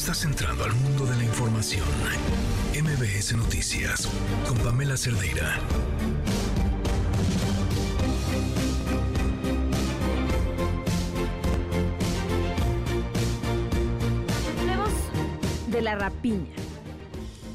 Estás 0.00 0.24
entrando 0.24 0.64
al 0.64 0.74
mundo 0.76 1.04
de 1.04 1.14
la 1.14 1.24
información. 1.24 1.86
MBS 2.72 3.36
Noticias 3.36 4.08
con 4.48 4.56
Pamela 4.56 4.96
Cerdeira. 4.96 5.58
Hablemos 14.58 14.90
de 15.68 15.82
la 15.82 15.96
rapiña. 15.96 16.54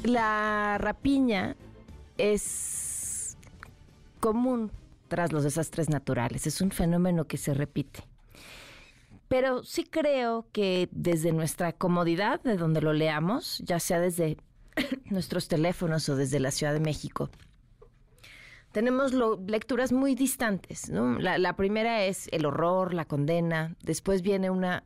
La 0.04 0.78
rapiña 0.78 1.56
es 2.16 3.36
común 4.20 4.70
tras 5.08 5.32
los 5.32 5.42
desastres 5.42 5.88
naturales. 5.88 6.46
Es 6.46 6.60
un 6.60 6.70
fenómeno 6.70 7.24
que 7.24 7.38
se 7.38 7.54
repite. 7.54 8.04
Pero 9.28 9.64
sí 9.64 9.84
creo 9.84 10.46
que 10.52 10.88
desde 10.92 11.32
nuestra 11.32 11.72
comodidad, 11.72 12.40
de 12.42 12.56
donde 12.56 12.80
lo 12.80 12.92
leamos, 12.92 13.58
ya 13.64 13.80
sea 13.80 14.00
desde 14.00 14.36
nuestros 15.06 15.48
teléfonos 15.48 16.08
o 16.08 16.16
desde 16.16 16.40
la 16.40 16.50
Ciudad 16.50 16.72
de 16.72 16.80
México, 16.80 17.30
tenemos 18.72 19.12
lecturas 19.46 19.90
muy 19.90 20.14
distantes. 20.14 20.90
La, 20.90 21.38
la 21.38 21.56
primera 21.56 22.04
es 22.04 22.28
el 22.30 22.44
horror, 22.44 22.92
la 22.92 23.06
condena, 23.06 23.74
después 23.82 24.20
viene 24.20 24.50
una 24.50 24.84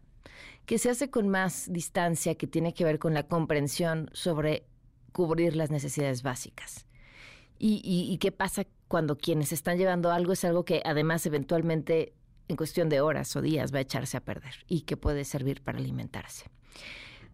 que 0.65 0.79
se 0.79 0.91
hace 0.91 1.11
con 1.11 1.29
más 1.29 1.73
distancia, 1.73 2.37
que 2.37 2.47
tiene 2.47 2.73
que 2.73 2.85
ver 2.85 3.01
con 3.01 3.15
la 3.15 3.25
comprensión 3.25 4.09
sobre 4.13 4.65
cubrir 5.13 5.57
las 5.57 5.73
necesidades 5.73 6.23
básicas. 6.23 6.87
Y, 7.59 7.83
y, 7.85 8.17
qué 8.19 8.33
pasa 8.33 8.65
cuando 8.89 9.19
quienes 9.19 9.53
están 9.53 9.77
llevando 9.77 10.13
algo 10.13 10.33
es 10.33 10.45
algo 10.45 10.65
que 10.65 10.81
además 10.85 11.27
eventualmente 11.27 12.15
en 12.51 12.57
cuestión 12.57 12.89
de 12.89 13.01
horas 13.01 13.35
o 13.37 13.43
días 13.43 13.73
va 13.73 13.79
a 13.79 13.83
echarse 13.83 14.17
a 14.17 14.25
perder 14.25 14.55
y 14.67 14.83
que 14.83 14.97
puede 14.97 15.25
servir 15.25 15.63
para 15.63 15.79
alimentarse. 15.79 16.51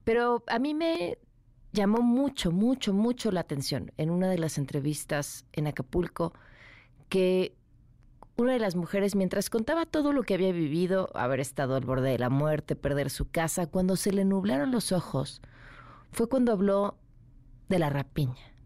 Pero 0.05 0.45
a 0.47 0.59
mí 0.59 0.75
me 0.75 1.19
llamó 1.73 2.03
mucho, 2.03 2.53
mucho, 2.53 2.93
mucho 2.93 3.33
la 3.33 3.41
atención 3.41 3.93
en 3.97 4.11
una 4.11 4.31
de 4.31 4.39
las 4.39 4.59
entrevistas 4.59 5.45
en 5.53 5.67
Acapulco 5.67 6.33
que 7.09 7.55
una 8.37 8.53
de 8.53 8.59
las 8.59 8.77
mujeres, 8.77 9.15
mientras 9.15 9.51
contaba 9.51 9.87
todo 9.87 10.13
lo 10.13 10.23
que 10.23 10.35
había 10.35 10.53
vivido, 10.53 11.09
haber 11.15 11.41
estado 11.41 11.75
al 11.75 11.85
borde 11.85 12.11
de 12.11 12.19
la 12.19 12.29
muerte, 12.29 12.77
perder 12.77 13.11
su 13.11 13.31
casa, 13.31 13.67
cuando 13.67 13.97
se 13.97 14.13
le 14.13 14.25
nublaron 14.25 14.71
los 14.71 14.93
ojos, 14.93 15.41
fue 16.13 16.29
cuando 16.29 16.53
habló 16.53 16.99
de 17.69 17.79
la 17.79 17.89
rapiña 17.89 18.57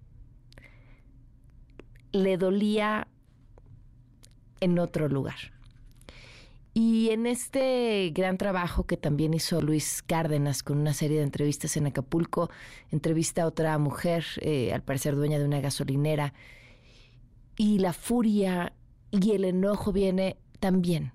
le 2.12 2.36
dolía 2.36 3.08
en 4.60 4.78
otro 4.78 5.08
lugar. 5.08 5.52
Y 6.72 7.10
en 7.10 7.26
este 7.26 8.10
gran 8.14 8.38
trabajo 8.38 8.84
que 8.84 8.96
también 8.96 9.34
hizo 9.34 9.60
Luis 9.60 10.02
Cárdenas 10.02 10.62
con 10.62 10.78
una 10.78 10.94
serie 10.94 11.18
de 11.18 11.24
entrevistas 11.24 11.76
en 11.76 11.86
Acapulco, 11.86 12.48
entrevista 12.90 13.42
a 13.42 13.46
otra 13.46 13.76
mujer, 13.78 14.24
eh, 14.40 14.72
al 14.72 14.82
parecer 14.82 15.16
dueña 15.16 15.38
de 15.38 15.44
una 15.44 15.60
gasolinera, 15.60 16.32
y 17.56 17.78
la 17.78 17.92
furia 17.92 18.72
y 19.10 19.32
el 19.32 19.44
enojo 19.44 19.92
viene 19.92 20.36
también 20.60 21.12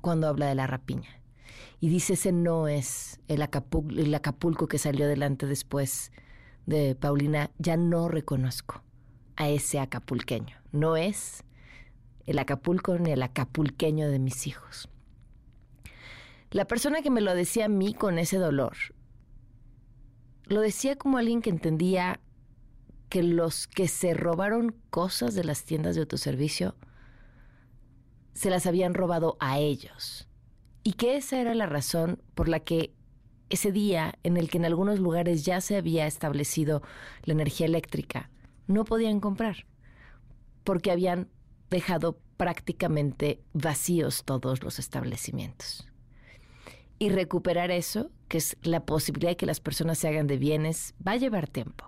cuando 0.00 0.26
habla 0.26 0.46
de 0.46 0.56
la 0.56 0.66
rapiña. 0.66 1.20
Y 1.78 1.88
dice, 1.88 2.14
ese 2.14 2.32
no 2.32 2.66
es 2.68 3.20
el 3.28 3.42
el 3.42 4.14
Acapulco 4.14 4.66
que 4.66 4.78
salió 4.78 5.04
adelante 5.04 5.46
después 5.46 6.10
de 6.66 6.94
Paulina, 6.94 7.50
ya 7.58 7.76
no 7.76 8.08
reconozco 8.08 8.82
a 9.36 9.48
ese 9.48 9.78
acapulqueño. 9.78 10.56
No 10.72 10.96
es 10.96 11.44
el 12.26 12.38
Acapulco 12.38 12.98
ni 12.98 13.12
el 13.12 13.22
acapulqueño 13.22 14.08
de 14.08 14.18
mis 14.18 14.46
hijos. 14.46 14.88
La 16.50 16.66
persona 16.66 17.02
que 17.02 17.10
me 17.10 17.20
lo 17.20 17.34
decía 17.34 17.66
a 17.66 17.68
mí 17.68 17.94
con 17.94 18.18
ese 18.18 18.38
dolor, 18.38 18.76
lo 20.44 20.60
decía 20.60 20.96
como 20.96 21.18
alguien 21.18 21.42
que 21.42 21.50
entendía 21.50 22.20
que 23.08 23.22
los 23.22 23.66
que 23.66 23.88
se 23.88 24.14
robaron 24.14 24.74
cosas 24.90 25.34
de 25.34 25.44
las 25.44 25.64
tiendas 25.64 25.94
de 25.94 26.02
autoservicio 26.02 26.74
se 28.34 28.50
las 28.50 28.66
habían 28.66 28.94
robado 28.94 29.36
a 29.40 29.58
ellos. 29.58 30.28
Y 30.82 30.94
que 30.94 31.16
esa 31.16 31.40
era 31.40 31.54
la 31.54 31.66
razón 31.66 32.22
por 32.34 32.48
la 32.48 32.60
que 32.60 32.94
ese 33.48 33.70
día 33.72 34.14
en 34.22 34.36
el 34.36 34.48
que 34.48 34.58
en 34.58 34.64
algunos 34.64 34.98
lugares 34.98 35.44
ya 35.44 35.60
se 35.60 35.76
había 35.76 36.06
establecido 36.06 36.82
la 37.24 37.32
energía 37.32 37.66
eléctrica, 37.66 38.30
no 38.66 38.84
podían 38.84 39.20
comprar 39.20 39.66
porque 40.64 40.90
habían 40.90 41.28
dejado 41.70 42.18
prácticamente 42.36 43.42
vacíos 43.52 44.24
todos 44.24 44.62
los 44.62 44.78
establecimientos. 44.78 45.86
Y 46.98 47.08
recuperar 47.10 47.70
eso, 47.70 48.10
que 48.28 48.38
es 48.38 48.56
la 48.62 48.84
posibilidad 48.84 49.30
de 49.30 49.36
que 49.36 49.46
las 49.46 49.60
personas 49.60 49.98
se 49.98 50.08
hagan 50.08 50.26
de 50.26 50.36
bienes, 50.36 50.94
va 51.06 51.12
a 51.12 51.16
llevar 51.16 51.48
tiempo. 51.48 51.86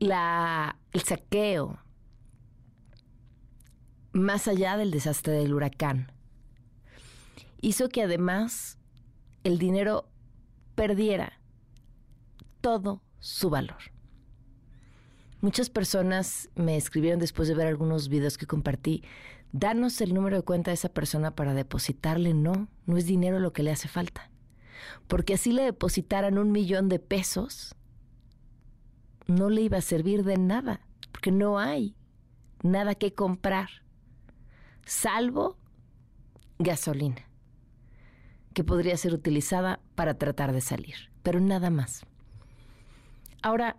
El 0.00 1.02
saqueo, 1.04 1.78
más 4.12 4.48
allá 4.48 4.76
del 4.76 4.90
desastre 4.90 5.34
del 5.34 5.52
huracán, 5.52 6.12
hizo 7.60 7.88
que 7.88 8.02
además 8.02 8.78
el 9.42 9.58
dinero 9.58 10.08
perdiera 10.74 11.40
todo 12.60 13.02
su 13.18 13.50
valor. 13.50 13.97
Muchas 15.40 15.70
personas 15.70 16.50
me 16.56 16.76
escribieron 16.76 17.20
después 17.20 17.46
de 17.46 17.54
ver 17.54 17.68
algunos 17.68 18.08
videos 18.08 18.36
que 18.36 18.46
compartí, 18.46 19.04
danos 19.52 20.00
el 20.00 20.12
número 20.12 20.36
de 20.36 20.42
cuenta 20.42 20.72
de 20.72 20.74
esa 20.74 20.88
persona 20.88 21.36
para 21.36 21.54
depositarle. 21.54 22.34
No, 22.34 22.68
no 22.86 22.96
es 22.96 23.06
dinero 23.06 23.38
lo 23.38 23.52
que 23.52 23.62
le 23.62 23.70
hace 23.70 23.86
falta. 23.86 24.30
Porque 25.06 25.34
así 25.34 25.52
le 25.52 25.62
depositaran 25.62 26.38
un 26.38 26.50
millón 26.50 26.88
de 26.88 26.98
pesos, 26.98 27.76
no 29.26 29.48
le 29.48 29.62
iba 29.62 29.78
a 29.78 29.82
servir 29.82 30.24
de 30.24 30.38
nada, 30.38 30.80
porque 31.12 31.30
no 31.30 31.58
hay 31.58 31.94
nada 32.62 32.94
que 32.94 33.14
comprar, 33.14 33.68
salvo 34.84 35.56
gasolina, 36.58 37.28
que 38.54 38.64
podría 38.64 38.96
ser 38.96 39.14
utilizada 39.14 39.80
para 39.94 40.14
tratar 40.14 40.52
de 40.52 40.60
salir, 40.60 40.96
pero 41.22 41.40
nada 41.40 41.70
más. 41.70 42.04
Ahora, 43.42 43.76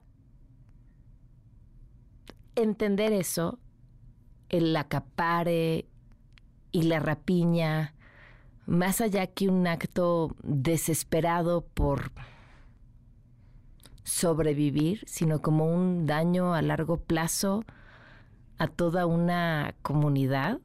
entender 2.63 3.13
eso, 3.13 3.59
el 4.49 4.75
acapare 4.75 5.87
y 6.71 6.83
la 6.83 6.99
rapiña, 6.99 7.93
más 8.65 9.01
allá 9.01 9.27
que 9.27 9.49
un 9.49 9.67
acto 9.67 10.35
desesperado 10.43 11.61
por 11.61 12.11
sobrevivir, 14.03 15.03
sino 15.07 15.41
como 15.41 15.65
un 15.65 16.05
daño 16.05 16.53
a 16.53 16.61
largo 16.61 16.97
plazo 16.97 17.63
a 18.57 18.67
toda 18.67 19.05
una 19.05 19.75
comunidad, 19.81 20.59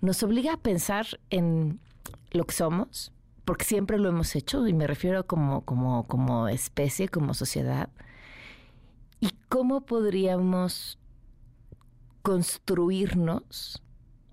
nos 0.00 0.22
obliga 0.22 0.54
a 0.54 0.60
pensar 0.60 1.06
en 1.30 1.80
lo 2.30 2.44
que 2.44 2.54
somos, 2.54 3.12
porque 3.44 3.64
siempre 3.64 3.98
lo 3.98 4.08
hemos 4.08 4.34
hecho, 4.36 4.66
y 4.66 4.72
me 4.74 4.86
refiero 4.86 5.26
como, 5.26 5.64
como, 5.64 6.06
como 6.06 6.48
especie, 6.48 7.08
como 7.08 7.32
sociedad, 7.32 7.88
¿Y 7.88 8.05
cómo 9.48 9.86
podríamos 9.86 10.98
construirnos 12.22 13.82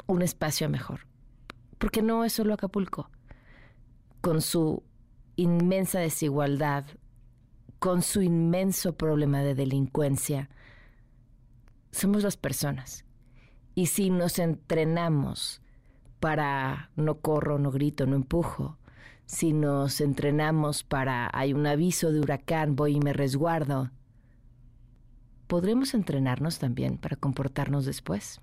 un 0.08 0.22
espacio 0.22 0.70
mejor? 0.70 1.08
Porque 1.78 2.02
no 2.02 2.24
es 2.24 2.34
solo 2.34 2.54
Acapulco, 2.54 3.10
con 4.22 4.42
su 4.42 4.84
inmensa 5.36 6.00
desigualdad, 6.00 6.86
con 7.80 8.02
su 8.02 8.22
inmenso 8.22 8.96
problema 8.96 9.42
de 9.42 9.56
delincuencia. 9.56 10.50
Somos 11.92 12.24
las 12.24 12.38
personas. 12.38 13.06
Y 13.76 13.88
si 13.88 14.10
nos 14.10 14.40
entrenamos 14.40 15.62
para 16.20 16.92
no 16.96 17.20
corro, 17.20 17.60
no 17.60 17.72
grito, 17.72 18.06
no 18.06 18.16
empujo, 18.16 18.78
si 19.26 19.52
nos 19.52 20.00
entrenamos 20.00 20.84
para 20.84 21.30
hay 21.34 21.54
un 21.54 21.66
aviso 21.66 22.12
de 22.12 22.20
huracán, 22.20 22.76
voy 22.76 22.98
y 22.98 23.00
me 23.00 23.14
resguardo, 23.14 23.92
¿podremos 25.48 25.94
entrenarnos 25.94 26.60
también 26.60 26.98
para 26.98 27.16
comportarnos 27.16 27.86
después? 27.86 28.42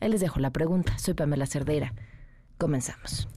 Ahí 0.00 0.10
les 0.10 0.20
dejo 0.20 0.40
la 0.40 0.50
pregunta. 0.50 0.98
Soy 0.98 1.14
Pamela 1.14 1.46
Cerdeira. 1.46 1.94
Comenzamos. 2.58 3.28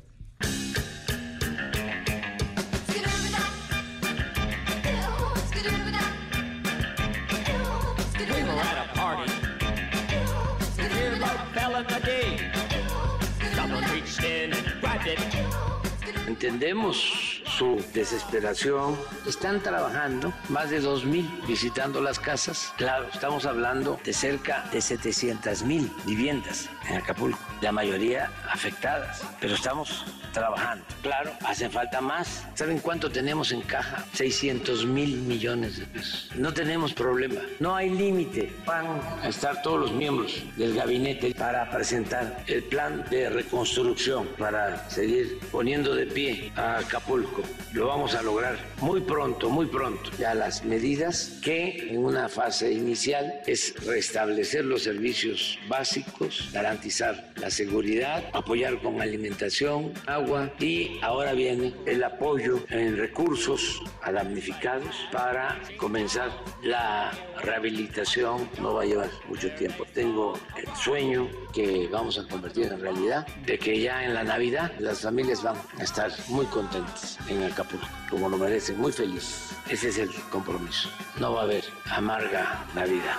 Entendemos 16.28 17.35
su 17.58 17.82
desesperación. 17.94 18.98
Están 19.26 19.62
trabajando 19.62 20.34
más 20.50 20.70
de 20.70 20.82
2 20.82 21.06
mil 21.06 21.30
visitando 21.48 22.02
las 22.02 22.20
casas. 22.20 22.74
Claro, 22.78 23.08
estamos 23.14 23.46
hablando 23.46 23.98
de 24.04 24.14
cerca 24.14 24.66
de 24.72 24.82
700 24.82 25.64
mil 25.64 25.90
viviendas 26.06 26.70
en 26.90 26.98
Acapulco, 26.98 27.40
la 27.62 27.72
mayoría 27.72 28.30
afectadas, 28.52 29.24
pero 29.40 29.56
estamos 29.56 30.06
trabajando. 30.34 30.84
Claro, 31.02 31.32
hace 31.46 31.70
falta 31.70 32.02
más. 32.02 32.46
¿Saben 32.56 32.80
cuánto 32.80 33.10
tenemos 33.10 33.52
en 33.52 33.62
caja? 33.62 34.06
600 34.14 34.86
mil 34.86 35.22
millones 35.22 35.78
de 35.80 35.86
pesos. 35.86 36.30
No 36.36 36.54
tenemos 36.54 36.94
problema, 36.94 37.42
no 37.60 37.74
hay 37.74 37.90
límite. 37.90 38.54
Van 38.66 38.86
a 39.22 39.30
estar 39.30 39.62
todos 39.62 39.80
los 39.80 39.92
miembros 39.94 40.44
del 40.58 40.76
gabinete 40.76 41.34
para 41.34 41.70
presentar 41.70 42.44
el 42.48 42.64
plan 42.64 43.06
de 43.10 43.30
reconstrucción, 43.30 44.28
para 44.38 44.90
seguir 44.90 45.40
poniendo 45.52 45.96
de 45.96 46.06
pie 46.06 46.52
a 46.58 46.80
Acapulco. 46.80 47.45
Lo 47.74 47.88
vamos 47.88 48.16
a 48.16 48.22
lograr 48.22 48.58
muy 48.80 49.02
pronto, 49.02 49.50
muy 49.50 49.66
pronto. 49.66 50.10
Ya 50.18 50.34
las 50.34 50.64
medidas 50.64 51.40
que 51.44 51.90
en 51.90 52.06
una 52.06 52.30
fase 52.30 52.72
inicial 52.72 53.42
es 53.46 53.76
restablecer 53.86 54.64
los 54.64 54.84
servicios 54.84 55.60
básicos, 55.68 56.50
garantizar 56.54 57.34
la 57.36 57.50
seguridad, 57.50 58.24
apoyar 58.34 58.82
con 58.82 59.02
alimentación, 59.02 59.94
agua 60.06 60.52
y 60.60 61.00
ahora 61.02 61.34
viene 61.34 61.74
el 61.86 62.04
apoyo 62.04 62.64
en 62.70 62.98
recursos 62.98 63.82
a 64.02 64.12
damnificados 64.12 64.96
para 65.12 65.60
comenzar 65.78 66.32
la 66.64 67.12
rehabilitación. 67.42 68.50
No 68.62 68.76
va 68.76 68.84
a 68.84 68.86
llevar 68.86 69.10
mucho 69.28 69.52
tiempo. 69.56 69.86
Tengo 69.94 70.40
el 70.58 70.74
sueño 70.76 71.28
que 71.56 71.88
vamos 71.90 72.20
a 72.20 72.28
convertir 72.28 72.66
en 72.66 72.82
realidad 72.82 73.26
de 73.46 73.58
que 73.58 73.80
ya 73.80 74.04
en 74.04 74.14
la 74.14 74.26
Navidad 74.26 74.74
las 74.80 75.00
familias 75.00 75.42
van 75.42 75.56
a 75.80 75.84
estar 75.84 76.12
muy 76.28 76.46
contentas 76.48 77.18
en 77.30 77.44
Acapulco, 77.44 77.88
como 78.10 78.28
lo 78.28 78.38
merecen, 78.38 78.78
muy 78.78 78.92
felices. 78.92 79.52
Ese 79.70 79.88
es 79.88 79.98
el 79.98 80.14
compromiso. 80.30 80.90
No 81.18 81.34
va 81.34 81.42
a 81.42 81.44
haber 81.46 81.64
amarga 81.86 82.66
Navidad. 82.76 83.16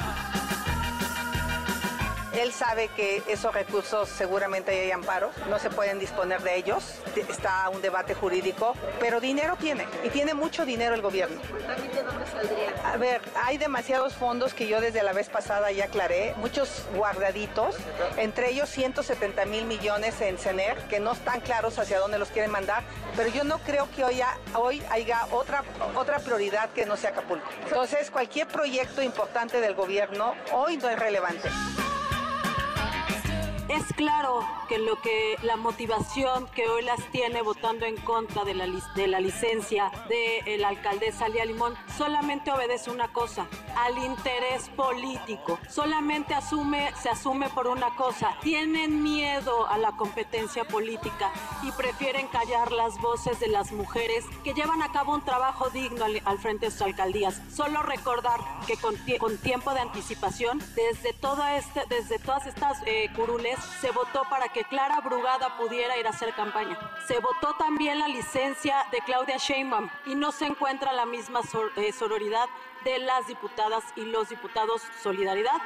Él 2.36 2.52
sabe 2.52 2.88
que 2.88 3.22
esos 3.28 3.54
recursos 3.54 4.10
seguramente 4.10 4.70
hay 4.70 4.90
amparo, 4.90 5.30
no 5.48 5.58
se 5.58 5.70
pueden 5.70 5.98
disponer 5.98 6.42
de 6.42 6.56
ellos, 6.56 6.84
está 7.16 7.70
un 7.70 7.80
debate 7.80 8.12
jurídico, 8.14 8.74
pero 9.00 9.20
dinero 9.20 9.56
tiene 9.58 9.86
y 10.04 10.10
tiene 10.10 10.34
mucho 10.34 10.66
dinero 10.66 10.94
el 10.94 11.00
gobierno. 11.00 11.40
¿De 11.40 12.02
dónde 12.02 12.26
saldría? 12.30 12.92
A 12.92 12.98
ver, 12.98 13.22
hay 13.42 13.56
demasiados 13.56 14.14
fondos 14.14 14.52
que 14.52 14.68
yo 14.68 14.82
desde 14.82 15.02
la 15.02 15.14
vez 15.14 15.30
pasada 15.30 15.72
ya 15.72 15.86
aclaré, 15.86 16.34
muchos 16.36 16.84
guardaditos, 16.94 17.76
entre 18.18 18.50
ellos 18.50 18.68
170 18.68 19.46
mil 19.46 19.64
millones 19.64 20.20
en 20.20 20.36
CENER, 20.36 20.76
que 20.88 21.00
no 21.00 21.12
están 21.12 21.40
claros 21.40 21.78
hacia 21.78 21.98
dónde 21.98 22.18
los 22.18 22.28
quieren 22.28 22.50
mandar, 22.50 22.84
pero 23.16 23.30
yo 23.30 23.44
no 23.44 23.60
creo 23.60 23.88
que 23.96 24.04
hoy, 24.04 24.20
hoy 24.54 24.82
haya 24.90 25.26
otra, 25.30 25.64
otra 25.94 26.18
prioridad 26.18 26.68
que 26.70 26.84
no 26.84 26.98
sea 26.98 27.10
Acapulco. 27.10 27.48
Entonces, 27.64 28.10
cualquier 28.10 28.46
proyecto 28.46 29.00
importante 29.00 29.62
del 29.62 29.74
gobierno 29.74 30.34
hoy 30.52 30.76
no 30.76 30.90
es 30.90 30.98
relevante. 30.98 31.48
Es 33.68 33.82
claro 33.94 34.46
que 34.68 34.78
lo 34.78 35.00
que 35.00 35.36
la 35.42 35.56
motivación 35.56 36.46
que 36.54 36.68
hoy 36.68 36.82
las 36.84 37.00
tiene 37.10 37.42
votando 37.42 37.84
en 37.84 37.96
contra 37.96 38.44
de 38.44 38.54
la, 38.54 38.66
de 38.94 39.06
la 39.08 39.18
licencia 39.18 39.90
de 40.08 40.56
la 40.58 40.68
alcaldesa 40.68 41.28
Lía 41.28 41.44
Limón 41.44 41.74
solamente 41.96 42.52
obedece 42.52 42.90
una 42.90 43.12
cosa, 43.12 43.48
al 43.76 43.98
interés 43.98 44.68
político. 44.76 45.58
Solamente 45.68 46.34
asume, 46.34 46.92
se 47.02 47.08
asume 47.08 47.48
por 47.50 47.66
una 47.66 47.94
cosa, 47.96 48.36
tienen 48.40 49.02
miedo 49.02 49.66
a 49.68 49.78
la 49.78 49.92
competencia 49.92 50.64
política 50.64 51.32
y 51.64 51.72
prefieren 51.72 52.28
callar 52.28 52.70
las 52.70 53.00
voces 53.00 53.40
de 53.40 53.48
las 53.48 53.72
mujeres 53.72 54.24
que 54.44 54.54
llevan 54.54 54.82
a 54.82 54.92
cabo 54.92 55.14
un 55.14 55.24
trabajo 55.24 55.70
digno 55.70 56.04
al, 56.04 56.38
frente 56.38 56.66
de 56.66 56.72
sus 56.72 56.82
alcaldías. 56.82 57.42
Solo 57.52 57.82
recordar 57.82 58.40
que 58.66 58.76
con, 58.76 58.94
con 59.18 59.36
tiempo 59.38 59.74
de 59.74 59.80
anticipación, 59.80 60.60
desde, 60.76 61.12
toda 61.14 61.56
este, 61.56 61.82
desde 61.88 62.18
todas 62.20 62.46
estas 62.46 62.78
eh, 62.86 63.10
curules, 63.16 63.56
se 63.80 63.90
votó 63.90 64.24
para 64.28 64.48
que 64.48 64.64
Clara 64.64 65.00
Brugada 65.00 65.56
pudiera 65.56 65.96
ir 65.98 66.06
a 66.06 66.10
hacer 66.10 66.34
campaña. 66.34 66.78
Se 67.06 67.18
votó 67.18 67.54
también 67.58 67.98
la 67.98 68.08
licencia 68.08 68.86
de 68.90 68.98
Claudia 69.00 69.36
Sheinbaum 69.36 69.88
y 70.06 70.14
no 70.14 70.32
se 70.32 70.46
encuentra 70.46 70.92
la 70.92 71.06
misma 71.06 71.40
eh, 71.76 71.92
sororidad 71.92 72.46
de 72.84 72.98
las 72.98 73.26
diputadas 73.26 73.84
y 73.96 74.04
los 74.04 74.28
diputados 74.28 74.82
Solidaridad 75.02 75.60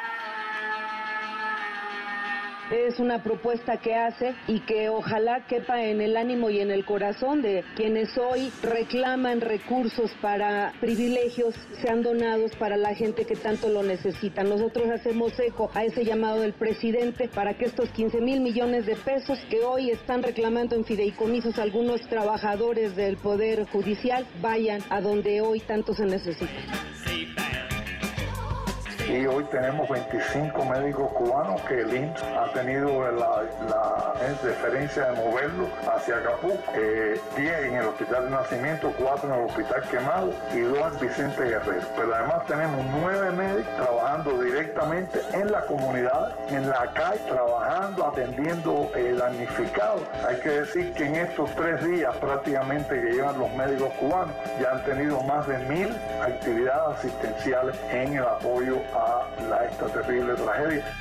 es 2.71 3.01
una 3.01 3.23
propuesta 3.23 3.79
que 3.79 3.95
hace 3.95 4.35
y 4.47 4.61
que 4.61 4.89
ojalá 4.89 5.47
quepa 5.47 5.83
en 5.83 6.01
el 6.01 6.17
ánimo 6.17 6.51
y 6.51 6.61
en 6.61 6.71
el 6.71 6.85
corazón 6.85 7.43
de 7.43 7.65
quienes 7.75 8.17
hoy 8.17 8.53
reclaman 8.63 9.41
recursos 9.41 10.11
para 10.21 10.73
privilegios 10.81 11.55
sean 11.83 12.03
donados 12.03 12.55
para 12.57 12.77
la 12.77 12.95
gente 12.95 13.25
que 13.25 13.35
tanto 13.35 13.69
lo 13.69 13.83
necesita. 13.83 14.45
Nosotros 14.45 14.89
hacemos 14.91 15.39
eco 15.39 15.71
a 15.75 15.85
ese 15.85 16.05
llamado 16.05 16.41
del 16.41 16.53
presidente 16.53 17.29
para 17.29 17.55
que 17.55 17.67
estos 17.67 17.91
15 17.91 18.21
mil 18.21 18.41
millones 18.41 18.87
de 18.87 18.97
pesos 18.97 19.39
que 19.49 19.63
hoy 19.63 19.91
están 19.91 20.23
reclamando 20.23 20.77
en 20.77 20.85
fideicomisos 20.85 21.59
algunos 21.59 22.01
trabajadores 22.09 22.95
del 22.97 23.17
Poder 23.17 23.67
Judicial 23.67 24.27
vayan 24.41 24.81
a 24.91 25.01
donde 25.01 25.41
hoy 25.41 25.61
tanto 25.61 25.95
se 25.95 26.05
necesita 26.07 26.51
y 29.11 29.27
hoy 29.27 29.45
tenemos 29.45 29.89
25 29.89 30.65
médicos 30.67 31.13
cubanos 31.13 31.61
que 31.63 31.81
el 31.81 31.95
IMSS 31.95 32.23
ha 32.23 32.53
tenido 32.53 33.11
la, 33.11 33.43
la 33.69 34.15
de 34.21 35.13
moverlo 35.17 35.69
hacia 35.93 36.19
Acapulco, 36.19 36.73
10 37.37 37.65
en 37.65 37.75
el 37.75 37.87
Hospital 37.87 38.25
de 38.25 38.31
Nacimiento, 38.31 38.93
4 38.99 39.29
en 39.29 39.41
el 39.41 39.47
Hospital 39.47 39.83
Quemado 39.91 40.33
y 40.55 40.61
2 40.61 40.79
en 40.79 41.01
Vicente 41.01 41.43
Guerrero. 41.43 41.87
Pero 41.97 42.15
además 42.15 42.47
tenemos 42.47 42.87
9 43.01 43.31
médicos 43.33 43.77
trabajando 43.77 44.43
directamente 44.43 45.21
en 45.33 45.51
la 45.51 45.61
comunidad, 45.63 46.33
en 46.51 46.69
la 46.69 46.87
calle, 46.93 47.21
trabajando, 47.29 48.07
atendiendo 48.07 48.91
eh, 48.95 49.15
damnificados. 49.19 50.03
Hay 50.29 50.37
que 50.37 50.51
decir 50.51 50.93
que 50.93 51.07
en 51.07 51.17
estos 51.17 51.51
tres 51.57 51.85
días 51.85 52.15
prácticamente 52.17 53.01
que 53.01 53.13
llevan 53.13 53.39
los 53.39 53.53
médicos 53.55 53.93
cubanos 53.95 54.35
ya 54.61 54.73
han 54.73 54.85
tenido 54.85 55.21
más 55.23 55.47
de 55.49 55.59
mil 55.61 55.97
actividades 56.23 56.99
asistenciales 56.99 57.77
en 57.91 58.17
el 58.17 58.25
apoyo 58.25 58.81
a 58.95 59.00
la, 59.49 59.69
esta 59.71 59.87
terrible 59.93 60.35
tragedia. 60.35 60.99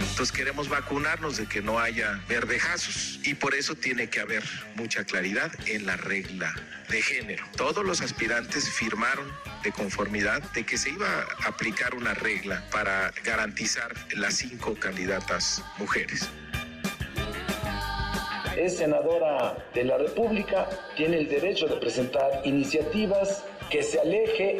Entonces 0.00 0.36
queremos 0.36 0.68
vacunarnos 0.68 1.38
de 1.38 1.46
que 1.46 1.62
no 1.62 1.78
haya 1.78 2.20
verdejazos 2.28 3.20
y 3.24 3.34
por 3.34 3.54
eso 3.54 3.74
tiene 3.74 4.10
que 4.10 4.20
haber 4.20 4.44
mucha 4.74 5.04
claridad 5.04 5.50
en 5.66 5.86
la 5.86 5.96
regla 5.96 6.54
de 6.90 7.00
género. 7.00 7.44
Todos 7.56 7.84
los 7.86 8.02
aspirantes 8.02 8.68
firmaron 8.68 9.32
de 9.62 9.72
conformidad 9.72 10.42
de 10.52 10.66
que 10.66 10.76
se 10.76 10.90
iba 10.90 11.06
a 11.08 11.48
aplicar 11.48 11.94
una 11.94 12.12
regla 12.12 12.62
para 12.70 13.12
garantizar 13.24 13.94
las 14.14 14.34
cinco 14.34 14.74
candidatas 14.74 15.62
mujeres 15.78 16.28
es 18.60 18.76
senadora 18.76 19.56
de 19.74 19.84
la 19.84 19.96
República, 19.96 20.68
tiene 20.96 21.18
el 21.18 21.28
derecho 21.28 21.66
de 21.66 21.76
presentar 21.76 22.42
iniciativas 22.44 23.44
que 23.70 23.82
se 23.82 23.98
aleje 24.00 24.58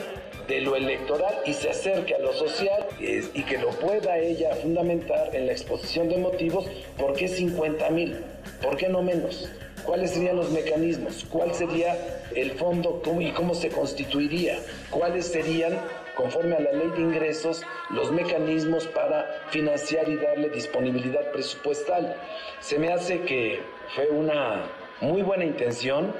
de 0.50 0.60
lo 0.60 0.74
electoral 0.74 1.42
y 1.46 1.52
se 1.52 1.70
acerque 1.70 2.16
a 2.16 2.18
lo 2.18 2.32
social 2.32 2.84
y 2.98 3.42
que 3.44 3.56
lo 3.56 3.70
pueda 3.70 4.18
ella 4.18 4.52
fundamentar 4.56 5.34
en 5.34 5.46
la 5.46 5.52
exposición 5.52 6.08
de 6.08 6.18
motivos, 6.18 6.66
¿por 6.98 7.12
qué 7.12 7.28
50 7.28 7.88
mil? 7.90 8.24
¿Por 8.60 8.76
qué 8.76 8.88
no 8.88 9.00
menos? 9.00 9.48
¿Cuáles 9.84 10.10
serían 10.10 10.36
los 10.36 10.50
mecanismos? 10.50 11.24
¿Cuál 11.30 11.54
sería 11.54 11.96
el 12.34 12.50
fondo 12.52 13.00
y 13.20 13.30
cómo 13.30 13.54
se 13.54 13.68
constituiría? 13.68 14.58
¿Cuáles 14.90 15.26
serían, 15.26 15.78
conforme 16.16 16.56
a 16.56 16.60
la 16.60 16.72
ley 16.72 16.90
de 16.96 17.00
ingresos, 17.00 17.62
los 17.90 18.10
mecanismos 18.10 18.88
para 18.88 19.44
financiar 19.50 20.08
y 20.08 20.16
darle 20.16 20.48
disponibilidad 20.48 21.30
presupuestal? 21.30 22.16
Se 22.58 22.76
me 22.76 22.92
hace 22.92 23.20
que 23.20 23.60
fue 23.94 24.08
una 24.08 24.68
muy 25.00 25.22
buena 25.22 25.44
intención 25.44 26.12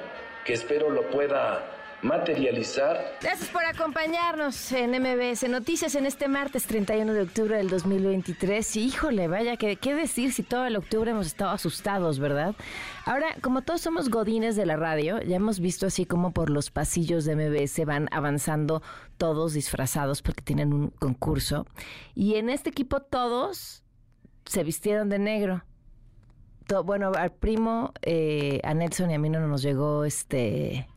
que 0.45 0.53
espero 0.53 0.89
lo 0.89 1.09
pueda 1.09 1.80
materializar. 2.03 3.17
Gracias 3.21 3.49
por 3.49 3.63
acompañarnos 3.63 4.71
en 4.71 4.91
MBS 4.91 5.47
Noticias 5.49 5.95
en 5.95 6.05
este 6.05 6.27
martes 6.27 6.65
31 6.65 7.13
de 7.13 7.21
octubre 7.21 7.57
del 7.57 7.69
2023. 7.69 8.75
Y 8.77 8.85
híjole, 8.85 9.27
vaya, 9.27 9.57
¿qué, 9.57 9.75
qué 9.75 9.93
decir 9.93 10.33
si 10.33 10.43
todo 10.43 10.65
el 10.65 10.75
octubre 10.75 11.11
hemos 11.11 11.27
estado 11.27 11.51
asustados, 11.51 12.19
¿verdad? 12.19 12.55
Ahora, 13.05 13.27
como 13.41 13.61
todos 13.61 13.81
somos 13.81 14.09
godines 14.09 14.55
de 14.55 14.65
la 14.65 14.77
radio, 14.77 15.21
ya 15.21 15.35
hemos 15.35 15.59
visto 15.59 15.85
así 15.85 16.05
como 16.05 16.31
por 16.31 16.49
los 16.49 16.71
pasillos 16.71 17.25
de 17.25 17.35
MBS 17.35 17.85
van 17.85 18.07
avanzando 18.11 18.81
todos 19.17 19.53
disfrazados 19.53 20.21
porque 20.21 20.41
tienen 20.41 20.73
un 20.73 20.89
concurso. 20.89 21.65
Y 22.15 22.35
en 22.35 22.49
este 22.49 22.69
equipo 22.69 23.01
todos 23.01 23.83
se 24.45 24.63
vistieron 24.63 25.09
de 25.09 25.19
negro. 25.19 25.63
bueno, 26.83 27.11
al 27.13 27.31
primo, 27.31 27.93
eh, 28.01 28.59
a 28.63 28.73
Nelson 28.73 29.11
y 29.11 29.13
a 29.15 29.19
mí 29.19 29.29
no 29.29 29.45
nos 29.47 29.61
llegó 29.61 30.05
este 30.05 30.87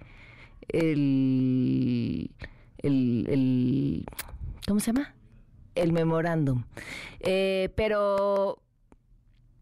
el, 0.68 2.30
el, 2.82 4.06
¿cómo 4.66 4.80
se 4.80 4.92
llama? 4.92 5.14
El 5.74 5.92
memorándum. 5.92 6.64
Eh, 7.20 7.70
pero, 7.76 8.62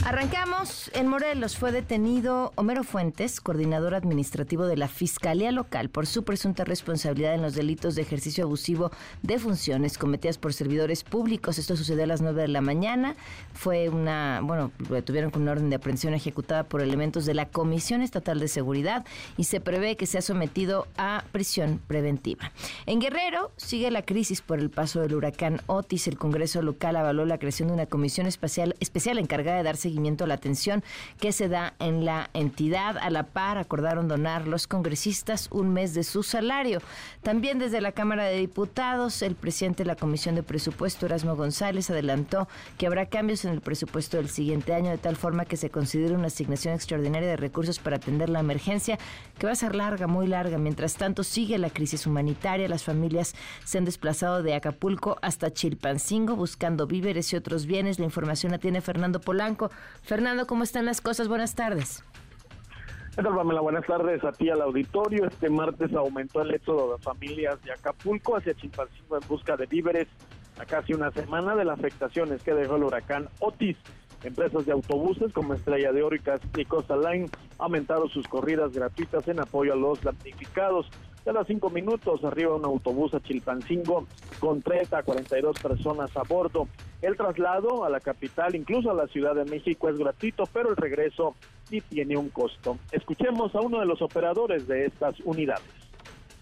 Arrancamos. 0.07 0.89
En 0.95 1.09
Morelos 1.09 1.57
fue 1.57 1.73
detenido 1.73 2.53
Homero 2.55 2.85
Fuentes, 2.85 3.41
coordinador 3.41 3.93
administrativo 3.93 4.67
de 4.67 4.77
la 4.77 4.87
Fiscalía 4.87 5.51
Local, 5.51 5.89
por 5.89 6.07
su 6.07 6.23
presunta 6.23 6.63
responsabilidad 6.63 7.35
en 7.35 7.43
los 7.43 7.57
delitos 7.57 7.97
de 7.97 8.03
ejercicio 8.03 8.45
abusivo 8.45 8.93
de 9.23 9.41
funciones 9.41 9.99
cometidas 9.99 10.39
por 10.39 10.53
servidores 10.53 11.03
públicos. 11.03 11.59
Esto 11.59 11.77
sucedió 11.77 12.05
a 12.05 12.07
las 12.07 12.23
9 12.23 12.43
de 12.43 12.47
la 12.47 12.61
mañana. 12.61 13.17
Fue 13.53 13.89
una, 13.89 14.43
bueno, 14.45 14.71
lo 14.89 14.95
detuvieron 14.95 15.33
con 15.33 15.43
una 15.43 15.51
orden 15.51 15.71
de 15.71 15.77
aprehensión 15.77 16.15
ejecutada 16.15 16.63
por 16.63 16.83
elementos 16.83 17.27
de 17.27 17.35
la 17.35 17.49
Comisión 17.49 18.01
Estatal 18.01 18.39
de 18.39 18.47
Seguridad 18.47 19.05
y 19.37 19.43
se 19.43 19.61
prevé 19.61 19.97
que 19.97 20.07
sea 20.07 20.23
sometido 20.23 20.87
a 20.97 21.25
prisión 21.33 21.81
preventiva. 21.85 22.53
En 22.87 23.01
Guerrero 23.01 23.51
sigue 23.57 23.91
la 23.91 24.03
crisis 24.03 24.41
por 24.41 24.61
el 24.61 24.71
paso 24.71 25.01
del 25.01 25.17
huracán 25.17 25.63
Otis. 25.67 26.07
El 26.07 26.17
Congreso 26.17 26.63
local 26.63 26.95
avaló 26.95 27.25
la 27.25 27.39
creación 27.39 27.67
de 27.71 27.75
una 27.75 27.87
comisión 27.87 28.29
especial, 28.29 28.77
especial 28.79 29.19
encargada 29.19 29.57
de 29.57 29.65
dar 29.65 29.77
seguimiento 29.77 29.96
a 29.97 30.27
la 30.27 30.35
atención 30.35 30.85
que 31.19 31.33
se 31.33 31.49
da 31.49 31.75
en 31.79 32.05
la 32.05 32.29
entidad. 32.35 32.97
A 32.99 33.11
la 33.11 33.25
par 33.25 33.59
acordaron 33.59 34.09
donar 34.09 34.47
los 34.47 34.67
congresistas 34.67 35.49
un 35.51 35.73
mes 35.73 35.95
de 35.95 36.05
su 36.05 36.23
salario. 36.23 36.81
También 37.23 37.59
desde 37.59 37.81
la 37.81 37.93
Cámara 37.93 38.25
de 38.25 38.39
Diputados, 38.39 39.23
el 39.23 39.35
presidente 39.35 39.83
de 39.83 39.89
la 39.89 39.97
Comisión 39.97 40.35
de 40.35 40.43
Presupuesto, 40.43 41.07
Erasmo 41.07 41.35
González, 41.35 41.91
adelantó 41.91 42.47
que 42.79 42.87
habrá 42.87 43.07
cambios 43.07 43.45
en 43.45 43.53
el 43.53 43.61
presupuesto 43.61 44.19
del 44.19 44.29
siguiente 44.29 44.75
año 44.75 44.91
de 44.91 44.99
tal 44.99 45.17
forma 45.17 45.45
que 45.45 45.57
se 45.57 45.71
considere 45.71 46.15
una 46.15 46.27
asignación 46.27 46.75
extraordinaria 46.75 47.29
de 47.29 47.37
recursos 47.37 47.79
para 47.79 47.97
atender 47.97 48.29
la 48.29 48.41
emergencia, 48.41 48.99
que 49.39 49.47
va 49.47 49.53
a 49.53 49.57
ser 49.57 49.75
larga, 49.75 50.07
muy 50.07 50.27
larga. 50.27 50.59
Mientras 50.59 50.95
tanto, 50.95 51.25
sigue 51.25 51.59
la 51.59 51.71
crisis 51.71 52.07
humanitaria. 52.07 52.69
Las 52.69 52.85
familias 52.85 53.35
se 53.65 53.79
han 53.79 53.85
desplazado 53.85 54.43
de 54.43 54.55
Acapulco 54.55 55.19
hasta 55.23 55.53
Chilpancingo 55.53 56.37
buscando 56.37 56.87
víveres 56.87 57.33
y 57.33 57.37
otros 57.37 57.67
bienes. 57.67 57.99
La 57.99 58.05
información 58.05 58.53
la 58.53 58.59
tiene 58.59 58.81
Fernando 58.81 59.21
Polanco. 59.21 59.71
Fernando, 60.03 60.47
¿cómo 60.47 60.65
están 60.65 60.85
las 60.85 61.01
cosas? 61.01 61.29
Buenas 61.29 61.55
tardes. 61.55 62.05
¿Qué? 63.17 63.23
Buenas 63.23 63.87
tardes 63.87 64.23
a 64.25 64.33
ti 64.33 64.51
al 64.51 64.61
auditorio. 64.61 65.27
Este 65.27 65.49
martes 65.49 65.95
aumentó 65.95 66.43
el 66.43 66.55
éxodo 66.55 66.97
de 66.97 67.03
familias 67.03 67.63
de 67.63 67.73
Acapulco 67.73 68.37
hacia 68.37 68.53
Chilpancingo 68.55 69.17
en 69.17 69.27
busca 69.27 69.57
de 69.57 69.65
víveres 69.67 70.07
a 70.59 70.67
casi 70.67 70.93
una 70.93 71.11
semana 71.11 71.55
de 71.57 71.65
las 71.65 71.79
afectaciones 71.79 72.43
que 72.43 72.53
dejó 72.53 72.77
el 72.77 72.85
huracán 72.85 73.29
Otis. 73.41 73.77
Empresas 74.23 74.67
de 74.67 74.73
autobuses 74.73 75.33
como 75.33 75.55
Estrella 75.55 75.93
de 75.93 76.03
Óricas 76.03 76.41
y 76.57 76.65
Costa 76.65 76.97
Line 76.97 77.31
aumentaron 77.59 78.09
sus 78.11 78.27
corridas 78.29 78.73
gratuitas 78.73 79.27
en 79.29 79.41
apoyo 79.41 79.73
a 79.73 79.77
los 79.77 80.01
damnificados. 80.03 80.87
A 81.27 81.33
los 81.33 81.49
cinco 81.49 81.71
minutos 81.71 82.23
arriba 82.25 82.55
un 82.55 82.65
autobús 82.65 83.13
a 83.13 83.21
Chilpancingo 83.21 84.07
con 84.39 84.63
30 84.63 84.99
a 84.99 85.03
42 85.03 85.59
personas 85.59 86.17
a 86.17 86.23
bordo. 86.23 86.69
El 87.03 87.17
traslado 87.17 87.85
a 87.85 87.91
la 87.91 87.99
capital, 87.99 88.55
incluso 88.55 88.93
a 88.93 88.95
la 88.95 89.09
Ciudad 89.09 89.35
de 89.35 89.45
México, 89.45 89.89
es 89.89 89.99
gratuito, 89.99 90.45
pero 90.53 90.71
el 90.71 90.77
regreso 90.77 91.35
sí 91.65 91.81
tiene 91.81 92.17
un 92.17 92.29
costo. 92.29 92.79
Escuchemos 92.93 93.53
a 93.57 93.61
uno 93.61 93.81
de 93.81 93.87
los 93.87 94.03
operadores 94.03 94.69
de 94.69 94.87
estas 94.87 95.19
unidades 95.25 95.86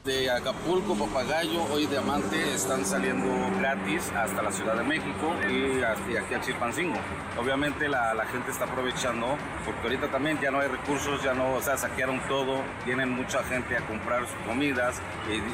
de 0.04 0.30
Acapulco, 0.30 0.94
Papagayo, 0.94 1.62
hoy 1.72 1.86
Diamante 1.86 2.54
están 2.54 2.84
saliendo 2.84 3.26
gratis 3.58 4.12
hasta 4.14 4.42
la 4.42 4.52
Ciudad 4.52 4.76
de 4.76 4.84
México 4.84 5.34
y 5.48 5.82
aquí 5.82 6.34
a 6.34 6.40
Chilpancingo. 6.42 6.98
Obviamente 7.40 7.88
la, 7.88 8.14
gente 8.30 8.50
está 8.50 8.66
aprovechando 8.66 9.38
porque 9.64 9.80
ahorita 9.82 10.08
también 10.08 10.38
ya 10.40 10.50
no 10.50 10.60
hay 10.60 10.68
recursos, 10.68 11.22
ya 11.22 11.32
no, 11.32 11.54
o 11.54 11.62
sea, 11.62 11.78
saquearon 11.78 12.20
todo, 12.28 12.60
tienen 12.84 13.10
mucha 13.10 13.42
gente 13.44 13.78
a 13.78 13.86
comprar 13.86 14.26
sus 14.26 14.36
comidas 14.46 15.00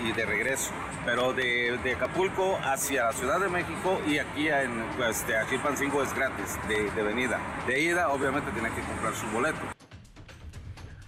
y, 0.05 0.11
de 0.11 0.27
regreso. 0.27 0.73
Pero 1.05 1.33
de, 1.33 1.79
Acapulco 1.95 2.59
hacia 2.65 3.05
la 3.05 3.13
Ciudad 3.13 3.39
de 3.39 3.49
México 3.49 4.01
y 4.09 4.19
aquí 4.19 4.49
en, 4.49 4.85
pues, 4.97 5.25
a 5.31 5.49
Chilpancingo 5.49 6.03
es 6.03 6.13
gratis 6.13 6.59
de, 6.67 6.91
de 6.91 7.03
venida. 7.05 7.39
De 7.69 7.81
ida 7.81 8.09
obviamente 8.09 8.51
tienen 8.51 8.73
que 8.75 8.83
comprar 8.83 9.15
su 9.15 9.27
boleto. 9.29 9.61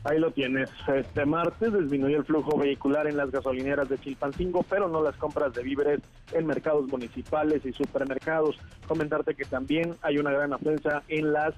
Ahí 0.05 0.19
lo 0.19 0.33
tienes. 0.33 0.71
Este 0.89 1.25
martes 1.25 1.73
disminuyó 1.73 2.19
el 2.19 2.25
flujo 2.25 2.59
vehicular 2.59 3.07
en 3.07 3.17
las 3.17 3.31
gasolineras 3.31 3.89
de 3.89 3.99
Chilpancingo, 3.99 4.65
pero 4.65 4.89
no 4.89 5.03
las 5.03 5.17
compras 5.17 5.55
de 5.55 5.63
víveres 5.63 6.01
en 6.33 6.47
mercados 6.47 6.89
municipales 6.89 7.65
y 7.65 7.73
supermercados. 7.73 8.57
Comentarte 8.89 9.35
que 9.35 9.45
también 9.45 9.95
hay 10.03 10.19
una 10.19 10.33
gran 10.33 10.53
afluencia 10.53 11.03
en 11.07 11.33
las 11.33 11.55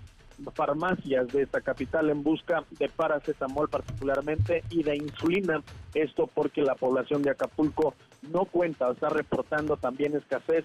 farmacias 0.54 1.28
de 1.28 1.42
esta 1.42 1.60
capital 1.60 2.10
en 2.10 2.22
busca 2.22 2.64
de 2.78 2.88
paracetamol 2.88 3.68
particularmente 3.68 4.62
y 4.70 4.82
de 4.82 4.96
insulina. 4.96 5.62
Esto 5.94 6.26
porque 6.26 6.60
la 6.60 6.74
población 6.74 7.22
de 7.22 7.30
Acapulco 7.30 7.94
no 8.30 8.44
cuenta, 8.44 8.90
está 8.90 9.08
reportando 9.08 9.76
también 9.76 10.16
escasez 10.16 10.64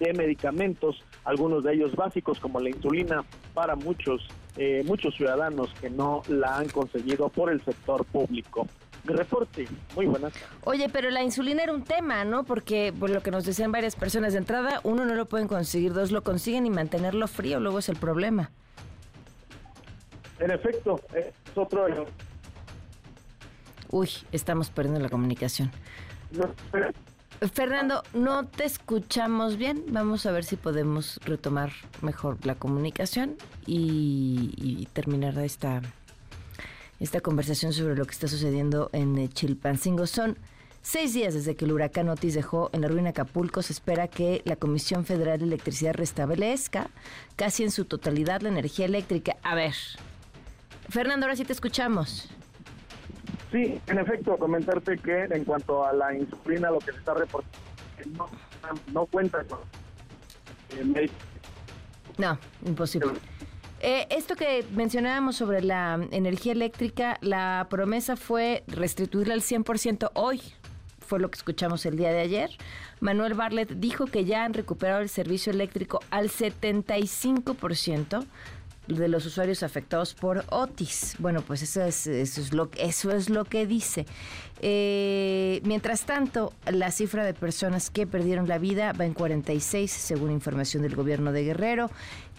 de 0.00 0.14
medicamentos, 0.14 1.04
algunos 1.24 1.62
de 1.62 1.74
ellos 1.74 1.94
básicos 1.94 2.40
como 2.40 2.58
la 2.58 2.70
insulina 2.70 3.22
para 3.54 3.76
muchos 3.76 4.26
eh, 4.56 4.82
muchos 4.86 5.14
ciudadanos 5.14 5.70
que 5.80 5.90
no 5.90 6.22
la 6.28 6.58
han 6.58 6.68
conseguido 6.68 7.28
por 7.28 7.50
el 7.50 7.64
sector 7.64 8.04
público. 8.04 8.66
Mi 9.04 9.14
reporte, 9.14 9.66
muy 9.94 10.06
buenas. 10.06 10.32
Oye, 10.64 10.88
pero 10.90 11.08
la 11.10 11.22
insulina 11.22 11.62
era 11.62 11.72
un 11.72 11.84
tema, 11.84 12.24
¿no? 12.24 12.44
Porque 12.44 12.92
por 12.98 13.08
lo 13.08 13.22
que 13.22 13.30
nos 13.30 13.44
decían 13.44 13.72
varias 13.72 13.96
personas 13.96 14.32
de 14.32 14.38
entrada, 14.38 14.80
uno 14.84 15.06
no 15.06 15.14
lo 15.14 15.26
pueden 15.26 15.48
conseguir, 15.48 15.94
dos 15.94 16.10
lo 16.10 16.22
consiguen 16.22 16.66
y 16.66 16.70
mantenerlo 16.70 17.26
frío 17.26 17.60
luego 17.60 17.78
es 17.78 17.88
el 17.88 17.96
problema. 17.96 18.50
En 20.38 20.50
efecto, 20.50 21.00
es 21.14 21.32
otro... 21.54 21.86
Uy, 23.90 24.10
estamos 24.32 24.70
perdiendo 24.70 25.00
la 25.00 25.08
comunicación. 25.08 25.70
Fernando, 27.48 28.02
no 28.12 28.46
te 28.46 28.64
escuchamos 28.64 29.56
bien. 29.56 29.84
Vamos 29.88 30.26
a 30.26 30.30
ver 30.30 30.44
si 30.44 30.56
podemos 30.56 31.18
retomar 31.24 31.72
mejor 32.02 32.44
la 32.44 32.54
comunicación 32.54 33.36
y, 33.66 34.86
terminar 34.92 35.38
esta, 35.38 35.80
esta 36.98 37.22
conversación 37.22 37.72
sobre 37.72 37.96
lo 37.96 38.04
que 38.04 38.12
está 38.12 38.28
sucediendo 38.28 38.90
en 38.92 39.16
eh, 39.16 39.28
Chilpancingo. 39.28 40.06
Son 40.06 40.36
seis 40.82 41.14
días 41.14 41.32
desde 41.32 41.56
que 41.56 41.64
el 41.64 41.72
huracán 41.72 42.10
Otis 42.10 42.34
dejó 42.34 42.68
en 42.74 42.82
la 42.82 42.88
ruina 42.88 43.10
Acapulco. 43.10 43.62
Se 43.62 43.72
espera 43.72 44.06
que 44.06 44.42
la 44.44 44.56
Comisión 44.56 45.06
Federal 45.06 45.38
de 45.38 45.46
Electricidad 45.46 45.94
restablezca 45.94 46.90
casi 47.36 47.62
en 47.62 47.70
su 47.70 47.86
totalidad 47.86 48.42
la 48.42 48.50
energía 48.50 48.84
eléctrica. 48.84 49.36
A 49.42 49.54
ver, 49.54 49.74
Fernando, 50.90 51.24
ahora 51.24 51.36
sí 51.36 51.46
te 51.46 51.54
escuchamos. 51.54 52.28
Sí, 53.50 53.80
en 53.86 53.98
efecto, 53.98 54.36
comentarte 54.36 54.96
que 54.98 55.24
en 55.24 55.44
cuanto 55.44 55.84
a 55.84 55.92
la 55.92 56.14
insulina, 56.14 56.70
lo 56.70 56.78
que 56.78 56.92
se 56.92 56.98
está 56.98 57.14
reportando 57.14 57.58
no, 58.16 58.28
no 58.92 59.06
cuenta 59.06 59.44
con... 59.44 59.58
Eh, 60.76 61.10
no, 62.18 62.38
imposible. 62.64 63.12
Eh, 63.80 64.06
esto 64.10 64.36
que 64.36 64.64
mencionábamos 64.72 65.36
sobre 65.36 65.62
la 65.62 65.98
energía 66.10 66.52
eléctrica, 66.52 67.16
la 67.22 67.66
promesa 67.70 68.16
fue 68.16 68.62
restituirla 68.66 69.34
al 69.34 69.40
100% 69.40 70.10
hoy. 70.14 70.42
Fue 70.98 71.18
lo 71.18 71.30
que 71.30 71.38
escuchamos 71.38 71.86
el 71.86 71.96
día 71.96 72.12
de 72.12 72.20
ayer. 72.20 72.50
Manuel 73.00 73.34
Barlet 73.34 73.70
dijo 73.70 74.04
que 74.06 74.24
ya 74.26 74.44
han 74.44 74.54
recuperado 74.54 75.00
el 75.00 75.08
servicio 75.08 75.50
eléctrico 75.50 76.00
al 76.10 76.28
75% 76.28 78.26
de 78.98 79.08
los 79.08 79.26
usuarios 79.26 79.62
afectados 79.62 80.14
por 80.14 80.44
Otis. 80.50 81.16
Bueno, 81.18 81.42
pues 81.42 81.62
eso 81.62 81.82
es, 81.82 82.06
eso 82.06 82.40
es, 82.40 82.52
lo, 82.52 82.70
eso 82.76 83.10
es 83.10 83.30
lo 83.30 83.44
que 83.44 83.66
dice. 83.66 84.06
Eh, 84.60 85.60
mientras 85.64 86.04
tanto, 86.04 86.52
la 86.70 86.90
cifra 86.90 87.24
de 87.24 87.34
personas 87.34 87.90
que 87.90 88.06
perdieron 88.06 88.48
la 88.48 88.58
vida 88.58 88.92
va 88.92 89.04
en 89.04 89.14
46, 89.14 89.90
según 89.90 90.30
información 90.30 90.82
del 90.82 90.96
gobierno 90.96 91.32
de 91.32 91.44
Guerrero. 91.44 91.90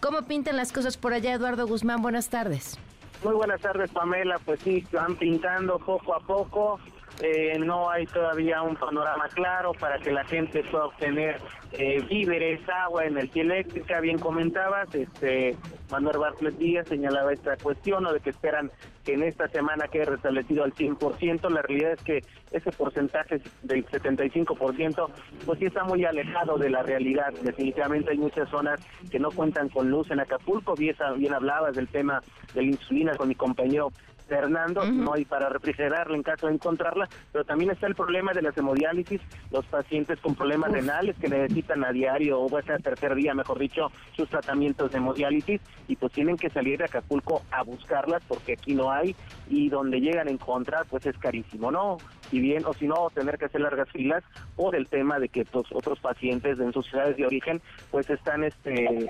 ¿Cómo 0.02 0.24
pintan 0.24 0.58
las 0.58 0.72
cosas 0.72 0.98
por 0.98 1.14
allá, 1.14 1.34
Eduardo 1.34 1.68
Guzmán? 1.68 2.02
Buenas 2.02 2.30
tardes. 2.30 2.78
Muy 3.24 3.36
buenas 3.36 3.62
tardes, 3.62 3.92
Pamela. 3.92 4.40
Pues 4.44 4.60
sí, 4.62 4.86
van 4.92 5.16
pintando 5.16 5.78
poco 5.80 6.16
a 6.16 6.20
poco. 6.20 6.80
Eh, 7.24 7.60
no 7.60 7.88
hay 7.90 8.08
todavía 8.08 8.64
un 8.64 8.76
panorama 8.76 9.28
claro 9.30 9.74
para 9.74 10.00
que 10.00 10.12
la 10.12 10.24
gente 10.26 10.64
pueda 10.64 10.86
obtener 10.86 11.38
eh, 11.74 12.04
víveres, 12.10 12.60
agua, 12.68 13.06
energía 13.06 13.44
eléctrica. 13.44 14.00
Bien 14.00 14.18
comentabas, 14.18 14.94
este, 14.96 15.56
Manuel 15.92 16.18
Bartlett 16.18 16.58
Díaz 16.58 16.88
señalaba 16.88 17.32
esta 17.32 17.56
cuestión 17.58 18.08
o 18.08 18.14
de 18.14 18.22
que 18.22 18.32
esperan 18.32 18.72
que 19.06 19.14
en 19.14 19.24
esta 19.24 19.48
semana 19.50 19.88
quede 19.88 20.06
restablecido 20.06 20.64
al 20.64 20.74
100%. 20.74 21.50
La 21.50 21.62
realidad 21.62 21.92
es 21.94 22.04
que 22.04 22.20
ese 22.52 22.72
porcentaje 22.72 23.40
del 23.62 23.86
75% 23.86 25.08
pues 25.46 25.60
sí 25.60 25.66
está 25.66 25.84
muy 25.84 26.04
alejado 26.04 26.58
de 26.58 26.72
la 26.72 26.82
realidad. 26.82 27.32
Definitivamente 27.44 28.12
hay 28.12 28.18
muchas 28.18 28.50
zonas 28.50 28.80
que 29.12 29.20
no 29.20 29.30
cuentan 29.30 29.70
con 29.70 29.92
luz 29.92 30.10
en 30.10 30.20
Acapulco. 30.20 30.74
Bien, 30.76 30.96
bien 31.18 31.34
hablabas 31.36 31.76
del 31.76 31.88
tema 31.88 32.22
de 32.56 32.64
la 32.64 32.68
insulina 32.68 33.16
con 33.16 33.28
mi 33.28 33.36
compañero 33.36 33.92
Fernando, 34.32 34.86
no 34.86 35.14
hay 35.14 35.26
para 35.26 35.50
refrigerarla 35.50 36.16
en 36.16 36.24
caso 36.24 36.48
de 36.48 36.54
encontrarla, 36.54 37.10
pero 37.34 37.44
también 37.44 37.72
está 37.72 37.88
el 37.88 37.96
problema 37.96 38.32
de 38.32 38.42
las 38.42 38.58
hemodiálisis, 38.58 39.20
los 39.52 39.66
pacientes 39.66 40.22
con 40.22 40.36
problemas 40.36 40.72
renales 40.72 41.18
que 41.18 41.28
necesitan 41.28 41.84
a 41.84 41.92
diario 41.92 42.40
o 42.40 42.58
a 42.58 42.62
tercer 42.62 43.14
día, 43.16 43.34
mejor 43.34 43.60
dicho, 43.60 43.92
sus 44.16 44.30
tratamientos 44.30 44.90
de 44.90 45.00
hemodiálisis 45.00 45.60
y 45.90 45.98
pues 45.98 46.14
tienen 46.14 46.38
que 46.38 46.50
salir 46.50 46.78
de 46.78 46.86
Acapulco 46.86 47.42
a 47.52 47.64
buscarlas 47.64 48.24
porque 48.26 48.54
aquí 48.54 48.74
no 48.74 48.90
hay 48.90 49.18
y 49.50 49.68
donde 49.68 50.00
llegan 50.00 50.30
a 50.30 50.32
encontrar 50.32 50.86
pues 50.90 51.06
es 51.06 51.18
carísimo, 51.18 51.70
¿no? 51.70 51.98
Y 52.32 52.40
bien, 52.40 52.66
o 52.66 52.74
si 52.74 52.88
no, 52.88 53.10
tener 53.14 53.38
que 53.38 53.46
hacer 53.46 53.62
largas 53.62 53.90
filas 53.90 54.24
por 54.56 54.76
el 54.76 54.88
tema 54.88 55.20
de 55.20 55.30
que 55.30 55.46
pues, 55.46 55.66
otros 55.72 56.00
pacientes 56.00 56.60
en 56.60 56.74
sus 56.74 56.86
ciudades 56.88 57.18
de 57.18 57.26
origen 57.26 57.62
pues 57.90 58.10
están 58.10 58.44
este 58.44 59.10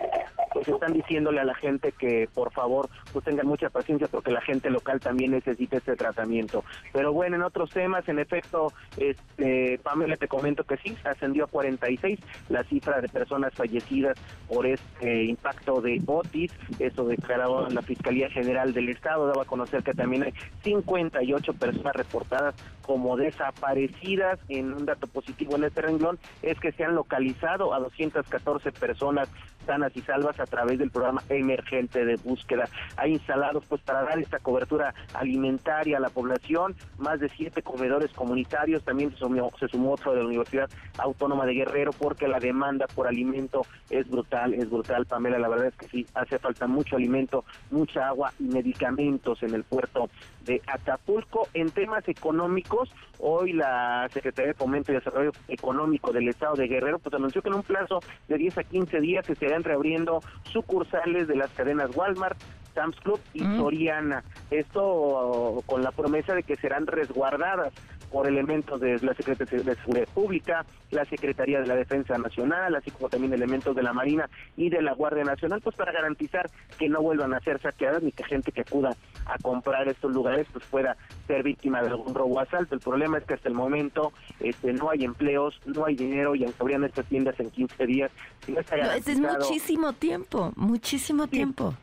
pues 0.53 0.67
están 0.67 0.93
diciéndole 0.93 1.39
a 1.39 1.45
la 1.45 1.55
gente 1.55 1.93
que 1.93 2.27
por 2.33 2.51
favor 2.51 2.89
pues 3.13 3.23
tengan 3.23 3.47
mucha 3.47 3.69
paciencia 3.69 4.07
porque 4.07 4.31
la 4.31 4.41
gente 4.41 4.69
local 4.69 4.99
también 4.99 5.31
necesita 5.31 5.77
este 5.77 5.95
tratamiento. 5.95 6.63
Pero 6.91 7.13
bueno, 7.13 7.37
en 7.37 7.43
otros 7.43 7.69
temas, 7.69 8.07
en 8.09 8.19
efecto, 8.19 8.73
este 8.97 9.79
Pamela 9.83 10.17
te 10.17 10.27
comento 10.27 10.63
que 10.63 10.77
sí, 10.77 10.95
ascendió 11.03 11.45
a 11.45 11.47
46 11.47 12.19
la 12.49 12.63
cifra 12.63 12.99
de 12.99 13.07
personas 13.07 13.53
fallecidas 13.53 14.17
por 14.47 14.65
este 14.65 15.23
impacto 15.25 15.81
de 15.81 16.01
Otis, 16.05 16.51
eso 16.79 17.05
declaró 17.05 17.69
la 17.69 17.81
Fiscalía 17.81 18.29
General 18.29 18.73
del 18.73 18.89
Estado, 18.89 19.27
daba 19.27 19.43
a 19.43 19.45
conocer 19.45 19.83
que 19.83 19.93
también 19.93 20.23
hay 20.23 20.33
58 20.63 21.53
personas 21.53 21.95
reportadas 21.95 22.55
como 22.91 23.15
desaparecidas. 23.15 24.37
En 24.49 24.73
un 24.73 24.85
dato 24.85 25.07
positivo 25.07 25.55
en 25.55 25.63
este 25.63 25.81
renglón 25.81 26.19
es 26.41 26.59
que 26.59 26.73
se 26.73 26.83
han 26.83 26.93
localizado 26.93 27.73
a 27.73 27.79
214 27.79 28.73
personas 28.73 29.29
sanas 29.65 29.95
y 29.95 30.01
salvas 30.01 30.37
a 30.41 30.45
través 30.45 30.79
del 30.79 30.91
programa 30.91 31.23
emergente 31.29 32.03
de 32.03 32.17
búsqueda. 32.17 32.67
Hay 32.97 33.13
instalados 33.13 33.63
pues 33.69 33.81
para 33.81 34.03
dar 34.03 34.19
esta 34.19 34.39
cobertura 34.39 34.93
alimentaria 35.13 35.97
a 35.97 35.99
la 36.01 36.09
población, 36.09 36.75
más 36.97 37.19
de 37.19 37.29
siete 37.29 37.61
comedores 37.61 38.11
comunitarios, 38.11 38.83
también 38.83 39.11
se 39.11 39.17
sumó, 39.17 39.51
se 39.57 39.67
sumó 39.67 39.93
otro 39.93 40.13
de 40.13 40.19
la 40.19 40.25
Universidad 40.25 40.69
Autónoma 40.97 41.45
de 41.45 41.53
Guerrero 41.53 41.91
porque 41.93 42.27
la 42.27 42.39
demanda 42.39 42.87
por 42.87 43.07
alimento 43.07 43.61
es 43.89 44.09
brutal, 44.09 44.53
es 44.53 44.69
brutal, 44.69 45.05
Pamela, 45.05 45.39
la 45.39 45.47
verdad 45.47 45.67
es 45.67 45.75
que 45.75 45.87
sí, 45.87 46.05
hace 46.15 46.39
falta 46.39 46.67
mucho 46.67 46.95
alimento, 46.97 47.45
mucha 47.69 48.07
agua 48.07 48.33
y 48.39 48.43
medicamentos 48.43 49.43
en 49.43 49.53
el 49.53 49.63
puerto 49.63 50.09
de 50.45 50.61
Acapulco. 50.67 51.47
En 51.53 51.69
temas 51.69 52.07
económicos, 52.07 52.89
hoy 53.19 53.53
la 53.53 54.07
Secretaría 54.13 54.49
de 54.49 54.57
Fomento 54.57 54.91
y 54.91 54.95
Desarrollo 54.95 55.31
Económico 55.47 56.11
del 56.11 56.27
Estado 56.27 56.55
de 56.55 56.67
Guerrero 56.67 56.99
pues 56.99 57.13
anunció 57.15 57.41
que 57.41 57.49
en 57.49 57.55
un 57.55 57.63
plazo 57.63 57.99
de 58.27 58.37
10 58.37 58.57
a 58.57 58.63
15 58.63 58.99
días 58.99 59.25
se 59.25 59.33
estarán 59.33 59.63
reabriendo 59.63 60.21
sucursales 60.51 61.27
de 61.27 61.35
las 61.35 61.51
cadenas 61.51 61.95
Walmart, 61.95 62.37
Sam's 62.73 62.99
Club 63.01 63.19
y 63.33 63.39
Soriana. 63.39 64.23
Esto 64.49 65.63
con 65.65 65.83
la 65.83 65.91
promesa 65.91 66.33
de 66.33 66.43
que 66.43 66.55
serán 66.57 66.87
resguardadas 66.87 67.73
por 68.11 68.27
elementos 68.27 68.79
de 68.79 68.99
la 68.99 69.13
Secretaría 69.13 69.63
de 69.63 69.75
Seguridad 69.75 70.07
Pública, 70.13 70.65
la 70.91 71.05
Secretaría 71.05 71.61
de 71.61 71.67
la 71.67 71.75
Defensa 71.75 72.17
Nacional, 72.17 72.75
así 72.75 72.91
como 72.91 73.09
también 73.09 73.33
elementos 73.33 73.75
de 73.75 73.83
la 73.83 73.93
Marina 73.93 74.29
y 74.57 74.69
de 74.69 74.81
la 74.81 74.93
Guardia 74.93 75.23
Nacional, 75.23 75.61
pues 75.61 75.75
para 75.75 75.91
garantizar 75.91 76.49
que 76.77 76.89
no 76.89 77.01
vuelvan 77.01 77.33
a 77.33 77.39
ser 77.39 77.59
saqueadas 77.61 78.03
ni 78.03 78.11
que 78.11 78.23
gente 78.23 78.51
que 78.51 78.61
acuda 78.61 78.95
a 79.25 79.37
comprar 79.39 79.87
estos 79.87 80.11
lugares 80.11 80.47
pues 80.51 80.65
pueda 80.65 80.97
ser 81.27 81.43
víctima 81.43 81.81
de 81.81 81.89
algún 81.89 82.13
robo 82.13 82.35
o 82.35 82.39
asalto. 82.39 82.75
El 82.75 82.81
problema 82.81 83.17
es 83.17 83.23
que 83.23 83.35
hasta 83.35 83.49
el 83.49 83.55
momento 83.55 84.11
este 84.39 84.73
no 84.73 84.89
hay 84.89 85.05
empleos, 85.05 85.59
no 85.65 85.85
hay 85.85 85.95
dinero 85.95 86.35
y 86.35 86.43
aunque 86.43 86.61
abrían 86.61 86.83
estas 86.83 87.05
tiendas 87.05 87.39
en 87.39 87.49
15 87.49 87.85
días, 87.85 88.11
no 88.47 88.59
es 88.59 89.19
muchísimo 89.19 89.93
tiempo, 89.93 90.51
muchísimo 90.55 91.27
tiempo. 91.27 91.73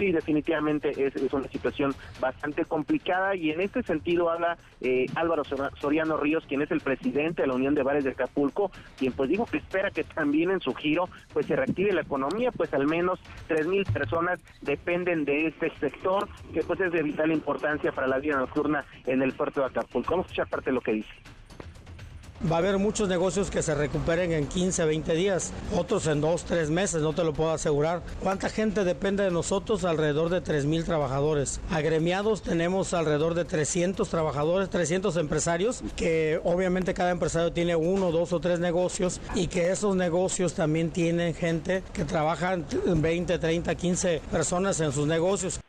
Sí, 0.00 0.12
definitivamente 0.12 0.92
es, 0.96 1.14
una 1.30 1.46
situación 1.48 1.94
bastante 2.20 2.64
complicada 2.64 3.36
y 3.36 3.50
en 3.50 3.60
este 3.60 3.82
sentido 3.82 4.30
habla 4.30 4.56
eh, 4.80 5.04
Álvaro 5.14 5.42
Soriano 5.78 6.16
Ríos, 6.16 6.42
quien 6.48 6.62
es 6.62 6.70
el 6.70 6.80
presidente 6.80 7.42
de 7.42 7.48
la 7.48 7.52
Unión 7.52 7.74
de 7.74 7.82
Bares 7.82 8.04
de 8.04 8.12
Acapulco, 8.12 8.72
quien 8.96 9.12
pues 9.12 9.28
dijo 9.28 9.44
que 9.44 9.58
espera 9.58 9.90
que 9.90 10.04
también 10.04 10.52
en 10.52 10.60
su 10.62 10.72
giro 10.72 11.10
pues 11.34 11.44
se 11.44 11.54
reactive 11.54 11.92
la 11.92 12.00
economía, 12.00 12.50
pues 12.50 12.72
al 12.72 12.86
menos 12.86 13.20
tres 13.46 13.66
mil 13.66 13.84
personas 13.84 14.40
dependen 14.62 15.26
de 15.26 15.48
este 15.48 15.70
sector 15.78 16.26
que 16.54 16.62
pues 16.62 16.80
es 16.80 16.92
de 16.92 17.02
vital 17.02 17.30
importancia 17.30 17.92
para 17.92 18.06
la 18.06 18.20
vida 18.20 18.38
nocturna 18.38 18.86
en 19.04 19.20
el 19.20 19.34
puerto 19.34 19.60
de 19.60 19.66
Acapulco. 19.66 20.12
Vamos 20.12 20.24
a 20.24 20.28
escuchar 20.28 20.48
parte 20.48 20.70
de 20.70 20.74
lo 20.76 20.80
que 20.80 20.92
dice. 20.92 21.39
Va 22.40 22.56
a 22.56 22.58
haber 22.60 22.78
muchos 22.78 23.06
negocios 23.06 23.50
que 23.50 23.60
se 23.60 23.74
recuperen 23.74 24.32
en 24.32 24.46
15, 24.46 24.86
20 24.86 25.12
días, 25.14 25.52
otros 25.76 26.06
en 26.06 26.22
2, 26.22 26.44
3 26.44 26.70
meses, 26.70 27.02
no 27.02 27.12
te 27.12 27.22
lo 27.22 27.34
puedo 27.34 27.50
asegurar. 27.50 28.00
¿Cuánta 28.22 28.48
gente 28.48 28.82
depende 28.82 29.22
de 29.22 29.30
nosotros? 29.30 29.84
Alrededor 29.84 30.30
de 30.30 30.40
3 30.40 30.64
mil 30.64 30.84
trabajadores. 30.84 31.60
Agremiados 31.70 32.40
tenemos 32.40 32.94
alrededor 32.94 33.34
de 33.34 33.44
300 33.44 34.08
trabajadores, 34.08 34.70
300 34.70 35.18
empresarios, 35.18 35.82
que 35.96 36.40
obviamente 36.42 36.94
cada 36.94 37.10
empresario 37.10 37.52
tiene 37.52 37.76
uno, 37.76 38.10
dos 38.10 38.32
o 38.32 38.40
tres 38.40 38.58
negocios 38.58 39.20
y 39.34 39.48
que 39.48 39.70
esos 39.70 39.94
negocios 39.94 40.54
también 40.54 40.90
tienen 40.90 41.34
gente 41.34 41.82
que 41.92 42.06
trabaja 42.06 42.56
20, 42.56 43.38
30, 43.38 43.74
15 43.74 44.22
personas 44.30 44.80
en 44.80 44.92
sus 44.92 45.06
negocios 45.06 45.60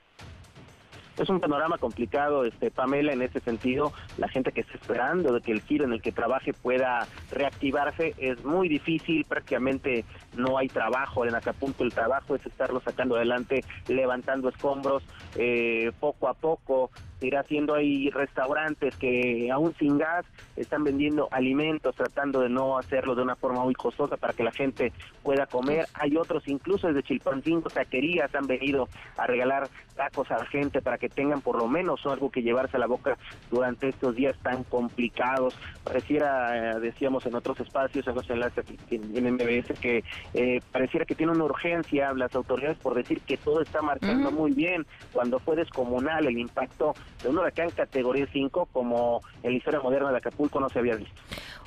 es 1.24 1.30
un 1.30 1.40
panorama 1.40 1.78
complicado, 1.78 2.46
este 2.46 2.72
Pamela, 2.72 3.14
en 3.14 3.22
ese 3.22 3.40
sentido, 3.40 3.94
la 4.18 4.28
gente 4.28 4.52
que 4.52 4.62
está 4.62 4.74
esperando 4.74 5.34
de 5.34 5.42
que 5.42 5.52
el 5.52 5.62
giro 5.62 5.86
en 5.86 5.94
el 5.94 6.02
que 6.02 6.12
trabaje 6.12 6.54
pueda 6.54 7.08
reactivarse 7.32 8.16
es 8.18 8.44
muy 8.44 8.68
difícil, 8.68 9.26
prácticamente 9.26 10.06
no 10.36 10.58
hay 10.58 10.68
trabajo 10.68 11.26
en 11.26 11.36
Acapulco, 11.36 11.84
el 11.84 11.94
trabajo 11.94 12.36
es 12.36 12.46
estarlo 12.46 12.82
sacando 12.82 13.16
adelante, 13.16 13.64
levantando 13.88 14.50
escombros 14.50 15.04
eh, 15.36 15.92
poco 16.00 16.28
a 16.28 16.34
poco, 16.34 16.92
irá 17.22 17.42
haciendo 17.42 17.74
ahí 17.76 18.10
restaurantes 18.10 18.96
que 18.96 19.50
aún 19.52 19.74
sin 19.78 19.98
gas 19.98 20.26
están 20.56 20.84
vendiendo 20.84 21.28
alimentos, 21.32 21.96
tratando 21.96 22.42
de 22.42 22.50
no 22.50 22.78
hacerlo 22.78 23.16
de 23.16 23.22
una 23.22 23.36
forma 23.36 23.64
muy 23.64 23.74
costosa 23.74 24.18
para 24.18 24.34
que 24.34 24.44
la 24.44 24.52
gente 24.52 24.92
pueda 25.24 25.46
comer. 25.46 25.88
Hay 25.94 26.18
otros, 26.18 26.48
incluso 26.48 26.88
desde 26.88 27.04
Chilpancingo, 27.04 27.70
taquerías 27.70 28.34
han 28.36 28.48
venido 28.48 28.88
a 29.18 29.28
regalar 29.28 29.70
tacos 29.96 30.32
a 30.32 30.38
la 30.38 30.46
gente 30.46 30.82
para 30.82 30.98
que 30.98 31.10
tengan 31.10 31.42
por 31.42 31.58
lo 31.58 31.68
menos 31.68 32.06
algo 32.06 32.32
que 32.32 32.42
llevarse 32.42 32.78
a 32.78 32.80
la 32.80 32.88
boca 32.88 33.18
durante 33.50 33.90
estos 33.90 34.16
días 34.16 34.36
tan 34.42 34.64
complicados. 34.64 35.56
Pareciera, 35.84 36.76
eh, 36.76 36.80
decíamos 36.80 37.26
en 37.26 37.36
otros 37.36 37.60
espacios, 37.60 38.08
en 38.08 38.16
los 38.16 38.30
enlaces 38.30 38.66
en 38.90 39.34
MBS, 39.34 39.80
que 39.80 40.04
eh, 40.34 40.62
pareciera 40.72 41.06
que 41.06 41.16
tiene 41.16 41.32
una 41.32 41.44
urgencia 41.44 42.14
las 42.14 42.34
autoridades 42.36 42.78
por 42.78 42.96
decir 42.96 43.22
que 43.22 43.38
todo 43.38 43.62
está 43.62 43.82
marchando 43.82 44.32
muy 44.32 44.52
bien, 44.52 44.86
cuando 45.12 45.40
fue 45.40 45.56
descomunal 45.56 46.28
el 46.28 46.38
impacto 46.38 46.94
de 47.22 47.30
un 47.30 47.38
huracán 47.38 47.70
categoría 47.72 48.28
5 48.32 48.68
como 48.72 49.22
en 49.44 49.52
la 49.52 49.58
historia 49.58 49.80
moderna 49.80 50.12
de 50.12 50.18
Acapulco 50.18 50.60
no 50.60 50.70
se 50.70 50.80
había 50.80 50.96
visto. 50.96 51.14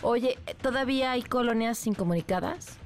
Oye, 0.03 0.39
¿todavía 0.61 1.13
hay 1.13 1.23
colonias 1.23 1.87
incomunicadas? 1.87 2.79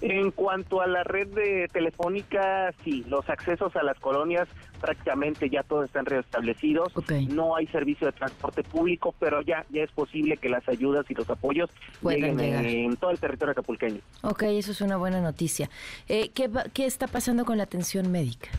En 0.00 0.30
cuanto 0.30 0.80
a 0.80 0.86
la 0.86 1.02
red 1.02 1.26
de 1.28 1.66
telefónica, 1.72 2.72
sí, 2.84 3.04
los 3.08 3.28
accesos 3.28 3.74
a 3.74 3.82
las 3.82 3.98
colonias 3.98 4.46
prácticamente 4.80 5.50
ya 5.50 5.64
todos 5.64 5.86
están 5.86 6.06
restablecidos. 6.06 6.92
No 7.28 7.56
hay 7.56 7.66
servicio 7.66 8.06
de 8.06 8.12
transporte 8.12 8.62
público, 8.62 9.12
pero 9.18 9.42
ya 9.42 9.66
ya 9.70 9.82
es 9.82 9.90
posible 9.90 10.36
que 10.36 10.48
las 10.48 10.68
ayudas 10.68 11.04
y 11.10 11.14
los 11.14 11.28
apoyos 11.28 11.68
lleguen 12.02 12.38
en, 12.38 12.96
todo 12.96 13.10
el 13.10 13.18
territorio 13.18 13.52
acapulqueño. 13.52 14.00
Ok, 14.22 14.44
eso 14.44 14.70
es 14.70 14.80
una 14.80 14.96
buena 14.96 15.20
noticia. 15.20 15.68
Eh, 16.08 16.30
¿qué, 16.30 16.48
¿Qué 16.72 16.86
está 16.86 17.08
pasando 17.08 17.44
con 17.44 17.58
la 17.58 17.64
atención 17.64 18.12
médica? 18.12 18.50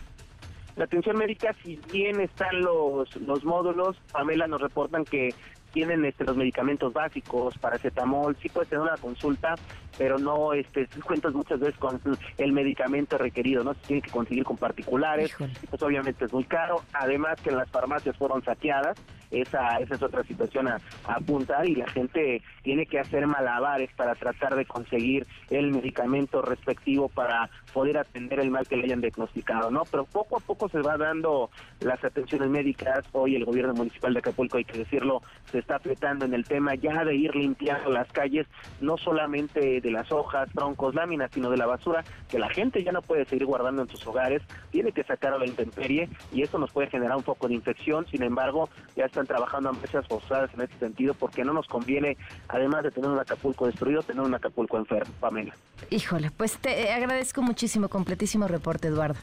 La 0.79 0.85
atención 0.85 1.17
médica, 1.17 1.53
si 1.61 1.77
bien 1.91 2.21
están 2.21 2.61
los, 2.61 3.13
los 3.17 3.43
módulos, 3.43 3.97
Pamela 4.13 4.47
nos 4.47 4.61
reportan 4.61 5.03
que 5.03 5.35
tienen 5.73 6.05
este, 6.05 6.23
los 6.23 6.37
medicamentos 6.37 6.93
básicos, 6.93 7.57
paracetamol, 7.57 8.37
sí 8.37 8.47
puede 8.47 8.67
tener 8.67 8.83
una 8.83 8.95
consulta, 8.95 9.55
pero 9.97 10.17
no 10.17 10.53
este, 10.53 10.87
cuentas 11.03 11.33
muchas 11.33 11.59
veces 11.59 11.77
con 11.77 11.99
el 12.37 12.53
medicamento 12.53 13.17
requerido, 13.17 13.61
¿no? 13.65 13.73
Se 13.73 13.87
tiene 13.87 14.01
que 14.01 14.09
conseguir 14.09 14.45
con 14.45 14.55
particulares, 14.55 15.35
y 15.61 15.67
pues 15.67 15.83
obviamente 15.83 16.23
es 16.23 16.31
muy 16.31 16.45
caro, 16.45 16.81
además 16.93 17.41
que 17.41 17.51
las 17.51 17.69
farmacias 17.69 18.15
fueron 18.15 18.41
saqueadas, 18.41 18.97
esa, 19.31 19.77
esa 19.77 19.95
es 19.95 20.01
otra 20.01 20.23
situación 20.23 20.67
a, 20.67 20.79
apuntar 21.03 21.67
y 21.67 21.75
la 21.75 21.87
gente 21.87 22.41
tiene 22.63 22.85
que 22.85 22.99
hacer 22.99 23.27
malabares 23.27 23.89
para 23.95 24.15
tratar 24.15 24.55
de 24.55 24.65
conseguir 24.65 25.27
el 25.49 25.71
medicamento 25.71 26.41
respectivo 26.41 27.09
para 27.09 27.49
poder 27.73 27.97
atender 27.97 28.39
el 28.39 28.51
mal 28.51 28.67
que 28.67 28.77
le 28.77 28.85
hayan 28.85 29.01
diagnosticado, 29.01 29.71
¿no? 29.71 29.83
Pero 29.85 30.05
poco 30.05 30.37
a 30.37 30.39
poco 30.39 30.69
se 30.69 30.81
va 30.81 30.97
dando 30.97 31.49
las 31.79 32.03
atenciones 32.03 32.49
médicas. 32.49 33.05
Hoy 33.11 33.35
el 33.35 33.45
gobierno 33.45 33.73
municipal 33.73 34.13
de 34.13 34.19
Acapulco, 34.19 34.57
hay 34.57 34.65
que 34.65 34.79
decirlo, 34.79 35.21
se 35.51 35.59
está 35.59 35.75
apretando 35.75 36.25
en 36.25 36.33
el 36.33 36.43
tema 36.43 36.75
ya 36.75 37.03
de 37.03 37.15
ir 37.15 37.35
limpiando 37.35 37.89
las 37.89 38.11
calles, 38.11 38.47
no 38.81 38.97
solamente 38.97 39.81
de 39.81 39.91
las 39.91 40.11
hojas, 40.11 40.49
troncos, 40.53 40.95
láminas, 40.95 41.31
sino 41.33 41.49
de 41.49 41.57
la 41.57 41.65
basura, 41.65 42.03
que 42.29 42.39
la 42.39 42.49
gente 42.49 42.83
ya 42.83 42.91
no 42.91 43.01
puede 43.01 43.25
seguir 43.25 43.45
guardando 43.45 43.81
en 43.83 43.89
sus 43.89 44.05
hogares, 44.07 44.41
tiene 44.71 44.91
que 44.91 45.03
sacar 45.03 45.33
a 45.33 45.37
la 45.37 45.45
intemperie 45.45 46.09
y 46.31 46.41
eso 46.41 46.57
nos 46.57 46.71
puede 46.71 46.89
generar 46.89 47.17
un 47.17 47.23
foco 47.23 47.47
de 47.47 47.53
infección. 47.53 48.05
Sin 48.07 48.23
embargo, 48.23 48.69
ya 48.95 49.05
están 49.05 49.25
trabajando 49.25 49.69
empresas 49.69 50.07
forzadas 50.07 50.53
en 50.53 50.61
este 50.61 50.77
sentido 50.77 51.13
porque 51.13 51.43
no 51.43 51.53
nos 51.53 51.67
conviene, 51.67 52.17
además 52.47 52.83
de 52.83 52.91
tener 52.91 53.09
un 53.09 53.19
Acapulco 53.19 53.65
destruido, 53.65 54.01
tener 54.03 54.21
un 54.21 54.33
Acapulco 54.33 54.77
enfermo, 54.77 55.13
Pamela. 55.19 55.53
Híjole, 55.89 56.31
pues 56.31 56.57
te 56.57 56.91
agradezco 56.91 57.41
muchísimo, 57.59 57.89
completísimo 57.89 58.47
reporte, 58.47 58.87
Eduardo. 58.87 59.19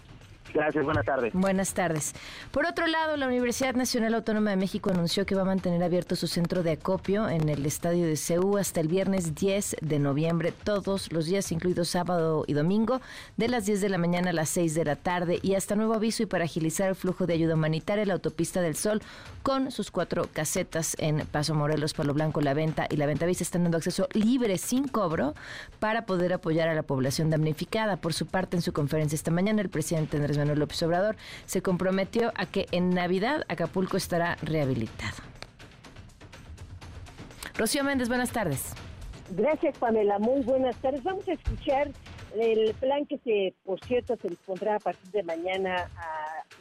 Gracias, 0.54 0.84
buenas 0.84 1.04
tardes. 1.04 1.32
Buenas 1.34 1.74
tardes. 1.74 2.14
Por 2.50 2.66
otro 2.66 2.86
lado, 2.86 3.16
la 3.16 3.26
Universidad 3.26 3.74
Nacional 3.74 4.14
Autónoma 4.14 4.50
de 4.50 4.56
México 4.56 4.90
anunció 4.90 5.26
que 5.26 5.34
va 5.34 5.42
a 5.42 5.46
mantener 5.46 5.82
abierto 5.82 6.16
su 6.16 6.26
centro 6.26 6.62
de 6.62 6.72
acopio 6.72 7.28
en 7.28 7.48
el 7.48 7.66
estadio 7.66 8.06
de 8.06 8.16
CEU 8.16 8.56
hasta 8.56 8.80
el 8.80 8.88
viernes 8.88 9.34
10 9.34 9.76
de 9.80 9.98
noviembre, 9.98 10.52
todos 10.52 11.12
los 11.12 11.26
días, 11.26 11.52
incluidos 11.52 11.88
sábado 11.88 12.44
y 12.46 12.52
domingo, 12.54 13.00
de 13.36 13.48
las 13.48 13.66
10 13.66 13.80
de 13.80 13.88
la 13.88 13.98
mañana 13.98 14.30
a 14.30 14.32
las 14.32 14.48
6 14.50 14.74
de 14.74 14.84
la 14.84 14.96
tarde. 14.96 15.38
Y 15.42 15.54
hasta 15.54 15.74
nuevo 15.74 15.94
aviso 15.94 16.22
y 16.22 16.26
para 16.26 16.44
agilizar 16.44 16.88
el 16.88 16.94
flujo 16.94 17.26
de 17.26 17.34
ayuda 17.34 17.54
humanitaria, 17.54 18.06
la 18.06 18.14
autopista 18.14 18.60
del 18.60 18.76
Sol, 18.76 19.02
con 19.42 19.70
sus 19.70 19.90
cuatro 19.90 20.28
casetas 20.32 20.96
en 20.98 21.26
Paso 21.26 21.54
Morelos, 21.54 21.94
Palo 21.94 22.14
Blanco, 22.14 22.40
La 22.40 22.54
Venta 22.54 22.86
y 22.90 22.96
La 22.96 23.06
Venta 23.06 23.26
Vista, 23.26 23.44
están 23.44 23.62
dando 23.62 23.78
acceso 23.78 24.08
libre, 24.12 24.58
sin 24.58 24.88
cobro, 24.88 25.34
para 25.78 26.06
poder 26.06 26.32
apoyar 26.32 26.68
a 26.68 26.74
la 26.74 26.82
población 26.82 27.30
damnificada. 27.30 27.96
Por 27.96 28.12
su 28.12 28.26
parte, 28.26 28.56
en 28.56 28.62
su 28.62 28.72
conferencia 28.72 29.14
esta 29.14 29.30
mañana, 29.30 29.62
el 29.62 29.68
presidente 29.68 30.16
Andrés 30.16 30.35
Manuel 30.38 30.58
López 30.58 30.82
Obrador 30.82 31.16
se 31.44 31.62
comprometió 31.62 32.32
a 32.36 32.46
que 32.46 32.66
en 32.72 32.90
Navidad 32.90 33.44
Acapulco 33.48 33.96
estará 33.96 34.36
rehabilitado. 34.42 35.16
Rocío 37.56 37.84
Méndez, 37.84 38.08
buenas 38.08 38.32
tardes. 38.32 38.74
Gracias, 39.30 39.76
Pamela. 39.78 40.18
Muy 40.18 40.42
buenas 40.42 40.76
tardes. 40.76 41.02
Vamos 41.02 41.26
a 41.28 41.32
escuchar 41.32 41.90
el 42.38 42.74
plan 42.74 43.06
que 43.06 43.18
se, 43.18 43.54
por 43.64 43.80
cierto, 43.84 44.16
se 44.16 44.28
dispondrá 44.28 44.76
a 44.76 44.78
partir 44.78 45.10
de 45.10 45.22
mañana 45.22 45.88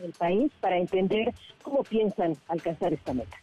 al 0.04 0.12
país 0.14 0.52
para 0.62 0.78
entender 0.78 1.34
cómo 1.62 1.84
piensan 1.84 2.36
alcanzar 2.48 2.94
esta 2.94 3.14
meta. 3.14 3.38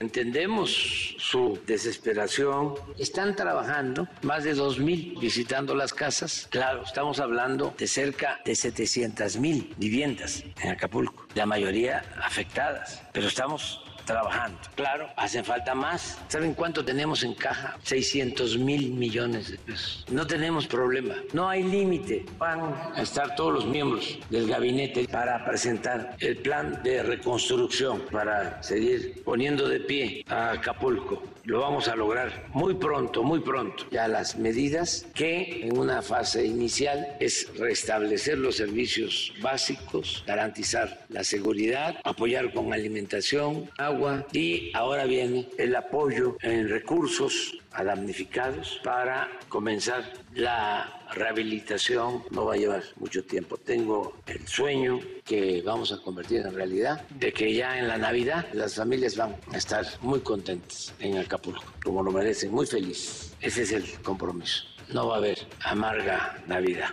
Entendemos 0.00 1.14
su 1.18 1.58
desesperación. 1.66 2.74
Están 2.98 3.36
trabajando 3.36 4.08
más 4.22 4.42
de 4.42 4.54
dos 4.54 4.80
mil 4.80 5.16
visitando 5.20 5.74
las 5.74 5.94
casas. 5.94 6.48
Claro, 6.50 6.82
estamos 6.82 7.20
hablando 7.20 7.74
de 7.78 7.86
cerca 7.86 8.40
de 8.44 8.56
700 8.56 9.36
mil 9.38 9.72
viviendas 9.76 10.44
en 10.60 10.70
Acapulco, 10.70 11.26
la 11.34 11.46
mayoría 11.46 12.04
afectadas. 12.20 13.02
Pero 13.12 13.28
estamos 13.28 13.83
trabajando. 14.04 14.58
Claro, 14.74 15.08
hacen 15.16 15.44
falta 15.44 15.74
más. 15.74 16.18
¿Saben 16.28 16.54
cuánto 16.54 16.84
tenemos 16.84 17.22
en 17.22 17.34
caja? 17.34 17.78
600 17.82 18.58
mil 18.58 18.90
millones 18.90 19.50
de 19.50 19.58
pesos. 19.58 20.04
No 20.10 20.26
tenemos 20.26 20.66
problema, 20.66 21.14
no 21.32 21.48
hay 21.48 21.62
límite. 21.62 22.24
Van 22.38 22.74
a 22.94 23.02
estar 23.02 23.34
todos 23.34 23.52
los 23.54 23.66
miembros 23.66 24.18
del 24.30 24.48
gabinete 24.48 25.08
para 25.08 25.44
presentar 25.44 26.16
el 26.20 26.36
plan 26.38 26.82
de 26.82 27.02
reconstrucción, 27.02 28.00
para 28.10 28.62
seguir 28.62 29.22
poniendo 29.24 29.68
de 29.68 29.80
pie 29.80 30.24
a 30.28 30.52
Acapulco 30.52 31.22
lo 31.44 31.60
vamos 31.60 31.88
a 31.88 31.96
lograr 31.96 32.46
muy 32.54 32.74
pronto, 32.74 33.22
muy 33.22 33.40
pronto. 33.40 33.84
Ya 33.90 34.08
las 34.08 34.36
medidas 34.36 35.06
que 35.14 35.66
en 35.66 35.76
una 35.76 36.00
fase 36.00 36.46
inicial 36.46 37.16
es 37.20 37.50
restablecer 37.58 38.38
los 38.38 38.56
servicios 38.56 39.32
básicos, 39.42 40.24
garantizar 40.26 41.04
la 41.10 41.22
seguridad, 41.22 41.96
apoyar 42.04 42.52
con 42.52 42.72
alimentación, 42.72 43.70
agua 43.76 43.93
y 44.32 44.70
ahora 44.74 45.04
viene 45.04 45.48
el 45.58 45.74
apoyo 45.76 46.36
en 46.42 46.68
recursos 46.68 47.56
a 47.72 47.84
damnificados 47.84 48.80
para 48.82 49.28
comenzar 49.48 50.04
la 50.34 51.00
rehabilitación. 51.14 52.22
No 52.30 52.46
va 52.46 52.54
a 52.54 52.56
llevar 52.56 52.82
mucho 52.96 53.24
tiempo. 53.24 53.56
Tengo 53.56 54.14
el 54.26 54.46
sueño 54.46 55.00
que 55.24 55.62
vamos 55.62 55.92
a 55.92 56.00
convertir 56.00 56.40
en 56.40 56.54
realidad 56.54 57.06
de 57.10 57.32
que 57.32 57.54
ya 57.54 57.78
en 57.78 57.88
la 57.88 57.98
Navidad 57.98 58.46
las 58.52 58.74
familias 58.76 59.16
van 59.16 59.36
a 59.52 59.56
estar 59.56 59.84
muy 60.00 60.20
contentas 60.20 60.94
en 60.98 61.18
Acapulco, 61.18 61.64
como 61.82 62.02
lo 62.02 62.10
merecen, 62.10 62.50
muy 62.50 62.66
felices. 62.66 63.36
Ese 63.40 63.62
es 63.62 63.72
el 63.72 63.84
compromiso. 64.02 64.64
No 64.92 65.08
va 65.08 65.14
a 65.16 65.18
haber 65.18 65.38
amarga 65.64 66.42
Navidad. 66.46 66.90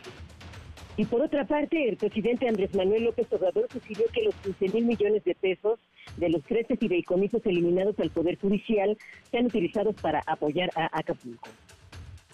Y 0.97 1.05
por 1.05 1.21
otra 1.21 1.45
parte, 1.45 1.89
el 1.89 1.97
presidente 1.97 2.47
Andrés 2.47 2.75
Manuel 2.75 3.05
López 3.05 3.27
Obrador 3.31 3.67
sugirió 3.71 4.05
que 4.13 4.23
los 4.23 4.35
15 4.35 4.69
mil 4.69 4.85
millones 4.85 5.23
de 5.23 5.35
pesos 5.35 5.79
de 6.17 6.29
los 6.29 6.43
13 6.43 6.77
fideicomisos 6.77 7.41
eliminados 7.45 7.99
al 7.99 8.09
Poder 8.09 8.37
Judicial 8.39 8.97
sean 9.29 9.45
utilizados 9.45 9.95
para 9.95 10.21
apoyar 10.27 10.69
a 10.75 10.89
Acapulco 10.97 11.49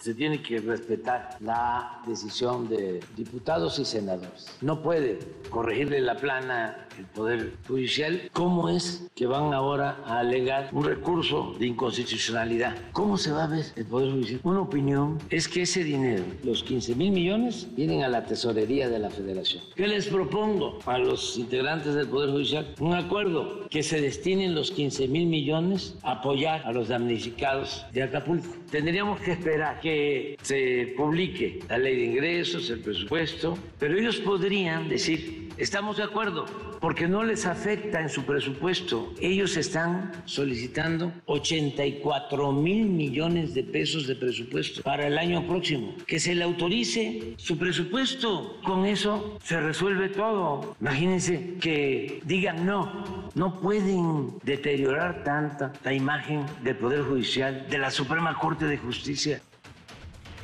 se 0.00 0.14
tiene 0.14 0.40
que 0.42 0.58
respetar 0.58 1.36
la 1.40 2.00
decisión 2.06 2.68
de 2.68 3.00
diputados 3.16 3.78
y 3.78 3.84
senadores. 3.84 4.56
No 4.60 4.80
puede 4.80 5.18
corregirle 5.50 6.00
la 6.00 6.16
plana 6.16 6.87
el 6.98 7.06
Poder 7.06 7.52
Judicial. 7.66 8.30
¿Cómo 8.32 8.68
es 8.68 9.08
que 9.14 9.26
van 9.26 9.54
ahora 9.54 9.98
a 10.04 10.18
alegar 10.20 10.68
un 10.72 10.84
recurso 10.84 11.54
de 11.58 11.66
inconstitucionalidad? 11.66 12.76
¿Cómo 12.92 13.16
se 13.16 13.30
va 13.30 13.44
a 13.44 13.46
ver 13.46 13.64
el 13.76 13.86
Poder 13.86 14.10
Judicial? 14.10 14.40
Una 14.42 14.60
opinión 14.60 15.18
es 15.30 15.48
que 15.48 15.62
ese 15.62 15.84
dinero, 15.84 16.24
los 16.42 16.62
15 16.62 16.94
mil 16.96 17.12
millones, 17.12 17.68
vienen 17.76 18.02
a 18.02 18.08
la 18.08 18.24
tesorería 18.24 18.88
de 18.88 18.98
la 18.98 19.10
Federación. 19.10 19.62
¿Qué 19.74 19.86
les 19.86 20.08
propongo 20.08 20.78
a 20.86 20.98
los 20.98 21.38
integrantes 21.38 21.94
del 21.94 22.08
Poder 22.08 22.30
Judicial? 22.30 22.74
Un 22.80 22.94
acuerdo 22.94 23.68
que 23.70 23.82
se 23.82 24.00
destinen 24.00 24.54
los 24.54 24.70
15 24.70 25.08
mil 25.08 25.26
millones 25.26 25.94
a 26.02 26.12
apoyar 26.12 26.62
a 26.66 26.72
los 26.72 26.88
damnificados 26.88 27.86
de 27.92 28.02
Acapulco. 28.02 28.48
Tendríamos 28.70 29.20
que 29.20 29.32
esperar 29.32 29.80
que 29.80 30.36
se 30.42 30.94
publique 30.96 31.60
la 31.68 31.78
ley 31.78 31.96
de 31.96 32.04
ingresos, 32.04 32.68
el 32.70 32.80
presupuesto, 32.80 33.56
pero 33.78 33.96
ellos 33.98 34.16
podrían 34.16 34.88
decir, 34.88 35.48
estamos 35.56 35.96
de 35.96 36.02
acuerdo, 36.02 36.46
porque 36.88 37.06
no 37.06 37.22
les 37.22 37.44
afecta 37.44 38.00
en 38.00 38.08
su 38.08 38.24
presupuesto. 38.24 39.12
Ellos 39.20 39.58
están 39.58 40.10
solicitando 40.24 41.12
84 41.26 42.50
mil 42.50 42.86
millones 42.86 43.52
de 43.52 43.62
pesos 43.62 44.06
de 44.06 44.16
presupuesto 44.16 44.80
para 44.80 45.06
el 45.06 45.18
año 45.18 45.46
próximo. 45.46 45.94
Que 46.06 46.18
se 46.18 46.34
le 46.34 46.44
autorice 46.44 47.34
su 47.36 47.58
presupuesto. 47.58 48.58
Con 48.64 48.86
eso 48.86 49.36
se 49.44 49.60
resuelve 49.60 50.08
todo. 50.08 50.76
Imagínense 50.80 51.56
que 51.60 52.22
digan 52.24 52.64
no, 52.64 53.28
no 53.34 53.60
pueden 53.60 54.38
deteriorar 54.42 55.24
tanta 55.24 55.74
la 55.84 55.92
imagen 55.92 56.46
del 56.64 56.76
Poder 56.76 57.02
Judicial, 57.02 57.66
de 57.68 57.76
la 57.76 57.90
Suprema 57.90 58.38
Corte 58.38 58.64
de 58.64 58.78
Justicia. 58.78 59.42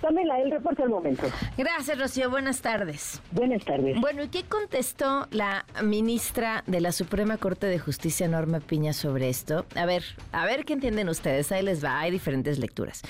Pamela, 0.05 0.39
el 0.39 0.51
reporte 0.51 0.83
al 0.83 0.91
momento. 0.91 1.23
Gracias, 1.57 1.99
Rocío. 1.99 2.29
Buenas 2.29 2.61
tardes. 2.61 3.23
Buenas 3.31 3.65
tardes. 3.65 3.99
Bueno, 3.99 4.23
¿y 4.23 4.29
qué 4.29 4.43
contestó 4.43 5.27
la 5.31 5.65
ministra 5.83 6.63
de 6.67 6.83
la 6.83 6.93
Suprema 6.93 7.39
Corte 7.39 7.67
de 7.67 7.79
Justicia, 7.79 8.29
Norma 8.29 8.61
Piña, 8.61 8.93
sobre 8.93 9.31
esto? 9.31 9.65
A 9.75 9.87
ver, 9.87 10.03
a 10.33 10.45
ver 10.45 10.67
qué 10.67 10.75
entienden 10.75 11.09
ustedes. 11.09 11.51
Ahí 11.53 11.63
les 11.63 11.83
va, 11.83 12.01
hay 12.01 12.11
diferentes 12.11 12.59
lecturas. 12.59 13.01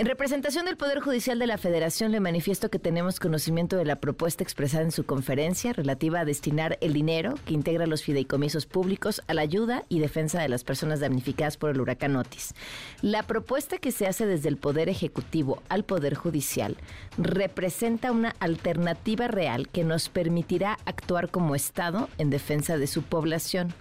En 0.00 0.06
representación 0.06 0.64
del 0.64 0.78
Poder 0.78 1.00
Judicial 1.00 1.38
de 1.38 1.46
la 1.46 1.58
Federación, 1.58 2.10
le 2.10 2.20
manifiesto 2.20 2.70
que 2.70 2.78
tenemos 2.78 3.20
conocimiento 3.20 3.76
de 3.76 3.84
la 3.84 3.96
propuesta 3.96 4.42
expresada 4.42 4.82
en 4.82 4.92
su 4.92 5.04
conferencia 5.04 5.74
relativa 5.74 6.20
a 6.20 6.24
destinar 6.24 6.78
el 6.80 6.94
dinero 6.94 7.34
que 7.44 7.52
integra 7.52 7.86
los 7.86 8.02
fideicomisos 8.02 8.64
públicos 8.64 9.20
a 9.26 9.34
la 9.34 9.42
ayuda 9.42 9.84
y 9.90 9.98
defensa 9.98 10.40
de 10.40 10.48
las 10.48 10.64
personas 10.64 11.00
damnificadas 11.00 11.58
por 11.58 11.68
el 11.68 11.82
huracán 11.82 12.16
Otis. 12.16 12.54
La 13.02 13.24
propuesta 13.24 13.76
que 13.76 13.92
se 13.92 14.06
hace 14.06 14.24
desde 14.24 14.48
el 14.48 14.56
Poder 14.56 14.88
Ejecutivo 14.88 15.62
al 15.68 15.84
Poder 15.84 16.14
Judicial 16.14 16.78
representa 17.18 18.10
una 18.10 18.34
alternativa 18.40 19.28
real 19.28 19.68
que 19.68 19.84
nos 19.84 20.08
permitirá 20.08 20.78
actuar 20.86 21.28
como 21.28 21.54
Estado 21.54 22.08
en 22.16 22.30
defensa 22.30 22.78
de 22.78 22.86
su 22.86 23.02
población. 23.02 23.74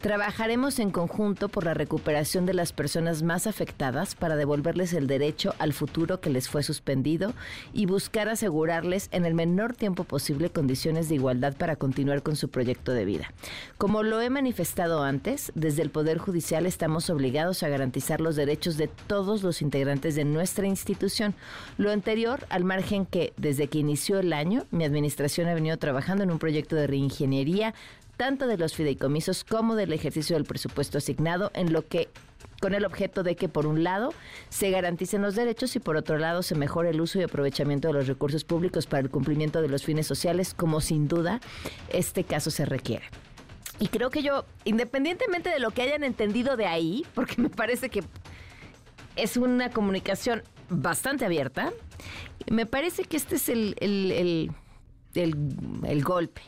Trabajaremos 0.00 0.78
en 0.78 0.90
conjunto 0.92 1.50
por 1.50 1.64
la 1.64 1.74
recuperación 1.74 2.46
de 2.46 2.54
las 2.54 2.72
personas 2.72 3.22
más 3.22 3.46
afectadas 3.46 4.14
para 4.14 4.34
devolverles 4.34 4.94
el 4.94 5.06
derecho 5.06 5.54
al 5.58 5.74
futuro 5.74 6.22
que 6.22 6.30
les 6.30 6.48
fue 6.48 6.62
suspendido 6.62 7.34
y 7.74 7.84
buscar 7.84 8.30
asegurarles 8.30 9.10
en 9.12 9.26
el 9.26 9.34
menor 9.34 9.74
tiempo 9.74 10.04
posible 10.04 10.48
condiciones 10.48 11.10
de 11.10 11.16
igualdad 11.16 11.54
para 11.54 11.76
continuar 11.76 12.22
con 12.22 12.34
su 12.34 12.48
proyecto 12.48 12.94
de 12.94 13.04
vida. 13.04 13.34
Como 13.76 14.02
lo 14.02 14.22
he 14.22 14.30
manifestado 14.30 15.02
antes, 15.02 15.52
desde 15.54 15.82
el 15.82 15.90
Poder 15.90 16.16
Judicial 16.16 16.64
estamos 16.64 17.10
obligados 17.10 17.62
a 17.62 17.68
garantizar 17.68 18.22
los 18.22 18.36
derechos 18.36 18.78
de 18.78 18.88
todos 18.88 19.42
los 19.42 19.60
integrantes 19.60 20.14
de 20.14 20.24
nuestra 20.24 20.66
institución. 20.66 21.34
Lo 21.76 21.90
anterior, 21.90 22.46
al 22.48 22.64
margen 22.64 23.04
que 23.04 23.34
desde 23.36 23.66
que 23.66 23.80
inició 23.80 24.20
el 24.20 24.32
año, 24.32 24.64
mi 24.70 24.84
administración 24.84 25.46
ha 25.48 25.54
venido 25.54 25.76
trabajando 25.76 26.24
en 26.24 26.30
un 26.30 26.38
proyecto 26.38 26.74
de 26.74 26.86
reingeniería 26.86 27.74
tanto 28.20 28.46
de 28.46 28.58
los 28.58 28.74
fideicomisos 28.74 29.44
como 29.44 29.76
del 29.76 29.94
ejercicio 29.94 30.36
del 30.36 30.44
presupuesto 30.44 30.98
asignado, 30.98 31.50
en 31.54 31.72
lo 31.72 31.88
que 31.88 32.10
con 32.60 32.74
el 32.74 32.84
objeto 32.84 33.22
de 33.22 33.34
que 33.34 33.48
por 33.48 33.66
un 33.66 33.82
lado 33.82 34.12
se 34.50 34.68
garanticen 34.68 35.22
los 35.22 35.34
derechos 35.34 35.74
y 35.74 35.78
por 35.78 35.96
otro 35.96 36.18
lado 36.18 36.42
se 36.42 36.54
mejore 36.54 36.90
el 36.90 37.00
uso 37.00 37.18
y 37.18 37.22
aprovechamiento 37.22 37.88
de 37.88 37.94
los 37.94 38.06
recursos 38.06 38.44
públicos 38.44 38.86
para 38.86 39.00
el 39.00 39.08
cumplimiento 39.08 39.62
de 39.62 39.68
los 39.68 39.84
fines 39.84 40.06
sociales, 40.06 40.52
como 40.52 40.82
sin 40.82 41.08
duda 41.08 41.40
este 41.94 42.24
caso 42.24 42.50
se 42.50 42.66
requiere. 42.66 43.06
Y 43.78 43.88
creo 43.88 44.10
que 44.10 44.22
yo, 44.22 44.44
independientemente 44.66 45.48
de 45.48 45.58
lo 45.58 45.70
que 45.70 45.80
hayan 45.80 46.04
entendido 46.04 46.58
de 46.58 46.66
ahí, 46.66 47.06
porque 47.14 47.40
me 47.40 47.48
parece 47.48 47.88
que 47.88 48.04
es 49.16 49.38
una 49.38 49.70
comunicación 49.70 50.42
bastante 50.68 51.24
abierta, 51.24 51.72
me 52.50 52.66
parece 52.66 53.04
que 53.04 53.16
este 53.16 53.36
es 53.36 53.48
el, 53.48 53.74
el, 53.80 54.50
el 55.14 56.04
golpe. 56.04 56.42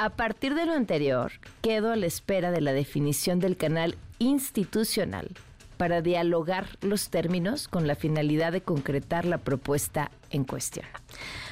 A 0.00 0.10
partir 0.10 0.54
de 0.54 0.64
lo 0.64 0.74
anterior, 0.74 1.32
quedo 1.60 1.90
a 1.90 1.96
la 1.96 2.06
espera 2.06 2.52
de 2.52 2.60
la 2.60 2.72
definición 2.72 3.40
del 3.40 3.56
canal 3.56 3.96
institucional 4.20 5.28
para 5.76 6.02
dialogar 6.02 6.68
los 6.82 7.10
términos 7.10 7.66
con 7.66 7.88
la 7.88 7.96
finalidad 7.96 8.52
de 8.52 8.60
concretar 8.60 9.24
la 9.24 9.38
propuesta 9.38 10.12
en 10.30 10.44
cuestión. 10.44 10.86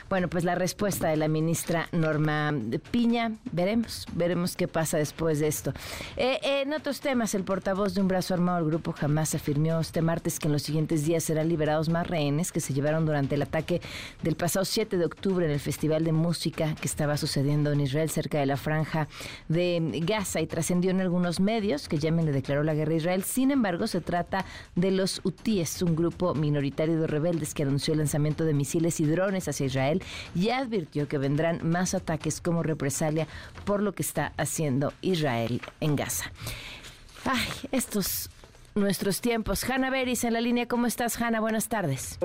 Bueno, 0.08 0.28
pues 0.28 0.44
la 0.44 0.54
respuesta 0.54 1.08
de 1.08 1.16
la 1.16 1.26
ministra 1.26 1.88
Norma 1.90 2.54
Piña, 2.92 3.32
veremos, 3.50 4.06
veremos 4.12 4.54
qué 4.54 4.68
pasa 4.68 4.98
después 4.98 5.40
de 5.40 5.48
esto. 5.48 5.72
Eh, 6.16 6.38
en 6.42 6.72
otros 6.72 7.00
temas, 7.00 7.34
el 7.34 7.42
portavoz 7.42 7.94
de 7.94 8.02
un 8.02 8.08
brazo 8.08 8.32
armado 8.32 8.58
del 8.58 8.68
grupo 8.68 8.92
jamás 8.92 9.34
afirmó 9.34 9.80
este 9.80 10.02
martes 10.02 10.38
que 10.38 10.46
en 10.46 10.52
los 10.52 10.62
siguientes 10.62 11.04
días 11.04 11.24
serán 11.24 11.48
liberados 11.48 11.88
más 11.88 12.06
rehenes 12.06 12.52
que 12.52 12.60
se 12.60 12.72
llevaron 12.72 13.04
durante 13.04 13.34
el 13.34 13.42
ataque 13.42 13.80
del 14.22 14.36
pasado 14.36 14.64
7 14.64 14.96
de 14.96 15.04
octubre 15.04 15.44
en 15.44 15.50
el 15.50 15.58
Festival 15.58 16.04
de 16.04 16.12
Música 16.12 16.76
que 16.80 16.86
estaba 16.86 17.16
sucediendo 17.16 17.72
en 17.72 17.80
Israel 17.80 18.08
cerca 18.08 18.38
de 18.38 18.46
la 18.46 18.56
franja 18.56 19.08
de 19.48 20.02
Gaza 20.04 20.40
y 20.40 20.46
trascendió 20.46 20.92
en 20.92 21.00
algunos 21.00 21.40
medios 21.40 21.88
que 21.88 21.98
Yemen 21.98 22.26
le 22.26 22.32
declaró 22.32 22.62
la 22.62 22.74
guerra 22.74 22.92
a 22.92 22.96
Israel. 22.96 23.24
Sin 23.24 23.50
embargo, 23.50 23.88
se 23.88 24.00
trata 24.00 24.44
de 24.76 24.92
los 24.92 25.20
UTIES, 25.24 25.82
un 25.82 25.96
grupo 25.96 26.34
minoritario 26.34 27.00
de 27.00 27.08
rebeldes 27.08 27.54
que 27.54 27.64
anunció 27.64 27.92
el 27.92 27.98
lanzamiento 27.98 28.44
de 28.44 28.54
misiles 28.54 29.00
y 29.00 29.06
drones 29.06 29.48
hacia 29.48 29.66
Israel 29.66 29.95
ya 30.34 30.58
advirtió 30.58 31.08
que 31.08 31.18
vendrán 31.18 31.60
más 31.68 31.94
ataques 31.94 32.40
como 32.40 32.62
represalia 32.62 33.26
por 33.64 33.82
lo 33.82 33.92
que 33.92 34.02
está 34.02 34.32
haciendo 34.36 34.92
Israel 35.02 35.60
en 35.80 35.96
Gaza. 35.96 36.30
Ay, 37.24 37.48
estos 37.72 38.30
nuestros 38.76 39.20
tiempos. 39.20 39.68
Hanna 39.68 39.90
Beris 39.90 40.24
en 40.24 40.34
la 40.34 40.40
línea. 40.40 40.66
¿Cómo 40.66 40.86
estás, 40.86 41.20
Hanna? 41.20 41.40
Buenas 41.40 41.68
tardes. 41.68 42.18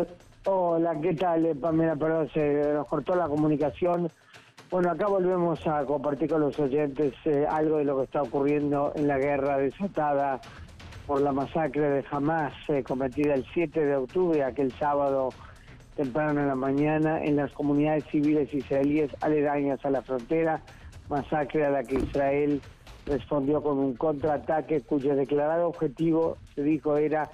Hola, 0.45 0.95
¿qué 1.01 1.13
tal? 1.13 1.45
Eh, 1.45 1.55
Pamela, 1.55 1.95
perdón, 1.95 2.29
se 2.33 2.73
nos 2.73 2.87
cortó 2.87 3.15
la 3.15 3.27
comunicación. 3.27 4.09
Bueno, 4.69 4.91
acá 4.91 5.07
volvemos 5.07 5.65
a 5.67 5.85
compartir 5.85 6.29
con 6.29 6.41
los 6.41 6.57
oyentes 6.59 7.13
eh, 7.25 7.45
algo 7.49 7.77
de 7.77 7.85
lo 7.85 7.97
que 7.97 8.03
está 8.05 8.21
ocurriendo 8.21 8.91
en 8.95 9.07
la 9.07 9.17
guerra 9.17 9.57
desatada 9.57 10.39
por 11.05 11.21
la 11.21 11.31
masacre 11.31 11.89
de 11.89 12.05
Hamas 12.09 12.53
eh, 12.69 12.83
cometida 12.83 13.33
el 13.33 13.45
7 13.53 13.85
de 13.85 13.95
octubre, 13.97 14.43
aquel 14.43 14.71
sábado 14.73 15.29
temprano 15.95 16.41
en 16.41 16.47
la 16.47 16.55
mañana 16.55 17.23
en 17.23 17.35
las 17.35 17.51
comunidades 17.51 18.05
civiles 18.05 18.53
israelíes 18.53 19.11
aledañas 19.21 19.83
a 19.85 19.89
la 19.89 20.01
frontera, 20.01 20.61
masacre 21.09 21.65
a 21.65 21.69
la 21.69 21.83
que 21.83 21.95
Israel 21.95 22.61
respondió 23.05 23.61
con 23.61 23.77
un 23.79 23.95
contraataque 23.95 24.81
cuyo 24.81 25.15
declarado 25.15 25.67
objetivo, 25.67 26.37
se 26.55 26.63
dijo, 26.63 26.97
era 26.97 27.29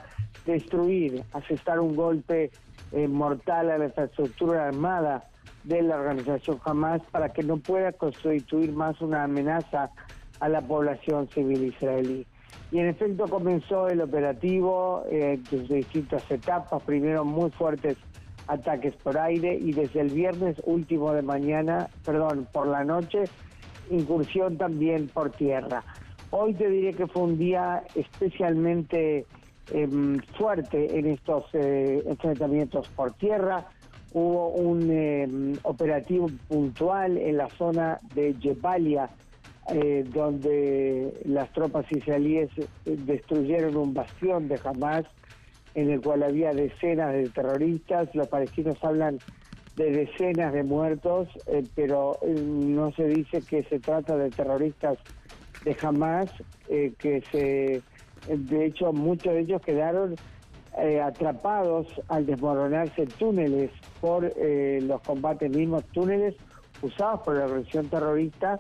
destruir, 0.46 1.24
asestar 1.34 1.80
un 1.80 1.96
golpe 1.96 2.52
eh, 2.92 3.08
mortal 3.08 3.70
a 3.70 3.78
la 3.78 3.86
infraestructura 3.86 4.68
armada 4.68 5.26
de 5.64 5.82
la 5.82 5.98
organización 5.98 6.60
Hamas 6.64 7.02
para 7.12 7.30
que 7.30 7.44
no 7.44 7.58
pueda 7.58 7.92
constituir 7.92 8.72
más 8.72 9.02
una 9.02 9.24
amenaza 9.24 9.92
a 10.40 10.50
la 10.50 10.62
población 10.62 11.28
civil 11.30 11.66
israelí. 11.66 12.26
Y 12.72 12.80
en 12.80 12.88
efecto 12.88 13.26
comenzó 13.28 13.88
el 13.88 14.02
operativo 14.02 15.04
eh, 15.10 15.40
desde 15.52 15.76
distintas 15.76 16.30
etapas, 16.32 16.82
primero 16.84 17.26
muy 17.26 17.50
fuertes 17.52 17.98
ataques 18.48 18.96
por 18.96 19.18
aire 19.18 19.56
y 19.56 19.74
desde 19.74 20.02
el 20.02 20.10
viernes 20.10 20.62
último 20.66 21.14
de 21.14 21.22
mañana, 21.22 21.90
perdón, 22.04 22.48
por 22.52 22.68
la 22.68 22.84
noche, 22.84 23.26
incursión 23.90 24.58
también 24.58 25.08
por 25.08 25.32
tierra. 25.32 25.84
Hoy 26.32 26.54
te 26.54 26.70
diré 26.70 26.94
que 26.94 27.08
fue 27.08 27.24
un 27.24 27.38
día 27.38 27.84
especialmente 27.96 29.26
em, 29.72 30.20
fuerte 30.38 30.98
en 30.98 31.08
estos 31.08 31.46
eh, 31.54 32.04
enfrentamientos 32.06 32.90
por 32.90 33.14
tierra. 33.14 33.66
Hubo 34.14 34.50
un 34.50 34.90
em, 34.92 35.54
operativo 35.64 36.28
puntual 36.48 37.18
en 37.18 37.38
la 37.38 37.50
zona 37.52 38.00
de 38.14 38.36
Jebalia, 38.42 39.10
eh, 39.74 40.06
donde 40.14 41.14
las 41.26 41.52
tropas 41.54 41.86
israelíes 41.92 42.50
eh, 42.58 42.68
destruyeron 42.86 43.76
un 43.78 43.94
bastión 43.94 44.48
de 44.48 44.60
Hamas 44.64 45.06
en 45.78 45.92
el 45.92 46.02
cual 46.02 46.24
había 46.24 46.54
decenas 46.54 47.14
de 47.14 47.30
terroristas. 47.30 48.14
Los 48.16 48.28
palestinos 48.28 48.84
hablan 48.84 49.20
de 49.76 49.92
decenas 49.92 50.52
de 50.52 50.64
muertos, 50.64 51.30
eh, 51.46 51.64
pero 51.76 52.18
eh, 52.24 52.34
no 52.34 52.92
se 52.94 53.08
dice 53.08 53.44
que 53.48 53.62
se 53.62 53.80
trata 53.80 54.18
de 54.18 54.32
terroristas 54.32 54.98
de 55.64 55.78
Hamas, 55.80 56.32
eh, 56.68 56.94
que 56.98 57.22
se, 57.32 57.84
de 58.28 58.66
hecho 58.66 58.92
muchos 58.92 59.34
de 59.34 59.42
ellos 59.42 59.62
quedaron 59.62 60.16
atrapados 61.04 61.88
al 62.08 62.28
desmoronarse 62.28 63.08
túneles 63.18 63.72
por 64.00 64.32
los 64.36 65.02
combates 65.02 65.50
mismos, 65.50 65.84
túneles 65.86 66.36
usados 66.84 67.22
por 67.22 67.36
la 67.36 67.46
organización 67.46 67.88
terrorista 67.88 68.60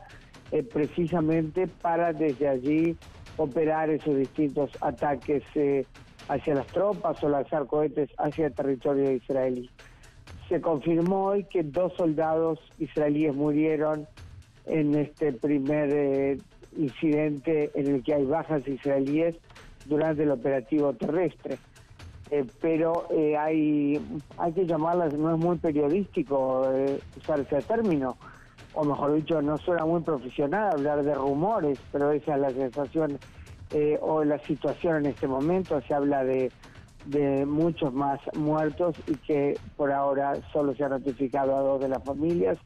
precisamente 0.73 1.67
para 1.67 2.13
desde 2.13 2.47
allí 2.47 2.97
operar 3.37 3.91
esos 3.91 4.17
distintos 4.17 4.71
ataques 4.81 5.43
hacia 6.27 6.55
las 6.55 6.67
tropas 6.67 7.23
o 7.23 7.29
lanzar 7.29 7.65
cohetes 7.67 8.09
hacia 8.17 8.47
el 8.47 8.53
territorio 8.53 9.11
israelí. 9.11 9.69
Se 10.49 10.61
confirmó 10.61 11.25
hoy 11.25 11.43
que 11.45 11.63
dos 11.63 11.93
soldados 11.93 12.59
israelíes 12.79 13.35
murieron 13.35 14.07
en 14.65 14.95
este 14.95 15.33
primer 15.33 15.89
eh, 15.91 16.37
incidente 16.77 17.71
en 17.73 17.95
el 17.95 18.03
que 18.03 18.13
hay 18.13 18.25
bajas 18.25 18.67
israelíes 18.67 19.35
durante 19.85 20.23
el 20.23 20.31
operativo 20.31 20.93
terrestre. 20.93 21.57
Eh, 22.29 22.45
pero 22.61 23.07
eh, 23.11 23.37
hay, 23.37 24.01
hay 24.37 24.51
que 24.51 24.65
llamarlas, 24.65 25.13
no 25.13 25.33
es 25.33 25.39
muy 25.39 25.57
periodístico 25.57 26.67
usar 27.17 27.39
ese 27.39 27.61
término, 27.61 28.17
o 28.73 28.83
mejor 28.83 29.13
dicho, 29.13 29.41
no 29.41 29.57
suena 29.57 29.85
muy 29.85 30.01
profesional 30.01 30.73
hablar 30.73 31.03
de 31.03 31.15
rumores, 31.15 31.79
pero 31.91 32.11
esa 32.11 32.35
es 32.35 32.41
la 32.41 32.49
sensación 32.51 33.17
eh, 33.71 33.97
o 34.01 34.23
la 34.23 34.39
situación 34.39 34.97
en 34.97 35.05
este 35.07 35.27
momento. 35.27 35.81
Se 35.81 35.93
habla 35.93 36.23
de, 36.23 36.51
de 37.05 37.45
muchos 37.45 37.93
más 37.93 38.19
muertos 38.35 38.95
y 39.07 39.15
que 39.15 39.57
por 39.75 39.91
ahora 39.91 40.33
solo 40.51 40.75
se 40.75 40.83
ha 40.83 40.89
notificado 40.89 41.55
a 41.55 41.61
dos 41.61 41.81
de 41.81 41.89
las 41.89 42.03
familias 42.03 42.57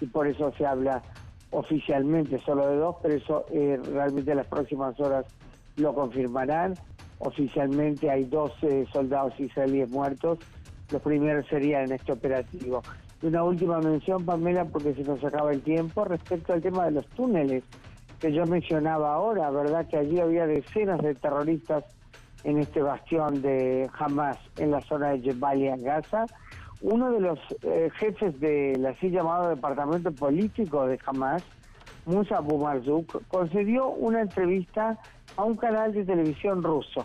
y 0.00 0.06
por 0.06 0.26
eso 0.26 0.52
se 0.56 0.66
habla 0.66 1.02
oficialmente 1.50 2.38
solo 2.40 2.68
de 2.68 2.76
dos, 2.76 2.96
pero 3.02 3.14
eso 3.14 3.46
eh, 3.50 3.80
realmente 3.92 4.30
en 4.30 4.36
las 4.38 4.46
próximas 4.46 4.98
horas 5.00 5.26
lo 5.76 5.94
confirmarán. 5.94 6.74
Oficialmente 7.20 8.10
hay 8.10 8.24
12 8.24 8.86
soldados 8.92 9.38
israelíes 9.40 9.90
muertos. 9.90 10.38
Los 10.90 11.02
primeros 11.02 11.46
serían 11.48 11.84
en 11.86 11.92
este 11.92 12.12
operativo. 12.12 12.82
Y 13.22 13.26
una 13.26 13.42
última 13.42 13.80
mención, 13.80 14.24
Pamela, 14.24 14.64
porque 14.66 14.94
se 14.94 15.02
nos 15.02 15.22
acaba 15.24 15.52
el 15.52 15.62
tiempo, 15.62 16.04
respecto 16.04 16.52
al 16.52 16.62
tema 16.62 16.84
de 16.84 16.92
los 16.92 17.06
túneles 17.08 17.64
que 18.20 18.32
yo 18.32 18.44
mencionaba 18.46 19.14
ahora, 19.14 19.50
¿verdad? 19.50 19.86
Que 19.88 19.98
allí 19.98 20.20
había 20.20 20.46
decenas 20.46 21.00
de 21.00 21.14
terroristas 21.14 21.84
en 22.44 22.58
este 22.58 22.82
bastión 22.82 23.42
de 23.42 23.88
Hamas 23.98 24.38
en 24.56 24.70
la 24.70 24.80
zona 24.82 25.10
de 25.10 25.20
Jebalia, 25.20 25.76
Gaza. 25.76 26.26
Uno 26.80 27.10
de 27.10 27.20
los 27.20 27.38
eh, 27.62 27.90
jefes 27.96 28.38
del 28.40 28.84
así 28.86 29.10
llamado 29.10 29.48
departamento 29.48 30.12
político 30.12 30.86
de 30.86 30.98
Hamas, 31.04 31.42
Musa 32.06 32.40
Bumarzouk, 32.40 33.26
concedió 33.28 33.88
una 33.88 34.20
entrevista 34.20 34.98
a 35.36 35.44
un 35.44 35.56
canal 35.56 35.92
de 35.92 36.04
televisión 36.04 36.62
ruso. 36.62 37.04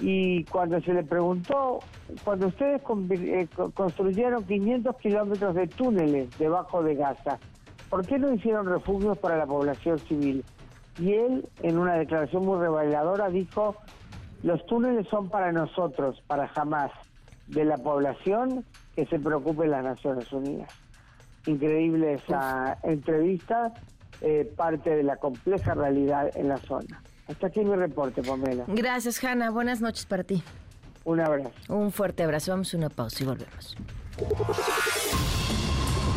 Y 0.00 0.44
cuando 0.44 0.80
se 0.80 0.92
le 0.92 1.04
preguntó, 1.04 1.80
cuando 2.24 2.48
ustedes 2.48 2.82
eh, 3.10 3.48
construyeron 3.74 4.44
500 4.44 4.96
kilómetros 4.96 5.54
de 5.54 5.66
túneles 5.68 6.36
debajo 6.38 6.82
de 6.82 6.96
Gaza, 6.96 7.38
¿por 7.94 8.04
qué 8.04 8.18
no 8.18 8.32
hicieron 8.32 8.66
refugios 8.66 9.16
para 9.18 9.36
la 9.36 9.46
población 9.46 10.00
civil? 10.00 10.44
Y 10.98 11.12
él, 11.12 11.48
en 11.62 11.78
una 11.78 11.94
declaración 11.94 12.44
muy 12.44 12.58
reveladora, 12.58 13.28
dijo, 13.28 13.76
los 14.42 14.66
túneles 14.66 15.06
son 15.06 15.28
para 15.28 15.52
nosotros, 15.52 16.20
para 16.26 16.48
jamás. 16.48 16.90
de 17.46 17.64
la 17.64 17.76
población 17.76 18.64
que 18.96 19.06
se 19.06 19.20
preocupe 19.20 19.66
en 19.66 19.70
las 19.70 19.84
Naciones 19.84 20.32
Unidas. 20.32 20.72
Increíble 21.46 22.14
esa 22.14 22.78
entrevista, 22.82 23.72
eh, 24.22 24.50
parte 24.56 24.90
de 24.90 25.04
la 25.04 25.16
compleja 25.16 25.74
realidad 25.74 26.36
en 26.36 26.48
la 26.48 26.56
zona. 26.56 27.00
Hasta 27.28 27.46
aquí 27.46 27.60
mi 27.60 27.76
reporte, 27.76 28.22
Pamela. 28.22 28.64
Gracias, 28.66 29.22
Hanna. 29.22 29.50
Buenas 29.50 29.80
noches 29.80 30.04
para 30.06 30.24
ti. 30.24 30.42
Un 31.04 31.20
abrazo. 31.20 31.52
Un 31.68 31.92
fuerte 31.92 32.24
abrazo. 32.24 32.50
Vamos 32.50 32.74
a 32.74 32.76
una 32.76 32.88
pausa 32.88 33.22
y 33.22 33.26
volvemos. 33.26 33.76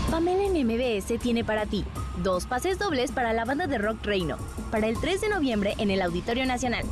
Pamela 0.10 0.44
en 0.46 0.66
MBS 0.66 1.20
tiene 1.20 1.44
para 1.44 1.66
ti 1.66 1.84
dos 2.24 2.46
pases 2.46 2.80
dobles 2.80 3.12
para 3.12 3.34
la 3.34 3.44
banda 3.44 3.68
de 3.68 3.78
rock 3.78 4.04
Reino, 4.06 4.38
para 4.72 4.88
el 4.88 4.98
3 5.00 5.22
de 5.22 5.30
noviembre 5.30 5.76
en 5.78 5.92
el 5.92 6.02
Auditorio 6.02 6.46
Nacional. 6.46 6.86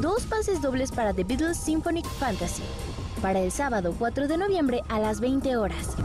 Dos 0.00 0.24
pases 0.24 0.60
dobles 0.60 0.92
para 0.92 1.14
The 1.14 1.24
Beatles 1.24 1.56
Symphonic 1.56 2.06
Fantasy, 2.06 2.62
para 3.22 3.40
el 3.40 3.50
sábado 3.50 3.94
4 3.98 4.28
de 4.28 4.36
noviembre 4.36 4.82
a 4.88 5.00
las 5.00 5.20
20 5.20 5.56
horas. 5.56 5.96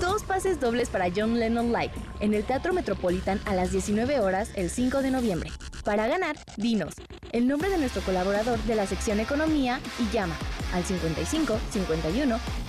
Dos 0.00 0.24
pases 0.24 0.58
dobles 0.58 0.90
para 0.90 1.06
John 1.14 1.38
Lennon 1.38 1.68
Live 1.72 1.92
en 2.18 2.34
el 2.34 2.44
Teatro 2.44 2.72
Metropolitan 2.72 3.40
a 3.44 3.54
las 3.54 3.70
19 3.70 4.18
horas 4.18 4.50
el 4.56 4.68
5 4.68 5.00
de 5.00 5.12
noviembre. 5.12 5.50
Para 5.84 6.08
ganar, 6.08 6.36
dinos 6.56 6.94
el 7.32 7.48
nombre 7.48 7.70
de 7.70 7.78
nuestro 7.78 8.02
colaborador 8.02 8.58
de 8.64 8.74
la 8.74 8.86
sección 8.86 9.18
Economía 9.18 9.80
y 9.98 10.14
llama 10.14 10.36
al 10.74 10.84
55 10.84 11.58
51 11.70 12.38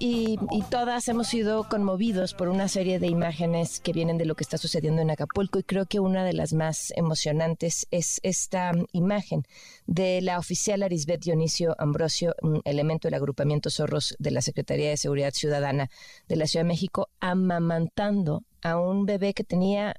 Y, 0.00 0.38
todas 0.70 1.08
hemos 1.08 1.28
sido 1.28 1.68
conmovidos 1.68 2.34
por 2.34 2.48
una 2.48 2.68
serie 2.68 2.98
de 2.98 3.06
imágenes 3.06 3.80
que 3.80 3.92
vienen 3.92 4.18
de 4.18 4.24
lo 4.24 4.34
que 4.34 4.44
está 4.44 4.56
sucediendo 4.56 5.02
en 5.02 5.10
Acapulco 5.10 5.58
y 5.58 5.64
creo 5.64 5.86
que 5.86 6.00
una 6.00 6.24
de 6.24 6.32
las 6.32 6.52
más 6.52 6.92
emocionantes 6.96 7.86
es 7.90 8.20
esta 8.22 8.72
imagen 8.92 9.42
de 9.86 10.20
la 10.22 10.38
oficial 10.38 10.82
Arisbet 10.82 11.20
Dionisio 11.20 11.74
Ambrosio, 11.78 12.34
un 12.42 12.62
elemento 12.64 13.08
del 13.08 13.14
agrupamiento 13.14 13.70
Zorros 13.70 14.16
de 14.18 14.30
la 14.30 14.40
Secretaría 14.40 14.90
de 14.90 14.96
Seguridad 14.96 15.32
Ciudadana 15.32 15.88
de 16.28 16.36
la 16.36 16.46
Ciudad 16.46 16.64
de 16.64 16.68
México, 16.68 17.08
amamantando 17.20 18.42
a 18.62 18.78
un 18.78 19.04
bebé 19.04 19.34
que 19.34 19.44
tenía 19.44 19.94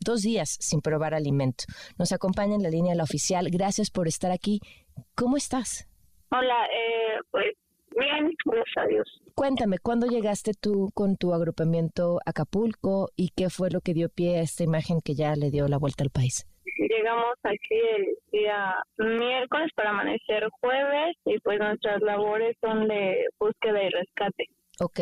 dos 0.00 0.22
días 0.22 0.56
sin 0.60 0.80
probar 0.80 1.14
alimento. 1.14 1.64
Nos 1.98 2.12
acompaña 2.12 2.54
en 2.54 2.62
la 2.62 2.70
línea 2.70 2.94
la 2.94 3.04
oficial. 3.04 3.48
Gracias 3.50 3.90
por 3.90 4.08
estar 4.08 4.32
aquí. 4.32 4.60
¿Cómo 5.14 5.36
estás? 5.36 5.86
Hola, 6.30 6.66
eh, 6.66 7.20
pues 7.30 7.56
bien, 8.00 8.32
gracias 8.44 8.76
a 8.76 8.86
Dios. 8.86 9.22
Cuéntame, 9.34 9.78
¿cuándo 9.78 10.06
llegaste 10.06 10.52
tú 10.60 10.90
con 10.94 11.16
tu 11.16 11.32
agrupamiento 11.32 12.18
a 12.26 12.30
Acapulco 12.30 13.10
y 13.16 13.30
qué 13.36 13.48
fue 13.50 13.70
lo 13.70 13.80
que 13.80 13.94
dio 13.94 14.08
pie 14.08 14.38
a 14.38 14.42
esta 14.42 14.64
imagen 14.64 15.00
que 15.04 15.14
ya 15.14 15.34
le 15.36 15.50
dio 15.50 15.68
la 15.68 15.78
vuelta 15.78 16.02
al 16.02 16.10
país? 16.10 16.46
Llegamos 16.78 17.34
aquí 17.42 17.78
el 17.96 18.16
día 18.32 18.74
miércoles 18.98 19.70
para 19.74 19.90
amanecer 19.90 20.48
jueves 20.60 21.16
y 21.24 21.38
pues 21.40 21.58
nuestras 21.58 22.00
labores 22.02 22.56
son 22.60 22.88
de 22.88 23.26
búsqueda 23.38 23.82
y 23.82 23.90
rescate. 23.90 24.44
Ok. 24.80 25.00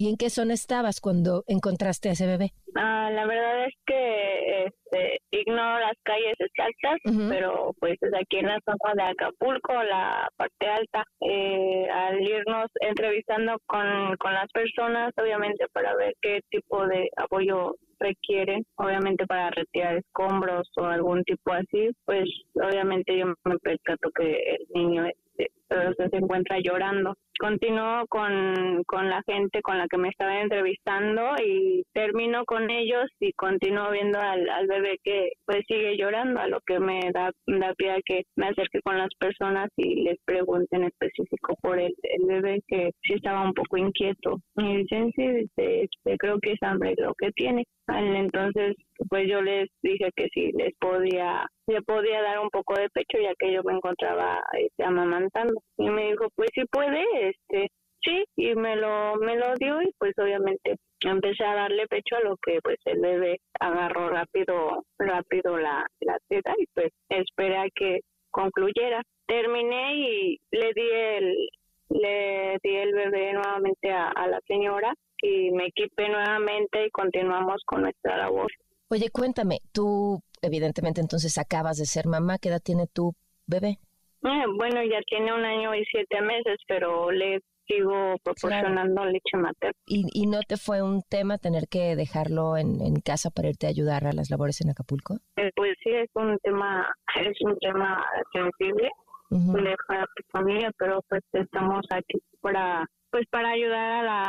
¿Y 0.00 0.08
en 0.08 0.16
qué 0.16 0.30
zona 0.30 0.54
estabas 0.54 1.00
cuando 1.00 1.42
encontraste 1.48 2.08
a 2.08 2.12
ese 2.12 2.26
bebé? 2.26 2.52
Ah, 2.76 3.10
la 3.12 3.26
verdad 3.26 3.66
es 3.66 3.74
que 3.84 4.64
este, 4.66 5.18
ignoro 5.32 5.80
las 5.80 5.96
calles 6.04 6.36
exactas, 6.38 6.98
pero 7.28 7.74
pues 7.80 7.96
es 8.00 8.14
aquí 8.14 8.38
en 8.38 8.46
la 8.46 8.60
zona 8.64 8.94
de 8.94 9.10
Acapulco, 9.10 9.72
la 9.82 10.28
parte 10.36 10.66
alta, 10.68 11.04
eh, 11.20 11.88
al 11.92 12.20
irnos 12.20 12.68
entrevistando 12.80 13.56
con, 13.66 14.16
con 14.18 14.34
las 14.34 14.48
personas, 14.52 15.12
obviamente 15.20 15.66
para 15.72 15.96
ver 15.96 16.14
qué 16.22 16.42
tipo 16.48 16.86
de 16.86 17.10
apoyo 17.16 17.74
requieren, 17.98 18.64
obviamente 18.76 19.26
para 19.26 19.50
retirar 19.50 19.96
escombros 19.96 20.70
o 20.76 20.84
algún 20.84 21.24
tipo 21.24 21.52
así, 21.52 21.90
pues 22.04 22.28
obviamente 22.54 23.18
yo 23.18 23.26
me 23.26 23.58
percato 23.58 24.10
que 24.14 24.54
el 24.54 24.66
niño 24.74 25.06
este, 25.06 25.27
se 25.38 26.16
encuentra 26.16 26.58
llorando. 26.62 27.14
Continúo 27.38 28.04
con, 28.08 28.82
con 28.84 29.08
la 29.08 29.22
gente 29.24 29.62
con 29.62 29.78
la 29.78 29.86
que 29.88 29.96
me 29.96 30.08
estaba 30.08 30.40
entrevistando 30.40 31.22
y 31.44 31.84
termino 31.92 32.44
con 32.44 32.68
ellos 32.68 33.06
y 33.20 33.32
continúo 33.34 33.92
viendo 33.92 34.18
al, 34.18 34.48
al 34.48 34.66
bebé 34.66 34.98
que 35.04 35.30
pues 35.46 35.60
sigue 35.68 35.96
llorando, 35.96 36.40
a 36.40 36.48
lo 36.48 36.58
que 36.66 36.80
me 36.80 37.00
da, 37.12 37.30
da 37.46 37.74
pie 37.74 37.92
a 37.92 38.00
que 38.04 38.24
me 38.36 38.48
acerque 38.48 38.80
con 38.82 38.98
las 38.98 39.10
personas 39.20 39.68
y 39.76 40.02
les 40.02 40.16
pregunte 40.24 40.74
en 40.76 40.84
específico 40.84 41.54
por 41.62 41.78
el, 41.78 41.94
el 42.02 42.26
bebé 42.26 42.60
que 42.66 42.90
sí 43.02 43.14
estaba 43.14 43.44
un 43.44 43.54
poco 43.54 43.76
inquieto. 43.76 44.40
Y 44.56 44.78
dicen, 44.78 45.12
sí, 45.14 45.24
este, 45.24 45.88
creo 46.18 46.40
que 46.40 46.52
es 46.52 46.62
hambre 46.62 46.94
lo 46.98 47.14
que 47.14 47.30
tiene. 47.32 47.64
Entonces, 47.86 48.74
pues 49.08 49.28
yo 49.28 49.40
les 49.42 49.68
dije 49.82 50.10
que 50.16 50.28
sí, 50.32 50.50
les 50.54 50.74
podía, 50.78 51.46
le 51.66 51.82
podía 51.82 52.22
dar 52.22 52.40
un 52.40 52.50
poco 52.50 52.74
de 52.74 52.88
pecho 52.90 53.18
ya 53.20 53.32
que 53.38 53.52
yo 53.52 53.62
me 53.62 53.74
encontraba 53.74 54.42
este, 54.58 54.84
amamantando. 54.84 55.60
Y 55.76 55.88
me 55.90 56.10
dijo, 56.10 56.28
pues 56.34 56.50
sí 56.54 56.62
puede, 56.70 57.04
este, 57.28 57.68
sí, 58.02 58.24
y 58.36 58.54
me 58.54 58.76
lo, 58.76 59.16
me 59.16 59.36
lo 59.36 59.54
dio 59.54 59.80
y 59.82 59.92
pues 59.98 60.14
obviamente 60.18 60.76
empecé 61.00 61.44
a 61.44 61.54
darle 61.54 61.86
pecho 61.86 62.16
a 62.16 62.28
lo 62.28 62.36
que 62.38 62.58
pues 62.62 62.78
el 62.84 63.00
bebé 63.00 63.38
agarró 63.60 64.08
rápido, 64.08 64.84
rápido 64.98 65.56
la, 65.58 65.86
la 66.00 66.18
teta 66.28 66.54
y 66.58 66.66
pues 66.74 66.92
esperé 67.08 67.56
a 67.56 67.66
que 67.74 68.00
concluyera. 68.30 69.02
Terminé 69.26 69.94
y 69.94 70.38
le 70.50 70.72
di 70.74 70.90
el, 70.90 71.48
le 71.90 72.58
di 72.62 72.76
el 72.76 72.94
bebé 72.94 73.32
nuevamente 73.32 73.90
a, 73.90 74.08
a 74.08 74.26
la 74.26 74.40
señora 74.46 74.94
y 75.22 75.50
me 75.50 75.66
equipé 75.66 76.08
nuevamente 76.08 76.86
y 76.86 76.90
continuamos 76.90 77.62
con 77.66 77.82
nuestra 77.82 78.16
labor. 78.16 78.50
Oye, 78.90 79.10
cuéntame, 79.10 79.58
tú 79.72 80.22
evidentemente 80.40 81.00
entonces 81.00 81.36
acabas 81.36 81.76
de 81.76 81.84
ser 81.84 82.06
mamá, 82.06 82.38
¿qué 82.38 82.48
edad 82.48 82.62
tiene 82.64 82.86
tu 82.86 83.12
bebé? 83.46 83.78
Eh, 84.22 84.44
bueno, 84.56 84.82
ya 84.82 85.00
tiene 85.06 85.32
un 85.32 85.44
año 85.44 85.74
y 85.74 85.84
siete 85.84 86.20
meses, 86.22 86.56
pero 86.66 87.10
le 87.10 87.40
sigo 87.66 88.16
proporcionando 88.24 89.04
leche 89.04 89.36
materna. 89.36 89.78
¿Y, 89.86 90.06
¿Y 90.12 90.26
no 90.26 90.40
te 90.40 90.56
fue 90.56 90.80
un 90.82 91.02
tema 91.02 91.36
tener 91.36 91.68
que 91.68 91.96
dejarlo 91.96 92.56
en, 92.56 92.80
en 92.80 92.96
casa 93.00 93.30
para 93.30 93.50
irte 93.50 93.66
a 93.66 93.70
ayudar 93.70 94.06
a 94.06 94.12
las 94.12 94.30
labores 94.30 94.60
en 94.62 94.70
Acapulco? 94.70 95.18
Eh, 95.36 95.50
pues 95.54 95.74
sí, 95.84 95.90
es 95.90 96.08
un 96.14 96.38
tema, 96.42 96.90
es 97.20 97.36
un 97.42 97.58
tema 97.58 98.02
sensible 98.32 98.88
de 99.30 99.76
para 99.86 100.06
tu 100.16 100.22
familia, 100.32 100.70
pero 100.78 101.02
pues 101.06 101.22
estamos 101.34 101.84
aquí 101.90 102.18
para 102.40 102.86
pues 103.10 103.26
para 103.30 103.50
ayudar 103.50 103.92
a 103.92 104.02
la, 104.02 104.22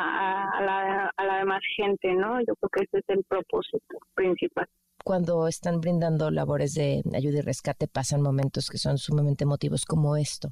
a, 0.50 0.62
la, 0.62 1.14
a 1.16 1.26
la 1.26 1.38
demás 1.40 1.62
gente, 1.76 2.14
¿no? 2.14 2.40
Yo 2.42 2.56
creo 2.56 2.70
que 2.72 2.84
ese 2.84 3.00
es 3.00 3.10
el 3.10 3.24
propósito 3.26 4.00
principal. 4.14 4.68
Cuando 5.04 5.48
están 5.48 5.80
brindando 5.82 6.30
labores 6.30 6.74
de 6.74 7.02
ayuda 7.16 7.40
y 7.40 7.42
rescate 7.42 7.88
pasan 7.88 8.22
momentos 8.22 8.70
que 8.70 8.78
son 8.78 8.98
sumamente 8.98 9.44
emotivos 9.44 9.86
como 9.86 10.16
esto. 10.16 10.50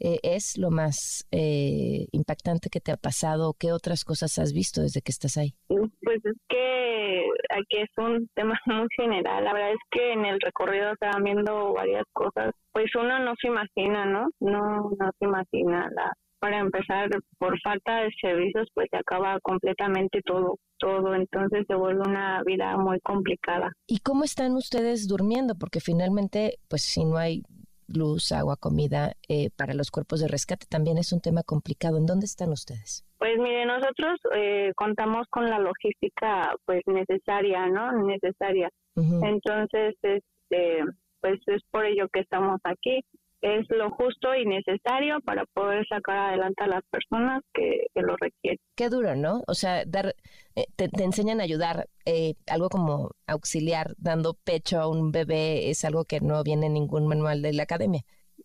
Eh, 0.00 0.18
¿Es 0.22 0.58
lo 0.58 0.70
más 0.70 1.26
eh, 1.30 2.06
impactante 2.12 2.68
que 2.70 2.80
te 2.80 2.92
ha 2.92 2.96
pasado? 2.96 3.54
¿Qué 3.58 3.72
otras 3.72 4.04
cosas 4.04 4.38
has 4.38 4.52
visto 4.52 4.80
desde 4.80 5.02
que 5.02 5.12
estás 5.12 5.36
ahí? 5.36 5.54
Pues 5.68 6.24
es 6.24 6.36
que 6.48 7.24
aquí 7.50 7.78
es 7.78 7.90
un 7.98 8.28
tema 8.34 8.58
muy 8.66 8.88
general. 8.96 9.44
La 9.44 9.52
verdad 9.52 9.72
es 9.72 9.80
que 9.90 10.12
en 10.12 10.24
el 10.24 10.40
recorrido 10.40 10.92
se 10.98 11.06
van 11.06 11.22
viendo 11.22 11.72
varias 11.74 12.04
cosas. 12.12 12.54
Pues 12.72 12.90
uno 12.94 13.18
no 13.20 13.34
se 13.40 13.48
imagina, 13.48 14.06
¿no? 14.06 14.28
No, 14.40 14.90
no 14.98 15.10
se 15.18 15.24
imagina 15.24 15.88
la, 15.94 16.12
para 16.42 16.58
empezar, 16.58 17.08
por 17.38 17.56
falta 17.60 18.02
de 18.02 18.10
servicios, 18.20 18.68
pues 18.74 18.88
se 18.90 18.96
acaba 18.96 19.38
completamente 19.42 20.20
todo, 20.24 20.56
todo, 20.76 21.14
entonces 21.14 21.64
se 21.68 21.74
vuelve 21.76 22.02
una 22.04 22.42
vida 22.44 22.76
muy 22.76 22.98
complicada. 23.00 23.70
¿Y 23.86 23.98
cómo 23.98 24.24
están 24.24 24.52
ustedes 24.52 25.08
durmiendo? 25.08 25.54
Porque 25.56 25.80
finalmente, 25.80 26.58
pues 26.68 26.82
si 26.82 27.04
no 27.04 27.16
hay 27.16 27.42
luz, 27.88 28.32
agua, 28.32 28.56
comida, 28.56 29.12
eh, 29.28 29.50
para 29.56 29.74
los 29.74 29.90
cuerpos 29.90 30.20
de 30.20 30.28
rescate 30.28 30.66
también 30.66 30.98
es 30.98 31.12
un 31.12 31.20
tema 31.20 31.42
complicado. 31.42 31.98
¿En 31.98 32.06
dónde 32.06 32.26
están 32.26 32.50
ustedes? 32.50 33.04
Pues 33.18 33.36
mire, 33.38 33.66
nosotros 33.66 34.18
eh, 34.34 34.72
contamos 34.76 35.26
con 35.28 35.48
la 35.48 35.58
logística 35.58 36.54
pues 36.64 36.82
necesaria, 36.86 37.66
¿no? 37.66 37.92
Necesaria. 38.04 38.70
Entonces, 38.96 39.94
este, 40.02 40.84
pues 41.20 41.40
es 41.46 41.62
por 41.70 41.86
ello 41.86 42.08
que 42.12 42.20
estamos 42.20 42.60
aquí 42.64 43.00
es 43.42 43.66
lo 43.70 43.90
justo 43.90 44.34
y 44.34 44.46
necesario 44.46 45.20
para 45.20 45.44
poder 45.46 45.84
sacar 45.88 46.16
adelante 46.30 46.62
a 46.62 46.68
las 46.68 46.82
personas 46.90 47.42
que, 47.52 47.86
lo 47.94 48.16
requieren. 48.16 48.58
Qué 48.76 48.88
duro, 48.88 49.14
¿no? 49.16 49.42
O 49.46 49.54
sea, 49.54 49.84
dar, 49.84 50.14
eh, 50.56 50.66
te, 50.76 50.88
enseñan 51.02 51.40
a 51.40 51.44
ayudar, 51.44 51.88
eh, 52.06 52.34
algo 52.48 52.68
como 52.68 53.10
auxiliar, 53.26 53.94
dando 53.98 54.34
pecho 54.44 54.80
a 54.80 54.88
un 54.88 55.10
bebé, 55.12 55.70
es 55.70 55.84
algo 55.84 56.04
que 56.04 56.20
no 56.20 56.42
viene 56.44 56.66
en 56.66 56.74
ningún 56.74 57.06
manual 57.06 57.42
de 57.42 57.52
la 57.52 57.64
academia. 57.64 58.02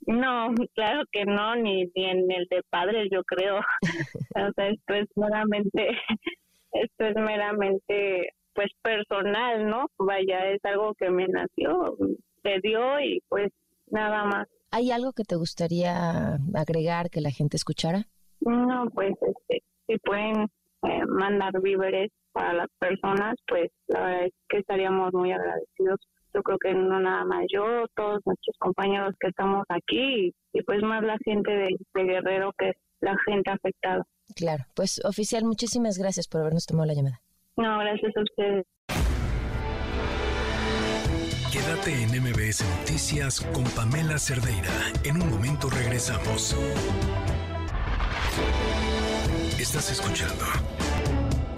No, 0.07 0.53
claro 0.73 1.03
que 1.11 1.25
no, 1.25 1.55
ni, 1.55 1.85
ni 1.95 2.05
en 2.05 2.31
el 2.31 2.47
de 2.49 2.61
padres, 2.69 3.09
yo 3.11 3.23
creo. 3.23 3.59
o 4.35 4.51
sea, 4.55 4.67
esto 4.69 4.93
es 4.93 5.07
meramente, 5.15 5.89
esto 6.71 7.05
es 7.05 7.15
meramente 7.15 8.33
pues 8.53 8.71
personal, 8.81 9.69
¿no? 9.69 9.85
Vaya, 9.99 10.49
es 10.49 10.65
algo 10.65 10.95
que 10.95 11.11
me 11.11 11.27
nació, 11.27 11.95
se 12.41 12.59
dio 12.61 12.99
y 12.99 13.21
pues 13.29 13.51
nada 13.91 14.25
más. 14.25 14.47
¿Hay 14.71 14.91
algo 14.91 15.13
que 15.13 15.23
te 15.23 15.35
gustaría 15.35 16.37
agregar 16.53 17.09
que 17.09 17.21
la 17.21 17.31
gente 17.31 17.57
escuchara? 17.57 18.07
No, 18.41 18.89
pues 18.93 19.13
este, 19.21 19.63
si 19.87 19.97
pueden 19.99 20.47
eh, 20.83 21.05
mandar 21.07 21.59
víveres 21.61 22.11
para 22.33 22.53
las 22.53 22.67
personas, 22.79 23.35
pues 23.47 23.71
la 23.87 24.01
verdad 24.01 24.25
es 24.25 24.33
que 24.49 24.57
estaríamos 24.59 25.13
muy 25.13 25.31
agradecidos. 25.31 25.99
Yo 26.33 26.43
creo 26.43 26.57
que 26.59 26.73
no 26.73 26.99
nada 26.99 27.25
más 27.25 27.45
yo, 27.51 27.63
todos 27.95 28.19
nuestros 28.25 28.55
compañeros 28.59 29.15
que 29.19 29.29
estamos 29.29 29.65
aquí 29.69 30.33
y, 30.53 30.61
pues 30.63 30.83
más 30.83 31.03
la 31.03 31.17
gente 31.23 31.51
de, 31.51 31.67
de 31.93 32.03
Guerrero 32.03 32.51
que 32.57 32.69
es 32.69 32.75
la 32.99 33.15
gente 33.25 33.49
afectada. 33.49 34.03
Claro, 34.35 34.65
pues 34.75 35.03
oficial, 35.05 35.45
muchísimas 35.45 35.97
gracias 35.97 36.27
por 36.27 36.41
habernos 36.41 36.65
tomado 36.65 36.85
la 36.87 36.93
llamada. 36.93 37.21
No, 37.55 37.79
gracias 37.79 38.15
a 38.15 38.21
ustedes. 38.21 38.65
Quédate 41.57 42.03
en 42.03 42.09
MBS 42.21 42.63
Noticias 42.77 43.41
con 43.41 43.63
Pamela 43.63 44.19
Cerdeira. 44.19 44.69
En 45.03 45.19
un 45.19 45.31
momento 45.31 45.71
regresamos. 45.71 46.55
Estás 49.59 49.91
escuchando 49.91 50.45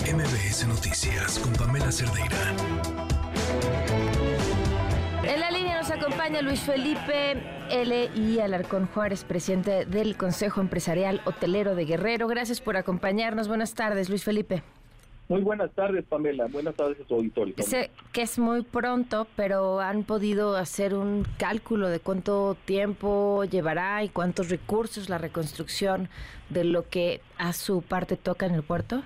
MBS 0.05 0.67
Noticias 0.67 1.37
con 1.39 1.51
Pamela 1.51 1.91
Cerdeira. 1.91 2.37
En 5.23 5.39
la 5.41 5.51
línea 5.51 5.77
nos 5.77 5.91
acompaña 5.91 6.41
Luis 6.41 6.61
Felipe 6.61 7.43
L. 7.69 8.09
y 8.15 8.39
Alarcón 8.39 8.87
Juárez, 8.87 9.25
presidente 9.25 9.83
del 9.83 10.15
Consejo 10.15 10.61
Empresarial 10.61 11.21
Hotelero 11.25 11.75
de 11.75 11.83
Guerrero. 11.83 12.29
Gracias 12.29 12.61
por 12.61 12.77
acompañarnos. 12.77 13.49
Buenas 13.49 13.73
tardes, 13.73 14.07
Luis 14.07 14.23
Felipe. 14.23 14.63
Muy 15.29 15.41
buenas 15.41 15.71
tardes, 15.75 16.03
Pamela. 16.05 16.47
Buenas 16.47 16.73
tardes 16.75 16.99
a 17.01 17.07
su 17.07 17.13
auditorio. 17.13 17.53
Sé 17.59 17.91
que 18.11 18.23
es 18.23 18.39
muy 18.39 18.63
pronto, 18.63 19.27
pero 19.35 19.79
han 19.79 20.03
podido 20.03 20.55
hacer 20.57 20.95
un 20.95 21.23
cálculo 21.37 21.87
de 21.87 21.99
cuánto 21.99 22.57
tiempo 22.65 23.43
llevará 23.43 24.03
y 24.03 24.09
cuántos 24.09 24.49
recursos 24.49 25.07
la 25.07 25.19
reconstrucción 25.19 26.09
de 26.49 26.63
lo 26.63 26.89
que 26.89 27.21
a 27.37 27.53
su 27.53 27.83
parte 27.83 28.17
toca 28.17 28.47
en 28.47 28.55
el 28.55 28.63
puerto. 28.63 29.03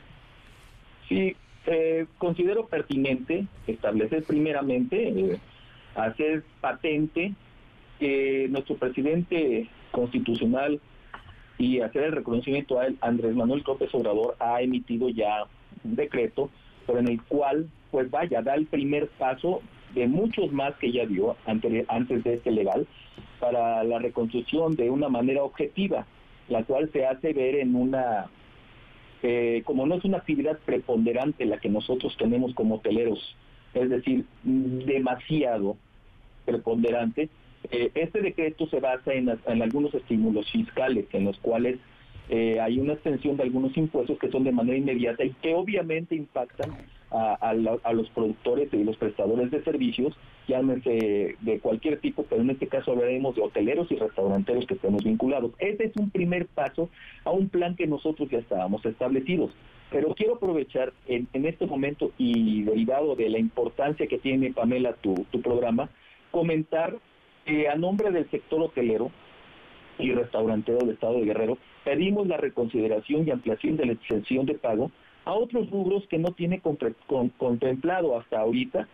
Sí, 1.10 1.36
eh, 1.66 2.06
considero 2.20 2.68
pertinente 2.68 3.46
establecer 3.68 4.24
primeramente, 4.24 5.10
eh, 5.10 5.40
hacer 5.94 6.46
patente 6.62 7.34
que 8.00 8.48
nuestro 8.50 8.78
presidente 8.78 9.68
constitucional 9.92 10.80
y 11.58 11.82
hacer 11.82 12.06
el 12.06 12.14
reconocimiento 12.14 12.80
a 12.80 12.88
él, 12.88 12.98
Andrés 13.02 13.36
Manuel 13.36 13.62
López 13.68 13.94
Obrador 13.94 14.38
ha 14.40 14.62
emitido 14.62 15.10
ya 15.10 15.48
un 15.84 15.96
decreto, 15.96 16.50
pero 16.86 17.00
en 17.00 17.08
el 17.08 17.22
cual, 17.24 17.70
pues 17.92 18.10
vaya, 18.10 18.42
da 18.42 18.56
el 18.56 18.66
primer 18.66 19.08
paso 19.10 19.62
de 19.94 20.08
muchos 20.08 20.52
más 20.52 20.76
que 20.76 20.92
ya 20.92 21.06
dio 21.06 21.36
antes, 21.46 22.24
de 22.24 22.34
este 22.34 22.52
legal 22.52 22.88
para 23.40 23.84
la 23.84 24.00
reconstrucción 24.00 24.76
de 24.76 24.90
una 24.90 25.10
manera 25.10 25.44
objetiva, 25.44 26.06
la 26.50 26.64
cual 26.64 26.90
se 26.92 27.06
hace 27.06 27.34
ver 27.34 27.56
en 27.56 27.76
una, 27.76 28.28
eh, 29.22 29.62
como 29.66 29.86
no 29.86 29.96
es 29.96 30.06
una 30.06 30.18
actividad 30.18 30.58
preponderante 30.66 31.46
la 31.46 31.60
que 31.60 31.70
nosotros 31.70 32.16
tenemos 32.18 32.54
como 32.54 32.76
hoteleros, 32.76 33.36
es 33.74 33.90
decir, 33.90 34.26
demasiado 34.44 35.78
preponderante, 36.46 37.30
eh, 37.72 37.92
este 37.94 38.22
decreto 38.22 38.68
se 38.68 38.80
basa 38.80 39.14
en, 39.14 39.30
en 39.46 39.62
algunos 39.62 39.94
estímulos 39.94 40.52
fiscales 40.52 41.06
en 41.14 41.26
los 41.26 41.38
cuales 41.40 41.80
eh, 42.30 42.60
hay 42.60 42.80
una 42.80 42.94
extensión 42.94 43.38
de 43.38 43.44
algunos 43.44 43.76
impuestos 43.78 44.18
que 44.18 44.32
son 44.32 44.44
de 44.44 44.52
manera 44.52 44.78
inmediata 44.78 45.24
y 45.24 45.32
que 45.42 45.54
obviamente 45.54 46.16
impactan 46.16 46.72
a, 47.12 47.54
los 47.54 48.10
productores 48.10 48.74
y 48.74 48.84
los 48.84 48.98
prestadores 48.98 49.52
de 49.52 49.64
servicios, 49.64 50.16
llámese 50.48 51.36
de 51.40 51.60
cualquier 51.60 52.00
tipo, 52.00 52.26
pero 52.28 52.42
en 52.42 52.50
este 52.50 52.68
caso 52.68 52.92
hablaremos 52.92 53.36
de 53.36 53.42
hoteleros 53.44 53.92
y 53.92 53.96
restauranteros 53.98 54.66
que 54.66 54.74
estemos 54.74 55.04
vinculados. 55.04 55.52
Este 55.60 55.86
es 55.86 55.96
un 55.96 56.10
primer 56.10 56.48
paso 56.48 56.90
a 57.24 57.30
un 57.30 57.50
plan 57.50 57.76
que 57.76 57.86
nosotros 57.86 58.30
ya 58.32 58.40
estábamos 58.40 58.84
establecidos. 58.86 59.52
Pero 59.92 60.16
quiero 60.16 60.36
aprovechar 60.36 60.92
en, 61.06 61.28
este 61.34 61.68
momento 61.68 62.12
y 62.18 62.64
derivado 62.64 63.16
de 63.16 63.30
la 63.30 63.38
importancia 63.38 64.08
que 64.08 64.18
tiene, 64.18 64.52
Pamela, 64.52 64.94
tu, 64.94 65.14
tu 65.30 65.40
programa, 65.40 65.92
comentar 66.32 66.98
que 67.46 67.68
a 67.70 67.76
nombre 67.76 68.10
del 68.10 68.28
sector 68.32 68.60
hotelero, 68.60 69.12
y 70.00 70.12
restaurantero 70.12 70.80
del 70.80 70.92
Estado 70.92 71.20
de 71.20 71.26
Guerrero, 71.26 71.58
pedimos 71.84 72.28
la 72.28 72.38
reconsideración 72.38 73.28
y 73.28 73.32
ampliación 73.32 73.78
de 73.78 73.86
la 73.86 73.94
exención 73.94 74.46
de 74.46 74.56
pago 74.56 74.92
a 75.26 75.34
otros 75.34 75.70
rubros 75.70 76.06
que 76.08 76.18
no 76.18 76.32
tiene 76.32 76.62
contemplado 76.62 78.18
hasta 78.18 78.40
ahorita 78.40 78.88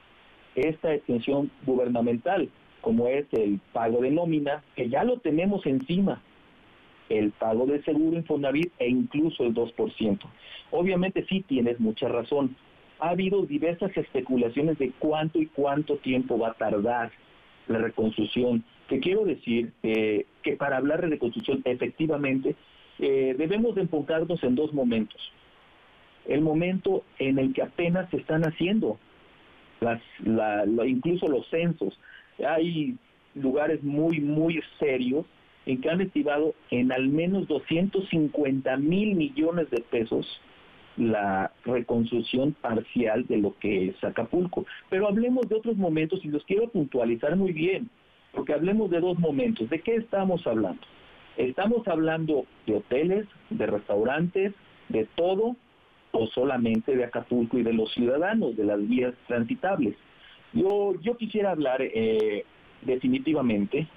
esta 0.56 0.94
extensión 0.94 1.52
gubernamental, 1.66 2.50
como 2.82 3.08
es 3.08 3.26
el 3.32 3.60
pago 3.74 4.02
de 4.02 4.12
nómina, 4.12 4.64
que 4.76 4.90
ya 4.90 5.04
lo 5.04 5.20
tenemos 5.20 5.66
encima, 5.66 6.22
el 7.10 7.32
pago 7.32 7.66
de 7.66 7.82
seguro 7.84 8.18
Infonavit 8.18 8.72
e 8.80 8.90
incluso 8.90 9.44
el 9.44 9.54
2%. 9.54 10.20
Obviamente 10.72 11.26
sí 11.28 11.42
tienes 11.42 11.80
mucha 11.80 12.08
razón. 12.08 12.56
Ha 13.00 13.10
habido 13.10 13.46
diversas 13.46 13.96
especulaciones 13.98 14.78
de 14.78 14.92
cuánto 15.00 15.40
y 15.40 15.48
cuánto 15.48 15.98
tiempo 15.98 16.38
va 16.38 16.50
a 16.50 16.54
tardar 16.54 17.12
la 17.68 17.80
reconstrucción 17.80 18.64
que 18.90 19.00
quiero 19.00 19.24
decir 19.24 19.72
que 19.82 20.58
para 20.58 20.78
hablar 20.78 21.02
de 21.02 21.08
reconstrucción 21.08 21.62
efectivamente 21.64 22.56
eh, 23.00 23.34
debemos 23.38 23.76
de 23.76 23.82
enfocarnos 23.82 24.44
en 24.44 24.56
dos 24.56 24.74
momentos. 24.74 25.32
El 26.28 26.42
momento 26.42 27.04
en 27.18 27.40
el 27.40 27.54
que 27.54 27.64
apenas 27.64 28.10
se 28.10 28.18
están 28.18 28.44
haciendo 28.44 29.00
las, 29.80 30.02
incluso 30.86 31.28
los 31.28 31.48
censos. 31.50 31.98
Hay 32.46 32.98
lugares 33.36 33.82
muy, 33.84 34.20
muy 34.20 34.62
serios 34.80 35.26
en 35.66 35.80
que 35.80 35.90
han 35.90 36.02
estimado 36.02 36.54
en 36.72 36.92
al 36.92 37.08
menos 37.08 37.48
250 37.48 38.76
mil 38.78 39.16
millones 39.16 39.70
de 39.72 39.82
pesos 39.82 40.28
la 40.98 41.54
reconstrucción 41.64 42.52
parcial 42.54 43.26
de 43.28 43.38
lo 43.38 43.58
que 43.60 43.88
es 43.88 44.04
Acapulco. 44.04 44.66
Pero 44.90 45.08
hablemos 45.08 45.48
de 45.48 45.56
otros 45.56 45.78
momentos 45.78 46.20
y 46.26 46.28
los 46.28 46.44
quiero 46.44 46.68
puntualizar 46.68 47.38
muy 47.38 47.54
bien 47.54 47.90
porque 48.34 48.54
hablemos 48.54 48.90
de 48.90 49.00
dos 49.00 49.18
momentos. 49.20 49.70
¿De 49.70 49.82
qué 49.82 49.96
estamos 49.96 50.46
hablando? 50.46 50.82
¿Estamos 51.38 51.88
hablando 51.88 52.46
de 52.66 52.76
hoteles, 52.76 53.28
de 53.50 53.66
restaurantes, 53.66 54.54
de 54.90 55.06
todo 55.16 55.56
o 56.12 56.28
solamente 56.28 56.96
de 56.96 57.06
Acapulco 57.06 57.58
y 57.58 57.64
de 57.64 57.74
los 57.74 57.94
ciudadanos, 57.94 58.58
de 58.58 58.66
las 58.66 58.88
vías 58.88 59.14
transitables? 59.28 59.96
Yo, 60.54 60.94
yo 61.02 61.16
quisiera 61.18 61.52
hablar 61.52 61.82
eh, 61.82 62.44
definitivamente 62.82 63.88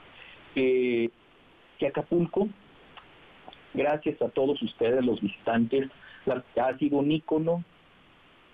que 0.55 1.11
Acapulco, 1.87 2.49
gracias 3.74 4.20
a 4.22 4.28
todos 4.28 4.62
ustedes, 4.62 5.05
los 5.05 5.20
visitantes, 5.20 5.89
ha 6.61 6.78
sido 6.78 6.99
un 6.99 7.11
ícono 7.11 7.64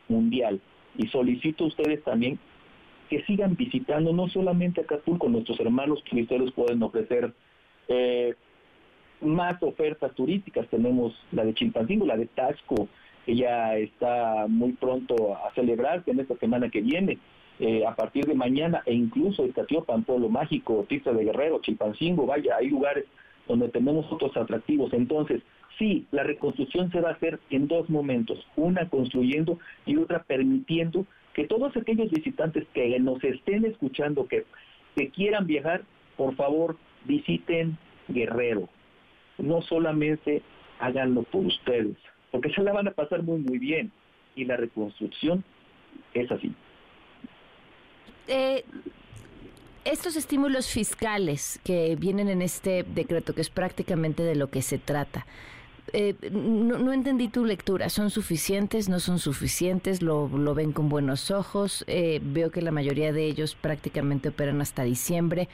mundial. 0.09 0.61
Y 0.97 1.09
solicito 1.09 1.65
a 1.65 1.67
ustedes 1.69 2.03
también 2.05 2.39
que 3.09 3.25
sigan 3.25 3.57
visitando 3.57 4.13
no 4.13 4.29
solamente 4.29 4.81
Acapulco, 4.81 5.29
nuestros 5.29 5.59
hermanos 5.61 6.03
ustedes 6.13 6.53
pueden 6.53 6.83
ofrecer 6.83 7.33
eh, 7.89 8.35
más 9.21 9.63
ofertas 9.63 10.15
turísticas. 10.15 10.69
Tenemos 10.69 11.15
la 11.33 11.45
de 11.45 11.55
Chilpancingo, 11.55 12.07
la 12.07 12.17
de 12.17 12.27
Tasco, 12.27 12.89
que 13.25 13.37
ya 13.37 13.77
está 13.77 14.47
muy 14.49 14.73
pronto 14.73 15.37
a 15.37 15.53
celebrarse 15.55 16.11
en 16.11 16.21
esta 16.21 16.37
semana 16.37 16.71
que 16.71 16.81
viene. 16.81 17.19
Eh, 17.61 17.85
a 17.85 17.97
partir 17.97 18.25
de 18.25 18.35
mañana 18.35 18.83
e 18.87 18.95
incluso 18.95 19.45
el 19.45 19.53
Catiopan, 19.53 20.05
Pueblo 20.05 20.29
Mágico, 20.29 20.87
Tista 20.89 21.13
de 21.13 21.25
Guerrero, 21.25 21.61
Chilpancingo, 21.61 22.25
vaya, 22.25 22.57
hay 22.57 22.69
lugares 22.69 23.05
donde 23.49 23.69
tenemos 23.69 24.07
otros 24.13 24.37
atractivos. 24.37 24.93
Entonces, 24.93 25.43
sí, 25.77 26.07
la 26.13 26.23
reconstrucción 26.23 26.93
se 26.93 27.01
va 27.01 27.11
a 27.11 27.15
hacer 27.15 27.41
en 27.51 27.67
dos 27.67 27.91
momentos, 27.91 28.47
una 28.55 28.89
construyendo 28.89 29.59
y 29.87 29.97
otra 29.97 30.23
permitiendo 30.23 31.05
que 31.39 31.47
todos 31.47 31.77
aquellos 31.77 32.11
visitantes 32.11 32.67
que 32.75 32.99
nos 32.99 33.23
estén 33.23 33.65
escuchando, 33.65 34.27
que, 34.27 34.45
que 34.97 35.09
quieran 35.11 35.47
viajar, 35.47 35.85
por 36.17 36.35
favor, 36.35 36.77
visiten 37.05 37.79
Guerrero. 38.09 38.69
No 39.39 39.63
solamente 39.63 40.43
háganlo 40.81 41.23
por 41.23 41.47
ustedes, 41.47 41.97
porque 42.33 42.51
se 42.51 42.61
la 42.65 42.73
van 42.73 42.89
a 42.89 42.91
pasar 42.91 43.23
muy, 43.23 43.39
muy 43.39 43.59
bien. 43.59 43.93
Y 44.35 44.47
la 44.47 44.57
reconstrucción 44.57 45.45
es 46.13 46.29
así. 46.33 46.53
Eh, 48.27 48.65
estos 49.85 50.17
estímulos 50.17 50.69
fiscales 50.69 51.61
que 51.63 51.95
vienen 51.95 52.29
en 52.31 52.43
este 52.43 52.83
decreto, 52.83 53.33
que 53.33 53.43
es 53.43 53.51
prácticamente 53.51 54.25
de 54.25 54.35
lo 54.35 54.49
que 54.51 54.61
se 54.61 54.79
trata, 54.79 55.25
eh, 55.93 56.15
no, 56.31 56.93
entendí 56.93 57.29
tu 57.29 57.45
lectura. 57.45 57.89
¿Son 57.89 58.11
suficientes? 58.11 58.89
¿No 58.89 59.01
son 59.01 59.19
suficientes? 59.19 60.03
¿Lo, 60.03 60.29
lo 60.29 60.55
ven 60.55 60.73
con 60.73 60.89
buenos 60.89 61.31
ojos? 61.31 61.85
Eh, 61.87 62.21
veo 62.23 62.51
que 62.51 62.63
la 62.63 62.71
mayoría 62.71 63.13
de 63.13 63.27
ellos 63.27 63.55
prácticamente 63.55 64.29
operan 64.31 64.61
hasta 64.61 64.83
diciembre 64.83 65.49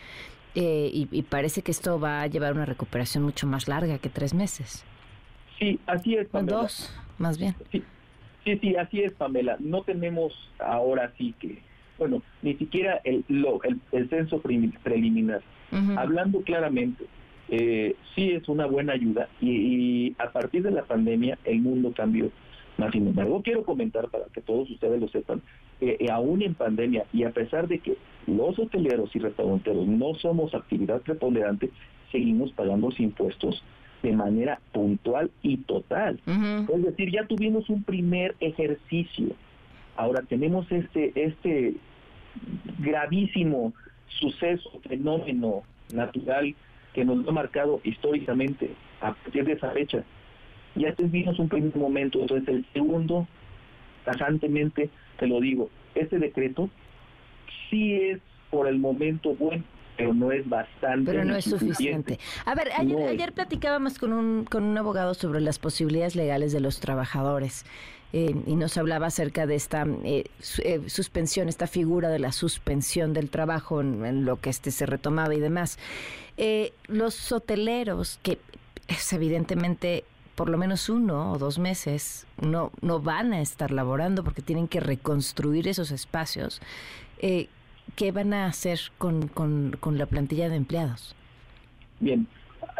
eh, 0.55 0.91
y, 0.93 1.23
parece 1.23 1.63
que 1.63 1.73
esto 1.73 1.99
va 1.99 2.23
a 2.23 2.27
llevar 2.27 2.53
una 2.53 2.65
recuperación 2.65 3.25
mucho 3.25 3.47
más 3.47 3.67
larga 3.67 3.99
que 3.99 4.09
tres 4.09 4.35
meses. 4.35 4.85
Sí, 5.59 5.81
así 5.87 6.15
es. 6.15 6.29
Dos, 6.33 6.93
más 7.19 7.39
bien. 7.39 7.55
Sí, 7.73 7.83
Sí, 8.45 8.59
sí, 8.59 8.77
así 8.77 9.01
es, 9.01 9.13
Pamela. 9.13 9.57
No 9.59 9.83
tenemos 9.83 10.33
ahora 10.59 11.13
sí 11.17 11.35
que, 11.41 11.59
bueno, 11.99 12.23
ni 12.43 12.55
siquiera 12.55 13.01
el, 13.05 13.25
lo, 13.29 13.59
el, 13.63 14.09
censo 14.11 14.41
preliminar. 14.41 15.43
Hablando 15.97 16.43
claramente, 16.43 17.05
eh, 17.57 17.95
sí 18.15 18.33
es 18.33 18.49
una 18.49 18.67
buena 18.67 18.95
ayuda 18.95 19.29
y, 19.41 20.17
a 20.19 20.33
partir 20.33 20.65
de 20.65 20.73
la 20.73 20.83
pandemia 20.83 21.39
el 21.45 21.61
mundo 21.61 21.93
cambió. 21.95 22.31
Más 22.79 22.91
sin 22.91 23.07
embargo, 23.07 23.43
quiero 23.43 23.63
comentar 23.63 24.09
para 24.09 24.25
que 24.27 24.41
todos 24.41 24.69
ustedes 24.69 25.01
lo 25.01 25.07
sepan, 25.09 25.41
que 25.79 25.97
eh, 26.01 26.11
aún 26.11 26.43
en 26.43 26.55
pandemia 26.55 27.05
y 27.13 27.23
a 27.23 27.31
pesar 27.31 27.69
de 27.69 27.79
que 27.79 27.97
los 28.27 28.59
hoteleros 28.59 29.15
y 29.15 29.21
restauranteros 29.21 29.87
no 29.87 30.15
somos 30.17 30.53
actividad 30.53 31.01
preponderante, 31.03 31.71
seguimos 32.11 32.51
pagando 32.53 32.89
los 32.89 32.99
impuestos 32.99 33.63
de 34.03 34.13
manera 34.13 34.61
puntual 34.73 35.31
y 35.43 35.59
total. 35.59 36.21
Es 36.27 36.83
decir, 36.83 37.13
ya 37.13 37.25
tuvimos 37.27 37.71
un 37.71 37.85
primer 37.85 38.35
ejercicio. 38.41 39.29
Ahora 39.97 40.23
tenemos 40.23 40.71
este, 40.73 41.13
este 41.15 41.75
gravísimo 42.81 43.73
suceso, 44.09 44.71
fenómeno 44.89 45.63
natural 45.93 46.55
que 46.95 47.05
nos 47.05 47.27
ha 47.29 47.33
marcado 47.33 47.81
históricamente 47.85 48.71
a 49.01 49.13
partir 49.13 49.45
de 49.45 49.53
esa 49.53 49.71
fecha. 49.73 50.05
Ya 50.77 50.95
tuvimos 50.95 51.39
un 51.39 51.49
primer 51.49 51.77
momento, 51.77 52.21
entonces 52.21 52.49
el 52.49 52.65
segundo, 52.73 53.27
tajantemente, 54.05 54.91
te 55.19 55.27
lo 55.27 55.41
digo, 55.41 55.71
este 55.95 56.19
decreto 56.19 56.71
sí 57.69 57.95
es 57.95 58.21
por 58.51 58.69
el 58.69 58.79
momento 58.79 59.35
bueno, 59.35 59.65
pero 59.97 60.15
no 60.15 60.33
es 60.33 60.49
bastante. 60.49 61.11
Pero 61.11 61.25
no 61.25 61.37
es 61.37 61.45
suficiente. 61.45 62.19
A 62.45 62.55
ver, 62.55 62.71
ayer, 62.77 63.33
platicábamos 63.33 63.99
con 63.99 64.13
un, 64.13 64.45
con 64.45 64.65
un 64.65 64.77
abogado 64.77 65.15
sobre 65.15 65.41
las 65.41 65.59
posibilidades 65.59 66.17
legales 66.17 66.53
de 66.53 66.61
los 66.61 66.81
trabajadores. 66.81 67.65
Eh, 68.13 68.33
y 68.47 68.55
nos 68.55 68.77
hablaba 68.77 69.09
acerca 69.09 69.45
de 69.45 69.57
esta 69.57 69.85
eh, 70.05 70.27
eh, 70.63 70.83
suspensión, 70.87 71.49
esta 71.49 71.67
figura 71.67 72.11
de 72.11 72.21
la 72.21 72.31
suspensión 72.31 73.13
del 73.13 73.29
trabajo 73.29 73.81
en, 73.81 74.25
lo 74.25 74.41
que 74.41 74.51
este 74.51 74.71
se 74.71 74.87
retomaba 74.87 75.35
y 75.35 75.41
demás. 75.41 75.79
los 76.87 77.33
hoteleros, 77.33 78.21
que 78.23 78.39
es 78.87 79.13
evidentemente 79.13 80.05
por 80.37 80.49
lo 80.49 80.59
menos 80.59 80.89
uno 80.89 81.33
o 81.33 81.39
dos 81.39 81.59
meses 81.59 82.27
no, 82.41 82.71
no 82.83 83.01
van 83.01 83.33
a 83.33 83.41
estar 83.41 83.71
laborando 83.71 84.23
porque 84.23 84.43
tienen 84.43 84.69
que 84.69 84.79
reconstruir 84.79 85.67
esos 85.67 85.91
espacios. 85.91 86.61
¿Qué 87.97 88.13
van 88.13 88.33
a 88.33 88.47
hacer 88.47 88.79
con, 88.99 89.29
con, 89.29 89.99
la 89.99 90.07
plantilla 90.07 90.49
de 90.49 90.57
empleados? 90.57 91.15
Bien, 92.01 92.27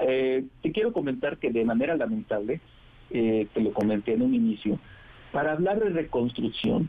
eh, 0.03 0.45
te 0.63 0.73
quiero 0.73 0.93
comentar 0.93 1.39
que 1.39 1.51
de 1.51 1.65
manera 1.65 1.97
lamentable, 1.97 2.61
eh, 3.11 3.47
te 3.53 3.61
lo 3.61 3.73
comenté 3.73 4.15
en 4.15 4.23
un 4.23 4.35
inicio, 4.35 4.79
para 5.33 5.53
hablar 5.53 5.81
de 5.81 5.91
reconstrucción 5.91 6.89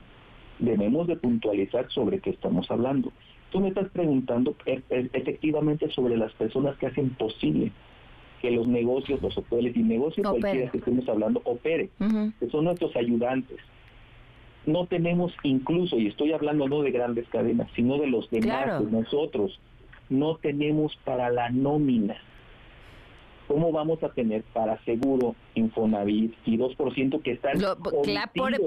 debemos 0.60 1.08
de 1.08 1.16
puntualizar 1.16 1.90
sobre 1.90 2.20
qué 2.20 2.30
estamos 2.30 2.70
hablando. 2.72 3.12
Tú 3.52 3.60
me 3.60 3.70
estás 3.70 3.90
preguntando 3.90 4.56
e, 4.66 4.82
e, 4.90 5.10
efectivamente 5.14 5.90
sobre 5.92 6.18
las 6.18 6.34
personas 6.34 6.78
que 6.78 6.88
hacen 6.88 7.10
posible 7.12 7.72
que 8.42 8.52
los 8.52 8.68
negocios, 8.68 9.22
los 9.22 9.38
hoteles 9.38 9.76
y 9.76 9.84
negocios 9.84 10.28
cualquiera 10.28 10.72
que 10.72 10.78
estemos 10.78 11.08
hablando 11.10 11.42
opere, 11.46 11.90
que 12.40 12.50
son 12.50 12.66
nuestros 12.66 12.96
ayudantes, 12.96 13.58
no 14.66 14.86
tenemos 14.88 15.34
incluso, 15.44 15.98
y 15.98 16.08
estoy 16.08 16.34
hablando 16.34 16.68
no 16.68 16.82
de 16.82 16.92
grandes 16.92 17.28
cadenas, 17.30 17.70
sino 17.76 17.98
de 17.98 18.08
los 18.08 18.30
demás, 18.30 18.84
de 18.84 18.92
nosotros, 18.92 19.60
no 20.10 20.38
tenemos 20.38 20.96
para 21.04 21.30
la 21.30 21.50
nómina. 21.50 22.16
¿Cómo 23.48 23.72
vamos 23.72 24.02
a 24.02 24.10
tener 24.10 24.42
para 24.54 24.84
seguro 24.86 25.36
Infonavit 25.54 26.34
y 26.46 26.58
2% 26.58 27.22
que 27.22 27.34
están... 27.34 27.62
Lo, 27.62 27.78
por, 27.78 27.94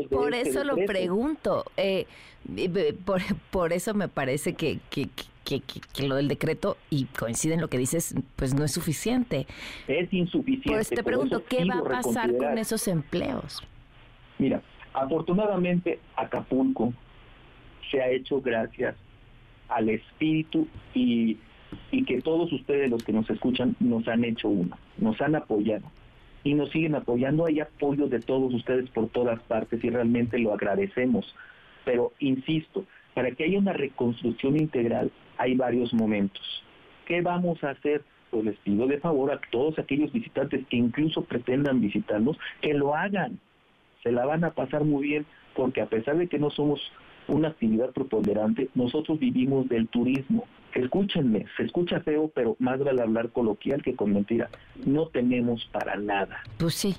por 0.08 0.34
este 0.34 0.50
eso 0.50 0.62
lo 0.62 0.76
pregunto. 0.76 1.64
Eh, 1.76 2.06
por, 3.04 3.20
por, 3.50 3.72
eso 3.72 3.92
me 3.94 4.06
parece 4.06 4.54
que, 4.54 4.78
que, 4.88 5.08
que, 5.44 5.60
que, 5.60 6.06
lo 6.06 6.14
del 6.14 6.28
decreto, 6.28 6.76
y 6.90 7.06
coincide 7.06 7.54
en 7.54 7.60
lo 7.60 7.68
que 7.68 7.78
dices, 7.78 8.14
pues 8.36 8.54
no 8.54 8.64
es 8.64 8.70
suficiente. 8.70 9.48
Es 9.88 10.12
insuficiente. 10.12 10.70
Pues 10.70 10.90
te 10.90 11.02
pregunto, 11.02 11.42
¿qué 11.48 11.64
va 11.64 11.78
a 11.78 11.82
pasar 11.82 12.36
con 12.36 12.56
esos 12.56 12.86
empleos? 12.86 13.60
Mira, 14.38 14.62
Afortunadamente, 14.98 16.00
Acapulco 16.16 16.92
se 17.88 18.02
ha 18.02 18.10
hecho 18.10 18.40
gracias 18.40 18.96
al 19.68 19.88
espíritu 19.90 20.66
y, 20.92 21.38
que 22.06 22.20
todos 22.20 22.52
ustedes 22.52 22.90
los 22.90 23.04
que 23.04 23.12
nos 23.12 23.28
escuchan 23.30 23.76
nos 23.78 24.08
han 24.08 24.24
hecho 24.24 24.48
uno, 24.48 24.76
nos 24.96 25.20
han 25.20 25.36
apoyado 25.36 25.84
y 26.42 26.54
nos 26.54 26.70
siguen 26.70 26.96
apoyando. 26.96 27.46
Hay 27.46 27.60
apoyo 27.60 28.08
de 28.08 28.20
todos 28.20 28.52
ustedes 28.52 28.90
por 28.90 29.08
todas 29.08 29.40
partes 29.42 29.84
y 29.84 29.90
realmente 29.90 30.38
lo 30.38 30.52
agradecemos. 30.52 31.32
Pero 31.84 32.12
insisto, 32.18 32.84
para 33.14 33.30
que 33.30 33.44
haya 33.44 33.58
una 33.58 33.74
reconstrucción 33.74 34.56
integral 34.56 35.12
hay 35.36 35.54
varios 35.54 35.94
momentos. 35.94 36.64
¿Qué 37.06 37.20
vamos 37.20 37.62
a 37.62 37.70
hacer? 37.70 38.02
Pues 38.30 38.44
les 38.44 38.56
pido 38.56 38.86
de 38.86 38.98
favor 38.98 39.30
a 39.30 39.40
todos 39.52 39.78
aquellos 39.78 40.12
visitantes 40.12 40.66
que 40.66 40.76
incluso 40.76 41.22
pretendan 41.22 41.80
visitarnos, 41.80 42.36
que 42.60 42.74
lo 42.74 42.96
hagan 42.96 43.38
se 44.02 44.12
la 44.12 44.24
van 44.26 44.44
a 44.44 44.50
pasar 44.50 44.84
muy 44.84 45.08
bien 45.08 45.26
porque 45.54 45.80
a 45.80 45.86
pesar 45.86 46.16
de 46.16 46.28
que 46.28 46.38
no 46.38 46.50
somos 46.50 46.80
una 47.26 47.48
actividad 47.48 47.90
preponderante, 47.90 48.68
nosotros 48.74 49.18
vivimos 49.18 49.68
del 49.68 49.88
turismo. 49.88 50.46
Escúchenme, 50.74 51.46
se 51.56 51.64
escucha 51.64 52.00
feo, 52.00 52.30
pero 52.34 52.56
más 52.58 52.78
vale 52.78 53.02
hablar 53.02 53.30
coloquial 53.30 53.82
que 53.82 53.94
con 53.94 54.12
mentira. 54.12 54.48
No 54.84 55.08
tenemos 55.08 55.64
para 55.72 55.96
nada. 55.96 56.42
Pues 56.58 56.74
sí. 56.74 56.96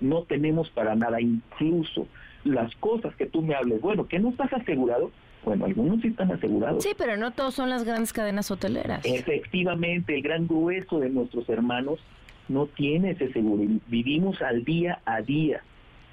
No 0.00 0.22
tenemos 0.22 0.70
para 0.70 0.94
nada, 0.94 1.20
incluso 1.20 2.06
las 2.44 2.74
cosas 2.76 3.14
que 3.16 3.26
tú 3.26 3.42
me 3.42 3.54
hables, 3.54 3.80
bueno, 3.80 4.06
que 4.06 4.18
no 4.18 4.28
estás 4.30 4.52
asegurado, 4.52 5.10
bueno, 5.44 5.64
algunos 5.64 6.00
sí 6.00 6.08
están 6.08 6.32
asegurados. 6.32 6.82
Sí, 6.82 6.90
pero 6.96 7.16
no 7.16 7.32
todos 7.32 7.54
son 7.54 7.70
las 7.70 7.84
grandes 7.84 8.12
cadenas 8.12 8.50
hoteleras. 8.50 9.04
Efectivamente, 9.04 10.16
el 10.16 10.22
gran 10.22 10.46
grueso 10.46 10.98
de 10.98 11.08
nuestros 11.08 11.48
hermanos 11.48 12.00
no 12.48 12.66
tiene 12.66 13.12
ese 13.12 13.32
seguro. 13.32 13.62
Vivimos 13.86 14.42
al 14.42 14.64
día 14.64 15.00
a 15.04 15.22
día. 15.22 15.62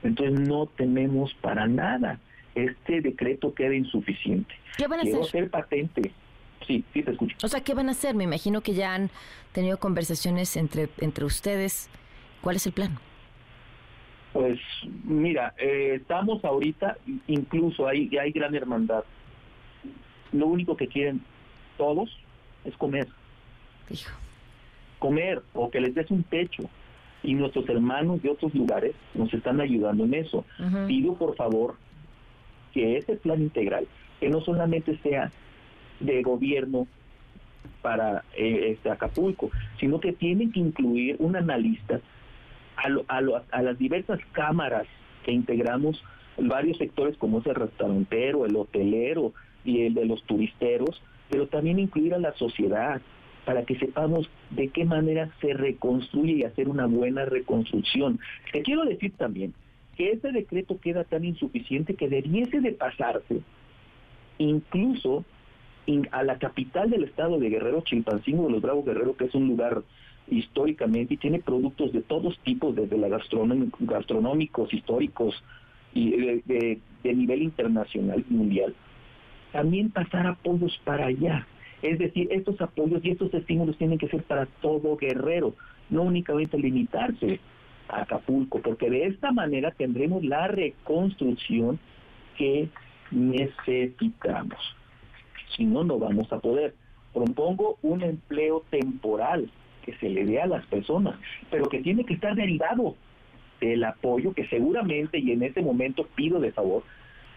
Entonces 0.04 0.40
no 0.48 0.68
tenemos 0.68 1.34
para 1.36 1.68
nada. 1.68 2.20
Este 2.56 3.02
decreto 3.02 3.54
queda 3.54 3.74
insuficiente. 3.74 4.54
¿Qué 4.78 4.88
van 4.88 5.00
a 5.00 5.04
Quiero 5.04 5.22
hacer? 5.22 5.50
patente. 5.50 6.12
Sí, 6.68 6.84
sí 6.94 7.04
te 7.04 7.12
escucho. 7.12 7.36
O 7.44 7.48
sea, 7.48 7.62
¿qué 7.62 7.74
van 7.74 7.90
a 7.90 7.92
hacer? 7.92 8.16
Me 8.16 8.24
imagino 8.24 8.62
que 8.62 8.74
ya 8.74 8.94
han 8.94 9.10
tenido 9.52 9.78
conversaciones 9.80 10.56
entre, 10.56 10.90
entre 11.00 11.26
ustedes. 11.26 11.90
¿Cuál 12.42 12.58
es 12.58 12.66
el 12.66 12.74
plan? 12.74 12.98
Pues 14.34 14.60
mira, 15.04 15.54
eh, 15.58 15.96
estamos 16.02 16.44
ahorita, 16.44 16.98
incluso 17.28 17.88
hay, 17.88 18.10
hay 18.18 18.32
gran 18.32 18.56
hermandad. 18.56 19.04
Lo 20.32 20.48
único 20.48 20.76
que 20.76 20.88
quieren 20.88 21.22
todos 21.78 22.10
es 22.66 22.76
comer. 22.78 23.08
Hijo. 23.90 24.12
Comer 25.00 25.44
o 25.54 25.70
que 25.70 25.82
les 25.82 25.94
des 25.94 26.10
un 26.10 26.24
techo 26.24 26.64
y 27.24 27.34
nuestros 27.34 27.68
hermanos 27.70 28.22
de 28.22 28.30
otros 28.30 28.54
lugares 28.54 28.94
nos 29.14 29.34
están 29.34 29.62
ayudando 29.62 30.04
en 30.04 30.14
eso. 30.14 30.46
Pido 30.88 31.16
por 31.16 31.36
favor 31.36 31.76
que 32.74 32.98
ese 32.98 33.16
plan 33.16 33.42
integral, 33.42 33.88
que 34.20 34.30
no 34.30 34.42
solamente 34.42 34.98
sea 35.00 35.32
de 36.00 36.22
gobierno 36.22 36.88
para 37.82 38.24
eh, 38.36 38.72
este 38.72 38.90
Acapulco, 38.90 39.50
sino 39.80 40.00
que 40.00 40.14
tiene 40.14 40.52
que 40.52 40.60
incluir 40.60 41.16
un 41.20 41.36
analista 41.36 42.02
a, 42.76 43.16
a, 43.16 43.22
a 43.52 43.62
las 43.62 43.78
diversas 43.78 44.20
cámaras 44.32 44.86
que 45.24 45.32
integramos 45.32 46.04
varios 46.38 46.78
sectores 46.78 47.18
como 47.18 47.40
es 47.40 47.46
el 47.46 47.56
restaurantero, 47.56 48.46
el 48.46 48.56
hotelero 48.56 49.34
y 49.64 49.86
el 49.86 49.94
de 49.94 50.06
los 50.06 50.24
turisteros, 50.24 51.02
pero 51.30 51.48
también 51.48 51.80
incluir 51.80 52.14
a 52.14 52.20
la 52.20 52.34
sociedad, 52.34 53.02
para 53.46 53.64
que 53.64 53.78
sepamos 53.78 54.30
de 54.52 54.70
qué 54.70 54.86
manera 54.86 55.30
se 55.42 55.54
reconstruye 55.54 56.34
y 56.34 56.44
hacer 56.44 56.70
una 56.70 56.86
buena 56.86 57.26
reconstrucción. 57.26 58.20
Te 58.52 58.62
quiero 58.62 58.84
decir 58.86 59.14
también 59.18 59.54
que 59.96 60.12
ese 60.12 60.32
decreto 60.32 60.80
queda 60.80 61.04
tan 61.04 61.24
insuficiente 61.24 61.96
que 61.96 62.10
debiese 62.10 62.62
de 62.62 62.72
pasarse 62.72 63.42
incluso 64.38 65.24
a 66.12 66.24
la 66.24 66.38
capital 66.38 66.90
del 66.90 67.04
estado 67.04 67.38
de 67.40 67.50
Guerrero, 67.50 67.82
Chilpancingo 67.82 68.46
de 68.46 68.52
los 68.52 68.62
Bravos 68.62 68.86
Guerrero, 68.86 69.16
que 69.16 69.26
es 69.26 69.36
un 69.36 69.48
lugar 69.48 69.84
históricamente 70.30 71.16
y 71.16 71.18
tiene 71.18 71.40
productos 71.40 71.92
de 71.92 72.02
todos 72.02 72.40
tipos, 72.40 72.76
desde 72.76 72.98
la 72.98 73.10
gastronómicos, 73.80 74.74
históricos 74.74 75.44
y 75.94 76.12
de, 76.12 76.80
de 77.04 77.14
nivel 77.14 77.44
internacional 77.44 78.24
y 78.28 78.34
mundial. 78.34 78.74
También 79.52 79.92
pasar 79.92 80.26
apoyos 80.26 80.80
para 80.86 81.08
allá 81.08 81.46
es 81.84 82.00
decir, 82.00 82.28
estos 82.32 82.60
apoyos 82.62 83.04
y 83.06 83.12
estos 83.12 83.34
estímulos 83.34 83.78
tienen 83.78 83.98
que 83.98 84.08
ser 84.08 84.24
para 84.24 84.46
todo 84.62 84.98
guerrero, 84.98 85.54
no 85.90 86.04
únicamente 86.04 86.58
limitarse 86.58 87.40
a 87.90 88.02
Acapulco, 88.02 88.60
porque 88.62 88.90
de 88.90 89.06
esta 89.06 89.32
manera 89.32 89.72
tendremos 89.72 90.24
la 90.24 90.48
reconstrucción 90.48 91.80
que 92.38 92.70
necesitamos. 93.12 94.60
Si 95.56 95.66
no, 95.66 95.84
no 95.84 96.00
vamos 96.00 96.32
a 96.34 96.40
poder. 96.40 96.74
Propongo 97.14 97.78
un 97.84 98.02
empleo 98.02 98.64
temporal 98.72 99.52
que 99.86 99.94
se 99.98 100.10
le 100.10 100.26
dé 100.26 100.42
a 100.42 100.48
las 100.48 100.66
personas, 100.66 101.16
pero 101.52 101.66
que 101.70 101.82
tiene 101.82 102.06
que 102.06 102.16
estar 102.16 102.34
derivado 102.34 102.96
este, 103.64 103.74
el 103.74 103.84
apoyo 103.84 104.34
que 104.34 104.48
seguramente 104.48 105.20
y 105.20 105.32
en 105.32 105.44
este 105.44 105.62
momento 105.62 106.08
pido 106.16 106.40
de 106.40 106.52
favor 106.52 106.84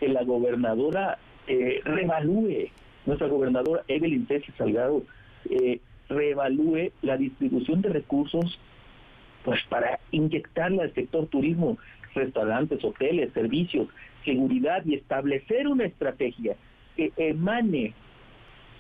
que 0.00 0.08
la 0.08 0.24
gobernadora 0.24 1.18
eh, 1.46 1.80
revalúe, 1.84 2.70
nuestra 3.06 3.28
gobernadora 3.28 3.82
Evelyn 3.88 4.26
Tessi 4.26 4.52
Salgado, 4.58 5.02
eh, 5.48 5.80
reevalúe 6.08 6.92
la 7.02 7.16
distribución 7.16 7.82
de 7.82 7.88
recursos 7.88 8.58
pues 9.44 9.62
para 9.68 10.00
inyectarle 10.10 10.82
al 10.82 10.92
sector 10.92 11.26
turismo, 11.26 11.78
restaurantes, 12.14 12.82
hoteles, 12.84 13.32
servicios, 13.32 13.88
seguridad 14.24 14.84
y 14.84 14.94
establecer 14.94 15.68
una 15.68 15.84
estrategia 15.84 16.56
que 16.96 17.12
emane 17.16 17.94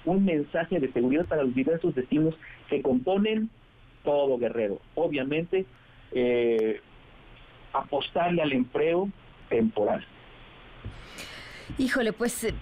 un 0.04 0.24
mensaje 0.24 0.80
de 0.80 0.92
seguridad 0.92 1.26
para 1.26 1.44
los 1.44 1.54
diversos 1.54 1.94
destinos 1.94 2.34
que 2.68 2.82
componen 2.82 3.48
todo 4.04 4.38
Guerrero. 4.38 4.80
Obviamente, 4.94 5.66
eh, 6.12 6.80
apostarle 7.72 8.42
al 8.42 8.52
empleo 8.52 9.08
temporal. 9.48 10.04
Híjole, 11.78 12.12
pues 12.12 12.44
eh, 12.44 12.54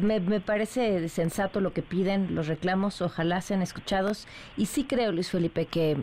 me, 0.00 0.20
me, 0.20 0.40
parece 0.40 1.08
sensato 1.08 1.60
lo 1.60 1.72
que 1.72 1.82
piden, 1.82 2.34
los 2.34 2.46
reclamos, 2.46 3.02
ojalá 3.02 3.40
sean 3.40 3.60
escuchados. 3.60 4.26
Y 4.56 4.66
sí 4.66 4.84
creo, 4.84 5.12
Luis 5.12 5.30
Felipe, 5.30 5.66
que 5.66 5.96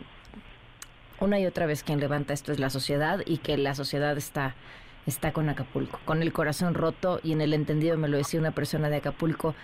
una 1.20 1.40
y 1.40 1.46
otra 1.46 1.66
vez 1.66 1.84
quien 1.84 2.00
levanta 2.00 2.34
esto 2.34 2.52
es 2.52 2.60
la 2.60 2.70
sociedad 2.70 3.22
y 3.26 3.38
que 3.38 3.58
la 3.58 3.76
sociedad 3.76 4.18
está, 4.18 4.56
está 5.06 5.32
con 5.34 5.50
Acapulco, 5.50 6.00
con 6.06 6.22
el 6.22 6.34
corazón 6.34 6.74
roto 6.74 7.20
y 7.24 7.32
en 7.32 7.42
el 7.42 7.54
entendido, 7.54 7.98
me 7.98 8.08
lo 8.08 8.18
decía 8.18 8.40
una 8.40 8.52
persona 8.52 8.90
de 8.90 8.98
Acapulco, 8.98 9.56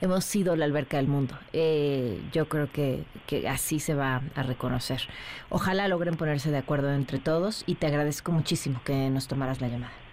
hemos 0.00 0.24
sido 0.24 0.56
la 0.56 0.64
alberca 0.64 0.98
del 0.98 1.08
mundo. 1.08 1.38
Eh, 1.52 2.20
yo 2.32 2.48
creo 2.48 2.70
que, 2.70 3.04
que, 3.26 3.48
así 3.48 3.80
se 3.80 3.94
va 3.94 4.22
a 4.34 4.42
reconocer. 4.42 5.02
Ojalá 5.48 5.88
logren 5.88 6.16
ponerse 6.16 6.50
de 6.50 6.58
acuerdo 6.58 6.92
entre 6.92 7.18
todos 7.18 7.64
y 7.66 7.76
te 7.76 7.86
agradezco 7.86 8.32
muchísimo 8.32 8.80
que 8.84 9.10
nos 9.10 9.26
tomaras 9.26 9.60
la 9.60 9.68
llamada. 9.68 10.05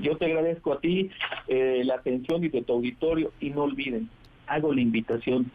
Yo 0.00 0.16
te 0.16 0.26
agradezco 0.26 0.72
a 0.72 0.80
ti 0.80 1.10
eh, 1.48 1.82
la 1.84 1.94
atención 1.94 2.44
y 2.44 2.48
de 2.48 2.62
tu 2.62 2.72
auditorio 2.72 3.32
y 3.40 3.50
no 3.50 3.62
olviden, 3.62 4.08
hago 4.46 4.72
la 4.72 4.80
invitación 4.80 5.50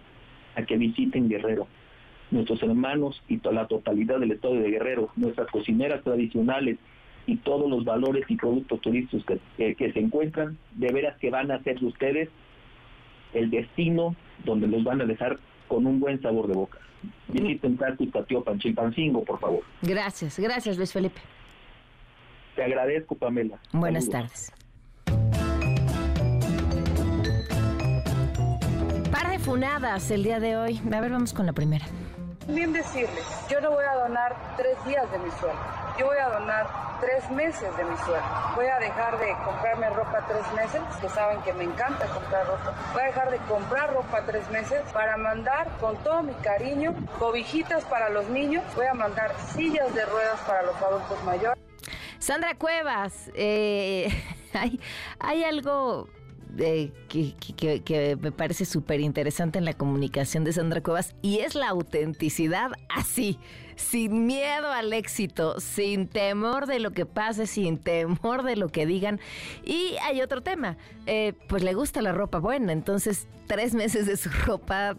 a 0.56 0.64
que 0.64 0.78
visiten 0.78 1.30
Guerrero. 1.30 1.68
Nuestros 2.32 2.62
hermanos 2.64 3.22
y 3.28 3.40
la 3.52 3.68
totalidad 3.68 4.20
del 4.20 4.32
estado 4.32 4.56
de 4.56 4.70
Guerrero, 4.70 5.10
nuestras 5.16 5.48
cocineras 5.48 6.04
tradicionales 6.04 6.78
y 7.26 7.38
todos 7.38 7.70
los 7.70 7.84
valores 7.84 8.26
y 8.28 8.36
productos 8.36 8.82
turísticos 8.82 9.26
que, 9.58 9.76
que 9.76 9.92
se 9.92 10.00
encuentran, 10.00 10.58
de 10.76 10.92
veras 10.92 11.18
que 11.18 11.30
van 11.30 11.52
a 11.52 11.60
de 11.60 11.86
ustedes 11.86 12.30
el 13.34 13.50
destino 13.50 14.16
donde 14.46 14.68
los 14.68 14.84
van 14.84 15.02
a 15.02 15.06
dejar 15.06 15.40
con 15.68 15.86
un 15.86 16.00
buen 16.00 16.22
sabor 16.22 16.48
de 16.48 16.54
boca. 16.54 16.80
Visiten 17.28 17.78
Táctica 17.78 18.24
Tío 18.24 18.44
Panchilpancingo, 18.44 19.24
por 19.24 19.40
favor. 19.40 19.62
Gracias, 19.82 20.40
gracias 20.40 20.78
Luis 20.78 20.92
Felipe. 20.92 21.22
Te 22.60 22.66
agradezco, 22.66 23.16
Pamela. 23.16 23.58
Buenas 23.72 24.08
Saludos. 24.08 24.52
tardes. 25.06 25.50
Par 29.10 29.30
de 29.30 29.40
funadas 29.40 30.12
el 30.12 30.24
día 30.24 30.42
de 30.42 30.58
hoy. 30.58 30.82
A 30.94 31.00
ver, 31.00 31.10
vamos 31.10 31.32
con 31.32 31.46
la 31.46 31.54
primera. 31.54 31.86
Bien 32.50 32.74
decirles, 32.74 33.26
yo 33.50 33.62
no 33.62 33.72
voy 33.72 33.86
a 33.86 33.94
donar 33.96 34.36
tres 34.58 34.76
días 34.86 35.10
de 35.10 35.20
mi 35.20 35.32
sueldo. 35.40 35.58
Yo 35.98 36.08
voy 36.08 36.18
a 36.18 36.28
donar 36.28 36.68
tres 37.00 37.32
meses 37.32 37.78
de 37.78 37.86
mi 37.86 37.96
sueldo. 37.96 38.28
Voy 38.58 38.66
a 38.66 38.78
dejar 38.80 39.18
de 39.20 39.34
comprarme 39.46 39.90
ropa 39.92 40.26
tres 40.28 40.44
meses, 40.54 40.82
que 41.00 41.08
saben 41.08 41.42
que 41.44 41.54
me 41.54 41.64
encanta 41.64 42.08
comprar 42.08 42.46
ropa. 42.46 42.76
Voy 42.92 43.04
a 43.04 43.06
dejar 43.06 43.32
de 43.32 43.38
comprar 43.38 43.94
ropa 43.94 44.22
tres 44.26 44.52
meses 44.52 44.82
para 44.92 45.16
mandar 45.16 45.70
con 45.80 45.96
todo 46.04 46.24
mi 46.24 46.34
cariño 46.34 46.94
cobijitas 47.20 47.86
para 47.86 48.10
los 48.10 48.28
niños. 48.28 48.66
Voy 48.76 48.88
a 48.88 48.94
mandar 48.94 49.34
sillas 49.56 49.96
de 49.96 50.04
ruedas 50.04 50.42
para 50.46 50.64
los 50.64 50.76
adultos 50.76 51.24
mayores. 51.24 51.58
Sandra 52.20 52.54
Cuevas, 52.56 53.32
eh, 53.34 54.10
hay, 55.20 55.44
algo 55.44 56.10
eh, 56.58 56.92
que, 57.08 58.18
me 58.20 58.32
parece 58.34 58.66
súper 58.66 59.00
interesante 59.00 59.58
en 59.58 59.64
la 59.64 59.74
comunicación 59.74 60.44
de 60.44 60.52
Sandra 60.52 60.82
Cuevas 60.82 61.16
y 61.22 61.40
es 61.40 61.56
la 61.56 61.70
autenticidad 61.70 62.72
así, 62.90 63.40
sin 63.78 64.26
miedo 64.26 64.70
al 64.70 64.92
éxito, 64.92 65.62
sin 65.62 66.10
temor 66.10 66.68
de 66.68 66.80
lo 66.80 66.92
que 66.92 67.06
pase, 67.06 67.48
sin 67.48 67.78
temor 67.78 68.44
de 68.44 68.58
lo 68.58 68.68
que 68.68 68.86
digan. 68.86 69.22
Y 69.64 69.96
hay 70.04 70.22
otro 70.22 70.42
tema, 70.42 70.76
eh, 71.06 71.34
pues 71.48 71.64
le 71.64 71.74
gusta 71.74 72.02
la 72.02 72.12
ropa 72.12 72.40
buena, 72.40 72.74
entonces 72.74 73.30
tres 73.48 73.74
meses 73.74 74.06
de 74.06 74.18
su 74.18 74.30
ropa 74.30 74.98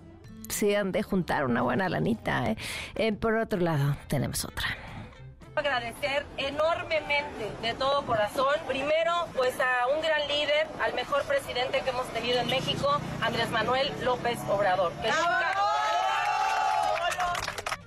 se 0.48 0.74
han 0.78 0.90
de 0.90 1.02
juntar 1.02 1.44
una 1.44 1.60
buena 1.60 1.90
lanita. 1.90 2.56
por 3.20 3.36
otro 3.36 3.60
lado, 3.60 3.94
tenemos 4.08 4.44
otra 4.46 4.89
agradecer 5.56 6.24
enormemente 6.36 7.50
de 7.62 7.74
todo 7.74 8.04
corazón, 8.06 8.54
primero 8.66 9.26
pues 9.36 9.54
a 9.60 9.88
un 9.88 10.00
gran 10.00 10.26
líder, 10.28 10.66
al 10.80 10.94
mejor 10.94 11.22
presidente 11.24 11.80
que 11.80 11.90
hemos 11.90 12.06
tenido 12.08 12.40
en 12.40 12.48
México, 12.48 13.00
Andrés 13.20 13.50
Manuel 13.50 13.92
López 14.02 14.38
Obrador. 14.48 14.92
Que 15.02 15.08
nunca... 15.08 15.54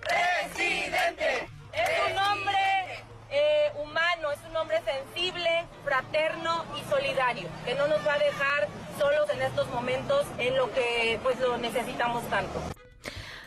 ¡Presidente! 0.01 1.47
Es 1.73 2.11
un 2.11 2.17
hombre 2.17 3.03
eh, 3.31 3.71
humano, 3.81 4.31
es 4.31 4.39
un 4.49 4.55
hombre 4.57 4.81
sensible, 4.83 5.65
fraterno 5.83 6.65
y 6.77 6.89
solidario, 6.89 7.47
que 7.65 7.75
no 7.75 7.87
nos 7.87 8.05
va 8.05 8.13
a 8.13 8.19
dejar 8.19 8.67
solos 8.99 9.29
en 9.31 9.41
estos 9.41 9.67
momentos 9.69 10.25
en 10.37 10.55
lo 10.55 10.71
que 10.73 11.19
pues 11.23 11.39
lo 11.39 11.57
necesitamos 11.57 12.23
tanto. 12.29 12.82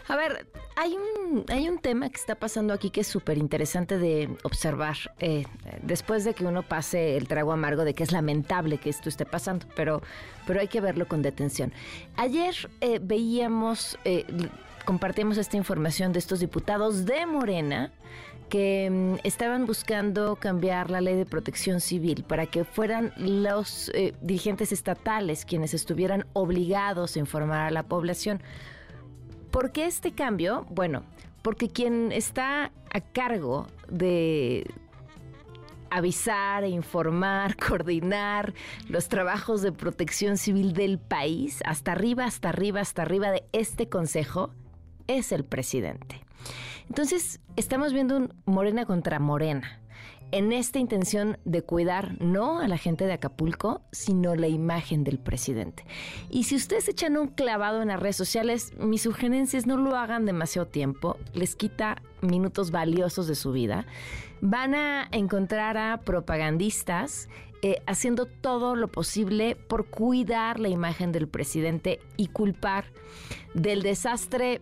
A 0.09 0.15
ver, 0.15 0.47
hay 0.77 0.95
un, 0.95 1.45
hay 1.49 1.69
un 1.69 1.79
tema 1.79 2.09
que 2.09 2.17
está 2.17 2.37
pasando 2.37 2.73
aquí 2.73 2.91
que 2.91 3.01
es 3.01 3.09
súper 3.09 3.39
interesante 3.39 3.99
de 3.99 4.37
observar. 4.45 4.97
Eh, 5.19 5.45
después 5.83 6.23
de 6.25 6.33
que 6.33 6.45
uno 6.45 6.63
pase 6.63 7.17
el 7.17 7.27
trago 7.27 7.53
amargo 7.53 7.85
de 7.85 7.95
que 7.95 8.05
es 8.05 8.13
lamentable 8.13 8.79
que 8.79 8.91
esto 8.91 9.09
esté 9.09 9.27
pasando, 9.27 9.67
pero, 9.75 10.03
pero 10.47 10.61
hay 10.61 10.69
que 10.69 10.81
verlo 10.81 11.09
con 11.09 11.23
detención. 11.23 11.73
Ayer 12.17 12.55
eh, 12.81 13.01
veíamos, 13.03 13.99
eh, 14.05 14.25
compartíamos 14.85 15.39
esta 15.39 15.57
información 15.57 16.13
de 16.13 16.21
estos 16.21 16.39
diputados 16.39 17.05
de 17.05 17.27
Morena 17.27 17.91
que 18.49 18.89
mm, 18.89 19.27
estaban 19.27 19.67
buscando 19.67 20.37
cambiar 20.37 20.89
la 20.89 21.01
ley 21.01 21.17
de 21.17 21.27
protección 21.27 21.81
civil 21.81 22.23
para 22.23 22.47
que 22.47 22.63
fueran 22.63 23.13
los 23.17 23.91
dirigentes 24.21 24.71
estatales 24.71 25.45
quienes 25.45 25.75
estuvieran 25.75 26.27
obligados 26.33 27.17
a 27.17 27.19
informar 27.19 27.67
a 27.67 27.71
la 27.73 27.83
población. 27.83 28.41
¿Por 29.57 29.73
qué 29.73 29.87
este 29.87 30.13
cambio? 30.13 30.67
Bueno, 30.69 31.03
porque 31.41 31.71
quien 31.71 32.13
está 32.13 32.73
a 32.93 33.01
cargo 33.01 33.67
de 33.89 34.71
avisar, 35.89 36.63
e 36.63 36.69
informar, 36.69 37.57
coordinar 37.67 38.53
los 38.91 39.09
trabajos 39.09 39.63
de 39.63 39.73
protección 39.73 40.37
civil 40.37 40.75
del 40.75 40.99
país, 40.99 41.63
hasta 41.65 41.93
arriba, 41.93 42.27
hasta 42.27 42.51
arriba, 42.51 42.83
hasta 42.83 43.01
arriba 43.01 43.31
de 43.31 43.45
este 43.53 43.89
consejo, 43.89 44.51
es 45.07 45.33
el 45.33 45.43
presidente. 45.47 46.21
Entonces, 46.91 47.41
estamos 47.57 47.95
viendo 47.95 48.19
un 48.19 48.35
Morena 48.45 48.85
contra 48.85 49.19
Morena 49.21 49.81
en 50.33 50.53
esta 50.53 50.79
intención 50.79 51.39
de 51.45 51.63
cuidar 51.63 52.21
no 52.21 52.59
a 52.59 52.69
la 52.69 52.79
gente 52.79 53.07
de 53.07 53.13
Acapulco, 53.13 53.83
sino 53.93 54.35
la 54.35 54.49
imagen 54.49 55.05
del 55.05 55.19
presidente. 55.19 55.85
Y 56.31 56.45
si 56.45 56.57
ustedes 56.57 56.89
echan 56.89 57.17
un 57.17 57.29
clavado 57.29 57.83
en 57.83 57.89
las 57.89 58.01
redes 58.01 58.17
sociales, 58.17 58.73
mis 58.79 59.03
sugerencias 59.03 59.67
no 59.67 59.77
lo 59.77 59.97
hagan 59.97 60.27
demasiado 60.27 60.67
tiempo, 60.67 61.17
les 61.33 61.57
quita 61.57 62.03
minutos 62.21 62.71
valiosos 62.71 63.27
de 63.27 63.35
su 63.35 63.53
vida. 63.53 63.87
Van 64.41 64.75
a 64.75 65.09
encontrar 65.13 65.77
a 65.77 66.01
propagandistas 66.01 67.29
eh, 67.63 67.83
haciendo 67.87 68.27
todo 68.27 68.77
lo 68.77 68.89
posible 68.89 69.57
por 69.57 69.87
cuidar 69.87 70.61
la 70.61 70.69
imagen 70.69 71.11
del 71.11 71.27
presidente 71.27 72.01
y 72.17 72.29
culpar 72.29 72.85
del 73.55 73.83
desastre 73.83 74.61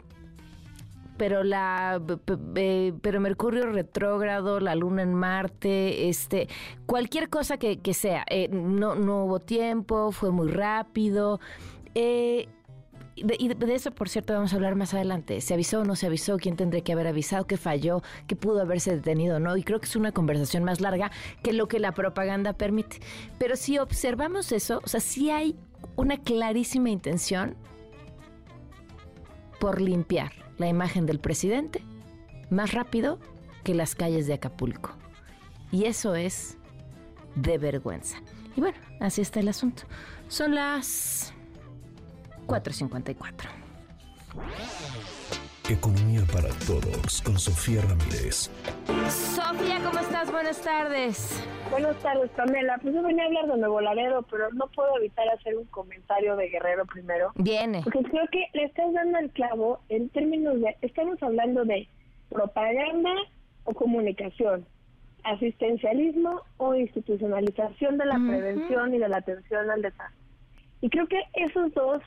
pero 1.16 1.44
la 1.44 2.00
pero 3.02 3.20
Mercurio 3.20 3.66
retrógrado, 3.66 4.60
la 4.60 4.74
Luna 4.74 5.02
en 5.02 5.14
Marte, 5.14 6.08
este, 6.08 6.48
cualquier 6.86 7.28
cosa 7.28 7.58
que, 7.58 7.94
sea, 7.94 8.24
eh, 8.28 8.48
no, 8.48 8.94
no 8.94 9.24
hubo 9.24 9.40
tiempo, 9.40 10.12
fue 10.12 10.30
muy 10.30 10.48
rápido. 10.48 11.40
Eh, 11.94 12.48
y 13.16 13.22
de, 13.48 13.74
eso, 13.74 13.92
por 13.92 14.08
cierto, 14.08 14.32
vamos 14.32 14.52
a 14.52 14.56
hablar 14.56 14.74
más 14.74 14.92
adelante. 14.92 15.40
¿Se 15.40 15.54
avisó 15.54 15.80
o 15.80 15.84
no 15.84 15.94
se 15.94 16.06
avisó? 16.06 16.36
¿Quién 16.36 16.56
tendría 16.56 16.82
que 16.82 16.92
haber 16.92 17.06
avisado? 17.06 17.46
¿Qué 17.46 17.56
falló? 17.56 18.02
¿Qué 18.26 18.34
pudo 18.34 18.60
haberse 18.60 18.96
detenido? 18.96 19.38
¿No? 19.38 19.56
Y 19.56 19.62
creo 19.62 19.78
que 19.78 19.86
es 19.86 19.94
una 19.94 20.10
conversación 20.10 20.64
más 20.64 20.80
larga 20.80 21.12
que 21.42 21.52
lo 21.52 21.68
que 21.68 21.78
la 21.78 21.92
propaganda 21.92 22.54
permite. 22.54 22.98
Pero 23.38 23.54
si 23.54 23.78
observamos 23.78 24.50
eso, 24.50 24.80
o 24.84 24.88
sea, 24.88 24.98
sí 24.98 25.30
hay 25.30 25.56
una 25.94 26.16
clarísima 26.16 26.90
intención 26.90 27.56
por 29.60 29.80
limpiar 29.80 30.43
la 30.58 30.68
imagen 30.68 31.06
del 31.06 31.18
presidente 31.18 31.82
más 32.50 32.72
rápido 32.72 33.18
que 33.62 33.74
las 33.74 33.94
calles 33.94 34.26
de 34.26 34.34
Acapulco. 34.34 34.90
Y 35.70 35.84
eso 35.84 36.14
es 36.14 36.56
de 37.34 37.58
vergüenza. 37.58 38.18
Y 38.56 38.60
bueno, 38.60 38.78
así 39.00 39.20
está 39.22 39.40
el 39.40 39.48
asunto. 39.48 39.82
Son 40.28 40.54
las 40.54 41.32
4.54. 42.46 43.48
Economía 45.70 46.20
para 46.30 46.50
Todos 46.66 47.22
con 47.22 47.38
Sofía 47.38 47.80
Ramírez. 47.80 48.50
Sofía, 49.08 49.80
¿cómo 49.82 49.98
estás? 49.98 50.30
Buenas 50.30 50.60
tardes. 50.60 51.42
Buenas 51.70 51.96
tardes, 52.02 52.30
Pamela. 52.32 52.76
Pues 52.82 52.94
yo 52.94 53.02
venía 53.02 53.24
a 53.24 53.26
hablar 53.28 53.46
de 53.46 53.56
Nuevo 53.56 53.80
Laredo, 53.80 54.26
pero 54.30 54.52
no 54.52 54.66
puedo 54.66 54.94
evitar 54.98 55.26
hacer 55.30 55.56
un 55.56 55.64
comentario 55.66 56.36
de 56.36 56.50
Guerrero 56.50 56.84
primero. 56.84 57.32
Viene. 57.36 57.80
Porque 57.82 58.02
creo 58.02 58.26
que 58.30 58.44
le 58.52 58.64
estás 58.64 58.92
dando 58.92 59.18
el 59.18 59.30
clavo 59.30 59.80
en 59.88 60.10
términos 60.10 60.60
de, 60.60 60.76
estamos 60.82 61.22
hablando 61.22 61.64
de 61.64 61.88
propaganda 62.28 63.14
o 63.64 63.72
comunicación, 63.72 64.66
asistencialismo 65.22 66.42
o 66.58 66.74
institucionalización 66.74 67.96
de 67.96 68.04
la 68.04 68.16
prevención 68.16 68.94
y 68.94 68.98
de 68.98 69.08
la 69.08 69.16
atención 69.16 69.70
al 69.70 69.80
desastre. 69.80 70.20
Y 70.82 70.90
creo 70.90 71.06
que 71.06 71.22
esos 71.32 71.72
dos, 71.72 72.02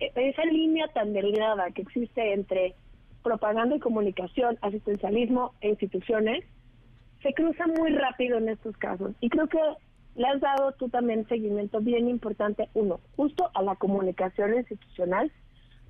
e, 0.00 0.12
esa 0.16 0.44
línea 0.44 0.86
tan 0.88 1.14
delgada 1.14 1.70
que 1.70 1.80
existe 1.80 2.34
entre 2.34 2.74
propaganda 3.22 3.76
y 3.76 3.80
comunicación, 3.80 4.58
asistencialismo 4.62 5.54
e 5.60 5.70
instituciones, 5.70 6.44
se 7.22 7.32
cruza 7.34 7.66
muy 7.66 7.92
rápido 7.92 8.38
en 8.38 8.48
estos 8.48 8.76
casos. 8.76 9.12
Y 9.20 9.28
creo 9.28 9.46
que 9.48 9.60
le 10.16 10.26
has 10.26 10.40
dado 10.40 10.72
tú 10.72 10.88
también 10.88 11.28
seguimiento 11.28 11.80
bien 11.80 12.08
importante, 12.08 12.68
uno, 12.74 13.00
justo 13.16 13.50
a 13.54 13.62
la 13.62 13.76
comunicación 13.76 14.54
institucional, 14.54 15.30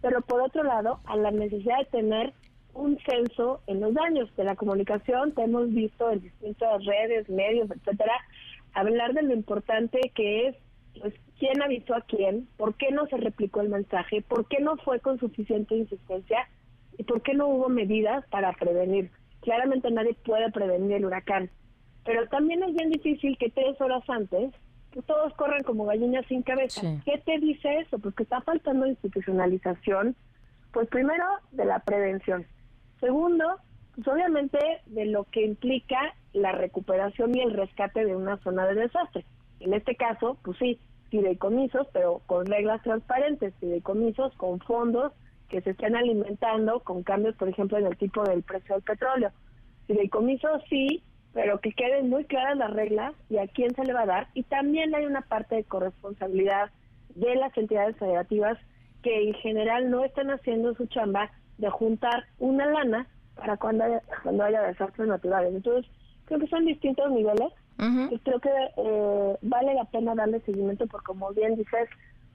pero 0.02 0.20
por 0.22 0.42
otro 0.42 0.62
lado, 0.62 1.00
a 1.04 1.16
la 1.16 1.30
necesidad 1.30 1.78
de 1.78 1.84
tener 1.86 2.32
un 2.74 2.98
censo 3.04 3.60
en 3.66 3.80
los 3.80 3.94
daños 3.94 4.34
de 4.36 4.44
la 4.44 4.56
comunicación. 4.56 5.32
Te 5.32 5.42
hemos 5.42 5.70
visto 5.70 6.10
en 6.10 6.20
distintas 6.20 6.84
redes, 6.84 7.28
medios, 7.28 7.70
etcétera, 7.70 8.14
hablar 8.74 9.12
de 9.12 9.22
lo 9.22 9.34
importante 9.34 10.00
que 10.14 10.48
es 10.48 10.56
pues, 11.00 11.14
quién 11.38 11.62
avisó 11.62 11.94
a 11.94 12.02
quién, 12.02 12.48
por 12.56 12.74
qué 12.74 12.90
no 12.90 13.06
se 13.06 13.16
replicó 13.16 13.60
el 13.60 13.68
mensaje, 13.68 14.22
por 14.22 14.46
qué 14.48 14.60
no 14.60 14.76
fue 14.78 15.00
con 15.00 15.18
suficiente 15.18 15.76
insistencia 15.76 16.48
y 17.00 17.02
por 17.02 17.22
qué 17.22 17.32
no 17.32 17.48
hubo 17.48 17.70
medidas 17.70 18.26
para 18.28 18.52
prevenir. 18.52 19.10
Claramente 19.40 19.90
nadie 19.90 20.12
puede 20.22 20.52
prevenir 20.52 20.96
el 20.96 21.06
huracán, 21.06 21.48
pero 22.04 22.28
también 22.28 22.62
es 22.62 22.74
bien 22.74 22.90
difícil 22.90 23.38
que 23.38 23.48
tres 23.48 23.80
horas 23.80 24.02
antes 24.10 24.52
pues, 24.92 25.06
todos 25.06 25.32
corran 25.32 25.62
como 25.62 25.86
gallinas 25.86 26.26
sin 26.26 26.42
cabeza. 26.42 26.82
¿Qué 27.06 27.16
te 27.24 27.38
dice 27.38 27.78
eso? 27.78 27.98
Porque 27.98 28.24
está 28.24 28.42
faltando 28.42 28.86
institucionalización, 28.86 30.14
pues 30.74 30.88
primero 30.88 31.24
de 31.52 31.64
la 31.64 31.78
prevención 31.78 32.44
Segundo, 33.00 33.46
pues 33.94 34.06
obviamente 34.06 34.58
de 34.84 35.06
lo 35.06 35.24
que 35.24 35.46
implica 35.46 36.14
la 36.34 36.52
recuperación 36.52 37.34
y 37.34 37.40
el 37.40 37.54
rescate 37.54 38.04
de 38.04 38.14
una 38.14 38.36
zona 38.42 38.66
de 38.66 38.74
desastre. 38.74 39.24
En 39.60 39.72
este 39.72 39.96
caso, 39.96 40.36
pues 40.44 40.58
sí, 40.58 40.78
fideicomisos, 41.08 41.86
pero 41.94 42.20
con 42.26 42.44
reglas 42.44 42.82
transparentes, 42.82 43.54
fideicomisos 43.58 44.34
con 44.36 44.60
fondos 44.60 45.14
que 45.50 45.60
se 45.60 45.70
estén 45.70 45.96
alimentando 45.96 46.80
con 46.80 47.02
cambios, 47.02 47.36
por 47.36 47.48
ejemplo, 47.48 47.76
en 47.76 47.86
el 47.86 47.96
tipo 47.96 48.22
del 48.22 48.42
precio 48.42 48.76
del 48.76 48.84
petróleo. 48.84 49.32
Fideicomisos 49.86 50.62
sí, 50.70 51.02
pero 51.32 51.60
que 51.60 51.72
queden 51.72 52.08
muy 52.08 52.24
claras 52.24 52.56
las 52.56 52.72
reglas 52.72 53.12
y 53.28 53.38
a 53.38 53.46
quién 53.48 53.74
se 53.74 53.84
le 53.84 53.92
va 53.92 54.02
a 54.02 54.06
dar. 54.06 54.28
Y 54.34 54.44
también 54.44 54.94
hay 54.94 55.04
una 55.04 55.22
parte 55.22 55.56
de 55.56 55.64
corresponsabilidad 55.64 56.70
de 57.14 57.34
las 57.34 57.56
entidades 57.58 57.96
federativas 57.96 58.56
que 59.02 59.28
en 59.28 59.34
general 59.34 59.90
no 59.90 60.04
están 60.04 60.30
haciendo 60.30 60.74
su 60.74 60.86
chamba 60.86 61.30
de 61.58 61.68
juntar 61.68 62.24
una 62.38 62.66
lana 62.66 63.06
para 63.34 63.56
cuando 63.56 63.84
haya, 63.84 64.02
cuando 64.22 64.44
haya 64.44 64.62
desastres 64.62 65.08
naturales. 65.08 65.54
Entonces, 65.54 65.90
creo 66.26 66.40
que 66.40 66.46
son 66.46 66.64
distintos 66.64 67.10
niveles 67.10 67.52
y 68.10 68.18
creo 68.18 68.38
que 68.40 68.50
eh, 68.76 69.36
vale 69.40 69.74
la 69.74 69.84
pena 69.86 70.14
darle 70.14 70.40
seguimiento 70.40 70.86
porque, 70.86 71.06
como 71.06 71.32
bien 71.32 71.56
dices, 71.56 71.88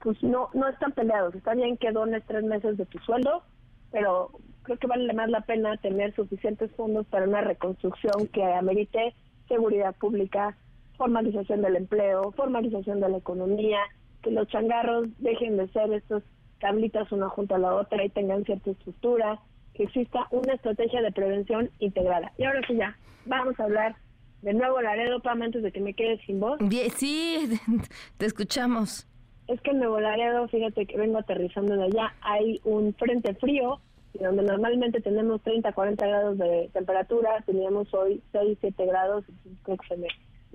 pues 0.06 0.22
no 0.22 0.50
no 0.54 0.68
están 0.68 0.92
peleados. 0.92 1.34
Está 1.34 1.54
bien 1.54 1.76
que 1.76 1.90
dones 1.90 2.22
tres 2.28 2.44
meses 2.44 2.76
de 2.76 2.86
tu 2.86 2.96
sueldo, 3.00 3.42
pero 3.90 4.30
creo 4.62 4.78
que 4.78 4.86
vale 4.86 5.12
más 5.12 5.28
la 5.28 5.40
pena 5.40 5.76
tener 5.78 6.14
suficientes 6.14 6.70
fondos 6.76 7.08
para 7.08 7.26
una 7.26 7.40
reconstrucción 7.40 8.28
que 8.32 8.44
amerite 8.44 9.16
seguridad 9.48 9.96
pública, 9.96 10.56
formalización 10.96 11.60
del 11.60 11.74
empleo, 11.74 12.30
formalización 12.36 13.00
de 13.00 13.08
la 13.08 13.16
economía, 13.16 13.80
que 14.22 14.30
los 14.30 14.46
changarros 14.46 15.08
dejen 15.18 15.56
de 15.56 15.66
ser 15.70 15.92
estos 15.92 16.22
tablitas 16.60 17.10
una 17.10 17.28
junto 17.28 17.56
a 17.56 17.58
la 17.58 17.74
otra 17.74 18.04
y 18.04 18.08
tengan 18.08 18.44
cierta 18.44 18.70
estructura, 18.70 19.40
que 19.74 19.82
exista 19.82 20.28
una 20.30 20.54
estrategia 20.54 21.02
de 21.02 21.10
prevención 21.10 21.68
integrada. 21.80 22.30
Y 22.38 22.44
ahora 22.44 22.60
sí 22.68 22.76
ya, 22.76 22.96
vamos 23.24 23.58
a 23.58 23.64
hablar 23.64 23.96
de 24.42 24.54
nuevo 24.54 24.80
Laredo, 24.80 25.18
Pam, 25.18 25.42
antes 25.42 25.64
de 25.64 25.72
que 25.72 25.80
me 25.80 25.94
quede 25.94 26.24
sin 26.26 26.38
voz. 26.38 26.60
sí, 26.94 27.58
te 28.18 28.26
escuchamos. 28.26 29.08
Es 29.48 29.60
que 29.60 29.70
en 29.70 29.78
Nuevo 29.78 30.00
Laredo, 30.00 30.48
fíjate 30.48 30.86
que 30.86 30.96
vengo 30.96 31.18
aterrizando 31.18 31.76
de 31.76 31.84
allá, 31.84 32.14
hay 32.20 32.60
un 32.64 32.94
frente 32.94 33.34
frío, 33.34 33.80
y 34.12 34.22
donde 34.22 34.42
normalmente 34.42 35.00
tenemos 35.00 35.42
30, 35.42 35.72
40 35.72 36.06
grados 36.06 36.38
de 36.38 36.70
temperatura, 36.72 37.42
teníamos 37.44 37.92
hoy 37.94 38.22
6, 38.32 38.58
7 38.60 38.86
grados, 38.86 39.24
creo 39.62 39.76
que 39.76 39.88
se 39.88 39.96
me, 39.96 40.08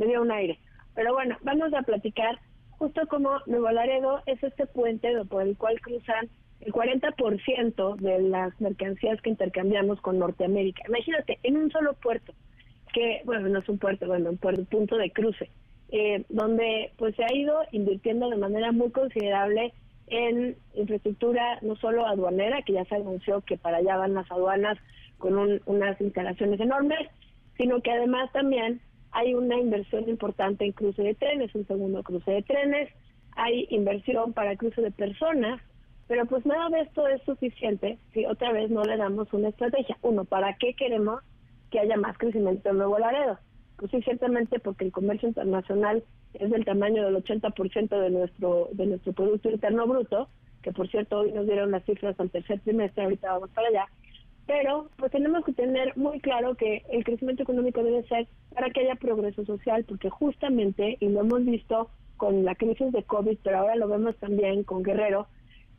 dio 0.07 0.21
un 0.21 0.31
aire. 0.31 0.59
Pero 0.95 1.13
bueno, 1.13 1.37
vamos 1.43 1.73
a 1.73 1.83
platicar 1.83 2.39
justo 2.71 3.07
como 3.07 3.29
Nuevo 3.45 3.69
Laredo 3.69 4.21
es 4.25 4.43
este 4.43 4.65
puente 4.65 5.09
por 5.29 5.43
el 5.43 5.55
cual 5.55 5.79
cruzan 5.79 6.29
el 6.59 6.73
40% 6.73 7.95
de 7.97 8.21
las 8.23 8.59
mercancías 8.59 9.21
que 9.21 9.29
intercambiamos 9.29 10.01
con 10.01 10.19
Norteamérica. 10.19 10.83
Imagínate, 10.87 11.39
en 11.43 11.57
un 11.57 11.71
solo 11.71 11.93
puerto, 11.93 12.33
que, 12.93 13.21
bueno, 13.25 13.47
no 13.47 13.59
es 13.59 13.69
un 13.69 13.77
puerto, 13.77 14.07
bueno, 14.07 14.31
un 14.31 14.37
puerto, 14.37 14.65
punto 14.65 14.97
de 14.97 15.11
cruce, 15.11 15.49
eh, 15.91 16.23
donde 16.29 16.91
pues 16.97 17.15
se 17.15 17.23
ha 17.23 17.33
ido 17.33 17.59
invirtiendo 17.71 18.29
de 18.29 18.37
manera 18.37 18.71
muy 18.71 18.91
considerable 18.91 19.73
en 20.07 20.57
infraestructura 20.73 21.59
no 21.61 21.75
solo 21.75 22.05
aduanera, 22.05 22.61
que 22.63 22.73
ya 22.73 22.85
se 22.85 22.95
anunció 22.95 23.41
que 23.41 23.57
para 23.57 23.77
allá 23.77 23.97
van 23.97 24.13
las 24.13 24.29
aduanas 24.31 24.77
con 25.17 25.37
unas 25.65 26.01
instalaciones 26.01 26.59
enormes, 26.59 27.07
sino 27.57 27.81
que 27.81 27.91
además 27.91 28.31
también 28.31 28.81
hay 29.11 29.33
una 29.33 29.57
inversión 29.57 30.07
importante 30.09 30.65
en 30.65 30.71
cruce 30.71 31.03
de 31.03 31.15
trenes, 31.15 31.53
un 31.55 31.67
segundo 31.67 32.03
cruce 32.03 32.31
de 32.31 32.41
trenes, 32.41 32.89
hay 33.35 33.67
inversión 33.69 34.33
para 34.33 34.55
cruce 34.55 34.81
de 34.81 34.91
personas, 34.91 35.61
pero 36.07 36.25
pues 36.25 36.45
nada 36.45 36.69
de 36.69 36.81
esto 36.81 37.07
es 37.07 37.21
suficiente 37.23 37.97
si 38.13 38.25
otra 38.25 38.51
vez 38.51 38.69
no 38.69 38.83
le 38.83 38.97
damos 38.97 39.31
una 39.33 39.49
estrategia. 39.49 39.97
Uno, 40.01 40.25
¿para 40.25 40.57
qué 40.57 40.73
queremos 40.73 41.21
que 41.69 41.79
haya 41.79 41.95
más 41.97 42.17
crecimiento 42.17 42.69
en 42.69 42.77
Nuevo 42.77 42.99
Laredo? 42.99 43.37
Pues 43.81 43.89
sí, 43.89 44.01
ciertamente 44.03 44.59
porque 44.59 44.85
el 44.85 44.91
comercio 44.91 45.27
internacional 45.27 46.03
es 46.35 46.51
del 46.51 46.63
tamaño 46.65 47.03
del 47.03 47.15
80% 47.15 47.99
de 47.99 48.11
nuestro 48.11 48.69
de 48.73 48.85
nuestro 48.85 49.11
Producto 49.11 49.49
Interno 49.49 49.87
Bruto, 49.87 50.29
que 50.61 50.71
por 50.71 50.87
cierto 50.87 51.21
hoy 51.21 51.31
nos 51.31 51.47
dieron 51.47 51.71
las 51.71 51.83
cifras 51.85 52.17
al 52.19 52.29
tercer 52.29 52.59
trimestre, 52.59 53.05
ahorita 53.05 53.33
vamos 53.33 53.49
para 53.49 53.69
allá, 53.69 53.85
pero 54.45 54.87
pues 54.97 55.11
tenemos 55.11 55.43
que 55.43 55.53
tener 55.53 55.97
muy 55.97 56.19
claro 56.19 56.53
que 56.53 56.83
el 56.91 57.03
crecimiento 57.03 57.41
económico 57.41 57.83
debe 57.83 58.07
ser 58.07 58.27
para 58.53 58.69
que 58.69 58.81
haya 58.81 58.93
progreso 58.93 59.43
social, 59.45 59.83
porque 59.85 60.11
justamente, 60.11 60.97
y 60.99 61.09
lo 61.09 61.21
hemos 61.21 61.43
visto 61.43 61.89
con 62.17 62.45
la 62.45 62.53
crisis 62.53 62.91
de 62.91 63.01
COVID, 63.01 63.39
pero 63.41 63.57
ahora 63.57 63.75
lo 63.77 63.87
vemos 63.87 64.15
también 64.17 64.63
con 64.63 64.83
Guerrero, 64.83 65.25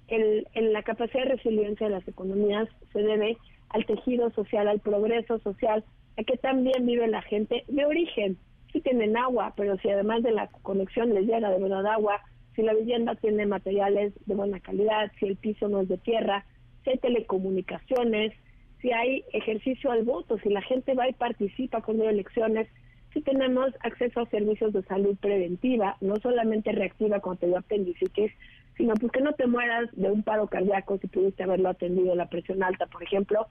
el, 0.08 0.48
en 0.54 0.72
la 0.72 0.82
capacidad 0.82 1.22
de 1.22 1.36
resiliencia 1.36 1.86
de 1.86 1.94
las 1.94 2.08
economías 2.08 2.68
se 2.92 2.98
debe 2.98 3.38
al 3.68 3.86
tejido 3.86 4.28
social, 4.32 4.66
al 4.66 4.80
progreso 4.80 5.38
social, 5.38 5.84
que 6.16 6.36
también 6.36 6.86
vive 6.86 7.06
la 7.08 7.22
gente 7.22 7.64
de 7.68 7.84
origen. 7.84 8.36
Si 8.72 8.80
tienen 8.80 9.16
agua, 9.16 9.52
pero 9.56 9.76
si 9.78 9.90
además 9.90 10.22
de 10.22 10.32
la 10.32 10.48
conexión 10.62 11.12
les 11.12 11.26
llega 11.26 11.50
de 11.50 11.60
verdad 11.60 11.86
agua, 11.86 12.20
si 12.54 12.62
la 12.62 12.74
vivienda 12.74 13.14
tiene 13.16 13.46
materiales 13.46 14.12
de 14.26 14.34
buena 14.34 14.60
calidad, 14.60 15.10
si 15.18 15.26
el 15.26 15.36
piso 15.36 15.68
no 15.68 15.80
es 15.80 15.88
de 15.88 15.98
tierra, 15.98 16.44
si 16.84 16.90
hay 16.90 16.98
telecomunicaciones, 16.98 18.32
si 18.80 18.92
hay 18.92 19.24
ejercicio 19.32 19.90
al 19.90 20.04
voto, 20.04 20.38
si 20.38 20.48
la 20.48 20.62
gente 20.62 20.94
va 20.94 21.08
y 21.08 21.12
participa 21.12 21.82
cuando 21.82 22.04
hay 22.04 22.10
elecciones, 22.10 22.68
si 23.12 23.20
tenemos 23.20 23.72
acceso 23.80 24.20
a 24.20 24.30
servicios 24.30 24.72
de 24.72 24.82
salud 24.84 25.16
preventiva, 25.20 25.96
no 26.00 26.16
solamente 26.16 26.72
reactiva 26.72 27.20
cuando 27.20 27.40
te 27.40 27.46
dio 27.46 27.58
apendicitis, 27.58 28.32
sino 28.76 28.94
pues 28.94 29.12
que 29.12 29.20
no 29.20 29.32
te 29.34 29.46
mueras 29.46 29.88
de 29.92 30.10
un 30.10 30.22
paro 30.22 30.46
cardíaco 30.46 30.98
si 30.98 31.06
pudiste 31.06 31.42
haberlo 31.42 31.68
atendido 31.68 32.14
la 32.14 32.28
presión 32.28 32.62
alta, 32.62 32.86
por 32.86 33.02
ejemplo. 33.02 33.46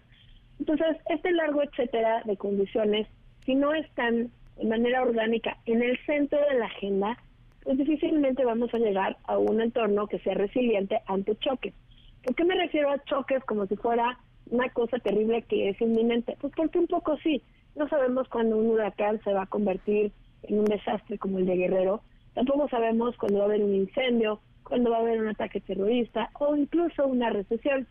Entonces, 0.61 0.95
este 1.09 1.31
largo 1.31 1.63
etcétera 1.63 2.21
de 2.23 2.37
condiciones, 2.37 3.07
si 3.47 3.55
no 3.55 3.73
están 3.73 4.29
de 4.57 4.65
manera 4.67 5.01
orgánica 5.01 5.57
en 5.65 5.81
el 5.81 5.97
centro 6.05 6.39
de 6.39 6.59
la 6.59 6.67
agenda, 6.67 7.17
pues 7.63 7.79
difícilmente 7.79 8.45
vamos 8.45 8.71
a 8.71 8.77
llegar 8.77 9.17
a 9.23 9.39
un 9.39 9.59
entorno 9.59 10.05
que 10.05 10.19
sea 10.19 10.35
resiliente 10.35 11.01
ante 11.07 11.35
choques. 11.37 11.73
¿Por 12.23 12.35
qué 12.35 12.45
me 12.45 12.53
refiero 12.53 12.91
a 12.91 13.03
choques 13.05 13.43
como 13.45 13.65
si 13.65 13.75
fuera 13.75 14.19
una 14.51 14.69
cosa 14.69 14.99
terrible 14.99 15.41
que 15.41 15.69
es 15.69 15.81
inminente? 15.81 16.37
Pues 16.39 16.53
porque 16.55 16.77
un 16.77 16.85
poco 16.85 17.17
sí. 17.23 17.41
No 17.75 17.89
sabemos 17.89 18.29
cuándo 18.29 18.55
un 18.57 18.67
huracán 18.67 19.19
se 19.23 19.33
va 19.33 19.43
a 19.43 19.47
convertir 19.47 20.11
en 20.43 20.59
un 20.59 20.65
desastre 20.65 21.17
como 21.17 21.39
el 21.39 21.47
de 21.47 21.57
Guerrero. 21.57 22.03
Tampoco 22.35 22.69
sabemos 22.69 23.17
cuándo 23.17 23.39
va 23.39 23.45
a 23.45 23.47
haber 23.47 23.63
un 23.63 23.73
incendio, 23.73 24.41
cuándo 24.61 24.91
va 24.91 24.97
a 24.97 25.01
haber 25.01 25.21
un 25.21 25.29
ataque 25.29 25.59
terrorista 25.59 26.29
o 26.39 26.55
incluso 26.55 27.07
una 27.07 27.31
recesión. 27.31 27.87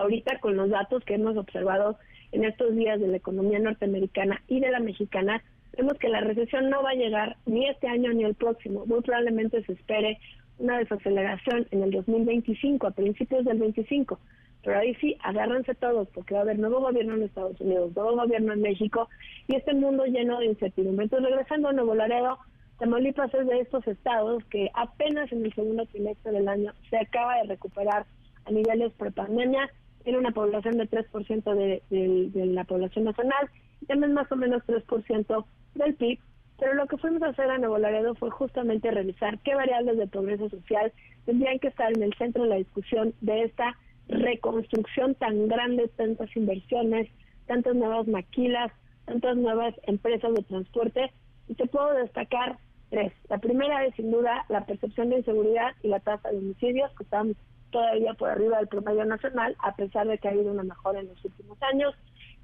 Ahorita 0.00 0.38
con 0.40 0.56
los 0.56 0.70
datos 0.70 1.04
que 1.04 1.14
hemos 1.14 1.36
observado 1.36 1.98
en 2.32 2.44
estos 2.44 2.74
días 2.74 2.98
de 3.00 3.08
la 3.08 3.18
economía 3.18 3.58
norteamericana 3.58 4.42
y 4.48 4.58
de 4.60 4.70
la 4.70 4.80
mexicana, 4.80 5.42
vemos 5.76 5.98
que 5.98 6.08
la 6.08 6.22
recesión 6.22 6.70
no 6.70 6.82
va 6.82 6.90
a 6.90 6.94
llegar 6.94 7.36
ni 7.44 7.68
este 7.68 7.86
año 7.86 8.10
ni 8.14 8.24
el 8.24 8.34
próximo. 8.34 8.86
Muy 8.86 9.02
probablemente 9.02 9.62
se 9.64 9.72
espere 9.74 10.18
una 10.58 10.78
desaceleración 10.78 11.66
en 11.70 11.82
el 11.82 11.90
2025, 11.90 12.86
a 12.86 12.92
principios 12.92 13.44
del 13.44 13.58
25. 13.58 14.18
pero 14.62 14.78
ahí 14.78 14.94
sí, 14.96 15.16
agárrense 15.22 15.74
todos, 15.74 16.08
porque 16.08 16.34
va 16.34 16.40
a 16.40 16.42
haber 16.44 16.58
nuevo 16.58 16.80
gobierno 16.80 17.14
en 17.14 17.24
Estados 17.24 17.60
Unidos, 17.60 17.94
nuevo 17.94 18.16
gobierno 18.16 18.54
en 18.54 18.62
México, 18.62 19.08
y 19.48 19.56
este 19.56 19.74
mundo 19.74 20.04
lleno 20.06 20.38
de 20.38 20.46
incertidumbre. 20.46 21.04
Entonces, 21.04 21.30
regresando 21.30 21.68
a 21.68 21.72
Nuevo 21.72 21.94
Laredo, 21.94 22.38
Tamaulipas 22.78 23.32
es 23.34 23.46
de 23.46 23.60
estos 23.60 23.86
estados 23.86 24.42
que 24.46 24.70
apenas 24.72 25.30
en 25.32 25.44
el 25.44 25.54
segundo 25.54 25.84
trimestre 25.86 26.32
del 26.32 26.48
año 26.48 26.72
se 26.88 26.96
acaba 26.96 27.36
de 27.36 27.48
recuperar 27.48 28.06
a 28.46 28.50
niveles 28.50 28.92
prepandemia, 28.94 29.70
tiene 30.04 30.18
una 30.18 30.32
población 30.32 30.76
de 30.78 30.88
3% 30.88 31.54
de, 31.54 31.82
de, 31.90 32.46
la 32.46 32.64
población 32.64 33.04
nacional, 33.04 33.50
y 33.80 33.86
también 33.86 34.14
más 34.14 34.30
o 34.32 34.36
menos 34.36 34.62
3% 34.66 35.44
del 35.74 35.94
PIB, 35.94 36.18
pero 36.58 36.74
lo 36.74 36.86
que 36.86 36.98
fuimos 36.98 37.22
a 37.22 37.28
hacer 37.28 37.50
a 37.50 37.58
Nuevo 37.58 37.78
Laredo 37.78 38.14
fue 38.14 38.30
justamente 38.30 38.90
revisar 38.90 39.38
qué 39.38 39.54
variables 39.54 39.96
de 39.96 40.06
progreso 40.06 40.50
social 40.50 40.92
tendrían 41.24 41.58
que 41.58 41.68
estar 41.68 41.90
en 41.90 42.02
el 42.02 42.12
centro 42.14 42.42
de 42.42 42.50
la 42.50 42.56
discusión 42.56 43.14
de 43.22 43.44
esta 43.44 43.76
reconstrucción 44.08 45.14
tan 45.14 45.48
grande, 45.48 45.88
tantas 45.96 46.34
inversiones, 46.36 47.08
tantas 47.46 47.74
nuevas 47.74 48.06
maquilas, 48.08 48.72
tantas 49.06 49.36
nuevas 49.36 49.74
empresas 49.84 50.34
de 50.34 50.42
transporte. 50.42 51.12
Y 51.48 51.54
te 51.54 51.66
puedo 51.66 51.94
destacar 51.94 52.58
tres. 52.90 53.12
La 53.28 53.38
primera 53.38 53.84
es 53.86 53.94
sin 53.94 54.10
duda 54.10 54.44
la 54.48 54.66
percepción 54.66 55.08
de 55.08 55.18
inseguridad 55.18 55.72
y 55.82 55.88
la 55.88 56.00
tasa 56.00 56.30
de 56.30 56.38
homicidios, 56.38 56.90
que 56.96 57.04
están 57.04 57.34
todavía 57.70 58.14
por 58.14 58.30
arriba 58.30 58.58
del 58.58 58.68
promedio 58.68 59.04
nacional, 59.04 59.56
a 59.60 59.74
pesar 59.74 60.06
de 60.06 60.18
que 60.18 60.28
ha 60.28 60.32
habido 60.32 60.52
una 60.52 60.62
mejora 60.62 61.00
en 61.00 61.08
los 61.08 61.24
últimos 61.24 61.60
años. 61.62 61.94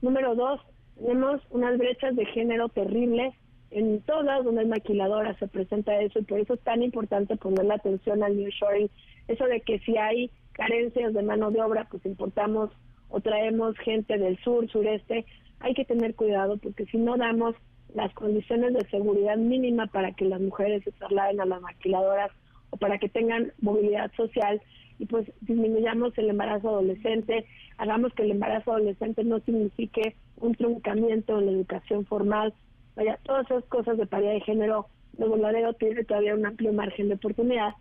Número 0.02 0.34
dos, 0.34 0.60
tenemos 0.96 1.40
unas 1.50 1.76
brechas 1.78 2.16
de 2.16 2.26
género 2.26 2.68
terribles. 2.68 3.34
En 3.70 4.00
todas 4.02 4.44
donde 4.44 4.62
hay 4.62 4.66
maquiladoras 4.66 5.36
se 5.38 5.48
presenta 5.48 6.00
eso 6.00 6.20
y 6.20 6.22
por 6.22 6.38
eso 6.38 6.54
es 6.54 6.60
tan 6.60 6.82
importante 6.82 7.36
poner 7.36 7.64
la 7.64 7.74
atención 7.74 8.22
al 8.22 8.36
new 8.36 8.48
shoring. 8.50 8.88
Eso 9.28 9.44
de 9.46 9.60
que 9.60 9.80
si 9.80 9.96
hay 9.96 10.30
carencias 10.52 11.12
de 11.12 11.22
mano 11.22 11.50
de 11.50 11.60
obra, 11.60 11.86
pues 11.90 12.06
importamos 12.06 12.70
o 13.08 13.20
traemos 13.20 13.76
gente 13.78 14.18
del 14.18 14.38
sur, 14.38 14.68
sureste. 14.70 15.26
Hay 15.60 15.74
que 15.74 15.84
tener 15.84 16.14
cuidado 16.14 16.58
porque 16.58 16.86
si 16.86 16.98
no 16.98 17.16
damos 17.16 17.54
las 17.94 18.12
condiciones 18.14 18.74
de 18.74 18.88
seguridad 18.88 19.36
mínima 19.36 19.86
para 19.86 20.12
que 20.12 20.24
las 20.24 20.40
mujeres 20.40 20.84
se 20.84 20.92
trasladen 20.92 21.40
a 21.40 21.46
las 21.46 21.60
maquiladoras 21.60 22.30
o 22.70 22.76
para 22.76 22.98
que 22.98 23.08
tengan 23.08 23.52
movilidad 23.60 24.12
social 24.16 24.60
y 24.98 25.06
pues 25.06 25.30
disminuyamos 25.40 26.16
el 26.18 26.30
embarazo 26.30 26.70
adolescente, 26.70 27.46
hagamos 27.78 28.12
que 28.14 28.22
el 28.22 28.32
embarazo 28.32 28.72
adolescente 28.72 29.24
no 29.24 29.40
signifique 29.40 30.16
un 30.36 30.54
truncamiento 30.54 31.38
en 31.38 31.46
la 31.46 31.52
educación 31.52 32.06
formal, 32.06 32.54
vaya, 32.94 33.18
todas 33.24 33.44
esas 33.46 33.64
cosas 33.64 33.98
de 33.98 34.06
paridad 34.06 34.32
de 34.32 34.40
género, 34.40 34.86
Nuevo 35.18 35.36
Laredo 35.36 35.72
tiene 35.74 36.04
todavía 36.04 36.34
un 36.34 36.46
amplio 36.46 36.72
margen 36.72 37.08
de 37.08 37.14
oportunidad. 37.14 37.74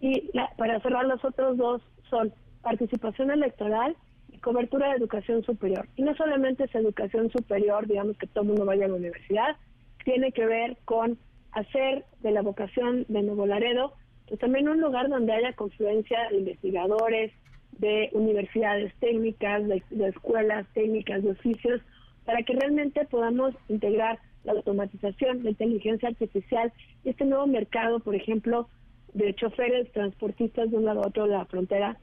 Y 0.00 0.30
para 0.58 0.80
cerrar 0.80 1.06
los 1.06 1.24
otros 1.24 1.56
dos 1.56 1.82
son 2.10 2.32
participación 2.62 3.30
electoral 3.30 3.96
y 4.30 4.38
cobertura 4.38 4.90
de 4.90 4.96
educación 4.96 5.42
superior. 5.44 5.88
Y 5.96 6.02
no 6.02 6.14
solamente 6.14 6.64
es 6.64 6.74
educación 6.74 7.30
superior, 7.30 7.86
digamos 7.86 8.18
que 8.18 8.26
todo 8.26 8.42
el 8.42 8.48
mundo 8.48 8.64
vaya 8.66 8.84
a 8.84 8.88
la 8.88 8.94
universidad, 8.94 9.56
tiene 10.04 10.32
que 10.32 10.44
ver 10.44 10.76
con 10.84 11.18
hacer 11.52 12.04
de 12.20 12.32
la 12.32 12.42
vocación 12.42 13.06
de 13.08 13.22
Nuevo 13.22 13.46
Laredo 13.46 13.94
pues 14.28 14.40
también 14.40 14.68
un 14.68 14.80
lugar 14.80 15.08
donde 15.08 15.32
haya 15.32 15.52
confluencia 15.52 16.18
de 16.30 16.38
investigadores, 16.38 17.32
de 17.78 18.10
universidades 18.12 18.94
técnicas, 19.00 19.66
de, 19.66 19.82
de 19.90 20.08
escuelas 20.08 20.66
técnicas, 20.74 21.22
de 21.22 21.30
oficios, 21.30 21.80
para 22.24 22.42
que 22.42 22.54
realmente 22.54 23.04
podamos 23.06 23.54
integrar 23.68 24.18
la 24.44 24.52
automatización, 24.52 25.42
la 25.42 25.50
inteligencia 25.50 26.08
artificial 26.08 26.72
y 27.04 27.10
este 27.10 27.24
nuevo 27.24 27.46
mercado, 27.46 28.00
por 28.00 28.14
ejemplo, 28.14 28.68
de 29.12 29.34
choferes, 29.34 29.90
transportistas 29.92 30.70
de 30.70 30.76
un 30.76 30.84
lado 30.84 31.02
a 31.02 31.08
otro 31.08 31.24
de 31.24 31.32
la 31.32 31.44
frontera, 31.46 31.98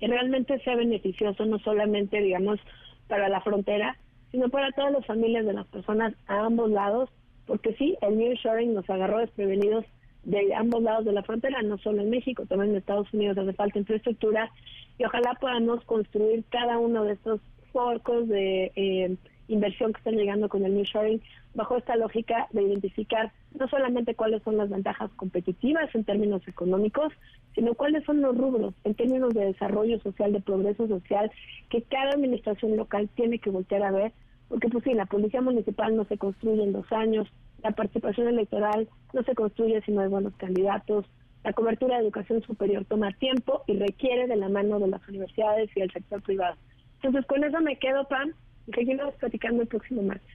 que 0.00 0.06
realmente 0.06 0.58
sea 0.60 0.76
beneficioso 0.76 1.44
no 1.46 1.58
solamente, 1.58 2.20
digamos, 2.20 2.58
para 3.06 3.28
la 3.28 3.40
frontera, 3.40 3.96
sino 4.30 4.48
para 4.48 4.70
todas 4.72 4.92
las 4.92 5.06
familias 5.06 5.46
de 5.46 5.54
las 5.54 5.66
personas 5.66 6.14
a 6.26 6.44
ambos 6.44 6.70
lados, 6.70 7.10
porque 7.46 7.74
sí, 7.74 7.96
el 8.02 8.18
New 8.18 8.34
Shoring 8.34 8.74
nos 8.74 8.88
agarró 8.90 9.18
desprevenidos 9.18 9.84
de 10.24 10.54
ambos 10.54 10.82
lados 10.82 11.04
de 11.04 11.12
la 11.12 11.22
frontera, 11.22 11.62
no 11.62 11.78
solo 11.78 12.02
en 12.02 12.10
México, 12.10 12.44
también 12.46 12.72
en 12.72 12.78
Estados 12.78 13.12
Unidos 13.12 13.38
hace 13.38 13.52
falta 13.52 13.78
infraestructura 13.78 14.50
y 14.98 15.04
ojalá 15.04 15.34
podamos 15.40 15.84
construir 15.84 16.44
cada 16.50 16.78
uno 16.78 17.04
de 17.04 17.14
estos 17.14 17.40
focos 17.72 18.28
de 18.28 18.72
eh, 18.74 19.16
inversión 19.48 19.92
que 19.92 19.98
están 19.98 20.16
llegando 20.16 20.48
con 20.48 20.64
el 20.64 20.74
New 20.74 20.84
Shoring 20.84 21.22
bajo 21.54 21.76
esta 21.76 21.96
lógica 21.96 22.46
de 22.52 22.62
identificar 22.62 23.32
no 23.58 23.68
solamente 23.68 24.14
cuáles 24.14 24.42
son 24.42 24.56
las 24.56 24.68
ventajas 24.68 25.10
competitivas 25.16 25.92
en 25.94 26.04
términos 26.04 26.46
económicos, 26.46 27.12
sino 27.54 27.74
cuáles 27.74 28.04
son 28.04 28.20
los 28.20 28.36
rubros 28.36 28.74
en 28.84 28.94
términos 28.94 29.34
de 29.34 29.46
desarrollo 29.46 29.98
social, 30.00 30.32
de 30.32 30.40
progreso 30.40 30.86
social, 30.86 31.30
que 31.70 31.82
cada 31.82 32.10
administración 32.10 32.76
local 32.76 33.08
tiene 33.14 33.38
que 33.38 33.50
voltear 33.50 33.82
a 33.82 33.90
ver, 33.90 34.12
porque 34.48 34.68
pues 34.68 34.84
sí, 34.84 34.94
la 34.94 35.06
policía 35.06 35.40
municipal 35.40 35.96
no 35.96 36.04
se 36.04 36.18
construye 36.18 36.62
en 36.62 36.72
dos 36.72 36.90
años, 36.92 37.26
la 37.62 37.72
participación 37.72 38.28
electoral 38.28 38.88
no 39.12 39.22
se 39.22 39.34
construye 39.34 39.80
si 39.82 39.92
no 39.92 40.02
hay 40.02 40.08
buenos 40.08 40.34
candidatos, 40.36 41.06
la 41.44 41.52
cobertura 41.52 41.96
de 41.96 42.02
educación 42.02 42.42
superior 42.42 42.84
toma 42.84 43.12
tiempo 43.12 43.62
y 43.66 43.78
requiere 43.78 44.26
de 44.26 44.36
la 44.36 44.48
mano 44.48 44.78
de 44.78 44.88
las 44.88 45.06
universidades 45.08 45.70
y 45.74 45.80
del 45.80 45.90
sector 45.90 46.20
privado. 46.22 46.56
Entonces, 46.96 47.26
con 47.26 47.44
eso 47.44 47.60
me 47.60 47.78
quedo, 47.78 48.06
Pam, 48.08 48.32
y 48.66 48.72
seguimos 48.72 49.14
platicando 49.14 49.62
el 49.62 49.68
próximo 49.68 50.02
martes. 50.02 50.28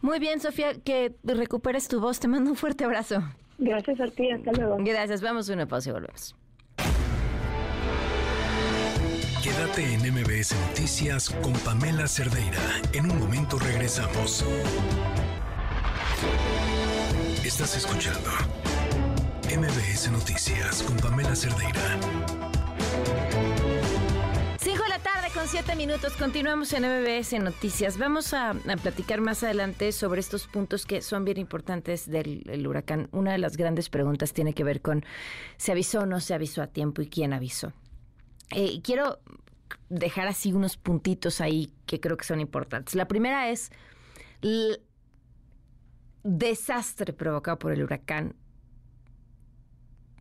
Muy 0.00 0.18
bien, 0.18 0.40
Sofía, 0.40 0.72
que 0.84 1.14
recuperes 1.22 1.86
tu 1.88 2.00
voz. 2.00 2.18
Te 2.18 2.26
mando 2.26 2.50
un 2.50 2.56
fuerte 2.56 2.84
abrazo. 2.84 3.22
Gracias 3.58 4.00
a 4.00 4.08
ti, 4.08 4.30
hasta 4.30 4.50
luego. 4.52 4.76
Gracias, 4.80 5.22
vamos 5.22 5.48
a 5.48 5.52
una 5.52 5.66
pausa 5.66 5.90
y 5.90 5.92
volvemos. 5.92 6.34
Quédate 9.42 9.94
en 9.94 10.00
MBS 10.12 10.54
Noticias 10.68 11.30
con 11.42 11.52
Pamela 11.64 12.06
Cerdeira. 12.06 12.58
En 12.92 13.10
un 13.10 13.18
momento 13.18 13.58
regresamos. 13.58 14.44
Estás 17.44 17.76
escuchando 17.76 18.30
MBS 19.44 20.10
Noticias 20.10 20.82
con 20.82 20.96
Pamela 20.96 21.36
Cerdeira. 21.36 21.98
5 24.58 24.82
de 24.82 24.88
la 24.88 24.98
tarde 25.00 25.28
con 25.34 25.46
7 25.46 25.76
minutos. 25.76 26.14
Continuamos 26.16 26.72
en 26.72 26.84
MBS 26.84 27.32
Noticias. 27.40 27.98
Vamos 27.98 28.32
a, 28.32 28.54
platicar 28.82 29.20
más 29.20 29.42
adelante 29.42 29.92
sobre 29.92 30.20
estos 30.20 30.46
puntos 30.46 30.86
que 30.86 31.02
son 31.02 31.24
bien 31.24 31.38
importantes 31.38 32.10
del 32.10 32.66
huracán. 32.66 33.08
Una 33.12 33.32
de 33.32 33.38
las 33.38 33.56
grandes 33.56 33.90
preguntas 33.90 34.32
tiene 34.32 34.54
que 34.54 34.64
ver 34.64 34.80
con 34.80 35.04
¿se 35.56 35.72
avisó 35.72 36.00
o 36.00 36.06
no 36.06 36.20
se 36.20 36.34
avisó 36.34 36.62
a 36.62 36.68
tiempo 36.68 37.02
y 37.02 37.08
quién 37.08 37.32
avisó? 37.32 37.72
Eh, 38.50 38.80
quiero 38.82 39.18
dejar 39.88 40.28
así 40.28 40.52
unos 40.52 40.76
puntitos 40.76 41.40
ahí 41.40 41.72
que 41.86 42.00
creo 42.00 42.16
que 42.16 42.24
son 42.24 42.40
importantes. 42.40 42.94
La 42.94 43.08
primera 43.08 43.50
es 43.50 43.70
desastre 46.24 47.12
provocado 47.12 47.58
por 47.58 47.72
el 47.72 47.82
huracán 47.82 48.36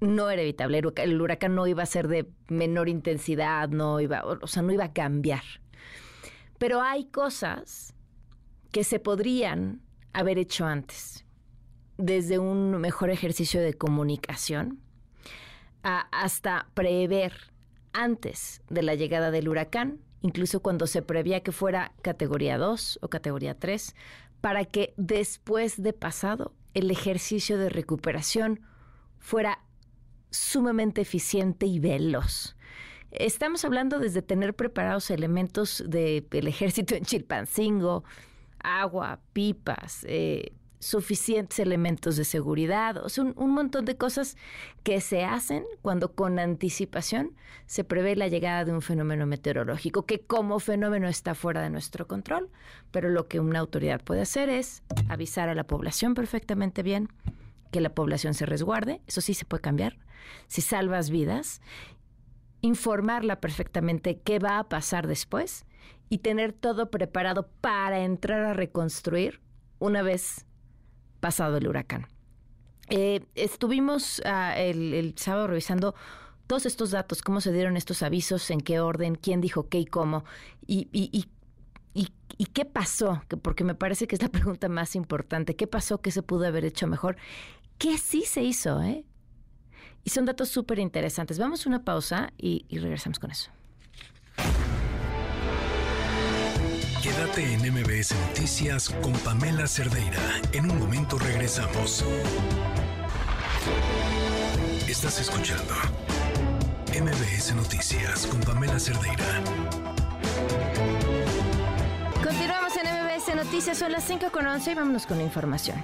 no 0.01 0.29
era 0.31 0.41
evitable. 0.41 0.81
El 0.95 1.21
huracán 1.21 1.55
no 1.55 1.67
iba 1.67 1.83
a 1.83 1.85
ser 1.85 2.07
de 2.07 2.27
menor 2.47 2.89
intensidad, 2.89 3.69
no 3.69 3.99
iba, 3.99 4.23
o 4.25 4.47
sea, 4.47 4.63
no 4.63 4.73
iba 4.73 4.85
a 4.85 4.93
cambiar. 4.93 5.43
Pero 6.57 6.81
hay 6.81 7.05
cosas 7.05 7.93
que 8.71 8.83
se 8.83 8.99
podrían 8.99 9.81
haber 10.13 10.37
hecho 10.37 10.65
antes, 10.65 11.23
desde 11.97 12.39
un 12.39 12.71
mejor 12.79 13.09
ejercicio 13.09 13.61
de 13.61 13.75
comunicación 13.75 14.79
hasta 15.83 16.67
prever 16.73 17.33
antes 17.93 18.61
de 18.69 18.83
la 18.83 18.95
llegada 18.95 19.31
del 19.31 19.49
huracán, 19.49 19.99
incluso 20.21 20.61
cuando 20.61 20.87
se 20.87 21.01
prevía 21.01 21.41
que 21.41 21.51
fuera 21.51 21.93
categoría 22.01 22.57
2 22.57 22.99
o 23.01 23.07
categoría 23.09 23.57
3, 23.57 23.95
para 24.41 24.65
que 24.65 24.93
después 24.97 25.81
de 25.81 25.93
pasado 25.93 26.53
el 26.73 26.91
ejercicio 26.91 27.57
de 27.57 27.69
recuperación 27.69 28.61
fuera 29.19 29.59
sumamente 30.31 31.01
eficiente 31.01 31.65
y 31.65 31.79
veloz. 31.79 32.55
Estamos 33.11 33.65
hablando 33.65 33.99
desde 33.99 34.21
tener 34.21 34.55
preparados 34.55 35.11
elementos 35.11 35.83
del 35.85 36.47
ejército 36.47 36.95
en 36.95 37.03
Chilpancingo, 37.03 38.03
agua, 38.59 39.19
pipas, 39.33 40.05
eh, 40.07 40.53
suficientes 40.81 41.59
elementos 41.59 42.17
de 42.17 42.25
seguridad, 42.25 42.97
o 42.97 43.07
sea, 43.07 43.23
un, 43.23 43.51
montón 43.51 43.85
de 43.85 43.97
cosas 43.97 44.35
que 44.81 44.99
se 44.99 45.23
hacen 45.23 45.63
cuando 45.83 46.13
con 46.15 46.39
anticipación 46.39 47.35
se 47.67 47.83
prevé 47.83 48.15
la 48.15 48.27
llegada 48.27 48.65
de 48.65 48.73
un 48.73 48.81
fenómeno 48.81 49.27
meteorológico 49.27 50.07
que 50.07 50.21
como 50.21 50.59
fenómeno 50.59 51.07
está 51.07 51.35
fuera 51.35 51.61
de 51.61 51.69
nuestro 51.69 52.07
control, 52.07 52.49
pero 52.89 53.09
lo 53.09 53.27
que 53.27 53.39
una 53.39 53.59
autoridad 53.59 54.01
puede 54.01 54.21
hacer 54.21 54.49
es 54.49 54.81
avisar 55.07 55.49
a 55.49 55.55
la 55.55 55.65
población 55.65 56.15
perfectamente 56.15 56.81
bien 56.81 57.09
que 57.71 57.79
la 57.79 57.93
población 57.93 58.33
se 58.33 58.47
resguarde, 58.47 59.01
eso 59.05 59.21
sí 59.21 59.35
se 59.35 59.45
puede 59.45 59.61
cambiar, 59.61 59.99
si 60.47 60.61
salvas 60.61 61.11
vidas, 61.11 61.61
informarla 62.61 63.39
perfectamente 63.39 64.19
qué 64.19 64.39
va 64.39 64.57
a 64.57 64.67
pasar 64.67 65.05
después 65.05 65.65
y 66.09 66.17
tener 66.17 66.53
todo 66.53 66.89
preparado 66.89 67.51
para 67.61 67.99
entrar 67.99 68.43
a 68.45 68.53
reconstruir 68.55 69.41
una 69.77 70.01
vez 70.01 70.47
pasado 71.21 71.55
el 71.57 71.67
huracán. 71.67 72.07
Eh, 72.89 73.25
estuvimos 73.35 74.21
ah, 74.25 74.53
el, 74.57 75.13
sábado 75.17 75.47
revisando 75.47 75.95
todos 76.47 76.65
estos 76.65 76.91
datos, 76.91 77.21
cómo 77.21 77.39
se 77.39 77.53
dieron 77.53 77.77
estos 77.77 78.03
avisos, 78.03 78.51
en 78.51 78.59
qué 78.59 78.81
orden, 78.81 79.15
quién 79.15 79.39
dijo 79.39 79.69
qué 79.69 79.79
y 79.79 79.85
cómo, 79.85 80.25
y, 80.67 81.29
qué 82.53 82.65
pasó, 82.65 83.23
porque 83.41 83.63
me 83.63 83.75
parece 83.75 84.07
que 84.07 84.15
es 84.15 84.21
la 84.21 84.27
pregunta 84.37 84.67
más 84.67 84.97
importante, 84.97 85.55
¿qué 85.55 85.67
pasó 85.67 86.01
que 86.01 86.11
se 86.11 86.21
pudo 86.21 86.45
haber 86.45 86.65
hecho 86.65 86.87
mejor? 86.87 87.15
¿Qué 87.77 87.97
sí 87.97 88.23
se 88.25 88.43
hizo? 88.43 88.81
Eh? 88.81 89.05
Y 90.03 90.09
son 90.09 90.25
datos 90.25 90.49
súper 90.49 90.79
interesantes. 90.79 91.39
Vamos 91.39 91.65
a 91.65 91.69
una 91.69 91.85
pausa 91.85 92.33
y 92.37 92.65
regresamos 92.77 93.19
con 93.19 93.31
eso. 93.31 93.51
Quédate 97.01 97.53
en 97.53 97.61
MBS 97.61 98.13
Noticias 98.27 98.89
con 99.01 99.13
Pamela 99.13 99.65
Cerdeira. 99.65 100.19
En 100.51 100.69
un 100.69 100.77
momento 100.77 101.17
regresamos. 101.17 102.05
Estás 104.87 105.19
escuchando 105.19 105.73
MBS 106.89 107.55
Noticias 107.55 108.27
con 108.27 108.39
Pamela 108.41 108.79
Cerdeira. 108.79 109.25
Continuamos 112.23 112.73
en 112.77 112.85
MBS 112.93 113.35
Noticias, 113.35 113.79
son 113.79 113.91
las 113.91 114.03
5 114.03 114.27
con 114.31 114.45
11 114.45 114.71
y 114.71 114.75
vámonos 114.75 115.07
con 115.07 115.17
la 115.17 115.23
información. 115.23 115.83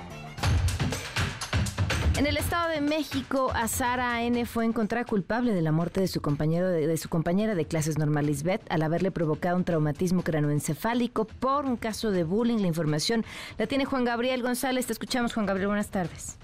En 2.17 2.25
el 2.25 2.35
Estado 2.35 2.69
de 2.69 2.81
México, 2.81 3.51
Azara 3.53 4.23
N. 4.23 4.43
fue 4.47 4.65
encontrada 4.65 5.05
culpable 5.05 5.53
de 5.53 5.61
la 5.61 5.71
muerte 5.71 6.01
de 6.01 6.07
su, 6.07 6.19
compañero 6.19 6.67
de, 6.67 6.97
su 6.97 7.09
compañera 7.09 7.53
de 7.53 7.65
clases 7.65 7.99
normal 7.99 8.25
Lisbeth 8.25 8.63
al 8.71 8.81
haberle 8.81 9.11
provocado 9.11 9.55
un 9.55 9.63
traumatismo 9.63 10.23
cranoencefálico 10.23 11.25
por 11.25 11.65
un 11.65 11.77
caso 11.77 12.09
de 12.09 12.23
bullying. 12.23 12.57
La 12.57 12.65
información 12.65 13.23
la 13.59 13.67
tiene 13.67 13.85
Juan 13.85 14.03
Gabriel 14.03 14.41
González. 14.41 14.87
Te 14.87 14.93
escuchamos, 14.93 15.35
Juan 15.35 15.45
Gabriel. 15.45 15.67
Buenas 15.67 15.91
tardes. 15.91 16.39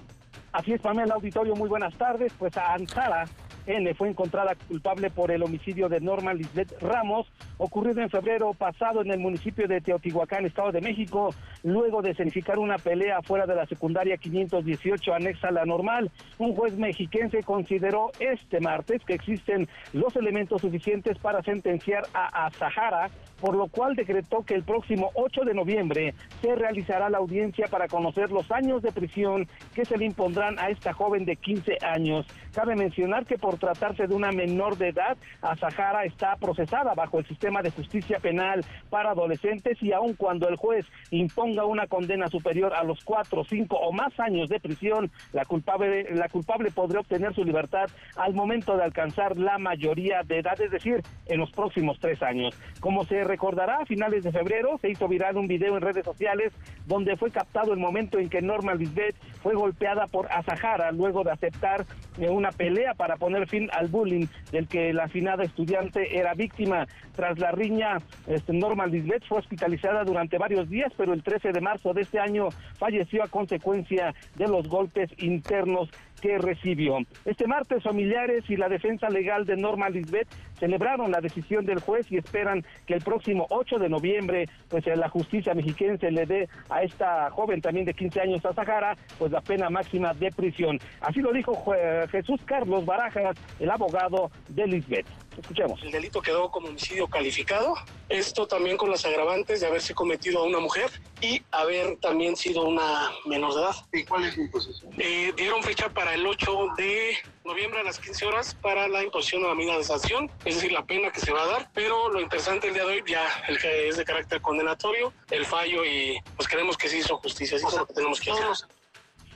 Así 0.52 0.74
es, 0.74 0.80
Pamela 0.80 1.16
Auditorio. 1.16 1.56
Muy 1.56 1.68
buenas 1.68 1.96
tardes. 1.96 2.32
Pues 2.38 2.56
a 2.56 2.76
Azara 2.76 3.26
N 3.66 3.94
fue 3.96 4.10
encontrada 4.10 4.56
culpable 4.68 5.10
por 5.10 5.32
el 5.32 5.44
homicidio 5.44 5.90
de 5.90 6.02
Norma 6.02 6.34
Lisbeth 6.34 6.82
Ramos, 6.82 7.32
ocurrido 7.58 8.02
en 8.02 8.10
febrero 8.10 8.54
pasado 8.54 9.02
en 9.02 9.12
el 9.12 9.20
municipio 9.20 9.68
de 9.68 9.82
Teotihuacán, 9.82 10.46
Estado 10.46 10.72
de 10.72 10.82
México, 10.82 11.34
luego 11.64 12.02
de 12.02 12.12
escenificar 12.12 12.60
una 12.60 12.78
pelea 12.78 13.22
fuera 13.22 13.46
de 13.46 13.56
la 13.56 13.66
secundaria 13.66 14.18
518 14.18 15.14
anexa 15.14 15.48
a 15.48 15.52
la 15.52 15.66
normal. 15.66 16.12
Un 16.38 16.56
juez 16.56 16.78
mexiquense 16.78 17.44
consideró 17.44 18.12
este 18.20 18.60
martes 18.60 19.02
que 19.06 19.14
existen 19.14 19.68
los 19.94 20.16
elementos 20.16 20.62
suficientes 20.62 21.18
para 21.18 21.42
sentenciar 21.44 22.04
a 22.14 22.46
Azahara 22.48 23.10
por 23.44 23.58
lo 23.58 23.68
cual 23.68 23.94
decretó 23.94 24.46
que 24.46 24.54
el 24.54 24.64
próximo 24.64 25.12
8 25.16 25.42
de 25.42 25.54
noviembre 25.54 26.14
se 26.42 26.56
realizará 26.56 27.10
la 27.10 27.18
audiencia 27.18 27.68
para 27.68 27.90
conocer 27.90 28.32
los 28.32 28.50
años 28.54 28.82
de 28.82 28.94
prisión 28.94 29.50
que 29.76 29.84
se 29.84 29.98
le 29.98 30.06
impondrán 30.06 30.58
a 30.60 30.70
esta 30.70 30.94
joven 30.94 31.26
de 31.26 31.36
15 31.36 31.80
años. 31.82 32.26
Cabe 32.54 32.78
mencionar 32.78 33.26
que 33.26 33.38
por 33.38 33.58
tratarse 33.58 34.08
de 34.08 34.16
una 34.16 34.32
menor 34.32 34.78
de 34.78 34.90
edad, 34.90 35.18
Azahara 35.42 36.06
está 36.06 36.38
procesada 36.38 36.94
bajo 36.94 37.20
el 37.20 37.28
sistema 37.28 37.62
de 37.62 37.72
justicia 37.72 38.18
penal 38.20 38.64
para 38.90 39.12
adolescentes 39.12 39.78
y 39.82 39.92
aun 39.92 40.14
cuando 40.14 40.48
el 40.48 40.56
juez 40.56 40.86
imponga 41.12 41.66
una 41.66 41.88
condena 41.88 42.30
superior 42.30 42.74
a 42.74 42.86
los 42.86 43.04
4, 43.04 43.44
5 43.44 43.76
o 43.76 43.92
más 43.92 44.18
años 44.22 44.48
de 44.48 44.62
prisión, 44.62 45.12
la 45.34 45.44
culpable, 45.44 46.16
la 46.16 46.30
culpable 46.30 46.72
podría 46.72 47.02
obtener 47.02 47.36
su 47.36 47.44
libertad 47.44 47.90
al 48.16 48.34
momento 48.36 48.78
de 48.78 48.84
alcanzar 48.84 49.38
la 49.38 49.58
mayoría 49.58 50.22
de 50.24 50.40
edad, 50.40 50.62
es 50.62 50.72
decir, 50.72 51.02
en 51.26 51.40
los 51.42 51.52
próximos 51.52 52.00
tres 52.00 52.24
años. 52.24 52.56
Como 52.80 53.04
se 53.04 53.33
recordará, 53.34 53.78
a 53.82 53.86
finales 53.88 54.24
de 54.24 54.32
febrero 54.32 54.78
se 54.80 54.92
hizo 54.92 55.08
viral 55.08 55.38
un 55.38 55.48
video 55.48 55.76
en 55.76 55.82
redes 55.82 56.06
sociales 56.06 56.54
donde 56.86 57.18
fue 57.18 57.32
captado 57.32 57.74
el 57.74 57.80
momento 57.80 58.20
en 58.20 58.30
que 58.30 58.44
Norma 58.44 58.76
Lisbeth 58.76 59.16
fue 59.42 59.56
golpeada 59.56 60.06
por 60.06 60.32
Azahara 60.32 60.92
luego 60.92 61.24
de 61.24 61.32
aceptar 61.32 61.84
eh, 62.20 62.30
una 62.30 62.52
pelea 62.52 62.94
para 62.94 63.18
poner 63.18 63.50
fin 63.50 63.70
al 63.74 63.88
bullying 63.88 64.28
del 64.52 64.68
que 64.68 64.94
la 64.94 65.06
afinada 65.06 65.44
estudiante 65.44 66.16
era 66.16 66.36
víctima. 66.36 66.86
Tras 67.16 67.40
la 67.40 67.52
riña, 67.52 67.98
este, 68.28 68.54
Norma 68.54 68.86
Lisbeth 68.86 69.24
fue 69.28 69.40
hospitalizada 69.40 70.04
durante 70.04 70.38
varios 70.38 70.70
días, 70.70 70.92
pero 70.96 71.14
el 71.14 71.24
13 71.24 71.54
de 71.54 71.62
marzo 71.62 71.94
de 71.94 72.02
este 72.02 72.20
año 72.20 72.50
falleció 72.78 73.24
a 73.24 73.28
consecuencia 73.30 74.14
de 74.36 74.48
los 74.48 74.68
golpes 74.68 75.10
internos 75.18 75.90
que 76.24 76.38
recibió. 76.38 77.00
Este 77.26 77.48
martes, 77.48 77.84
familiares 77.84 78.46
y 78.48 78.56
la 78.56 78.70
defensa 78.70 79.10
legal 79.10 79.46
de 79.46 79.58
Norma 79.58 79.90
Lisbeth 79.90 80.30
celebraron 80.58 81.12
la 81.12 81.20
decisión 81.20 81.66
del 81.66 81.82
juez 81.82 82.10
y 82.10 82.18
esperan 82.18 82.64
que 82.88 82.94
el 82.94 83.02
próximo 83.02 83.46
8 83.50 83.78
de 83.78 83.90
noviembre, 83.90 84.48
pues 84.70 84.86
la 84.86 85.10
justicia 85.10 85.54
mexiquense 85.54 86.10
le 86.12 86.26
dé 86.26 86.48
a 86.70 86.82
esta 86.82 87.30
joven 87.32 87.60
también 87.60 87.86
de 87.86 87.94
15 87.94 88.22
años 88.22 88.46
a 88.46 88.54
Sahara, 88.54 88.96
pues 89.20 89.34
la 89.34 89.42
pena 89.42 89.70
máxima 89.70 90.14
de 90.14 90.32
prisión. 90.32 90.80
Así 91.02 91.20
lo 91.20 91.34
dijo 91.34 91.62
Jesús 92.10 92.40
Carlos 92.46 92.86
Barajas, 92.86 93.36
el 93.60 93.70
abogado 93.70 94.32
de 94.48 94.66
Lisbeth. 94.66 95.08
Escuchemos. 95.38 95.82
El 95.82 95.92
delito 95.92 96.22
quedó 96.22 96.50
como 96.52 96.68
homicidio 96.68 97.08
calificado. 97.08 97.76
Esto 98.10 98.48
también 98.48 98.78
con 98.78 98.92
las 98.92 99.06
agravantes 99.06 99.62
de 99.62 99.68
haberse 99.68 99.96
cometido 99.96 100.44
a 100.44 100.44
una 100.46 100.60
mujer 100.60 100.92
y 101.22 101.42
haber 101.52 101.98
también 101.98 102.36
sido 102.36 102.64
una 102.64 103.10
menor 103.26 103.54
de 103.56 103.62
edad. 103.62 103.76
¿Y 103.92 104.04
cuál 104.04 104.26
es 104.26 104.38
mi 104.38 104.44
imposición? 104.44 104.94
Eh, 104.98 105.34
dieron 105.36 105.64
fecha 105.64 105.90
para 105.90 106.13
el 106.14 106.28
8 106.28 106.68
de 106.78 107.18
noviembre 107.44 107.80
a 107.80 107.84
las 107.84 108.00
15 108.00 108.26
horas 108.26 108.56
para 108.56 108.88
la 108.88 109.04
imposición 109.04 109.42
de 109.42 109.66
la 109.66 109.84
sanción, 109.84 110.30
es 110.46 110.56
decir, 110.56 110.72
la 110.72 110.86
pena 110.86 111.12
que 111.12 111.20
se 111.20 111.32
va 111.32 111.44
a 111.44 111.48
dar. 111.48 111.70
Pero 111.74 112.10
lo 112.10 112.22
interesante 112.22 112.68
el 112.68 112.74
día 112.74 112.86
de 112.86 112.94
hoy 112.94 113.04
ya 113.08 113.26
el 113.48 113.60
que 113.60 113.90
es 113.90 113.98
de 113.98 114.06
carácter 114.06 114.42
condenatorio, 114.42 115.12
el 115.32 115.46
fallo 115.46 115.84
y 115.84 116.22
pues 116.36 116.48
creemos 116.48 116.78
que 116.78 116.88
se 116.88 117.00
hizo 117.00 117.18
justicia, 117.18 117.58
eso 117.58 117.68
es 117.68 117.74
lo 117.76 117.86
que 117.88 117.94
tenemos 117.94 118.20
que 118.20 118.32
hacer. 118.32 118.68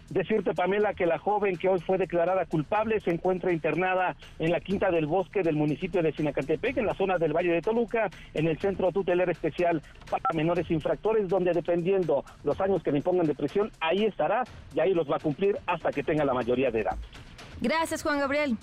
Decirte, 0.10 0.54
Pamela, 0.54 0.94
que 0.94 1.06
la 1.06 1.20
joven 1.20 1.58
que 1.58 1.68
hoy 1.68 1.82
fue 1.82 1.98
declarada 1.98 2.46
culpable 2.46 3.00
se 3.02 3.12
encuentra 3.12 3.52
internada 3.52 4.16
en 4.40 4.52
la 4.52 4.62
Quinta 4.62 4.90
del 4.90 5.06
Bosque 5.06 5.44
del 5.44 5.56
municipio 5.56 6.02
de 6.02 6.14
Sinacantepec, 6.14 6.78
en 6.78 6.86
la 6.86 6.94
zona 6.94 7.18
del 7.18 7.34
Valle 7.34 7.52
de 7.52 7.62
Toluca, 7.62 8.10
en 8.34 8.48
el 8.48 8.58
Centro 8.60 8.92
Tutelar 8.92 9.30
Especial 9.30 9.82
para 10.10 10.24
Menores 10.34 10.72
Infractores, 10.72 11.28
donde 11.28 11.52
dependiendo 11.52 12.24
los 12.44 12.60
años 12.62 12.82
que 12.84 12.92
le 12.92 13.00
impongan 13.00 13.28
de 13.28 13.36
prisión, 13.36 13.70
ahí 13.82 14.06
estará 14.06 14.44
y 14.74 14.80
ahí 14.80 14.94
los 14.94 15.10
va 15.12 15.18
a 15.18 15.20
cumplir 15.20 15.58
hasta 15.66 15.92
que 15.92 16.04
tenga 16.04 16.24
la 16.24 16.34
mayoría 16.34 16.72
de 16.72 16.82
edad. 16.82 16.98
Gracias, 17.60 18.02
Juan 18.02 18.20
Gabriel. 18.20 18.58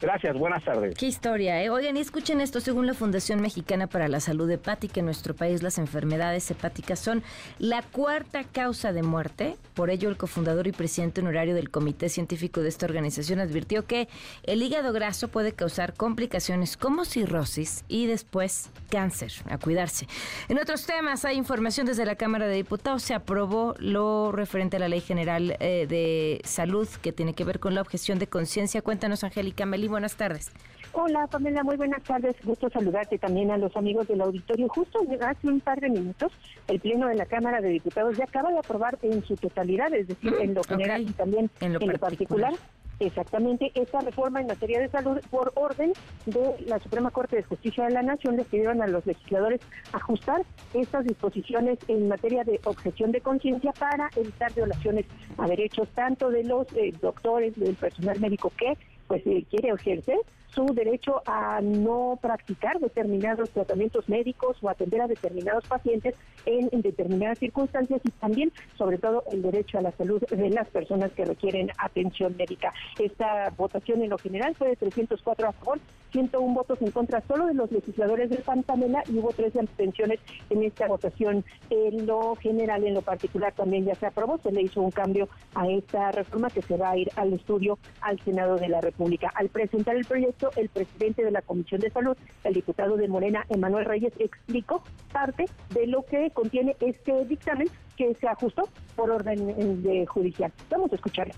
Gracias, 0.00 0.38
buenas 0.38 0.62
tardes. 0.62 0.94
Qué 0.94 1.06
historia, 1.06 1.60
¿eh? 1.60 1.70
Oigan, 1.70 1.96
y 1.96 2.00
escuchen 2.00 2.40
esto, 2.40 2.60
según 2.60 2.86
la 2.86 2.94
Fundación 2.94 3.40
Mexicana 3.40 3.88
para 3.88 4.06
la 4.06 4.20
Salud 4.20 4.48
Hepática, 4.48 5.00
en 5.00 5.06
nuestro 5.06 5.34
país 5.34 5.60
las 5.60 5.76
enfermedades 5.76 6.48
hepáticas 6.52 7.00
son 7.00 7.24
la 7.58 7.82
cuarta 7.82 8.44
causa 8.44 8.92
de 8.92 9.02
muerte. 9.02 9.56
Por 9.74 9.90
ello, 9.90 10.08
el 10.08 10.16
cofundador 10.16 10.68
y 10.68 10.72
presidente 10.72 11.20
honorario 11.20 11.56
del 11.56 11.70
Comité 11.70 12.08
Científico 12.08 12.60
de 12.60 12.68
esta 12.68 12.86
organización 12.86 13.40
advirtió 13.40 13.86
que 13.86 14.08
el 14.44 14.62
hígado 14.62 14.92
graso 14.92 15.28
puede 15.28 15.52
causar 15.52 15.94
complicaciones 15.94 16.76
como 16.76 17.04
cirrosis 17.04 17.84
y 17.88 18.06
después 18.06 18.70
cáncer. 18.90 19.32
A 19.50 19.58
cuidarse. 19.58 20.06
En 20.48 20.58
otros 20.58 20.86
temas, 20.86 21.24
hay 21.24 21.36
información 21.36 21.86
desde 21.86 22.06
la 22.06 22.14
Cámara 22.14 22.46
de 22.46 22.54
Diputados. 22.54 23.02
Se 23.02 23.14
aprobó 23.14 23.74
lo 23.80 24.30
referente 24.30 24.76
a 24.76 24.80
la 24.80 24.88
Ley 24.88 25.00
General 25.00 25.56
eh, 25.58 25.86
de 25.88 26.40
Salud 26.44 26.88
que 27.02 27.12
tiene 27.12 27.34
que 27.34 27.42
ver 27.42 27.58
con 27.58 27.74
la 27.74 27.80
objeción 27.80 28.20
de 28.20 28.28
conciencia. 28.28 28.80
Cuéntanos, 28.80 29.24
Angélica 29.24 29.66
Melí 29.66 29.87
buenas 29.88 30.16
tardes. 30.16 30.50
Hola, 30.92 31.26
Pamela, 31.26 31.62
muy 31.62 31.76
buenas 31.76 32.02
tardes. 32.02 32.34
Gusto 32.42 32.70
saludarte 32.70 33.18
también 33.18 33.50
a 33.50 33.58
los 33.58 33.76
amigos 33.76 34.08
del 34.08 34.20
auditorio. 34.20 34.68
Justo 34.68 35.00
hace 35.20 35.48
un 35.48 35.60
par 35.60 35.80
de 35.80 35.90
minutos, 35.90 36.32
el 36.66 36.80
Pleno 36.80 37.08
de 37.08 37.14
la 37.14 37.26
Cámara 37.26 37.60
de 37.60 37.68
Diputados 37.68 38.16
ya 38.16 38.24
acaba 38.24 38.50
de 38.50 38.58
aprobar 38.58 38.98
en 39.02 39.22
su 39.24 39.36
totalidad, 39.36 39.92
es 39.92 40.08
decir, 40.08 40.34
en 40.40 40.54
lo 40.54 40.62
general 40.64 41.02
y 41.02 41.12
también 41.12 41.50
en 41.60 41.74
lo, 41.74 41.80
particular. 41.98 42.54
Exactamente, 43.00 43.70
esta 43.76 44.00
reforma 44.00 44.40
en 44.40 44.48
materia 44.48 44.80
de 44.80 44.88
salud 44.88 45.20
por 45.30 45.52
orden 45.54 45.92
de 46.26 46.56
la 46.66 46.80
Suprema 46.80 47.12
Corte 47.12 47.36
de 47.36 47.44
Justicia 47.44 47.84
de 47.84 47.92
la 47.92 48.02
Nación 48.02 48.36
les 48.36 48.48
pidieron 48.48 48.82
a 48.82 48.88
los 48.88 49.06
legisladores 49.06 49.60
ajustar 49.92 50.42
estas 50.74 51.04
disposiciones 51.04 51.78
en 51.86 52.08
materia 52.08 52.42
de 52.42 52.60
objeción 52.64 53.12
de 53.12 53.20
conciencia 53.20 53.72
para 53.72 54.10
evitar 54.16 54.52
violaciones 54.52 55.06
a 55.36 55.46
derechos 55.46 55.88
tanto 55.94 56.28
de 56.30 56.42
los 56.42 56.66
eh, 56.72 56.92
doctores, 57.00 57.54
del 57.54 57.76
personal 57.76 58.18
médico 58.18 58.52
que 58.58 58.76
pues 59.08 59.26
eh, 59.26 59.44
quiere 59.50 59.70
ejercer 59.70 60.18
su 60.54 60.66
derecho 60.74 61.22
a 61.26 61.60
no 61.60 62.18
practicar 62.20 62.78
determinados 62.80 63.50
tratamientos 63.50 64.08
médicos 64.08 64.56
o 64.62 64.68
atender 64.68 65.00
a 65.00 65.06
determinados 65.06 65.66
pacientes 65.66 66.14
en, 66.46 66.68
determinadas 66.82 67.38
circunstancias 67.38 68.00
y 68.04 68.10
también, 68.12 68.52
sobre 68.76 68.98
todo, 68.98 69.24
el 69.30 69.42
derecho 69.42 69.78
a 69.78 69.82
la 69.82 69.92
salud 69.92 70.22
de 70.22 70.50
las 70.50 70.68
personas 70.68 71.12
que 71.12 71.24
requieren 71.24 71.70
atención 71.78 72.36
médica. 72.36 72.72
Esta 72.98 73.50
votación 73.56 74.02
en 74.02 74.10
lo 74.10 74.18
general 74.18 74.54
fue 74.54 74.68
de 74.68 74.76
304 74.76 75.48
a 75.48 75.52
favor, 75.52 75.78
101 76.12 76.54
votos 76.54 76.80
en 76.82 76.90
contra 76.90 77.22
solo 77.26 77.46
de 77.46 77.54
los 77.54 77.70
legisladores 77.70 78.30
del 78.30 78.42
Pantamela 78.42 79.02
y 79.08 79.18
hubo 79.18 79.30
13 79.30 79.60
abstenciones 79.60 80.20
en 80.50 80.62
esta 80.62 80.86
votación. 80.88 81.44
En 81.70 82.06
lo 82.06 82.34
general, 82.36 82.84
en 82.84 82.94
lo 82.94 83.02
particular, 83.02 83.52
también 83.54 83.84
ya 83.84 83.94
se 83.94 84.06
aprobó, 84.06 84.38
se 84.38 84.52
le 84.52 84.62
hizo 84.62 84.80
un 84.80 84.90
cambio 84.90 85.28
a 85.54 85.68
esta 85.68 86.12
reforma 86.12 86.50
que 86.50 86.62
se 86.62 86.76
va 86.76 86.90
a 86.90 86.96
ir 86.96 87.10
al 87.16 87.32
estudio 87.32 87.78
al 88.00 88.18
Senado 88.20 88.56
de 88.56 88.68
la 88.68 88.80
República. 88.80 89.30
Al 89.34 89.48
presentar 89.48 89.96
el 89.96 90.04
proyecto, 90.04 90.50
el 90.56 90.68
presidente 90.68 91.24
de 91.24 91.30
la 91.30 91.42
Comisión 91.42 91.80
de 91.80 91.90
Salud, 91.90 92.16
el 92.44 92.54
diputado 92.54 92.96
de 92.96 93.08
Morena, 93.08 93.44
Emanuel 93.48 93.84
Reyes, 93.84 94.12
explicó 94.18 94.82
parte 95.12 95.46
de 95.70 95.86
lo 95.86 96.04
que 96.04 96.30
contiene 96.30 96.76
este 96.80 97.24
dictamen 97.24 97.68
que 97.96 98.14
se 98.14 98.28
ajustó 98.28 98.68
por 98.96 99.10
orden 99.10 99.82
de 99.82 100.06
judicial. 100.06 100.52
Vamos 100.70 100.92
a 100.92 100.94
escucharlo 100.94 101.34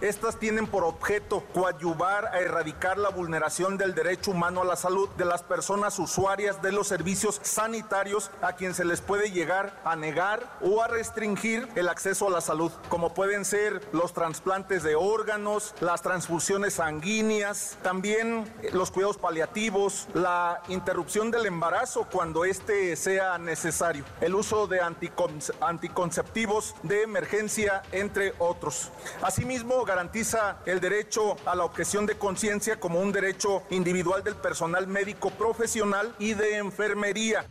Estas 0.00 0.38
tienen 0.38 0.66
por 0.66 0.82
objeto 0.82 1.44
coadyuvar 1.52 2.28
a 2.28 2.40
erradicar 2.40 2.96
la 2.96 3.10
vulneración 3.10 3.76
del 3.76 3.94
derecho 3.94 4.30
humano 4.30 4.62
a 4.62 4.64
la 4.64 4.76
salud 4.76 5.10
de 5.10 5.26
las 5.26 5.42
personas 5.42 5.98
usuarias 5.98 6.62
de 6.62 6.72
los 6.72 6.88
servicios 6.88 7.38
sanitarios 7.42 8.30
a 8.40 8.54
quien 8.54 8.72
se 8.72 8.86
les 8.86 9.02
puede 9.02 9.30
llegar 9.30 9.78
a 9.84 9.96
negar 9.96 10.56
o 10.62 10.80
a 10.80 10.88
restringir 10.88 11.68
el 11.74 11.90
acceso 11.90 12.28
a 12.28 12.30
la 12.30 12.40
salud, 12.40 12.72
como 12.88 13.12
pueden 13.12 13.44
ser 13.44 13.86
los 13.92 14.14
trasplantes 14.14 14.82
de 14.82 14.94
órganos, 14.94 15.74
las 15.80 16.00
transfusiones 16.00 16.74
sanguíneas, 16.74 17.76
también 17.82 18.50
los 18.72 18.90
cuidados 18.90 19.18
paliativos, 19.18 20.08
la 20.14 20.62
interrupción 20.68 21.30
del 21.30 21.44
embarazo 21.44 22.06
cuando 22.10 22.46
éste 22.46 22.96
sea 22.96 23.36
necesario, 23.36 24.06
el 24.22 24.34
uso 24.34 24.66
de 24.66 24.80
anticonceptivos 24.80 26.74
de 26.84 27.02
emergencia, 27.02 27.82
entre 27.92 28.32
otros. 28.38 28.90
Asimismo, 29.20 29.84
garantiza 29.90 30.58
el 30.66 30.78
derecho 30.78 31.36
a 31.44 31.56
la 31.56 31.64
objeción 31.64 32.06
de 32.06 32.14
conciencia 32.14 32.78
como 32.78 33.00
un 33.00 33.10
derecho 33.10 33.64
individual 33.70 34.22
del 34.22 34.36
personal 34.36 34.86
médico 34.86 35.30
profesional 35.30 36.14
y 36.20 36.34
de 36.34 36.58
enfermería 36.58 37.44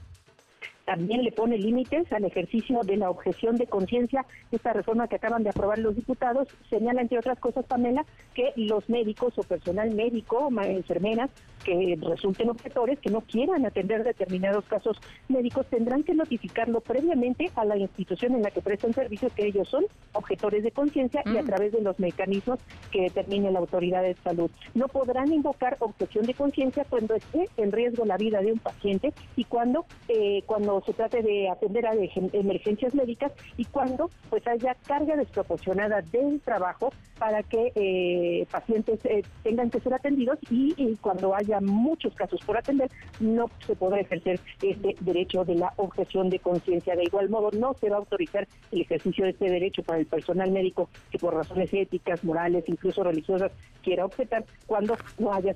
también 0.85 1.23
le 1.23 1.31
pone 1.31 1.55
límites 1.55 2.11
al 2.11 2.25
ejercicio 2.25 2.79
de 2.83 2.97
la 2.97 3.11
objeción 3.11 3.57
de 3.57 3.67
conciencia. 3.67 4.25
Esta 4.51 4.73
reforma 4.73 5.07
que 5.07 5.17
acaban 5.17 5.43
de 5.43 5.51
aprobar 5.51 5.77
los 5.77 5.95
diputados 5.95 6.47
señala, 6.67 7.01
entre 7.01 7.19
otras 7.19 7.37
cosas, 7.37 7.63
Pamela, 7.65 8.07
que 8.33 8.53
los 8.55 8.89
médicos 8.89 9.37
o 9.37 9.43
personal 9.43 9.93
médico, 9.93 10.49
enfermeras, 10.63 11.29
que 11.63 11.97
resulten 12.01 12.49
objetores, 12.49 12.99
que 12.99 13.09
no 13.09 13.21
quieran 13.21 13.65
atender 13.65 14.03
determinados 14.03 14.65
casos 14.65 14.97
médicos, 15.27 15.65
tendrán 15.67 16.03
que 16.03 16.13
notificarlo 16.13 16.81
previamente 16.81 17.51
a 17.55 17.65
la 17.65 17.77
institución 17.77 18.35
en 18.35 18.43
la 18.43 18.51
que 18.51 18.61
prestan 18.61 18.93
servicios, 18.93 19.31
que 19.33 19.47
ellos 19.47 19.67
son 19.69 19.85
objetores 20.13 20.63
de 20.63 20.71
conciencia 20.71 21.21
y 21.25 21.37
a 21.37 21.43
mm. 21.43 21.45
través 21.45 21.71
de 21.71 21.81
los 21.81 21.99
mecanismos 21.99 22.59
que 22.91 23.03
determine 23.03 23.51
la 23.51 23.59
autoridad 23.59 24.01
de 24.01 24.15
salud. 24.15 24.49
No 24.73 24.87
podrán 24.87 25.31
invocar 25.31 25.77
objeción 25.79 26.25
de 26.25 26.33
conciencia 26.33 26.85
cuando 26.89 27.15
esté 27.15 27.47
en 27.57 27.71
riesgo 27.71 28.05
la 28.05 28.17
vida 28.17 28.41
de 28.41 28.53
un 28.53 28.59
paciente 28.59 29.13
y 29.35 29.43
cuando, 29.43 29.85
eh, 30.07 30.43
cuando 30.45 30.81
se 30.85 30.93
trate 30.93 31.21
de 31.21 31.49
atender 31.49 31.85
a 31.85 31.93
emergencias 31.93 32.93
médicas 32.95 33.31
y 33.57 33.65
cuando 33.65 34.09
pues 34.29 34.45
haya 34.47 34.75
carga 34.85 35.15
desproporcionada 35.15 36.01
del 36.01 36.39
trabajo 36.41 36.91
para 37.17 37.43
que 37.43 37.71
eh, 37.75 38.47
pacientes 38.49 39.03
eh, 39.05 39.23
tengan 39.43 39.69
que 39.69 39.79
ser 39.81 39.93
atendidos 39.93 40.39
y, 40.49 40.95
cuando 41.01 41.35
haya 41.35 41.48
muchos 41.59 42.13
casos 42.13 42.39
por 42.45 42.57
atender 42.57 42.89
no 43.19 43.49
se 43.65 43.75
podrá 43.75 43.99
ejercer 43.99 44.39
este 44.61 44.95
derecho 45.01 45.43
de 45.43 45.55
la 45.55 45.73
objeción 45.77 46.29
de 46.29 46.39
conciencia. 46.39 46.95
De 46.95 47.03
igual 47.03 47.29
modo, 47.29 47.49
no 47.51 47.73
se 47.73 47.89
va 47.89 47.97
a 47.97 47.99
autorizar 47.99 48.47
el 48.71 48.81
ejercicio 48.81 49.25
de 49.25 49.31
este 49.31 49.49
derecho 49.49 49.83
para 49.83 49.99
el 49.99 50.05
personal 50.05 50.51
médico 50.51 50.89
que 51.11 51.19
por 51.19 51.33
razones 51.33 51.73
éticas, 51.73 52.23
morales, 52.23 52.63
incluso 52.67 53.03
religiosas 53.03 53.51
quiera 53.83 54.05
objetar 54.05 54.45
cuando 54.65 54.97
no 55.17 55.33
haya 55.33 55.53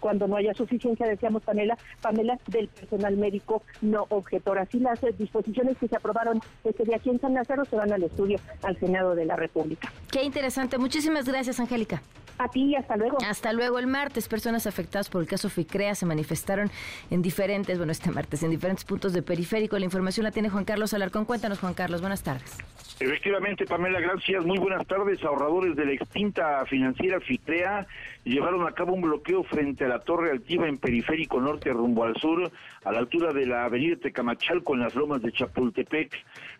cuando 0.00 0.28
no 0.28 0.36
haya 0.36 0.54
suficiencia, 0.54 1.06
decíamos 1.06 1.42
Pamela, 1.42 1.76
Pamela 2.00 2.38
del 2.46 2.68
personal 2.68 3.16
médico 3.16 3.62
no 3.82 4.06
objetar 4.08 4.46
Así 4.54 4.78
las 4.78 5.00
disposiciones 5.18 5.76
que 5.78 5.88
se 5.88 5.96
aprobaron 5.96 6.40
este 6.64 6.84
día 6.84 6.96
aquí 6.96 7.10
en 7.10 7.20
San 7.20 7.34
Lázaro 7.34 7.64
se 7.64 7.76
van 7.76 7.92
al 7.92 8.02
estudio 8.02 8.38
al 8.62 8.78
Senado 8.78 9.14
de 9.14 9.24
la 9.24 9.36
República. 9.36 9.92
Qué 10.10 10.22
interesante. 10.22 10.78
Muchísimas 10.78 11.26
gracias, 11.26 11.58
Angélica. 11.60 12.02
A 12.38 12.48
ti, 12.48 12.74
hasta 12.74 12.96
luego. 12.96 13.18
Hasta 13.26 13.52
luego. 13.52 13.78
El 13.78 13.86
martes, 13.86 14.28
personas 14.28 14.66
afectadas 14.66 15.08
por 15.08 15.15
el 15.20 15.26
caso 15.26 15.48
FICREA 15.48 15.94
se 15.94 16.06
manifestaron 16.06 16.70
en 17.10 17.22
diferentes, 17.22 17.78
bueno, 17.78 17.92
este 17.92 18.10
martes, 18.10 18.42
en 18.42 18.50
diferentes 18.50 18.84
puntos 18.84 19.12
de 19.12 19.22
periférico. 19.22 19.78
La 19.78 19.84
información 19.84 20.24
la 20.24 20.30
tiene 20.30 20.48
Juan 20.48 20.64
Carlos 20.64 20.94
Alarcón. 20.94 21.24
Cuéntanos, 21.24 21.58
Juan 21.58 21.74
Carlos. 21.74 22.00
Buenas 22.00 22.22
tardes. 22.22 22.56
Efectivamente, 22.98 23.66
Pamela, 23.66 24.00
gracias. 24.00 24.44
Muy 24.44 24.58
buenas 24.58 24.86
tardes. 24.86 25.22
Ahorradores 25.22 25.76
de 25.76 25.84
la 25.84 25.92
extinta 25.92 26.64
financiera 26.66 27.20
FICREA 27.20 27.86
llevaron 28.30 28.66
a 28.66 28.72
cabo 28.72 28.92
un 28.92 29.02
bloqueo 29.02 29.44
frente 29.44 29.84
a 29.84 29.88
la 29.88 30.00
Torre 30.00 30.32
Altiva 30.32 30.68
en 30.68 30.78
Periférico 30.78 31.40
Norte 31.40 31.72
rumbo 31.72 32.04
al 32.04 32.16
sur, 32.16 32.50
a 32.84 32.92
la 32.92 32.98
altura 32.98 33.32
de 33.32 33.46
la 33.46 33.64
avenida 33.64 33.96
Tecamachal 33.96 34.64
con 34.64 34.80
las 34.80 34.94
lomas 34.96 35.22
de 35.22 35.32
Chapultepec. 35.32 36.12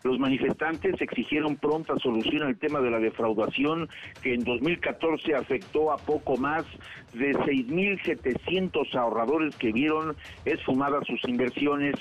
Los 0.03 0.17
manifestantes 0.17 0.99
exigieron 1.01 1.57
pronta 1.57 1.97
solución 1.97 2.43
al 2.43 2.57
tema 2.57 2.79
de 2.79 2.89
la 2.89 2.99
defraudación 2.99 3.89
que 4.21 4.33
en 4.33 4.43
2014 4.43 5.35
afectó 5.35 5.91
a 5.91 5.97
poco 5.97 6.37
más 6.37 6.65
de 7.13 7.33
6.700 7.33 8.95
ahorradores 8.95 9.55
que 9.57 9.71
vieron 9.71 10.15
esfumadas 10.45 11.05
sus 11.05 11.21
inversiones. 11.27 11.95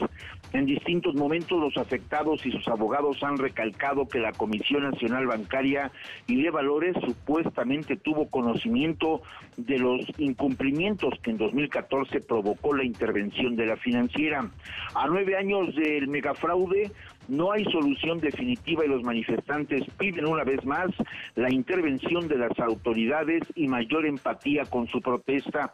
En 0.52 0.66
distintos 0.66 1.14
momentos 1.14 1.60
los 1.60 1.76
afectados 1.76 2.44
y 2.46 2.52
sus 2.52 2.66
abogados 2.68 3.22
han 3.22 3.36
recalcado 3.36 4.06
que 4.06 4.20
la 4.20 4.32
Comisión 4.32 4.84
Nacional 4.84 5.26
Bancaria 5.26 5.90
y 6.28 6.42
de 6.42 6.50
Valores 6.50 6.94
supuestamente 7.04 7.96
tuvo 7.96 8.28
conocimiento 8.30 9.22
de 9.56 9.78
los 9.78 10.00
incumplimientos 10.18 11.14
que 11.22 11.30
en 11.30 11.38
2014 11.38 12.20
provocó 12.20 12.74
la 12.74 12.84
intervención 12.84 13.56
de 13.56 13.66
la 13.66 13.76
financiera. 13.76 14.50
A 14.94 15.06
nueve 15.06 15.36
años 15.36 15.74
del 15.74 16.08
megafraude, 16.08 16.90
no 17.28 17.52
hay 17.52 17.64
solución 17.64 18.20
definitiva 18.20 18.84
y 18.84 18.88
los 18.88 19.02
manifestantes 19.02 19.82
piden 19.98 20.26
una 20.26 20.44
vez 20.44 20.64
más 20.64 20.90
la 21.34 21.52
intervención 21.52 22.28
de 22.28 22.36
las 22.36 22.56
autoridades 22.58 23.42
y 23.54 23.66
mayor 23.66 24.06
empatía 24.06 24.64
con 24.64 24.86
su 24.88 25.00
protesta. 25.00 25.72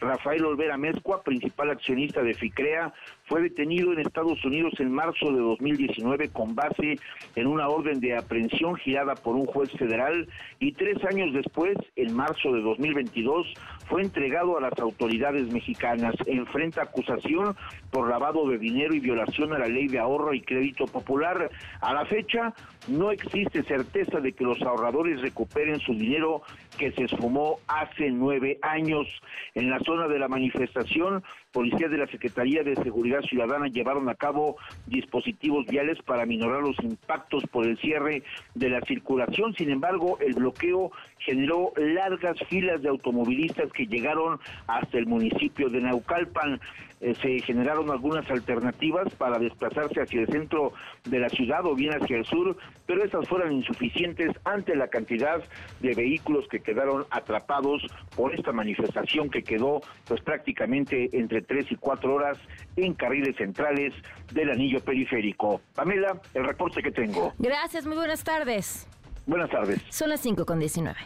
Rafael 0.00 0.44
Olvera 0.44 0.78
Mezcua, 0.78 1.22
principal 1.22 1.70
accionista 1.70 2.22
de 2.22 2.34
FICREA, 2.34 2.92
fue 3.26 3.42
detenido 3.42 3.92
en 3.92 4.00
Estados 4.00 4.44
Unidos 4.44 4.74
en 4.78 4.92
marzo 4.92 5.32
de 5.32 5.40
2019 5.40 6.28
con 6.28 6.54
base 6.54 6.98
en 7.36 7.46
una 7.46 7.68
orden 7.68 8.00
de 8.00 8.16
aprehensión 8.16 8.76
girada 8.76 9.14
por 9.14 9.34
un 9.34 9.46
juez 9.46 9.70
federal 9.72 10.28
y 10.60 10.72
tres 10.72 11.02
años 11.04 11.32
después, 11.32 11.76
en 11.96 12.14
marzo 12.14 12.52
de 12.52 12.60
2022, 12.60 13.46
fue 13.88 14.02
entregado 14.02 14.56
a 14.58 14.60
las 14.60 14.78
autoridades 14.78 15.50
mexicanas. 15.52 16.14
Enfrenta 16.26 16.82
acusación 16.82 17.56
por 17.90 18.08
lavado 18.08 18.48
de 18.48 18.58
dinero 18.58 18.94
y 18.94 19.00
violación 19.00 19.52
a 19.52 19.58
la 19.58 19.68
ley 19.68 19.88
de 19.88 19.98
ahorro 19.98 20.34
y 20.34 20.40
crédito 20.40 20.86
popular. 20.86 21.50
A 21.80 21.94
la 21.94 22.04
fecha, 22.06 22.54
no 22.88 23.10
existe 23.10 23.62
certeza 23.62 24.20
de 24.20 24.32
que 24.32 24.44
los 24.44 24.60
ahorradores 24.62 25.20
recuperen 25.20 25.80
su 25.80 25.94
dinero 25.94 26.42
que 26.78 26.92
se 26.92 27.04
esfumó 27.04 27.58
hace 27.66 28.10
nueve 28.10 28.58
años. 28.62 29.06
En 29.54 29.70
la 29.70 29.78
zona 29.80 30.08
de 30.08 30.18
la 30.18 30.28
manifestación, 30.28 31.22
policías 31.52 31.90
de 31.90 31.98
la 31.98 32.06
Secretaría 32.06 32.62
de 32.62 32.74
Seguridad 32.76 33.22
Ciudadana 33.22 33.68
llevaron 33.68 34.08
a 34.08 34.14
cabo 34.14 34.56
dispositivos 34.86 35.66
viales 35.66 35.98
para 36.02 36.26
minorar 36.26 36.62
los 36.62 36.78
impactos 36.82 37.44
por 37.50 37.66
el 37.66 37.78
cierre 37.78 38.22
de 38.54 38.70
la 38.70 38.80
circulación. 38.82 39.54
Sin 39.54 39.70
embargo, 39.70 40.18
el 40.20 40.34
bloqueo 40.34 40.90
generó 41.18 41.72
largas 41.76 42.36
filas 42.48 42.82
de 42.82 42.88
automovilistas 42.88 43.72
que 43.72 43.86
llegaron 43.86 44.38
hasta 44.66 44.98
el 44.98 45.06
municipio 45.06 45.68
de 45.68 45.80
Naucalpan. 45.80 46.60
Eh, 47.04 47.14
se 47.20 47.38
generaron 47.40 47.90
algunas 47.90 48.28
alternativas 48.30 49.12
para 49.16 49.38
desplazarse 49.38 50.00
hacia 50.00 50.22
el 50.22 50.26
centro 50.28 50.72
de 51.04 51.18
la 51.18 51.28
ciudad 51.28 51.66
o 51.66 51.74
bien 51.74 51.92
hacia 51.92 52.16
el 52.16 52.24
sur, 52.24 52.56
pero 52.86 53.04
esas 53.04 53.28
fueron 53.28 53.52
insuficientes 53.52 54.32
ante 54.44 54.74
la 54.74 54.88
cantidad 54.88 55.44
de 55.80 55.94
vehículos 55.94 56.48
que 56.48 56.60
quedaron 56.60 57.04
atrapados 57.10 57.82
por 58.16 58.34
esta 58.34 58.52
manifestación 58.52 59.28
que 59.28 59.42
quedó 59.42 59.82
pues 60.06 60.22
prácticamente 60.22 61.10
entre 61.12 61.42
tres 61.42 61.70
y 61.70 61.76
cuatro 61.76 62.14
horas 62.14 62.38
en 62.76 62.94
carriles 62.94 63.36
centrales 63.36 63.92
del 64.32 64.50
anillo 64.50 64.80
periférico. 64.80 65.60
Pamela, 65.74 66.18
el 66.32 66.46
reporte 66.46 66.82
que 66.82 66.90
tengo. 66.90 67.34
Gracias, 67.38 67.84
muy 67.84 67.96
buenas 67.96 68.24
tardes. 68.24 68.88
Buenas 69.26 69.50
tardes. 69.50 69.82
Son 69.90 70.08
las 70.08 70.20
5 70.20 70.46
con 70.46 70.58
19. 70.58 70.96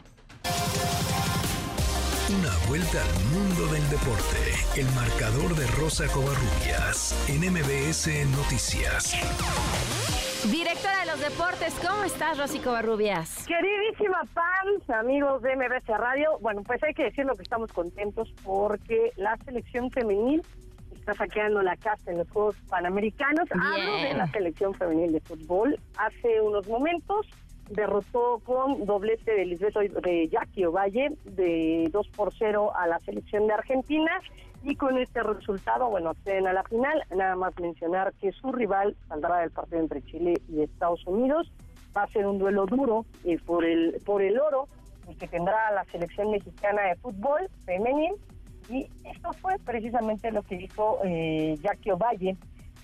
Una 2.29 2.53
vuelta 2.69 3.03
al 3.03 3.25
mundo 3.33 3.73
del 3.73 3.89
deporte. 3.89 4.37
El 4.77 4.85
marcador 4.93 5.57
de 5.57 5.67
Rosa 5.81 6.07
Covarrubias 6.09 7.17
en 7.27 7.41
MBS 7.41 8.07
Noticias. 8.37 9.15
Directora 10.53 11.01
de 11.01 11.07
los 11.07 11.21
deportes, 11.21 11.73
¿cómo 11.81 12.05
estás, 12.05 12.37
Rosy 12.37 12.59
Covarrubias? 12.59 13.47
Queridísima 13.47 14.25
fans, 14.35 14.91
amigos 14.91 15.41
de 15.41 15.57
MBS 15.57 15.87
Radio, 15.87 16.39
bueno, 16.43 16.63
pues 16.65 16.83
hay 16.83 16.93
que 16.93 17.05
decirlo 17.05 17.35
que 17.35 17.45
estamos 17.45 17.73
contentos 17.73 18.31
porque 18.45 19.11
la 19.17 19.39
selección 19.47 19.91
femenil 19.91 20.43
está 20.95 21.15
saqueando 21.15 21.63
la 21.63 21.77
casa 21.79 22.11
en 22.11 22.19
los 22.19 22.29
Juegos 22.29 22.57
Panamericanos. 22.69 23.49
Hablo 23.53 24.03
de 24.03 24.13
la 24.13 24.27
selección 24.27 24.75
femenil 24.75 25.13
de 25.13 25.21
fútbol. 25.21 25.81
Hace 25.97 26.43
unos 26.43 26.69
momentos 26.69 27.27
derrotó 27.71 28.41
con 28.45 28.85
doblete 28.87 29.33
de 29.33 29.47
Lisbeto 29.47 29.81
de 29.81 30.29
Jackie 30.29 30.65
Ovalle 30.65 31.11
de 31.25 31.89
2 31.93 32.09
por 32.09 32.33
0 32.39 32.73
a 32.75 32.87
la 32.87 32.99
selección 33.01 33.47
de 33.47 33.55
Argentina 33.55 34.11
y 34.65 34.75
con 34.75 34.99
este 34.99 35.23
resultado, 35.23 35.89
bueno, 35.89 36.11
acceden 36.11 36.47
a 36.47 36.53
la 36.53 36.65
final. 36.65 37.03
Nada 37.15 37.37
más 37.37 37.59
mencionar 37.61 38.13
que 38.21 38.33
su 38.33 38.53
rival 38.53 38.97
saldrá 39.09 39.39
del 39.39 39.51
partido 39.51 39.81
entre 39.81 40.03
Chile 40.03 40.35
y 40.49 40.63
Estados 40.63 41.07
Unidos. 41.07 41.51
Va 41.97 42.03
a 42.03 42.09
ser 42.09 42.27
un 42.27 42.39
duelo 42.39 42.67
duro 42.67 43.07
eh, 43.25 43.39
por 43.45 43.65
el 43.65 44.01
por 44.05 44.23
el 44.23 44.39
oro 44.39 44.69
y 45.09 45.15
que 45.15 45.29
tendrá 45.29 45.71
la 45.73 45.85
selección 45.85 46.31
mexicana 46.31 46.83
de 46.83 46.97
fútbol 46.97 47.49
femenil 47.65 48.15
y 48.69 48.87
esto 49.05 49.33
fue 49.41 49.55
precisamente 49.65 50.31
lo 50.31 50.43
que 50.43 50.59
dijo 50.59 50.99
eh, 51.05 51.57
Jackie 51.63 51.91
Ovalle 51.91 52.37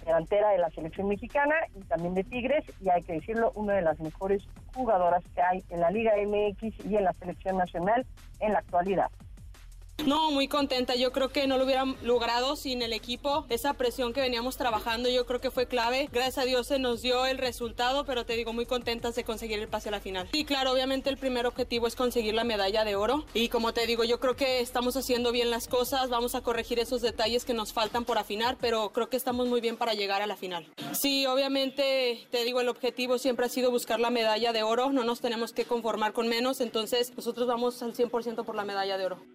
delantera 0.04 0.50
de 0.50 0.58
la 0.58 0.70
selección 0.70 1.08
mexicana 1.08 1.54
y 1.74 1.80
también 1.82 2.14
de 2.14 2.24
Tigres, 2.24 2.64
y 2.80 2.88
hay 2.88 3.02
que 3.02 3.14
decirlo, 3.14 3.52
una 3.54 3.74
de 3.74 3.82
las 3.82 3.98
mejores 4.00 4.42
jugadoras 4.74 5.22
que 5.34 5.42
hay 5.42 5.64
en 5.70 5.80
la 5.80 5.90
Liga 5.90 6.12
MX 6.16 6.86
y 6.86 6.96
en 6.96 7.04
la 7.04 7.12
selección 7.14 7.56
nacional 7.56 8.06
en 8.40 8.52
la 8.52 8.58
actualidad. 8.58 9.10
No, 10.06 10.30
muy 10.30 10.48
contenta. 10.48 10.96
Yo 10.96 11.12
creo 11.12 11.30
que 11.30 11.46
no 11.46 11.56
lo 11.56 11.64
hubieran 11.64 11.96
logrado 12.02 12.56
sin 12.56 12.82
el 12.82 12.92
equipo. 12.92 13.46
Esa 13.48 13.72
presión 13.74 14.12
que 14.12 14.20
veníamos 14.20 14.58
trabajando 14.58 15.08
yo 15.08 15.24
creo 15.24 15.40
que 15.40 15.50
fue 15.50 15.66
clave. 15.66 16.08
Gracias 16.12 16.38
a 16.38 16.44
Dios 16.44 16.66
se 16.66 16.78
nos 16.78 17.00
dio 17.00 17.24
el 17.24 17.38
resultado, 17.38 18.04
pero 18.04 18.26
te 18.26 18.34
digo 18.36 18.52
muy 18.52 18.66
contentas 18.66 19.14
de 19.14 19.24
conseguir 19.24 19.58
el 19.60 19.68
pase 19.68 19.88
a 19.88 19.92
la 19.92 20.00
final. 20.00 20.28
Y 20.32 20.44
claro, 20.44 20.72
obviamente 20.72 21.08
el 21.08 21.16
primer 21.16 21.46
objetivo 21.46 21.86
es 21.86 21.96
conseguir 21.96 22.34
la 22.34 22.44
medalla 22.44 22.84
de 22.84 22.96
oro. 22.96 23.24
Y 23.32 23.48
como 23.48 23.72
te 23.72 23.86
digo, 23.86 24.04
yo 24.04 24.20
creo 24.20 24.36
que 24.36 24.60
estamos 24.60 24.96
haciendo 24.96 25.32
bien 25.32 25.50
las 25.50 25.68
cosas. 25.68 26.10
Vamos 26.10 26.34
a 26.34 26.42
corregir 26.42 26.78
esos 26.80 27.00
detalles 27.00 27.46
que 27.46 27.54
nos 27.54 27.72
faltan 27.72 28.04
por 28.04 28.18
afinar, 28.18 28.58
pero 28.60 28.92
creo 28.92 29.08
que 29.08 29.16
estamos 29.16 29.48
muy 29.48 29.62
bien 29.62 29.78
para 29.78 29.94
llegar 29.94 30.20
a 30.20 30.26
la 30.26 30.36
final. 30.36 30.66
Sí, 30.92 31.24
obviamente 31.26 32.26
te 32.30 32.44
digo, 32.44 32.60
el 32.60 32.68
objetivo 32.68 33.16
siempre 33.16 33.46
ha 33.46 33.48
sido 33.48 33.70
buscar 33.70 34.00
la 34.00 34.10
medalla 34.10 34.52
de 34.52 34.62
oro. 34.62 34.92
No 34.92 35.04
nos 35.04 35.22
tenemos 35.22 35.52
que 35.54 35.64
conformar 35.64 36.12
con 36.12 36.28
menos. 36.28 36.60
Entonces 36.60 37.12
nosotros 37.16 37.46
vamos 37.46 37.82
al 37.82 37.94
100% 37.94 38.44
por 38.44 38.54
la 38.54 38.64
medalla 38.64 38.98
de 38.98 39.06
oro. 39.06 39.33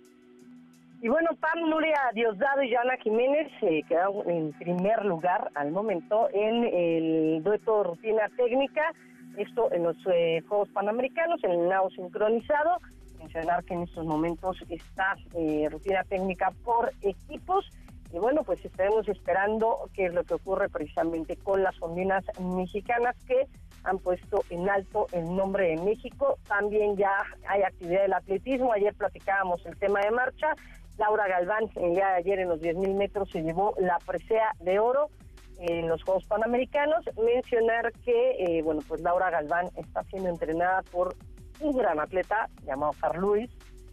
Y 1.02 1.08
bueno, 1.08 1.30
Pam, 1.40 1.70
Nuria 1.70 1.98
Diosdado 2.14 2.62
y 2.62 2.74
Joana 2.74 2.98
Jiménez 2.98 3.50
eh, 3.62 3.84
quedaron 3.88 4.30
en 4.30 4.52
primer 4.52 5.06
lugar 5.06 5.50
al 5.56 5.72
momento 5.72 6.28
en 6.34 6.66
el 6.66 7.42
dueto 7.42 7.84
rutina 7.84 8.30
técnica, 8.36 8.94
esto 9.38 9.72
en 9.72 9.84
los 9.84 9.96
eh, 10.14 10.44
Juegos 10.50 10.68
Panamericanos, 10.70 11.42
en 11.46 11.52
el 11.52 11.70
nado 11.70 11.90
sincronizado. 11.92 12.80
Mencionar 13.18 13.64
que 13.64 13.76
en 13.76 13.84
estos 13.84 14.06
momentos 14.06 14.58
está 14.68 15.16
eh, 15.36 15.70
rutina 15.72 16.04
técnica 16.04 16.52
por 16.66 16.92
equipos. 17.02 17.70
Y 18.12 18.18
bueno, 18.18 18.44
pues 18.44 18.64
estaremos 18.66 19.08
esperando 19.08 19.90
qué 19.94 20.08
es 20.08 20.14
lo 20.14 20.26
que 20.26 20.34
ocurre 20.34 20.68
precisamente 20.68 21.38
con 21.38 21.64
las 21.64 21.82
ondinas 21.82 22.26
mexicanas 22.40 23.16
que 23.26 23.48
han 23.86 24.00
puesto 24.00 24.44
en 24.50 24.70
alto 24.70 25.08
el 25.14 25.34
nombre 25.34 25.70
de 25.70 25.78
México. 25.78 26.38
También 26.48 26.98
ya 26.98 27.24
hay 27.48 27.62
actividad 27.62 28.02
del 28.02 28.14
atletismo. 28.14 28.74
Ayer 28.74 28.94
platicábamos 28.96 29.66
el 29.66 29.78
tema 29.78 30.02
de 30.02 30.12
marcha. 30.12 30.56
Laura 31.00 31.30
Galván, 31.30 31.70
el 31.76 31.96
día 31.96 32.10
de 32.10 32.16
ayer 32.16 32.40
en 32.40 32.50
los 32.50 32.60
10.000 32.60 32.94
metros 32.94 33.30
se 33.32 33.42
llevó 33.42 33.74
la 33.80 33.98
presea 34.06 34.52
de 34.60 34.80
oro 34.80 35.10
en 35.58 35.88
los 35.88 36.04
Juegos 36.04 36.26
Panamericanos. 36.26 37.06
Mencionar 37.24 37.94
que, 38.04 38.32
eh, 38.38 38.62
bueno, 38.62 38.82
pues 38.86 39.00
Laura 39.02 39.30
Galván 39.30 39.70
está 39.78 40.04
siendo 40.04 40.28
entrenada 40.28 40.82
por 40.92 41.16
un 41.62 41.78
gran 41.78 42.02
atleta 42.02 42.50
llamado 42.66 42.92
Carl 43.00 43.22
Lewis, 43.22 43.50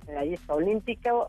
medallista 0.09 0.55
olímpico, 0.55 1.28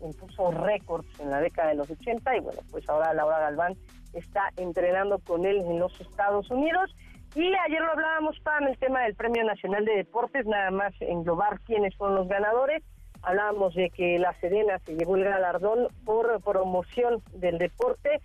impuso 0.00 0.52
récords 0.52 1.08
en 1.18 1.30
la 1.30 1.40
década 1.40 1.70
de 1.70 1.74
los 1.74 1.90
80 1.90 2.36
y 2.36 2.40
bueno, 2.40 2.60
pues 2.70 2.88
ahora 2.88 3.12
Laura 3.12 3.40
Galván 3.40 3.74
está 4.14 4.50
entrenando 4.56 5.18
con 5.18 5.44
él 5.44 5.56
en 5.58 5.80
los 5.80 6.00
Estados 6.00 6.48
Unidos. 6.52 6.94
Y 7.34 7.52
ayer 7.66 7.80
lo 7.80 7.90
hablábamos, 7.90 8.38
para 8.40 8.68
el 8.68 8.78
tema 8.78 9.02
del 9.02 9.16
Premio 9.16 9.42
Nacional 9.42 9.84
de 9.84 9.96
Deportes, 9.96 10.46
nada 10.46 10.70
más 10.70 10.94
englobar 11.00 11.60
quiénes 11.60 11.94
son 11.96 12.14
los 12.14 12.28
ganadores 12.28 12.84
hablábamos 13.22 13.74
de 13.74 13.90
que 13.90 14.18
la 14.18 14.32
Serena 14.40 14.78
se 14.80 14.94
llevó 14.94 15.16
el 15.16 15.24
galardón 15.24 15.88
por 16.04 16.40
promoción 16.42 17.22
del 17.32 17.58
deporte. 17.58 18.20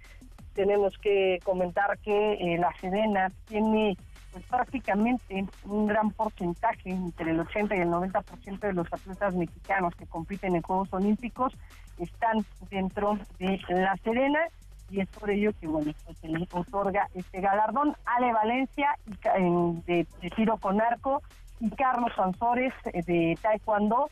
Tenemos 0.54 0.98
que 1.00 1.40
comentar 1.44 1.98
que 2.00 2.34
eh, 2.34 2.58
la 2.58 2.74
Serena 2.80 3.32
tiene 3.48 3.98
pues, 4.32 4.46
prácticamente 4.46 5.46
un 5.66 5.88
gran 5.88 6.12
porcentaje, 6.12 6.90
entre 6.90 7.32
el 7.32 7.40
80 7.40 7.76
y 7.76 7.80
el 7.80 7.90
90% 7.90 8.60
de 8.60 8.74
los 8.74 8.92
atletas 8.92 9.36
mexicanos 9.36 9.96
que 9.96 10.06
compiten 10.06 10.56
en 10.56 10.62
Juegos 10.62 10.94
Olímpicos 10.94 11.54
están 12.00 12.46
dentro 12.70 13.18
de 13.40 13.60
la 13.70 13.96
Serena 14.04 14.40
y 14.90 15.00
es 15.00 15.08
por 15.10 15.30
ello 15.30 15.52
que 15.60 15.68
bueno 15.68 15.92
pues, 16.06 16.18
se 16.18 16.28
le 16.28 16.48
otorga 16.52 17.08
este 17.14 17.42
galardón. 17.42 17.96
Ale 18.06 18.34
Valencia 18.34 18.98
de, 19.86 20.06
de 20.22 20.30
tiro 20.32 20.58
con 20.58 20.82
arco 20.82 21.22
y 21.60 21.70
Carlos 21.72 22.12
Sansores 22.16 22.74
eh, 22.86 23.02
de 23.04 23.38
taekwondo 23.42 24.10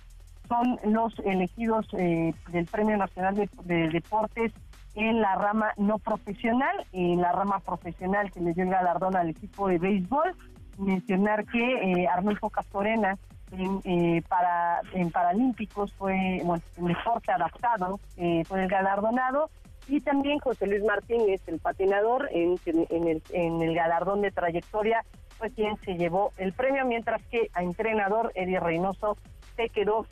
son 0.54 0.80
los 0.94 1.18
elegidos 1.20 1.88
eh, 1.98 2.34
del 2.50 2.66
Premio 2.66 2.98
Nacional 2.98 3.36
de, 3.36 3.90
Deportes 3.90 4.52
en 4.96 5.22
la 5.22 5.36
rama 5.36 5.74
no 5.78 5.98
profesional, 5.98 6.86
en 6.92 7.22
la 7.22 7.32
rama 7.32 7.60
profesional 7.60 8.32
que 8.32 8.40
le 8.40 8.54
dio 8.54 8.64
el 8.64 8.70
galardón 8.70 9.16
al 9.16 9.30
equipo 9.30 9.68
de 9.68 9.80
béisbol. 9.80 10.36
Mencionar 10.78 11.46
que 11.46 12.04
eh, 12.04 12.08
Arnulfo 12.08 12.50
Castorena 12.50 13.18
en, 13.52 13.82
eh, 13.84 14.22
para, 14.28 14.82
en 14.94 15.10
Paralímpicos 15.10 15.94
fue, 15.94 16.42
bueno, 16.44 16.64
el 16.78 16.88
deporte 16.88 17.32
adaptado, 17.32 18.00
eh, 18.18 18.44
fue 18.46 18.64
el 18.64 18.70
galardonado. 18.70 19.50
Y 19.88 20.00
también 20.02 20.40
José 20.40 20.68
Luis 20.68 20.84
Martínez, 20.84 21.42
el 21.48 21.60
patinador, 21.60 22.30
en, 22.32 22.58
en, 22.66 23.08
el, 23.08 23.22
en 23.32 23.62
el 23.62 23.76
galardón 23.76 24.22
de 24.22 24.32
trayectoria, 24.32 25.04
fue 25.38 25.52
quien 25.52 25.76
se 25.84 25.96
llevó 25.96 26.32
el 26.38 26.54
premio, 26.54 26.86
mientras 26.86 27.22
que 27.24 27.50
a 27.54 27.64
entrenador 27.64 28.32
Eddie 28.36 28.60
Reynoso 28.60 29.18
se 29.56 29.70
quedó 29.70 30.06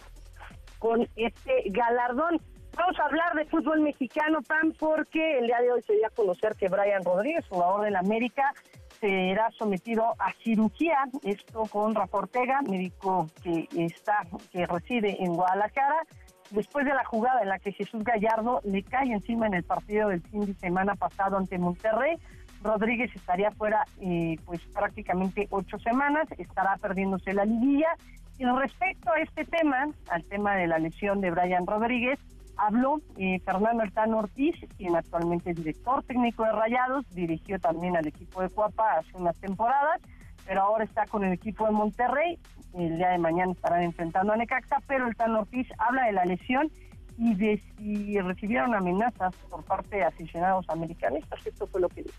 con 0.82 1.08
este 1.16 1.64
galardón. 1.68 2.42
Vamos 2.76 3.00
a 3.00 3.06
hablar 3.06 3.36
de 3.36 3.46
fútbol 3.46 3.82
mexicano, 3.82 4.40
Pam, 4.42 4.74
porque 4.80 5.38
el 5.38 5.46
día 5.46 5.62
de 5.62 5.72
hoy 5.72 5.82
se 5.84 5.94
dio 5.94 6.08
a 6.08 6.10
conocer 6.10 6.56
que 6.56 6.70
Brian 6.70 7.06
Rodríguez, 7.06 7.46
jugador 7.48 7.84
del 7.84 7.96
América, 7.96 8.52
será 9.00 9.52
sometido 9.52 10.16
a 10.18 10.34
cirugía, 10.44 10.98
esto 11.24 11.64
con 11.70 11.94
Rafa 11.94 12.18
Ortega, 12.18 12.62
médico 12.64 13.28
que 13.44 13.68
está, 13.76 14.26
que 14.52 14.66
reside 14.66 15.24
en 15.24 15.36
Guadalajara, 15.36 16.02
después 16.50 16.86
de 16.86 16.94
la 16.94 17.06
jugada 17.06 17.42
en 17.42 17.50
la 17.50 17.60
que 17.60 17.74
Jesús 17.74 18.04
Gallardo 18.04 18.62
le 18.64 18.82
cae 18.82 19.12
encima 19.12 19.46
en 19.46 19.54
el 19.54 19.64
partido 19.64 20.10
del 20.10 20.22
fin 20.24 20.48
de 20.48 20.56
semana 20.56 20.96
pasado 20.96 21.38
ante 21.38 21.60
Monterrey. 21.60 22.18
Rodríguez 22.64 23.12
estaría 23.16 23.52
fuera 23.52 23.86
eh, 24.00 24.38
pues 24.46 24.62
prácticamente 24.74 25.48
ocho 25.52 25.78
semanas, 25.80 26.28
estará 26.38 26.78
perdiéndose 26.78 27.34
la 27.34 27.46
liguilla 27.46 27.96
y 28.42 28.44
respecto 28.44 29.12
a 29.12 29.20
este 29.20 29.46
tema, 29.46 29.88
al 30.10 30.24
tema 30.24 30.56
de 30.56 30.66
la 30.66 30.80
lesión 30.80 31.22
de 31.22 31.30
Brian 31.30 31.68
Rodríguez, 31.68 32.18
habló 32.58 33.00
eh, 33.18 33.40
Fernando 33.46 33.84
Altano 33.84 34.18
Ortiz, 34.18 34.56
quien 34.78 34.96
actualmente 34.96 35.52
es 35.52 35.58
director 35.58 36.02
técnico 36.06 36.44
de 36.44 36.52
Rayados, 36.52 37.06
dirigió 37.12 37.60
también 37.60 37.96
al 37.96 38.08
equipo 38.08 38.42
de 38.42 38.50
Cuapa 38.50 38.94
hace 38.94 39.16
unas 39.16 39.36
temporadas, 39.36 40.02
pero 40.48 40.62
ahora 40.62 40.86
está 40.86 41.06
con 41.06 41.24
el 41.24 41.34
equipo 41.34 41.68
de 41.68 41.72
Monterrey, 41.74 42.40
el 42.74 42.98
día 42.98 43.10
de 43.10 43.20
mañana 43.20 43.52
estarán 43.52 43.84
enfrentando 43.84 44.34
a 44.34 44.38
Necaxa, 44.38 44.78
pero 44.88 45.08
el 45.08 45.16
Tano 45.16 45.42
Ortiz 45.42 45.68
habla 45.78 46.08
de 46.08 46.14
la 46.14 46.26
lesión 46.26 46.72
y 47.20 47.36
de 47.36 47.62
si 47.78 48.20
recibieron 48.22 48.74
amenazas 48.74 49.36
por 49.52 49.64
parte 49.66 49.98
de 49.98 50.04
aficionados 50.04 50.68
americanistas, 50.68 51.46
esto 51.46 51.68
fue 51.68 51.80
lo 51.80 51.90
que 51.90 52.02
dijo. 52.02 52.18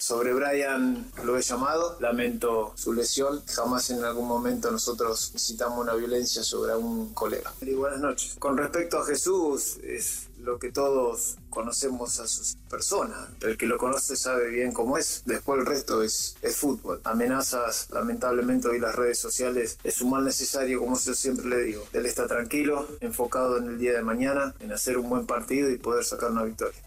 Sobre 0.00 0.32
Brian 0.32 1.12
lo 1.24 1.36
he 1.36 1.42
llamado, 1.42 1.98
lamento 2.00 2.72
su 2.74 2.94
lesión. 2.94 3.42
Jamás 3.44 3.90
en 3.90 4.02
algún 4.02 4.26
momento 4.26 4.70
nosotros 4.70 5.32
necesitamos 5.34 5.78
una 5.78 5.92
violencia 5.92 6.42
sobre 6.42 6.74
un 6.74 7.12
colega. 7.12 7.52
Y 7.60 7.74
buenas 7.74 8.00
noches. 8.00 8.36
Con 8.38 8.56
respecto 8.56 8.98
a 8.98 9.04
Jesús, 9.04 9.76
es 9.82 10.28
lo 10.38 10.58
que 10.58 10.72
todos 10.72 11.36
conocemos 11.50 12.18
a 12.18 12.26
su 12.26 12.56
persona. 12.70 13.28
El 13.42 13.58
que 13.58 13.66
lo 13.66 13.76
conoce 13.76 14.16
sabe 14.16 14.48
bien 14.48 14.72
cómo 14.72 14.96
es. 14.96 15.22
Después 15.26 15.60
el 15.60 15.66
resto 15.66 16.02
es, 16.02 16.34
es 16.40 16.56
fútbol. 16.56 17.02
Amenazas, 17.04 17.88
lamentablemente 17.90 18.68
hoy 18.68 18.78
las 18.78 18.94
redes 18.94 19.18
sociales 19.18 19.76
es 19.84 20.00
un 20.00 20.12
mal 20.12 20.24
necesario, 20.24 20.80
como 20.80 20.98
yo 20.98 21.14
siempre 21.14 21.46
le 21.46 21.58
digo. 21.60 21.84
Él 21.92 22.06
está 22.06 22.26
tranquilo, 22.26 22.88
enfocado 23.00 23.58
en 23.58 23.66
el 23.66 23.78
día 23.78 23.92
de 23.92 24.02
mañana, 24.02 24.54
en 24.60 24.72
hacer 24.72 24.96
un 24.96 25.10
buen 25.10 25.26
partido 25.26 25.68
y 25.70 25.76
poder 25.76 26.04
sacar 26.06 26.30
una 26.30 26.44
victoria. 26.44 26.80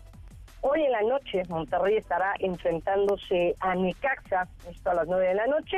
Hoy 0.66 0.82
en 0.82 0.94
la 0.94 1.02
noche 1.02 1.44
Monterrey 1.50 1.98
estará 1.98 2.36
enfrentándose 2.40 3.54
a 3.60 3.76
Necaxa, 3.76 4.48
esto 4.70 4.92
a 4.92 4.94
las 4.94 5.08
9 5.10 5.28
de 5.28 5.34
la 5.34 5.46
noche. 5.46 5.76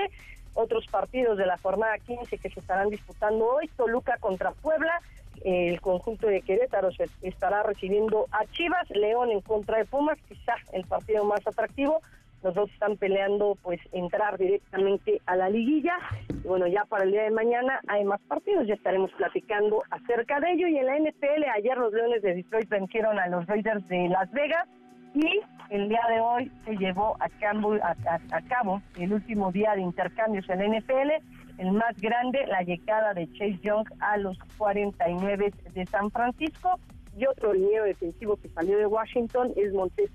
Otros 0.53 0.85
partidos 0.85 1.39
de 1.39 1.47
la 1.47 1.57
jornada 1.57 1.97
15 1.97 2.37
que 2.37 2.51
se 2.51 2.59
estarán 2.59 2.91
disputando 2.91 3.47
hoy, 3.47 3.67
Toluca 3.69 4.17
contra 4.19 4.51
Puebla, 4.51 5.01
el 5.43 5.81
conjunto 5.81 6.27
de 6.27 6.43
Querétaro 6.43 6.91
se 6.91 7.09
estará 7.23 7.63
recibiendo 7.63 8.27
a 8.31 8.45
Chivas, 8.51 8.87
León 8.91 9.31
en 9.31 9.41
contra 9.41 9.79
de 9.79 9.85
Pumas, 9.85 10.19
quizá 10.29 10.53
el 10.71 10.85
partido 10.85 11.25
más 11.25 11.45
atractivo. 11.47 12.01
Los 12.45 12.53
dos 12.53 12.69
están 12.69 12.95
peleando 12.97 13.57
pues 13.63 13.79
entrar 13.91 14.37
directamente 14.37 15.19
a 15.25 15.35
la 15.35 15.49
liguilla. 15.49 15.97
Y 16.29 16.47
bueno, 16.47 16.67
ya 16.67 16.85
para 16.85 17.03
el 17.03 17.11
día 17.11 17.23
de 17.23 17.31
mañana 17.31 17.79
hay 17.87 18.03
más 18.05 18.21
partidos, 18.21 18.67
ya 18.67 18.75
estaremos 18.75 19.11
platicando 19.13 19.81
acerca 19.89 20.39
de 20.39 20.51
ello. 20.51 20.67
Y 20.67 20.77
en 20.77 20.85
la 20.85 20.99
NFL, 20.99 21.43
ayer 21.55 21.75
los 21.75 21.91
Leones 21.91 22.21
de 22.21 22.35
Detroit 22.35 22.69
vencieron 22.69 23.17
a 23.17 23.27
los 23.29 23.47
Raiders 23.47 23.87
de 23.87 24.09
Las 24.09 24.31
Vegas 24.31 24.67
y 25.15 25.41
el 25.71 25.89
día 25.89 26.03
de 26.07 26.19
hoy 26.19 26.51
se 26.65 26.77
llevó 26.77 27.17
a 27.19 27.29
cabo, 27.39 27.73
a, 27.81 28.41
cabo 28.47 28.79
el 28.99 29.13
último 29.13 29.51
día 29.51 29.73
de 29.73 29.81
intercambios 29.81 30.47
en 30.47 30.59
la 30.59 30.79
NFL, 30.79 31.23
el 31.57 31.71
más 31.71 31.99
grande, 31.99 32.45
la 32.45 32.61
llegada 32.61 33.15
de 33.15 33.25
Chase 33.31 33.57
Young 33.63 33.87
a 34.01 34.17
los 34.17 34.37
49 34.59 35.51
de 35.73 35.85
San 35.87 36.11
Francisco. 36.11 36.79
Y 37.17 37.25
otro 37.25 37.53
líneo 37.53 37.85
defensivo 37.85 38.35
que 38.35 38.49
salió 38.49 38.77
de 38.77 38.85
Washington 38.85 39.51
es 39.55 39.73
Montez 39.73 40.11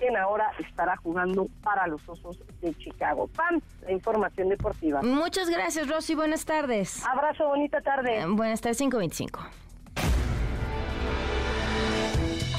quien 0.00 0.16
ahora 0.16 0.50
estará 0.58 0.96
jugando 0.96 1.46
para 1.62 1.86
los 1.86 2.06
Osos 2.08 2.38
de 2.60 2.74
Chicago. 2.74 3.28
Pam, 3.28 3.60
la 3.82 3.92
información 3.92 4.48
deportiva. 4.48 5.02
Muchas 5.02 5.50
gracias, 5.50 5.88
Rosy. 5.88 6.14
Buenas 6.14 6.44
tardes. 6.44 7.04
Abrazo, 7.06 7.46
bonita 7.48 7.80
tarde. 7.80 8.20
Eh, 8.20 8.26
buenas 8.26 8.60
tardes, 8.60 8.78
525. 8.78 9.40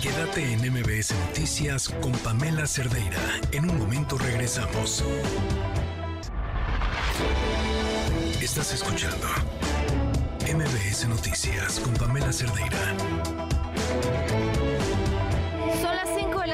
Quédate 0.01 0.53
en 0.53 0.59
MBS 0.72 1.13
Noticias 1.27 1.89
con 2.01 2.11
Pamela 2.11 2.65
Cerdeira. 2.65 3.19
En 3.51 3.69
un 3.69 3.77
momento 3.77 4.18
regresamos. 4.18 5.03
Estás 8.41 8.73
escuchando 8.73 9.27
MBS 10.53 11.07
Noticias 11.07 11.80
con 11.80 11.93
Pamela 11.93 12.34
Cerdeira. 12.34 12.77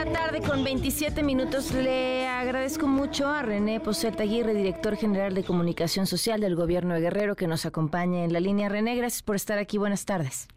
La 0.07 0.13
tarde 0.13 0.41
con 0.41 0.63
27 0.63 1.23
minutos. 1.23 1.73
Le 1.73 2.27
agradezco 2.27 2.88
mucho 2.88 3.27
a 3.27 3.41
René 3.41 3.79
Poset 3.79 4.19
Aguirre, 4.19 4.53
director 4.53 4.95
general 4.95 5.34
de 5.34 5.43
Comunicación 5.43 6.05
Social 6.05 6.39
del 6.39 6.55
Gobierno 6.55 6.93
de 6.93 7.01
Guerrero, 7.01 7.35
que 7.35 7.47
nos 7.47 7.65
acompaña 7.65 8.23
en 8.23 8.31
la 8.31 8.39
línea. 8.39 8.69
René, 8.69 8.95
gracias 8.95 9.23
por 9.23 9.35
estar 9.35 9.57
aquí. 9.57 9.77
Buenas 9.77 10.05
tardes. 10.05 10.47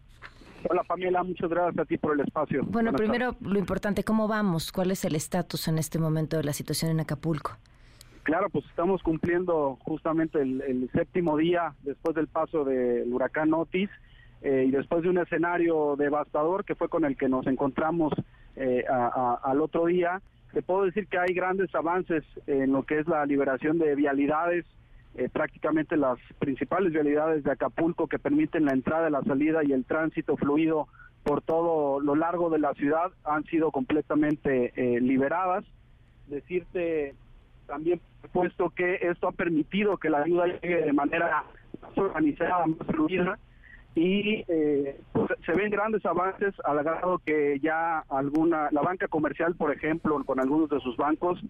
Hola 0.68 0.82
Pamela, 0.84 1.22
muchas 1.22 1.48
gracias 1.48 1.78
a 1.78 1.84
ti 1.84 1.96
por 1.96 2.14
el 2.14 2.20
espacio. 2.20 2.62
Bueno, 2.64 2.92
Buenas 2.92 3.00
primero 3.00 3.36
lo 3.40 3.58
importante, 3.58 4.04
¿cómo 4.04 4.28
vamos? 4.28 4.72
¿Cuál 4.72 4.90
es 4.90 5.04
el 5.04 5.14
estatus 5.16 5.68
en 5.68 5.78
este 5.78 5.98
momento 5.98 6.36
de 6.36 6.44
la 6.44 6.52
situación 6.52 6.90
en 6.90 7.00
Acapulco? 7.00 7.56
Claro, 8.24 8.50
pues 8.50 8.66
estamos 8.66 9.02
cumpliendo 9.02 9.78
justamente 9.80 10.42
el, 10.42 10.60
el 10.60 10.90
séptimo 10.92 11.38
día 11.38 11.74
después 11.82 12.14
del 12.14 12.28
paso 12.28 12.64
del 12.64 13.12
huracán 13.12 13.54
Otis 13.54 13.88
eh, 14.42 14.64
y 14.68 14.70
después 14.70 15.02
de 15.02 15.10
un 15.10 15.18
escenario 15.18 15.96
devastador 15.96 16.64
que 16.64 16.74
fue 16.74 16.88
con 16.88 17.04
el 17.04 17.16
que 17.16 17.28
nos 17.28 17.46
encontramos 17.46 18.12
eh, 18.56 18.84
a- 18.90 19.38
al 19.42 19.60
otro 19.60 19.86
día. 19.86 20.20
Te 20.52 20.62
puedo 20.62 20.84
decir 20.84 21.06
que 21.06 21.18
hay 21.18 21.32
grandes 21.32 21.72
avances 21.74 22.24
en 22.46 22.72
lo 22.72 22.82
que 22.82 22.98
es 22.98 23.06
la 23.06 23.24
liberación 23.24 23.78
de 23.78 23.94
vialidades, 23.94 24.64
eh, 25.14 25.28
prácticamente 25.32 25.96
las 25.96 26.18
principales 26.38 26.92
vialidades 26.92 27.44
de 27.44 27.52
Acapulco 27.52 28.06
que 28.08 28.18
permiten 28.18 28.64
la 28.64 28.72
entrada, 28.72 29.08
la 29.10 29.22
salida 29.22 29.62
y 29.64 29.72
el 29.72 29.84
tránsito 29.84 30.36
fluido 30.36 30.88
por 31.22 31.42
todo 31.42 32.00
lo 32.00 32.14
largo 32.16 32.50
de 32.50 32.58
la 32.58 32.72
ciudad 32.74 33.12
han 33.24 33.44
sido 33.44 33.70
completamente 33.70 34.72
eh, 34.74 35.00
liberadas. 35.00 35.64
Decirte 36.28 37.14
también 37.66 38.00
puesto 38.32 38.70
que 38.70 38.98
esto 39.02 39.28
ha 39.28 39.32
permitido 39.32 39.96
que 39.96 40.10
la 40.10 40.22
ayuda 40.22 40.46
llegue 40.46 40.82
de 40.82 40.92
manera 40.92 41.44
más 41.82 41.98
organizada, 41.98 42.66
más 42.66 42.86
fluida 42.88 43.38
y 43.94 44.44
eh, 44.46 45.00
pues, 45.12 45.30
se 45.44 45.52
ven 45.52 45.70
grandes 45.70 46.04
avances 46.06 46.54
al 46.64 46.82
grado 46.84 47.20
que 47.24 47.58
ya 47.60 48.04
alguna 48.08 48.68
la 48.70 48.82
banca 48.82 49.08
comercial 49.08 49.56
por 49.56 49.72
ejemplo 49.72 50.22
con 50.24 50.38
algunos 50.38 50.70
de 50.70 50.78
sus 50.80 50.96
bancos 50.96 51.40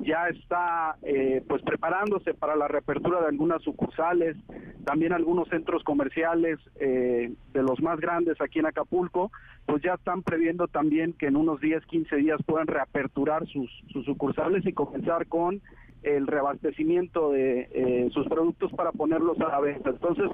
ya 0.00 0.28
está 0.28 0.96
eh, 1.02 1.42
pues 1.46 1.62
preparándose 1.62 2.32
para 2.32 2.56
la 2.56 2.68
reapertura 2.68 3.20
de 3.20 3.26
algunas 3.26 3.62
sucursales 3.62 4.36
también 4.84 5.12
algunos 5.12 5.48
centros 5.48 5.84
comerciales 5.84 6.58
eh, 6.76 7.32
de 7.52 7.62
los 7.62 7.80
más 7.82 8.00
grandes 8.00 8.40
aquí 8.40 8.60
en 8.60 8.66
Acapulco 8.66 9.30
pues 9.66 9.82
ya 9.82 9.94
están 9.94 10.22
previendo 10.22 10.68
también 10.68 11.12
que 11.12 11.26
en 11.26 11.36
unos 11.36 11.60
10 11.60 11.84
15 11.84 12.16
días 12.16 12.40
puedan 12.46 12.66
reaperturar 12.66 13.46
sus, 13.46 13.70
sus 13.92 14.06
sucursales 14.06 14.64
y 14.64 14.72
comenzar 14.72 15.26
con 15.26 15.60
el 16.02 16.26
reabastecimiento 16.26 17.32
de 17.32 17.68
eh, 17.72 18.10
sus 18.12 18.26
productos 18.26 18.72
para 18.72 18.90
ponerlos 18.90 19.38
a 19.40 19.48
la 19.48 19.60
venta. 19.60 19.90
Entonces 19.90 20.30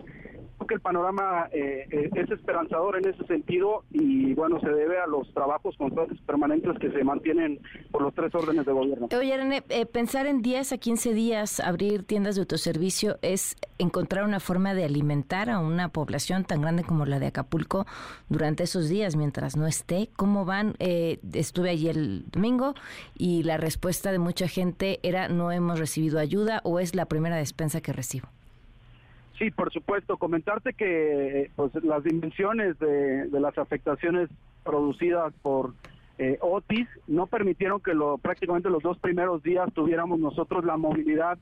que 0.67 0.75
el 0.75 0.81
panorama 0.81 1.49
eh, 1.53 1.87
eh, 1.91 2.11
es 2.15 2.31
esperanzador 2.31 2.97
en 2.97 3.09
ese 3.09 3.25
sentido 3.27 3.85
y 3.91 4.35
bueno, 4.35 4.61
se 4.61 4.69
debe 4.69 4.99
a 4.99 5.07
los 5.07 5.33
trabajos 5.33 5.77
constantes 5.77 6.19
permanentes 6.23 6.79
que 6.79 6.91
se 6.91 7.05
mantienen 7.05 7.61
por 7.91 8.03
los 8.03 8.15
tres 8.15 8.35
órdenes 8.35 8.67
de 8.67 8.73
gobierno. 8.73 9.09
Oye, 9.17 9.37
René, 9.37 9.63
eh, 9.69 9.87
pensar 9.87 10.27
en 10.27 10.43
10 10.43 10.73
a 10.73 10.79
15 10.79 11.15
días 11.15 11.61
abrir 11.61 12.05
tiendas 12.05 12.37
de 12.37 12.43
autoservicio 12.43 13.19
es 13.23 13.57
encontrar 13.79 14.25
una 14.25 14.41
forma 14.41 14.75
de 14.75 14.85
alimentar 14.85 15.51
a 15.51 15.59
una 15.59 15.89
población 15.89 16.45
tan 16.45 16.63
grande 16.63 16.85
como 16.85 17.07
la 17.07 17.19
de 17.19 17.27
Acapulco 17.27 17.87
durante 18.29 18.65
esos 18.65 18.89
días 18.89 19.17
mientras 19.17 19.57
no 19.57 19.67
esté. 19.67 20.11
¿Cómo 20.17 20.45
van? 20.45 20.75
Eh, 20.79 21.19
estuve 21.33 21.71
allí 21.71 21.89
el 21.89 22.25
domingo 22.31 22.75
y 23.17 23.43
la 23.43 23.57
respuesta 23.57 24.13
de 24.13 24.19
mucha 24.19 24.49
gente 24.49 25.01
era 25.03 25.29
no 25.29 25.53
hemos 25.53 25.79
recibido 25.79 26.19
ayuda 26.19 26.61
o 26.65 26.81
es 26.81 26.95
la 26.95 27.07
primera 27.07 27.37
despensa 27.37 27.81
que 27.81 27.93
recibo. 27.93 28.29
Sí, 29.39 29.51
por 29.51 29.73
supuesto. 29.73 30.17
Comentarte 30.17 30.73
que 30.73 31.43
eh, 31.43 31.51
pues, 31.57 31.73
las 31.85 32.03
dimensiones 32.05 32.79
de, 32.79 33.29
las 33.33 33.57
afectaciones 33.59 34.31
producidas 34.65 35.33
por 35.43 35.75
eh, 36.19 36.39
Otis 36.41 36.89
no 37.07 37.27
permitieron 37.27 37.81
que 37.81 37.93
lo, 37.93 38.17
prácticamente 38.19 38.71
los 38.71 38.83
dos 38.83 38.99
primeros 38.99 39.43
días 39.43 39.71
tuviéramos 39.75 40.19
nosotros 40.19 40.65
la 40.65 40.79
movilidad 40.79 41.39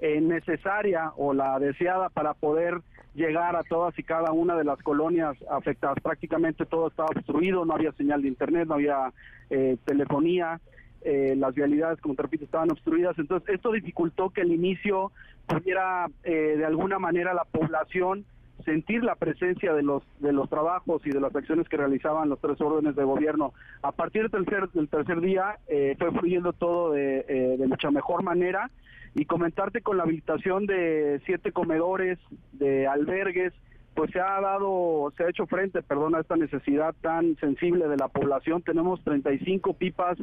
eh, 0.00 0.20
necesaria 0.20 1.12
o 1.16 1.32
la 1.32 1.58
deseada 1.58 2.08
para 2.10 2.34
poder 2.34 2.82
llegar 3.14 3.56
a 3.56 3.64
todas 3.64 3.98
y 3.98 4.02
cada 4.04 4.30
una 4.30 4.54
de 4.54 4.64
las 4.64 4.78
colonias 4.82 5.36
afectadas. 5.50 5.98
Prácticamente 6.00 6.66
todo 6.66 6.88
estaba 6.88 7.08
obstruido, 7.08 7.64
no 7.64 7.74
había 7.74 7.92
señal 7.92 8.22
de 8.22 8.28
internet, 8.28 8.68
no 8.68 8.74
había 8.74 9.12
eh, 9.50 9.76
telefonía, 9.84 10.60
eh, 11.02 11.34
las 11.36 11.54
vialidades, 11.54 12.00
como 12.00 12.14
te 12.14 12.22
repito, 12.22 12.44
estaban 12.44 12.70
obstruidas. 12.70 13.18
Entonces, 13.18 13.48
esto 13.54 13.72
dificultó 13.72 14.30
que 14.30 14.42
el 14.42 14.52
inicio 14.52 15.12
pudiera, 15.46 16.06
eh, 16.24 16.54
de 16.56 16.64
alguna 16.64 16.98
manera, 16.98 17.34
la 17.34 17.44
población 17.44 18.24
sentir 18.64 19.02
la 19.04 19.14
presencia 19.14 19.72
de 19.72 19.82
los 19.82 20.02
de 20.20 20.32
los 20.32 20.48
trabajos 20.48 21.00
y 21.06 21.10
de 21.10 21.20
las 21.20 21.34
acciones 21.34 21.68
que 21.68 21.76
realizaban 21.76 22.28
los 22.28 22.40
tres 22.40 22.60
órdenes 22.60 22.96
de 22.96 23.04
gobierno. 23.04 23.52
A 23.82 23.92
partir 23.92 24.28
del 24.28 24.44
tercer, 24.44 24.68
del 24.70 24.88
tercer 24.88 25.20
día 25.20 25.58
eh, 25.68 25.94
fue 25.98 26.10
fluyendo 26.12 26.52
todo 26.52 26.92
de, 26.92 27.24
eh, 27.28 27.56
de 27.58 27.66
mucha 27.66 27.90
mejor 27.90 28.22
manera 28.22 28.70
y 29.14 29.24
comentarte 29.24 29.80
con 29.80 29.96
la 29.96 30.02
habilitación 30.02 30.66
de 30.66 31.20
siete 31.24 31.52
comedores, 31.52 32.18
de 32.52 32.86
albergues, 32.86 33.52
pues 33.98 34.12
se 34.12 34.20
ha 34.20 34.40
dado, 34.40 35.12
se 35.16 35.24
ha 35.24 35.28
hecho 35.28 35.44
frente, 35.46 35.82
perdón, 35.82 36.14
a 36.14 36.20
esta 36.20 36.36
necesidad 36.36 36.94
tan 37.00 37.34
sensible 37.40 37.88
de 37.88 37.96
la 37.96 38.06
población. 38.06 38.62
Tenemos 38.62 39.02
35 39.02 39.72
pipas 39.72 40.16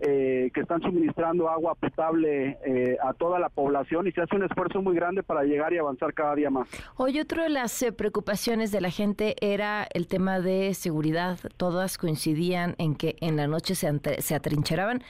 eh, 0.00 0.50
que 0.52 0.60
están 0.60 0.82
suministrando 0.82 1.48
agua 1.48 1.76
potable 1.76 2.58
eh, 2.66 2.96
a 3.00 3.14
toda 3.14 3.38
la 3.38 3.48
población 3.48 4.08
y 4.08 4.10
se 4.10 4.22
hace 4.22 4.34
un 4.34 4.42
esfuerzo 4.42 4.82
muy 4.82 4.96
grande 4.96 5.22
para 5.22 5.44
llegar 5.44 5.72
y 5.72 5.78
avanzar 5.78 6.14
cada 6.14 6.34
día 6.34 6.50
más. 6.50 6.68
Hoy 6.96 7.20
otra 7.20 7.44
de 7.44 7.50
las 7.50 7.80
eh, 7.84 7.92
preocupaciones 7.92 8.72
de 8.72 8.80
la 8.80 8.90
gente 8.90 9.36
era 9.40 9.86
el 9.94 10.08
tema 10.08 10.40
de 10.40 10.74
seguridad. 10.74 11.38
Todas 11.56 11.98
coincidían 11.98 12.74
en 12.78 12.96
que 12.96 13.14
en 13.20 13.36
la 13.36 13.46
noche 13.46 13.76
se, 13.76 14.20
se 14.20 14.34
atrincheraban 14.34 15.04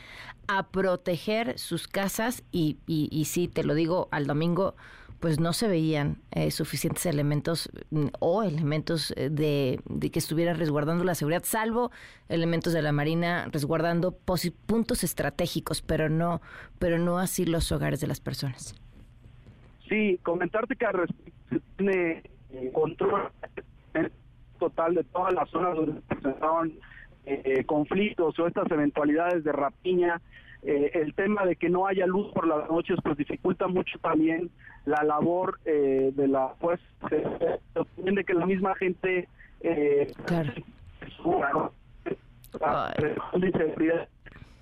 a 0.48 0.68
proteger 0.68 1.58
sus 1.58 1.88
casas 1.88 2.44
y, 2.52 2.76
y, 2.86 3.08
y 3.10 3.24
sí, 3.24 3.48
te 3.48 3.64
lo 3.64 3.72
digo, 3.72 4.08
al 4.10 4.26
domingo 4.26 4.74
pues 5.22 5.38
no 5.38 5.52
se 5.52 5.68
veían 5.68 6.16
eh, 6.32 6.50
suficientes 6.50 7.06
elementos 7.06 7.70
mm, 7.90 8.06
o 8.18 8.42
elementos 8.42 9.14
eh, 9.16 9.30
de, 9.30 9.78
que 10.10 10.18
estuvieran 10.18 10.58
resguardando 10.58 11.04
la 11.04 11.14
seguridad, 11.14 11.44
salvo 11.44 11.92
elementos 12.28 12.72
de 12.72 12.82
la 12.82 12.90
Marina 12.90 13.48
resguardando 13.52 14.10
puntos 14.10 15.04
estratégicos, 15.04 15.80
pero 15.80 16.08
no, 16.08 16.40
pero 16.80 16.98
no 16.98 17.18
así 17.18 17.46
los 17.46 17.70
hogares 17.70 18.00
de 18.00 18.08
las 18.08 18.20
personas. 18.20 18.74
Sí, 19.88 20.18
comentarte 20.24 20.74
que 20.74 20.86
al 20.86 20.94
respecto 20.94 21.56
tiene 21.76 22.24
eh, 22.50 22.70
control 22.72 23.30
total 24.58 24.96
de 24.96 25.04
todas 25.04 25.32
las 25.34 25.48
zonas 25.50 25.76
donde 25.76 25.92
se 25.92 26.00
presentaban 26.16 26.72
eh, 27.26 27.62
conflictos 27.64 28.36
o 28.40 28.48
estas 28.48 28.68
eventualidades 28.72 29.44
de 29.44 29.52
rapiña. 29.52 30.20
Eh, 30.64 30.92
el 30.94 31.12
tema 31.14 31.44
de 31.44 31.56
que 31.56 31.68
no 31.68 31.86
haya 31.88 32.06
luz 32.06 32.32
por 32.32 32.46
las 32.46 32.70
noches 32.70 32.96
pues 33.02 33.16
dificulta 33.16 33.66
mucho 33.66 33.98
también 33.98 34.48
la 34.84 35.02
labor 35.02 35.58
eh, 35.64 36.12
de 36.14 36.28
la 36.28 36.54
pues 36.60 36.78
también 37.74 38.14
de 38.14 38.24
que 38.24 38.32
la 38.34 38.46
misma 38.46 38.74
gente 38.76 39.28
eh, 39.60 40.12
suba, 41.20 41.50
¿no? 41.52 41.72
La- 42.60 42.94
la 43.32 43.46
inseguridad. 43.46 44.08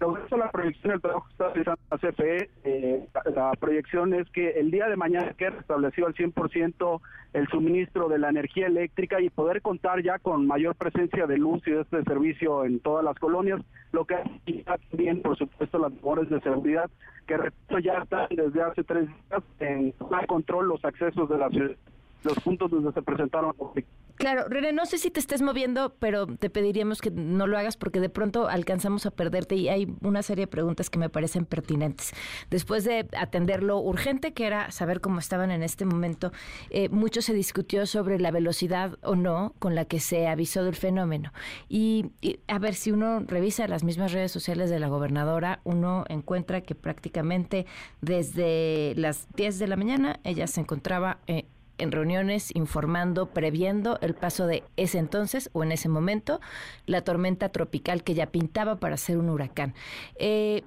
La 0.01 0.51
proyección 0.51 0.93
del 0.93 1.01
trabajo 1.03 1.27
que 1.27 1.33
está 1.33 1.49
realizando 1.49 1.83
la 1.91 1.99
CFE, 1.99 2.51
eh, 2.65 3.09
la, 3.35 3.53
proyección 3.61 4.15
es 4.15 4.31
que 4.31 4.53
el 4.53 4.71
día 4.71 4.89
de 4.89 4.97
mañana 4.97 5.35
quede 5.35 5.51
restablecido 5.51 6.07
al 6.07 6.15
100% 6.15 7.01
el 7.35 7.47
suministro 7.49 8.09
de 8.09 8.19
la 8.19 8.31
energía 8.31 8.67
eléctrica 8.67 9.21
y 9.21 9.29
poder 9.29 9.61
contar 9.61 10.03
ya 10.03 10.19
con 10.19 10.47
mayor 10.47 10.75
presencia 10.75 11.27
de 11.27 11.37
luz 11.37 11.63
y 11.67 11.73
de 11.73 11.83
este 11.83 12.03
servicio 12.05 12.65
en 12.65 12.81
todas 12.81 13.05
las 13.05 13.19
colonias, 13.19 13.61
lo 13.93 14.07
que 14.07 14.15
hace 14.15 14.65
también, 14.91 15.21
por 15.21 15.37
supuesto, 15.37 15.79
las 15.79 15.93
labores 15.93 16.31
de 16.31 16.41
seguridad, 16.41 16.91
que 17.27 17.37
repito, 17.37 17.79
ya 17.79 17.99
están 17.99 18.29
desde 18.31 18.63
hace 18.63 18.83
tres 18.85 19.07
días 19.07 19.43
en 19.59 19.93
control 20.27 20.69
los 20.69 20.83
accesos 20.83 21.29
de 21.29 21.37
la 21.37 21.51
ciudad, 21.51 21.77
los 22.25 22.39
puntos 22.41 22.71
donde 22.71 22.91
se 22.93 23.03
presentaron 23.03 23.53
conflictos. 23.53 24.00
Claro, 24.21 24.45
René, 24.51 24.75
no 24.75 24.85
sé 24.85 24.99
si 24.99 25.11
te 25.11 25.19
estés 25.19 25.41
moviendo, 25.41 25.95
pero 25.99 26.27
te 26.27 26.51
pediríamos 26.51 27.01
que 27.01 27.11
no 27.11 27.47
lo 27.47 27.57
hagas 27.57 27.79
porque 27.79 28.01
de 28.01 28.11
pronto 28.11 28.49
alcanzamos 28.49 29.07
a 29.07 29.11
perderte 29.11 29.55
y 29.55 29.71
hay 29.71 29.91
una 30.03 30.23
serie 30.23 30.43
de 30.43 30.47
preguntas 30.47 30.91
que 30.91 30.99
me 30.99 31.09
parecen 31.09 31.47
pertinentes. 31.47 32.13
Después 32.51 32.85
de 32.85 33.09
atender 33.17 33.63
lo 33.63 33.79
urgente, 33.79 34.35
que 34.35 34.47
era 34.47 34.71
saber 34.73 35.01
cómo 35.01 35.21
estaban 35.21 35.51
en 35.51 35.63
este 35.63 35.87
momento, 35.87 36.33
eh, 36.69 36.91
mucho 36.91 37.23
se 37.23 37.33
discutió 37.33 37.87
sobre 37.87 38.19
la 38.19 38.31
velocidad 38.31 38.99
o 39.01 39.17
no 39.17 39.55
con 39.59 39.75
la 39.75 39.87
que 39.87 40.01
se 40.01 40.29
avisó 40.29 40.65
del 40.65 40.77
fenómeno. 40.77 41.33
Y, 41.71 42.11
a 42.47 42.59
ver, 42.59 42.75
si 42.75 42.93
uno 42.93 43.21
revisa 43.21 43.69
las 43.69 43.85
mismas 43.85 44.13
redes 44.13 44.31
sociales 44.31 44.69
de 44.69 44.81
la 44.81 44.89
gobernadora, 44.89 45.61
uno 45.65 46.05
encuentra 46.11 46.61
que 46.61 46.75
prácticamente 46.75 47.65
desde 48.03 48.93
las 48.97 49.29
10 49.35 49.59
de 49.59 49.67
la 49.67 49.77
mañana 49.77 50.21
ella 50.25 50.47
se 50.47 50.61
encontraba... 50.61 51.21
Eh, 51.27 51.47
en 51.81 51.93
reuniones 51.93 52.55
informando, 52.55 53.27
previendo 53.27 53.99
el 54.01 54.15
paso 54.15 54.47
de 54.47 54.63
ese 54.77 54.99
entonces 54.99 55.51
o 55.53 55.63
en 55.63 55.73
ese 55.73 55.89
momento 55.89 56.41
la 56.87 57.03
tormenta 57.03 57.49
tropical 57.49 58.03
que 58.03 58.15
ya 58.15 58.27
pintaba 58.27 58.77
para 58.77 58.97
ser 58.97 59.19
un 59.19 59.29
huracán. 59.29 59.75
Eh, 60.17 60.63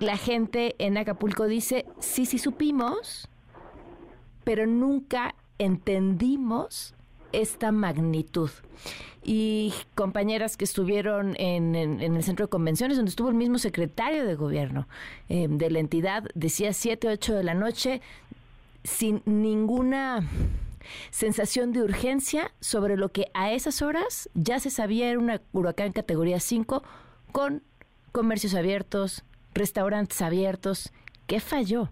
la 0.00 0.16
gente 0.16 0.74
en 0.78 0.98
Acapulco 0.98 1.46
dice, 1.46 1.86
sí, 2.00 2.26
sí 2.26 2.38
supimos, 2.38 3.28
pero 4.42 4.66
nunca 4.66 5.34
entendimos 5.58 6.94
esta 7.32 7.72
magnitud. 7.72 8.50
Y 9.22 9.72
compañeras 9.94 10.56
que 10.56 10.64
estuvieron 10.64 11.34
en, 11.38 11.74
el 11.74 12.22
centro 12.22 12.46
de 12.46 12.50
convenciones, 12.50 12.96
donde 12.96 13.10
estuvo 13.10 13.28
el 13.28 13.34
mismo 13.34 13.58
secretario 13.58 14.26
de 14.26 14.34
gobierno 14.34 14.86
eh, 15.28 15.46
de 15.48 15.70
la 15.70 15.78
entidad, 15.78 16.24
decía 16.34 16.72
7, 16.72 17.08
8 17.08 17.34
de 17.34 17.44
la 17.44 17.54
noche, 17.54 18.02
sin 18.84 19.22
ninguna 19.24 20.28
sensación 21.10 21.72
de 21.72 21.82
urgencia 21.82 22.52
sobre 22.60 22.96
lo 22.96 23.10
que 23.10 23.30
a 23.34 23.52
esas 23.52 23.82
horas 23.82 24.28
ya 24.34 24.60
se 24.60 24.70
sabía 24.70 25.08
era 25.08 25.18
una 25.18 25.40
huracán 25.52 25.92
categoría 25.92 26.38
5 26.38 26.82
con 27.32 27.62
comercios 28.12 28.54
abiertos, 28.54 29.24
restaurantes 29.54 30.20
abiertos. 30.22 30.92
¿Qué 31.26 31.40
falló? 31.40 31.90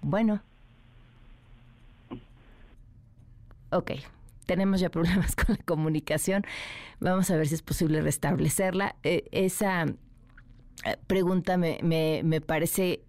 Bueno. 0.00 0.42
Ok, 3.70 3.92
tenemos 4.46 4.80
ya 4.80 4.88
problemas 4.88 5.34
con 5.36 5.56
la 5.56 5.64
comunicación. 5.64 6.44
Vamos 7.00 7.30
a 7.30 7.36
ver 7.36 7.48
si 7.48 7.56
es 7.56 7.62
posible 7.62 8.00
restablecerla. 8.00 8.94
Eh, 9.02 9.24
esa 9.32 9.86
eh, 10.84 10.96
pregunta 11.08 11.56
me, 11.56 11.80
me, 11.82 12.22
me 12.22 12.40
parece 12.40 13.02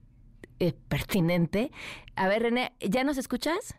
eh, 0.59 0.73
pertinente. 0.87 1.71
A 2.15 2.27
ver, 2.27 2.43
René, 2.43 2.73
¿ya 2.79 3.03
nos 3.03 3.17
escuchas? 3.17 3.75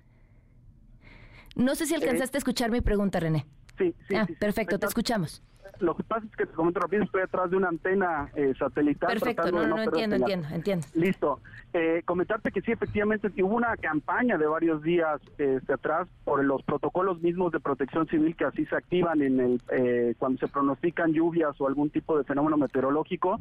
No 1.54 1.74
sé 1.74 1.86
si 1.86 1.94
alcanzaste 1.94 2.36
a 2.36 2.40
escuchar 2.40 2.70
mi 2.70 2.80
pregunta, 2.80 3.18
René. 3.18 3.46
Sí, 3.78 3.94
sí. 4.08 4.14
Ah, 4.14 4.26
perfecto, 4.38 4.78
te 4.78 4.86
escuchamos. 4.86 5.42
Lo 5.80 5.94
que 5.94 6.02
pasa 6.04 6.24
es 6.26 6.36
que 6.36 6.46
te 6.46 6.54
comento 6.54 6.80
rápido, 6.80 7.04
estoy 7.04 7.22
atrás 7.22 7.50
de 7.50 7.56
una 7.56 7.68
antena 7.68 8.30
eh, 8.34 8.54
satelital. 8.58 9.10
Perfecto, 9.10 9.50
no, 9.50 9.66
no, 9.66 9.82
entiendo, 9.82 10.16
entiendo, 10.16 10.48
entiendo. 10.50 10.86
Listo. 10.94 11.40
Eh, 11.72 12.02
comentarte 12.04 12.50
que 12.50 12.62
sí, 12.62 12.72
efectivamente, 12.72 13.30
hubo 13.42 13.56
una 13.56 13.76
campaña 13.76 14.38
de 14.38 14.46
varios 14.46 14.82
días 14.82 15.20
este, 15.36 15.72
atrás 15.72 16.08
por 16.24 16.42
los 16.44 16.62
protocolos 16.62 17.20
mismos 17.20 17.52
de 17.52 17.60
protección 17.60 18.06
civil 18.08 18.34
que 18.36 18.44
así 18.44 18.64
se 18.66 18.76
activan 18.76 19.20
en 19.20 19.40
el 19.40 19.60
eh, 19.70 20.14
cuando 20.18 20.38
se 20.38 20.48
pronostican 20.48 21.12
lluvias 21.12 21.60
o 21.60 21.66
algún 21.66 21.90
tipo 21.90 22.16
de 22.16 22.24
fenómeno 22.24 22.56
meteorológico 22.56 23.38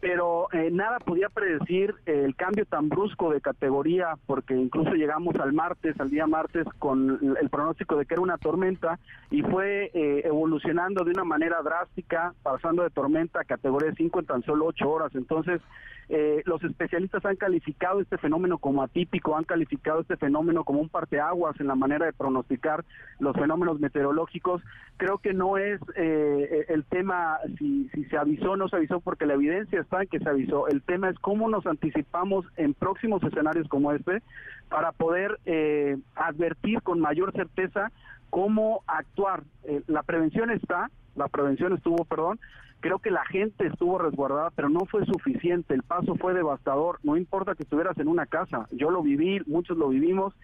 pero 0.00 0.48
eh, 0.52 0.70
nada 0.70 0.98
podía 0.98 1.28
predecir 1.28 1.94
el 2.04 2.36
cambio 2.36 2.66
tan 2.66 2.88
brusco 2.88 3.30
de 3.30 3.40
categoría, 3.40 4.16
porque 4.26 4.54
incluso 4.54 4.92
llegamos 4.92 5.34
al 5.36 5.52
martes, 5.52 5.98
al 5.98 6.10
día 6.10 6.26
martes, 6.26 6.66
con 6.78 7.36
el 7.40 7.48
pronóstico 7.48 7.96
de 7.96 8.04
que 8.04 8.14
era 8.14 8.22
una 8.22 8.38
tormenta 8.38 8.98
y 9.30 9.42
fue 9.42 9.90
eh, 9.94 10.22
evolucionando 10.24 11.04
de 11.04 11.10
una 11.10 11.24
manera 11.24 11.62
drástica, 11.62 12.34
pasando 12.42 12.82
de 12.82 12.90
tormenta 12.90 13.40
a 13.40 13.44
categoría 13.44 13.92
5 13.96 14.20
en 14.20 14.26
tan 14.26 14.42
solo 14.42 14.66
8 14.66 14.88
horas. 14.88 15.14
Entonces, 15.14 15.60
eh, 16.08 16.42
los 16.44 16.62
especialistas 16.62 17.24
han 17.24 17.34
calificado 17.36 18.00
este 18.00 18.16
fenómeno 18.18 18.58
como 18.58 18.82
atípico, 18.82 19.36
han 19.36 19.44
calificado 19.44 20.00
este 20.00 20.16
fenómeno 20.16 20.62
como 20.62 20.80
un 20.80 20.88
parteaguas 20.88 21.58
en 21.58 21.66
la 21.66 21.74
manera 21.74 22.06
de 22.06 22.12
pronosticar 22.12 22.84
los 23.18 23.34
fenómenos 23.34 23.80
meteorológicos. 23.80 24.62
Creo 24.98 25.18
que 25.18 25.34
no 25.34 25.58
es 25.58 25.80
eh, 25.96 26.66
el 26.68 26.84
tema 26.84 27.38
si, 27.58 27.88
si 27.92 28.04
se 28.04 28.16
avisó 28.16 28.52
o 28.52 28.56
no 28.56 28.68
se 28.68 28.76
avisó, 28.76 29.00
porque 29.00 29.26
la 29.26 29.34
evidencia 29.34 29.80
está 29.80 30.02
en 30.02 30.08
que 30.08 30.20
se 30.20 30.28
avisó. 30.28 30.68
El 30.68 30.82
tema 30.82 31.08
es 31.10 31.18
cómo 31.18 31.48
nos 31.48 31.66
anticipamos 31.66 32.46
en 32.56 32.74
próximos 32.74 33.22
escenarios 33.24 33.68
como 33.68 33.90
este 33.92 34.22
para 34.68 34.92
poder 34.92 35.40
eh, 35.44 35.96
advertir 36.14 36.82
con 36.82 37.00
mayor 37.00 37.32
certeza 37.32 37.90
cómo 38.30 38.82
actuar. 38.86 39.42
la 39.86 40.02
prevención 40.02 40.50
está, 40.50 40.90
la 41.14 41.28
prevención 41.28 41.72
estuvo, 41.72 42.04
perdón, 42.04 42.38
Creo 42.80 42.98
que 42.98 43.10
la 43.10 43.24
gente 43.24 43.66
estuvo 43.66 43.98
resguardada, 43.98 44.50
pero 44.50 44.68
no 44.68 44.80
fue 44.86 45.04
suficiente. 45.06 45.74
El 45.74 45.82
paso 45.82 46.14
fue 46.16 46.34
devastador. 46.34 46.98
No 47.02 47.16
importa 47.16 47.54
que 47.54 47.62
estuvieras 47.62 47.96
en 47.98 48.08
una 48.08 48.26
casa. 48.26 48.68
Yo 48.70 48.90
lo 48.90 49.02
viví, 49.02 49.40
muchos 49.46 49.76
lo 49.76 49.88
vivimos 49.88 50.34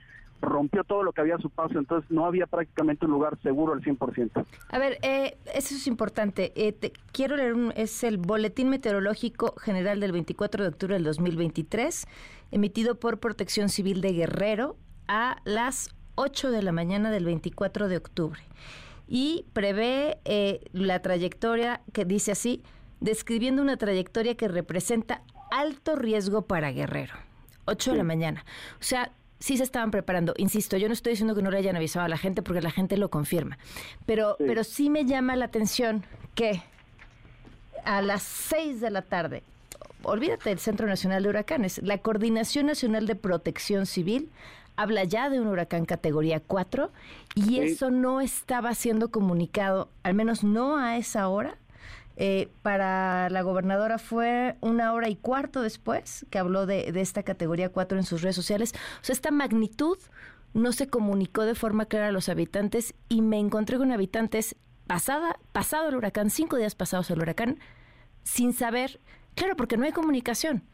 rompió 0.42 0.84
todo 0.84 1.02
lo 1.02 1.12
que 1.12 1.22
había 1.22 1.36
a 1.36 1.38
su 1.38 1.48
paso, 1.48 1.78
entonces 1.78 2.10
no 2.10 2.26
había 2.26 2.46
prácticamente 2.46 3.06
un 3.06 3.12
lugar 3.12 3.38
seguro 3.42 3.72
al 3.72 3.80
100%. 3.80 4.44
A 4.68 4.78
ver, 4.78 4.98
eh, 5.02 5.38
eso 5.54 5.74
es 5.74 5.86
importante. 5.86 6.52
Eh, 6.56 6.92
quiero 7.12 7.36
leer, 7.36 7.54
un, 7.54 7.72
es 7.76 8.04
el 8.04 8.18
Boletín 8.18 8.68
Meteorológico 8.68 9.54
General 9.58 10.00
del 10.00 10.12
24 10.12 10.64
de 10.64 10.68
octubre 10.68 10.94
del 10.94 11.04
2023, 11.04 12.06
emitido 12.50 12.96
por 12.96 13.20
Protección 13.20 13.68
Civil 13.68 14.00
de 14.00 14.12
Guerrero 14.12 14.76
a 15.08 15.36
las 15.44 15.94
8 16.16 16.50
de 16.50 16.62
la 16.62 16.72
mañana 16.72 17.10
del 17.10 17.24
24 17.24 17.88
de 17.88 17.96
octubre 17.96 18.40
y 19.08 19.44
prevé 19.52 20.18
eh, 20.24 20.60
la 20.72 21.00
trayectoria 21.02 21.82
que 21.92 22.04
dice 22.04 22.32
así, 22.32 22.62
describiendo 23.00 23.62
una 23.62 23.76
trayectoria 23.76 24.36
que 24.36 24.48
representa 24.48 25.22
alto 25.50 25.96
riesgo 25.96 26.42
para 26.42 26.72
Guerrero. 26.72 27.14
8 27.66 27.92
de 27.92 27.96
la 27.98 28.04
mañana. 28.04 28.44
O 28.80 28.82
sea, 28.82 29.12
sí 29.38 29.56
se 29.56 29.64
estaban 29.64 29.90
preparando. 29.90 30.34
Insisto, 30.36 30.76
yo 30.76 30.88
no 30.88 30.94
estoy 30.94 31.12
diciendo 31.12 31.34
que 31.34 31.42
no 31.42 31.50
le 31.50 31.58
hayan 31.58 31.76
avisado 31.76 32.06
a 32.06 32.08
la 32.08 32.16
gente 32.16 32.42
porque 32.42 32.60
la 32.60 32.70
gente 32.70 32.96
lo 32.96 33.10
confirma. 33.10 33.58
Pero 34.06 34.36
sí, 34.38 34.44
pero 34.46 34.64
sí 34.64 34.90
me 34.90 35.04
llama 35.04 35.36
la 35.36 35.46
atención 35.46 36.04
que 36.34 36.62
a 37.84 38.02
las 38.02 38.22
6 38.22 38.80
de 38.80 38.90
la 38.90 39.02
tarde, 39.02 39.42
olvídate 40.02 40.50
del 40.50 40.58
Centro 40.58 40.86
Nacional 40.86 41.22
de 41.22 41.28
Huracanes, 41.28 41.80
la 41.82 41.98
Coordinación 41.98 42.66
Nacional 42.66 43.06
de 43.06 43.16
Protección 43.16 43.86
Civil 43.86 44.30
habla 44.76 45.04
ya 45.04 45.30
de 45.30 45.40
un 45.40 45.48
huracán 45.48 45.84
categoría 45.84 46.40
4 46.40 46.92
y 47.34 47.60
eso 47.60 47.90
no 47.90 48.20
estaba 48.20 48.74
siendo 48.74 49.10
comunicado, 49.10 49.90
al 50.02 50.14
menos 50.14 50.44
no 50.44 50.78
a 50.78 50.96
esa 50.96 51.28
hora. 51.28 51.58
Eh, 52.16 52.50
para 52.60 53.30
la 53.30 53.40
gobernadora 53.40 53.98
fue 53.98 54.56
una 54.60 54.92
hora 54.92 55.08
y 55.08 55.16
cuarto 55.16 55.62
después 55.62 56.26
que 56.28 56.38
habló 56.38 56.66
de, 56.66 56.92
de 56.92 57.00
esta 57.00 57.22
categoría 57.22 57.70
4 57.70 57.98
en 57.98 58.04
sus 58.04 58.22
redes 58.22 58.36
sociales. 58.36 58.74
O 59.00 59.04
sea, 59.04 59.14
esta 59.14 59.30
magnitud 59.30 59.98
no 60.54 60.72
se 60.72 60.88
comunicó 60.88 61.44
de 61.44 61.54
forma 61.54 61.86
clara 61.86 62.08
a 62.08 62.12
los 62.12 62.28
habitantes 62.28 62.94
y 63.08 63.22
me 63.22 63.38
encontré 63.38 63.78
con 63.78 63.92
habitantes 63.92 64.56
pasada, 64.86 65.38
pasado 65.52 65.88
el 65.88 65.96
huracán, 65.96 66.30
cinco 66.30 66.56
días 66.56 66.74
pasados 66.74 67.10
el 67.10 67.20
huracán, 67.20 67.58
sin 68.24 68.52
saber, 68.52 69.00
claro, 69.34 69.56
porque 69.56 69.76
no 69.76 69.84
hay 69.84 69.92
comunicación. 69.92 70.64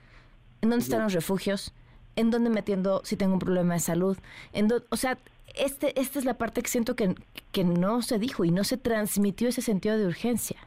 ¿En 0.61 0.71
dónde 0.71 0.83
están 0.83 1.03
los 1.03 1.13
refugios? 1.13 1.73
En 2.19 2.31
dónde 2.31 2.51
me 2.51 2.61
atiendo 2.61 3.01
si 3.05 3.17
tengo 3.17 3.35
un 3.35 3.39
problema 3.39 3.75
de 3.75 3.81
salud. 3.81 4.19
En 4.53 4.69
o 4.91 4.97
sea, 4.97 5.19
este, 5.55 5.99
esta 6.01 6.19
es 6.19 6.25
la 6.25 6.35
parte 6.35 6.63
que 6.63 6.69
siento 6.69 6.97
que, 6.97 7.15
que 7.53 7.65
no 7.65 8.03
se 8.03 8.19
dijo 8.19 8.45
y 8.45 8.51
no 8.51 8.65
se 8.65 8.77
transmitió 8.77 9.49
ese 9.49 9.63
sentido 9.63 9.97
de 9.97 10.07
urgencia. 10.07 10.59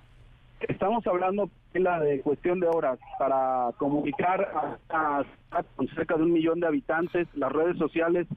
Estamos 0.62 1.06
hablando 1.08 1.50
de 1.74 1.80
la 1.82 2.02
cuestión 2.24 2.60
de 2.60 2.68
horas 2.68 3.00
para 3.20 3.72
comunicar 3.78 4.80
a, 4.90 5.24
cerca 5.96 6.16
de 6.16 6.24
un 6.24 6.32
millón 6.32 6.60
de 6.60 6.68
habitantes. 6.68 7.28
Las 7.36 7.52
redes 7.52 7.78
sociales 7.78 8.28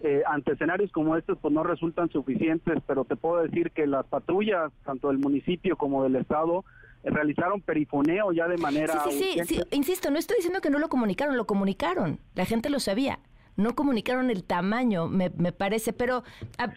eh, 0.00 0.22
ante 0.26 0.52
escenarios 0.52 0.90
como 0.90 1.16
estos 1.16 1.38
pues 1.38 1.54
no 1.54 1.62
resultan 1.62 2.08
suficientes, 2.10 2.82
pero 2.86 3.04
te 3.04 3.16
puedo 3.16 3.42
decir 3.42 3.70
que 3.70 3.86
las 3.86 4.04
patrullas, 4.06 4.72
tanto 4.84 5.08
del 5.08 5.18
municipio 5.18 5.76
como 5.76 6.02
del 6.02 6.16
estado, 6.16 6.64
realizaron 7.04 7.60
perifoneo 7.60 8.32
ya 8.32 8.48
de 8.48 8.56
manera... 8.56 9.04
Sí, 9.10 9.34
sí, 9.34 9.44
sí, 9.46 9.60
insisto, 9.70 10.10
no 10.10 10.18
estoy 10.18 10.36
diciendo 10.36 10.60
que 10.60 10.70
no 10.70 10.78
lo 10.78 10.88
comunicaron, 10.88 11.36
lo 11.36 11.46
comunicaron, 11.46 12.20
la 12.34 12.44
gente 12.44 12.70
lo 12.70 12.80
sabía. 12.80 13.20
No 13.56 13.76
comunicaron 13.76 14.30
el 14.30 14.42
tamaño, 14.42 15.06
me, 15.06 15.30
me 15.30 15.52
parece, 15.52 15.92
pero 15.92 16.24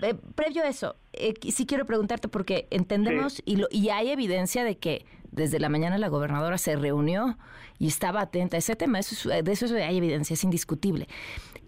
eh, 0.03 0.13
previo 0.35 0.63
a 0.63 0.67
eso, 0.67 0.95
eh, 1.13 1.33
sí 1.51 1.65
quiero 1.65 1.85
preguntarte 1.85 2.27
porque 2.27 2.67
entendemos 2.69 3.41
y, 3.45 3.55
lo, 3.55 3.67
y 3.71 3.89
hay 3.89 4.09
evidencia 4.09 4.63
de 4.63 4.77
que 4.77 5.05
desde 5.31 5.59
la 5.59 5.69
mañana 5.69 5.97
la 5.97 6.07
gobernadora 6.07 6.59
se 6.59 6.75
reunió 6.75 7.37
y 7.79 7.87
estaba 7.87 8.21
atenta 8.21 8.57
a 8.57 8.59
ese 8.59 8.75
tema, 8.75 8.99
eso 8.99 9.29
de 9.29 9.51
eso 9.51 9.65
hay 9.75 9.97
evidencia, 9.97 10.35
es 10.35 10.43
indiscutible. 10.43 11.07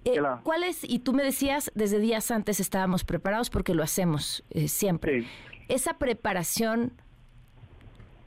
Eh, 0.06 0.20
¿Cuál 0.44 0.64
es, 0.64 0.84
y 0.84 1.00
tú 1.00 1.14
me 1.14 1.24
decías, 1.24 1.72
desde 1.74 2.00
días 2.00 2.30
antes 2.30 2.60
estábamos 2.60 3.04
preparados 3.04 3.50
porque 3.50 3.74
lo 3.74 3.82
hacemos 3.82 4.44
siempre, 4.68 5.26
esa 5.70 5.98
preparación 5.98 6.94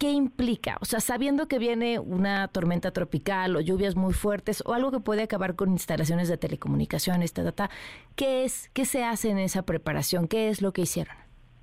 ¿qué 0.02 0.10
implica? 0.10 0.78
O 0.80 0.84
sea, 0.84 0.98
sabiendo 0.98 1.46
que 1.46 1.60
viene 1.60 2.00
una 2.00 2.48
tormenta 2.48 2.90
tropical 2.90 3.54
o 3.54 3.60
lluvias 3.60 3.94
muy 3.94 4.12
fuertes 4.12 4.60
o 4.66 4.74
algo 4.74 4.90
que 4.90 4.98
puede 4.98 5.22
acabar 5.22 5.54
con 5.54 5.70
instalaciones 5.70 6.28
de 6.28 6.36
telecomunicaciones, 6.36 7.32
ta, 7.32 7.70
¿qué 8.16 8.42
es, 8.42 8.68
qué 8.74 8.84
se 8.84 9.04
hace 9.04 9.30
en 9.30 9.38
esa 9.38 9.62
preparación? 9.62 10.26
¿Qué 10.26 10.48
es 10.48 10.60
lo 10.60 10.72
que 10.72 10.80
hicieron? 10.80 11.14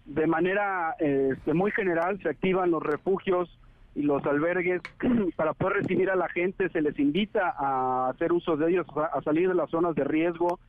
De 0.05 0.25
manera 0.25 0.95
este, 0.99 1.53
muy 1.53 1.71
general 1.71 2.17
se 2.23 2.29
activan 2.29 2.71
los 2.71 2.81
refugios 2.81 3.49
y 3.93 4.03
los 4.03 4.25
albergues 4.25 4.83
para 5.35 5.51
poder 5.51 5.81
recibir 5.81 6.09
a 6.09 6.15
la 6.15 6.29
gente, 6.29 6.69
se 6.69 6.81
les 6.81 6.97
invita 6.97 7.53
a 7.57 8.07
hacer 8.07 8.31
uso 8.31 8.55
de 8.55 8.71
ellos, 8.71 8.87
a 8.95 9.21
salir 9.21 9.49
de 9.49 9.55
las 9.55 9.69
zonas 9.69 9.95
de 9.95 10.05
riesgo. 10.05 10.61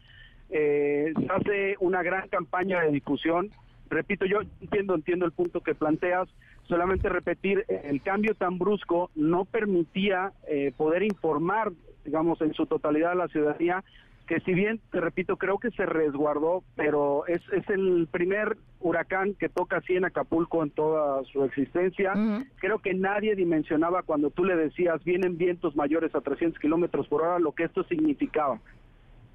Eh, 0.48 1.12
se 1.16 1.26
hace 1.32 1.76
una 1.78 2.02
gran 2.02 2.28
campaña 2.30 2.80
de 2.80 2.90
difusión. 2.90 3.52
Repito, 3.88 4.26
yo 4.26 4.40
entiendo, 4.60 4.96
entiendo 4.96 5.24
el 5.24 5.32
punto 5.32 5.60
que 5.60 5.76
planteas, 5.76 6.28
solamente 6.70 7.10
repetir, 7.10 7.66
eh, 7.68 7.82
el 7.84 8.00
cambio 8.00 8.34
tan 8.34 8.58
brusco 8.58 9.10
no 9.14 9.44
permitía 9.44 10.32
eh, 10.48 10.72
poder 10.74 11.02
informar, 11.02 11.72
digamos, 12.04 12.40
en 12.40 12.54
su 12.54 12.64
totalidad 12.64 13.12
a 13.12 13.16
la 13.16 13.28
ciudadanía 13.28 13.84
que 14.30 14.38
si 14.42 14.54
bien, 14.54 14.80
te 14.92 15.00
repito, 15.00 15.36
creo 15.38 15.58
que 15.58 15.72
se 15.72 15.84
resguardó, 15.84 16.62
pero 16.76 17.26
es, 17.26 17.42
es 17.52 17.68
el 17.68 18.06
primer 18.08 18.58
huracán 18.78 19.34
que 19.34 19.48
toca 19.48 19.78
así 19.78 19.96
en 19.96 20.04
Acapulco 20.04 20.62
en 20.62 20.70
toda 20.70 21.24
su 21.24 21.42
existencia. 21.42 22.12
Creo 22.60 22.78
que 22.78 22.94
nadie 22.94 23.34
dimensionaba 23.34 24.04
cuando 24.04 24.30
tú 24.30 24.44
le 24.44 24.54
decías 24.54 25.02
vienen 25.02 25.36
vientos 25.36 25.74
mayores 25.74 26.14
a 26.14 26.20
300 26.20 26.60
kilómetros 26.60 27.08
por 27.08 27.22
hora 27.22 27.40
lo 27.40 27.50
que 27.56 27.64
esto 27.64 27.82
significaba. 27.82 28.60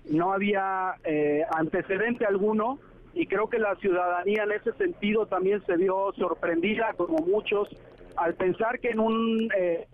No 0.10 0.32
había 0.32 0.94
eh, 1.04 1.44
antecedente 1.54 2.26
alguno 2.26 2.80
y 3.16 3.28
creo 3.28 3.50
que 3.50 3.58
la 3.58 3.76
ciudadanía 3.78 4.44
en 4.44 4.52
ese 4.52 4.74
sentido 4.74 5.26
también 5.26 5.66
se 5.66 5.78
vio 5.78 6.14
sorprendida, 6.18 6.94
como 6.94 7.20
muchos, 7.20 7.70
al 8.18 8.36
pensar 8.36 8.80
que 8.80 8.90
en 8.90 9.00
un 9.00 9.50
eh, 9.58 9.88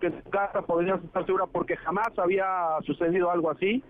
que 0.00 0.06
en 0.06 0.22
su 0.22 0.30
casa 0.30 0.62
podrías 0.62 1.02
estar 1.02 1.24
segura 1.24 1.46
porque 1.46 1.76
jamás 1.76 2.08
había 2.18 2.46
sucedido 2.84 3.30
algo 3.30 3.50
así 3.50 3.82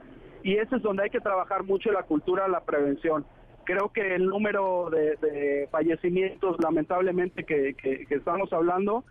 y 0.42 0.58
ese 0.58 0.76
es 0.76 0.82
donde 0.82 1.02
hay 1.02 1.10
que 1.10 1.20
trabajar 1.20 1.64
mucho 1.64 1.90
la 1.90 2.04
cultura, 2.04 2.46
la 2.46 2.60
prevención. 2.60 3.26
Creo 3.64 3.92
que 3.92 4.14
el 4.14 4.26
número 4.26 4.90
de, 4.90 5.68
fallecimientos, 5.72 6.56
lamentablemente, 6.60 7.42
que, 7.42 7.74
estamos 8.10 8.52
hablando, 8.52 9.04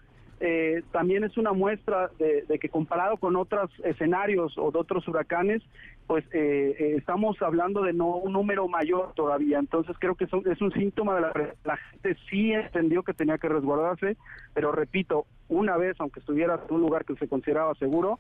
eh, 0.47 0.84
también 0.91 1.23
es 1.23 1.38
una 1.38 1.53
muestra 1.53 2.11
de, 2.19 2.59
que 2.59 2.69
comparado 2.69 3.17
con 3.17 3.35
otros 3.35 3.72
escenarios 3.84 4.55
o 4.57 4.69
de 4.69 4.77
otros 4.77 5.07
huracanes, 5.07 5.63
pues 6.05 6.23
eh, 6.34 6.76
eh, 6.77 6.95
estamos 6.97 7.41
hablando 7.41 7.81
de 7.81 7.93
no 7.93 8.17
un 8.17 8.34
número 8.34 8.67
mayor 8.67 9.13
todavía. 9.15 9.57
Entonces 9.57 9.95
creo 9.99 10.13
que 10.13 10.26
es 10.26 10.61
un 10.61 10.72
síntoma 10.73 11.15
de 11.15 11.22
la, 11.22 11.53
la 11.63 11.77
gente 11.77 12.15
sí 12.30 12.51
entendió 12.53 13.01
que 13.01 13.15
tenía 13.15 13.39
que 13.39 13.49
resguardarse, 13.49 14.17
pero 14.53 14.72
repito, 14.72 15.26
una 15.49 15.77
vez, 15.77 15.95
aunque 15.99 16.19
estuviera 16.19 16.59
en 16.69 16.76
un 16.76 16.81
lugar 16.81 17.05
que 17.05 17.15
se 17.15 17.27
consideraba 17.27 17.73
seguro, 17.76 18.19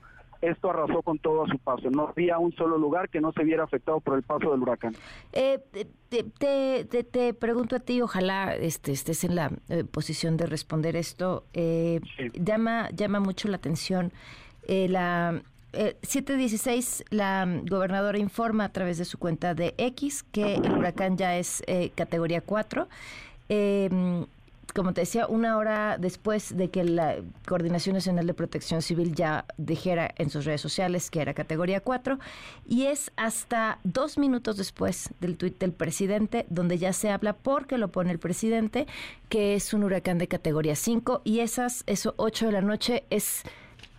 esto 0.49 0.69
arrasó 0.69 1.01
con 1.01 1.19
todo 1.19 1.43
a 1.43 1.47
su 1.47 1.57
paso. 1.59 1.89
No 1.89 2.07
había 2.07 2.37
un 2.37 2.53
solo 2.55 2.77
lugar 2.77 3.09
que 3.09 3.21
no 3.21 3.31
se 3.31 3.43
viera 3.43 3.63
afectado 3.63 3.99
por 3.99 4.15
el 4.15 4.23
paso 4.23 4.51
del 4.51 4.61
huracán. 4.61 4.95
Eh, 5.33 5.59
te, 6.09 7.03
te, 7.03 7.33
pregunto 7.33 7.75
a 7.75 7.79
ti, 7.79 8.01
ojalá 8.01 8.55
este, 8.55 8.91
estés 8.91 9.23
en 9.23 9.35
la 9.35 9.51
eh, 9.69 9.83
posición 9.83 10.37
de 10.37 10.45
responder 10.45 10.95
esto. 10.95 11.43
Eh, 11.53 12.01
llama, 12.33 12.89
llama 12.91 13.19
mucho 13.19 13.47
la 13.47 13.57
atención 13.57 14.11
la 14.67 15.41
716, 15.73 17.05
la 17.11 17.45
gobernadora 17.69 18.17
informa 18.17 18.63
a 18.63 18.69
través 18.69 18.97
de 18.97 19.05
su 19.05 19.19
cuenta 19.19 19.53
de 19.53 19.75
X 19.77 20.23
que 20.23 20.55
el 20.55 20.71
huracán 20.71 21.17
ya 21.17 21.37
es 21.37 21.61
categoría 21.95 22.41
4 22.41 22.87
como 24.75 24.93
te 24.93 25.01
decía, 25.01 25.25
una 25.27 25.57
hora 25.57 25.97
después 25.97 26.55
de 26.55 26.69
que 26.69 26.83
la 26.83 27.15
Coordinación 27.47 27.95
Nacional 27.95 28.27
de 28.27 28.33
Protección 28.33 28.81
Civil 28.81 29.15
ya 29.15 29.45
dijera 29.57 30.13
en 30.17 30.29
sus 30.29 30.43
redes 30.43 30.59
sociales 30.59 31.09
que 31.09 31.21
era 31.21 31.33
categoría 31.33 31.79
4, 31.79 32.19
y 32.67 32.87
es 32.87 33.09
hasta 33.15 33.79
dos 33.85 34.17
minutos 34.17 34.57
después 34.57 35.11
del 35.21 35.37
tuit 35.37 35.57
del 35.59 35.71
presidente, 35.71 36.45
donde 36.49 36.77
ya 36.77 36.91
se 36.91 37.09
habla, 37.09 37.33
porque 37.33 37.77
lo 37.77 37.87
pone 37.87 38.11
el 38.11 38.19
presidente, 38.19 38.85
que 39.29 39.55
es 39.55 39.73
un 39.73 39.83
huracán 39.83 40.17
de 40.17 40.27
categoría 40.27 40.75
5, 40.75 41.21
y 41.23 41.39
esas, 41.39 41.83
eso 41.87 42.13
8 42.17 42.47
de 42.47 42.51
la 42.51 42.61
noche 42.61 43.05
es 43.09 43.43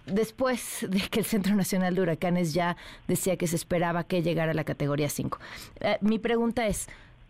después 0.05 0.87
de 0.89 1.01
que 1.01 1.21
el 1.21 1.25
Centro 1.25 1.55
Nacional 1.55 1.95
de 1.95 2.03
Huracanes 2.03 2.53
ya 2.53 2.77
decía 3.09 3.39
que 3.39 3.47
se 3.47 3.57
esperaba 3.57 4.05
que 4.05 4.23
llegara 4.23 4.53
a 4.53 4.55
la 4.55 4.65
categoría 4.65 5.09
5. 5.09 5.39
Eh, 5.81 5.99
mi 6.03 6.19
pregunta 6.19 6.67
es, 6.67 6.87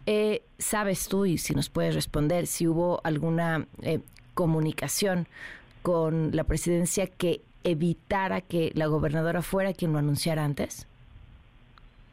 eh, 0.07 0.43
¿Sabes 0.59 1.09
tú, 1.09 1.27
y 1.27 1.37
si 1.37 1.55
nos 1.55 1.69
puedes 1.69 1.95
responder, 1.95 2.47
si 2.47 2.66
hubo 2.66 3.01
alguna 3.05 3.66
eh, 3.83 4.01
comunicación 4.35 5.27
con 5.83 6.35
la 6.35 6.45
presidencia 6.45 7.07
que 7.07 7.43
evitara 7.65 8.41
que 8.41 8.70
la 8.74 8.87
gobernadora 8.87 9.43
fuera 9.43 9.73
quien 9.73 9.93
lo 9.93 9.99
anunciara 9.99 10.45
antes? 10.45 10.87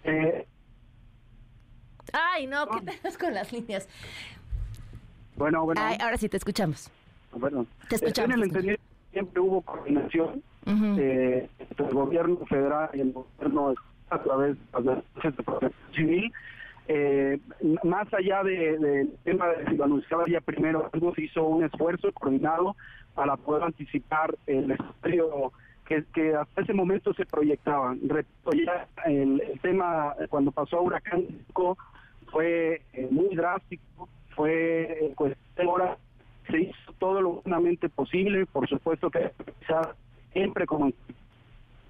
Eh, 0.03 0.45
Ay, 2.11 2.47
no, 2.47 2.67
¿qué 2.67 2.81
tal 3.01 3.17
con 3.17 3.33
las 3.33 3.51
líneas? 3.53 3.87
Bueno, 5.35 5.65
bueno. 5.65 5.81
ahora 5.81 6.17
sí 6.17 6.29
te 6.29 6.37
escuchamos. 6.37 6.89
Bueno, 7.31 7.65
te 7.89 7.95
escuchamos. 7.95 8.35
En 8.35 8.39
el 8.39 8.43
entendimiento 8.43 8.83
siempre 9.11 9.39
hubo 9.39 9.61
coordinación 9.61 10.43
entre 10.65 11.49
el 11.77 11.93
gobierno 11.93 12.45
federal 12.45 12.89
y 12.93 13.01
el 13.01 13.11
gobierno 13.11 13.73
a 14.09 14.21
través 14.21 14.57
de 14.57 14.83
la 14.83 15.01
protección 15.43 15.73
civil 15.95 16.33
eh, 16.87 17.39
más 17.83 18.13
allá 18.13 18.43
del 18.43 18.81
de, 18.81 19.07
tema 19.23 19.47
de 19.47 19.65
si 19.69 19.77
lo 19.77 19.85
anunciaba 19.85 20.25
ya 20.27 20.41
primero, 20.41 20.89
se 21.15 21.21
hizo 21.21 21.43
un 21.45 21.63
esfuerzo 21.63 22.11
coordinado 22.11 22.75
para 23.15 23.37
poder 23.37 23.63
anticipar 23.63 24.35
el 24.47 24.71
escenario 24.71 25.51
que, 25.85 26.35
hasta 26.35 26.61
ese 26.61 26.73
momento 26.73 27.13
se 27.13 27.25
proyectaba. 27.25 27.95
Repito, 28.05 28.51
el, 29.05 29.41
tema 29.61 30.15
cuando 30.29 30.51
pasó 30.51 30.77
a 30.77 30.81
Huracán 30.81 31.25
fue 32.31 32.81
eh, 32.93 33.07
muy 33.11 33.35
drástico, 33.35 34.09
fue 34.35 35.05
eh, 35.05 35.13
cuestión 35.15 35.67
ahora 35.67 35.97
se 36.49 36.61
hizo 36.61 36.93
todo 36.99 37.21
lo 37.21 37.29
humanamente 37.45 37.87
posible, 37.89 38.45
por 38.47 38.67
supuesto 38.67 39.09
que 39.09 39.31
siempre 40.33 40.65
como 40.65 40.91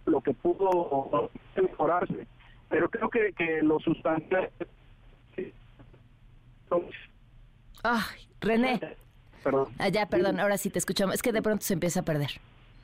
lo 0.06 0.22
que 0.22 0.34
pudo 0.34 1.32
mejorarse, 1.56 2.28
pero 2.70 2.90
creo 2.90 3.10
que, 3.10 3.34
que 3.34 3.62
lo 3.62 3.80
sustancial 3.80 4.50
Ay, 7.84 8.28
René. 8.42 8.80
Perdón. 9.44 9.68
Ah, 9.78 9.90
ya, 9.90 10.08
perdón, 10.08 10.40
ahora 10.40 10.58
sí 10.58 10.70
te 10.70 10.80
escuchamos. 10.80 11.16
Es 11.16 11.22
que 11.22 11.32
de 11.32 11.42
pronto 11.42 11.66
se 11.66 11.74
empieza 11.74 12.00
a 12.00 12.04
perder. 12.04 12.32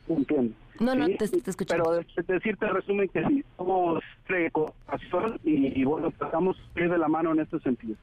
Entiendo. 0.10 0.54
No, 0.80 0.96
no, 0.96 1.08
te, 1.08 1.28
te, 1.28 1.50
escuchamos. 1.50 2.06
Pero 2.16 2.28
decirte 2.28 2.68
resumen 2.68 3.10
que 3.10 3.24
sí, 3.26 3.44
somos 3.58 4.02
y, 5.44 5.82
y 5.82 5.84
bueno, 5.84 6.12
tratamos 6.12 6.58
de 6.74 6.98
la 6.98 7.08
mano 7.08 7.34
en 7.34 7.42
este 7.42 7.60
sentido. 7.60 7.96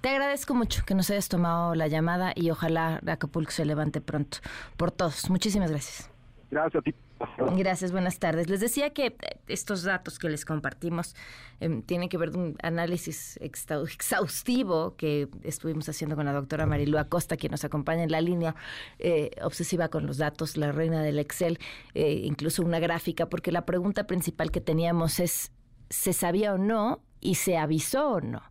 Te 0.00 0.10
agradezco 0.10 0.54
mucho 0.54 0.84
que 0.86 0.94
nos 0.94 1.10
hayas 1.10 1.28
tomado 1.28 1.74
la 1.74 1.88
llamada 1.88 2.32
y 2.34 2.50
ojalá 2.50 3.00
Acapulco 3.06 3.50
se 3.50 3.64
levante 3.64 4.00
pronto 4.00 4.38
por 4.76 4.92
todos. 4.92 5.28
Muchísimas 5.28 5.70
gracias. 5.70 6.10
Gracias 6.50 6.80
a 6.80 6.82
ti. 6.82 6.94
Gracias, 7.56 7.92
buenas 7.92 8.18
tardes. 8.18 8.48
Les 8.48 8.60
decía 8.60 8.90
que 8.90 9.06
eh, 9.06 9.16
estos 9.46 9.82
datos 9.82 10.18
que 10.18 10.28
les 10.28 10.44
compartimos 10.44 11.14
em, 11.60 11.82
tienen 11.82 12.08
que 12.08 12.18
ver 12.18 12.30
con 12.30 12.40
un 12.40 12.56
análisis 12.62 13.38
exhaustivo 13.40 14.96
que 14.96 15.28
estuvimos 15.42 15.88
haciendo 15.88 16.16
con 16.16 16.26
la 16.26 16.32
doctora 16.32 16.66
Marilu 16.66 16.98
Acosta, 16.98 17.36
quien 17.36 17.52
nos 17.52 17.64
acompaña 17.64 18.02
en 18.04 18.10
la 18.10 18.20
línea 18.20 18.54
eh, 18.98 19.30
obsesiva 19.42 19.88
con 19.88 20.06
los 20.06 20.16
datos, 20.16 20.56
la 20.56 20.72
reina 20.72 21.02
del 21.02 21.18
Excel, 21.18 21.58
eh, 21.94 22.22
incluso 22.24 22.62
una 22.62 22.78
gráfica, 22.78 23.28
porque 23.28 23.52
la 23.52 23.66
pregunta 23.66 24.06
principal 24.06 24.50
que 24.50 24.60
teníamos 24.60 25.20
es, 25.20 25.52
¿se 25.90 26.12
sabía 26.12 26.54
o 26.54 26.58
no? 26.58 27.02
¿Y 27.20 27.34
se 27.34 27.58
avisó 27.58 28.12
o 28.12 28.20
no? 28.20 28.42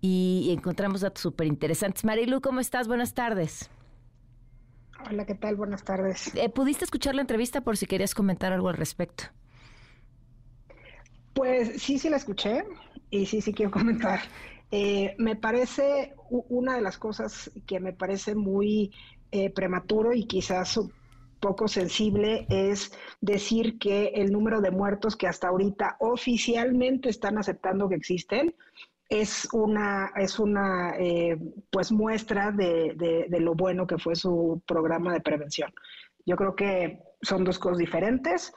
Y 0.00 0.50
encontramos 0.56 1.02
datos 1.02 1.22
súper 1.22 1.46
interesantes. 1.46 2.04
Marilu, 2.04 2.40
¿cómo 2.40 2.58
estás? 2.60 2.88
Buenas 2.88 3.14
tardes. 3.14 3.70
Hola, 5.06 5.24
¿qué 5.24 5.34
tal? 5.34 5.56
Buenas 5.56 5.84
tardes. 5.84 6.34
Eh, 6.34 6.48
¿Pudiste 6.48 6.84
escuchar 6.84 7.14
la 7.14 7.20
entrevista 7.20 7.60
por 7.60 7.76
si 7.76 7.86
querías 7.86 8.14
comentar 8.14 8.52
algo 8.52 8.68
al 8.68 8.76
respecto? 8.76 9.24
Pues 11.34 11.80
sí, 11.80 11.98
sí 11.98 12.08
la 12.08 12.16
escuché 12.16 12.64
y 13.10 13.26
sí, 13.26 13.40
sí 13.40 13.52
quiero 13.52 13.70
comentar. 13.72 14.20
Eh, 14.70 15.14
me 15.18 15.36
parece 15.36 16.14
una 16.28 16.74
de 16.74 16.82
las 16.82 16.98
cosas 16.98 17.50
que 17.66 17.80
me 17.80 17.92
parece 17.92 18.34
muy 18.34 18.92
eh, 19.30 19.50
prematuro 19.50 20.12
y 20.12 20.26
quizás 20.26 20.78
poco 21.40 21.68
sensible 21.68 22.46
es 22.50 22.92
decir 23.20 23.78
que 23.78 24.08
el 24.16 24.32
número 24.32 24.60
de 24.60 24.70
muertos 24.72 25.16
que 25.16 25.28
hasta 25.28 25.48
ahorita 25.48 25.96
oficialmente 26.00 27.08
están 27.08 27.38
aceptando 27.38 27.88
que 27.88 27.94
existen 27.94 28.54
es 29.08 29.48
una, 29.52 30.12
es 30.16 30.38
una 30.38 30.94
eh, 30.98 31.38
pues 31.70 31.90
muestra 31.90 32.52
de, 32.52 32.94
de, 33.28 33.40
lo 33.40 33.54
bueno 33.54 33.86
que 33.86 33.98
fue 33.98 34.14
su 34.14 34.62
programa 34.66 35.12
de 35.12 35.20
prevención. 35.20 35.72
Yo 36.26 36.36
creo 36.36 36.54
que 36.54 37.00
son 37.22 37.42
dos 37.42 37.58
cosas 37.58 37.78
diferentes 37.78 38.52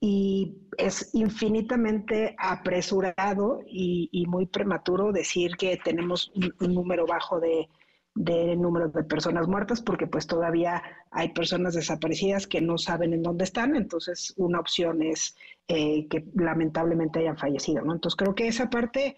y 0.00 0.56
es 0.76 1.14
infinitamente 1.14 2.34
apresurado 2.36 3.60
y, 3.64 4.24
muy 4.26 4.46
prematuro 4.46 5.12
decir 5.12 5.52
que 5.56 5.76
tenemos 5.76 6.32
un, 6.34 6.74
número 6.74 7.06
bajo 7.06 7.38
de, 7.38 7.68
de 8.16 8.56
número 8.56 8.88
de 8.88 9.04
personas 9.04 9.46
muertas 9.46 9.80
porque 9.80 10.08
pues 10.08 10.26
todavía 10.26 10.82
hay 11.12 11.28
personas 11.28 11.74
desaparecidas 11.74 12.48
que 12.48 12.60
no 12.60 12.78
saben 12.78 13.12
en 13.12 13.22
dónde 13.22 13.44
están, 13.44 13.76
entonces 13.76 14.34
una 14.36 14.58
opción 14.58 15.02
es 15.02 15.36
eh, 15.68 16.08
que 16.08 16.24
lamentablemente 16.34 17.20
hayan 17.20 17.38
fallecido, 17.38 17.82
¿no? 17.82 17.92
Entonces 17.92 18.16
creo 18.16 18.34
que 18.34 18.48
esa 18.48 18.68
parte 18.68 19.16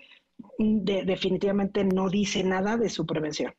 definitivamente 0.59 1.85
no 1.85 2.09
dice 2.09 2.43
nada 2.44 2.77
de 2.77 2.89
su 2.89 3.06
prevención. 3.06 3.52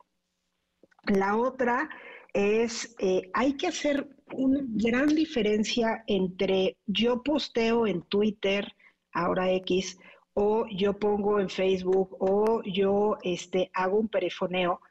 La 1.04 1.38
otra 1.38 1.90
es, 2.34 2.96
eh, 3.00 3.30
hay 3.34 3.54
que 3.54 3.68
hacer 3.68 4.10
una 4.34 4.60
gran 4.64 5.08
diferencia 5.08 6.04
entre 6.08 6.78
yo 6.86 7.22
posteo 7.24 7.88
en 7.88 8.02
Twitter, 8.04 8.74
ahora 9.14 9.52
X, 9.52 9.98
o 10.34 10.66
yo 10.68 10.98
pongo 11.00 11.40
en 11.40 11.50
Facebook, 11.50 12.18
o 12.20 12.62
yo 12.64 13.18
este, 13.24 13.70
hago 13.74 13.98
un 13.98 14.10
perifoneo, 14.10 14.82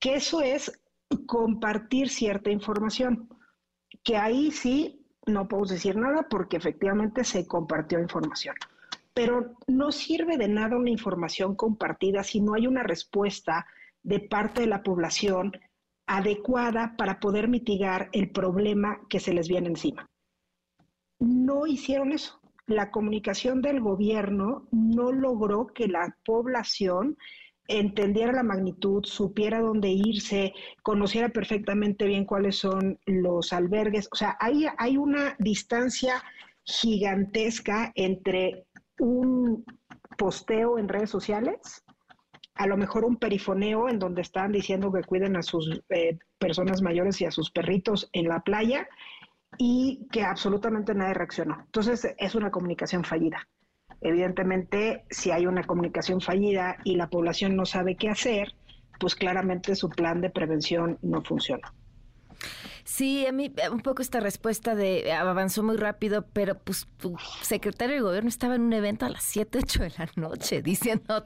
que 0.00 0.16
eso 0.16 0.40
es 0.40 0.72
compartir 1.26 2.08
cierta 2.08 2.50
información, 2.50 3.28
que 4.02 4.16
ahí 4.16 4.50
sí 4.50 5.06
no 5.26 5.46
puedo 5.46 5.66
decir 5.66 5.96
nada 5.96 6.26
porque 6.28 6.56
efectivamente 6.56 7.22
se 7.24 7.46
compartió 7.46 8.00
información 8.00 8.54
pero 9.18 9.56
no 9.66 9.90
sirve 9.90 10.36
de 10.36 10.46
nada 10.46 10.76
una 10.76 10.90
información 10.90 11.56
compartida 11.56 12.22
si 12.22 12.40
no 12.40 12.54
hay 12.54 12.68
una 12.68 12.84
respuesta 12.84 13.66
de 14.04 14.20
parte 14.20 14.60
de 14.60 14.68
la 14.68 14.84
población 14.84 15.50
adecuada 16.06 16.94
para 16.96 17.18
poder 17.18 17.48
mitigar 17.48 18.10
el 18.12 18.30
problema 18.30 19.00
que 19.10 19.18
se 19.18 19.34
les 19.34 19.48
viene 19.48 19.70
encima. 19.70 20.08
No 21.18 21.66
hicieron 21.66 22.12
eso. 22.12 22.40
La 22.68 22.92
comunicación 22.92 23.60
del 23.60 23.80
gobierno 23.80 24.68
no 24.70 25.10
logró 25.10 25.66
que 25.66 25.88
la 25.88 26.16
población 26.24 27.18
entendiera 27.66 28.30
la 28.30 28.44
magnitud, 28.44 29.02
supiera 29.04 29.58
dónde 29.58 29.88
irse, 29.88 30.54
conociera 30.84 31.30
perfectamente 31.30 32.06
bien 32.06 32.24
cuáles 32.24 32.56
son 32.56 33.00
los 33.04 33.52
albergues. 33.52 34.08
O 34.12 34.14
sea, 34.14 34.36
hay, 34.38 34.66
hay 34.78 34.96
una 34.96 35.34
distancia 35.40 36.22
gigantesca 36.68 37.92
entre 37.94 38.66
un 38.98 39.64
posteo 40.16 40.78
en 40.78 40.88
redes 40.88 41.10
sociales, 41.10 41.84
a 42.54 42.66
lo 42.66 42.76
mejor 42.76 43.04
un 43.04 43.16
perifoneo 43.16 43.88
en 43.88 43.98
donde 43.98 44.22
están 44.22 44.52
diciendo 44.52 44.92
que 44.92 45.02
cuiden 45.02 45.36
a 45.36 45.42
sus 45.42 45.80
eh, 45.90 46.18
personas 46.38 46.82
mayores 46.82 47.20
y 47.20 47.24
a 47.24 47.30
sus 47.30 47.50
perritos 47.50 48.10
en 48.12 48.28
la 48.28 48.40
playa 48.40 48.88
y 49.56 50.06
que 50.10 50.24
absolutamente 50.24 50.94
nadie 50.94 51.14
reaccionó. 51.14 51.60
Entonces 51.64 52.14
es 52.18 52.34
una 52.34 52.50
comunicación 52.50 53.04
fallida. 53.04 53.48
Evidentemente, 54.00 55.04
si 55.10 55.30
hay 55.30 55.46
una 55.46 55.64
comunicación 55.64 56.20
fallida 56.20 56.76
y 56.84 56.96
la 56.96 57.08
población 57.08 57.56
no 57.56 57.64
sabe 57.64 57.96
qué 57.96 58.08
hacer, 58.08 58.54
pues 59.00 59.14
claramente 59.14 59.74
su 59.74 59.88
plan 59.88 60.20
de 60.20 60.30
prevención 60.30 60.98
no 61.02 61.22
funciona. 61.22 61.72
Sí, 62.84 63.26
a 63.26 63.32
mí 63.32 63.52
eh, 63.56 63.68
un 63.68 63.80
poco 63.80 64.02
esta 64.02 64.20
respuesta 64.20 64.74
de 64.74 65.12
avanzó 65.12 65.62
muy 65.62 65.76
rápido, 65.76 66.26
pero 66.32 66.58
pues 66.58 66.86
tu 66.98 67.16
secretario 67.42 67.96
de 67.96 68.00
gobierno 68.00 68.28
estaba 68.28 68.54
en 68.54 68.62
un 68.62 68.72
evento 68.72 69.06
a 69.06 69.10
las 69.10 69.22
7, 69.24 69.58
8 69.62 69.82
de 69.82 69.92
la 69.98 70.08
noche 70.16 70.62
diciendo 70.62 71.24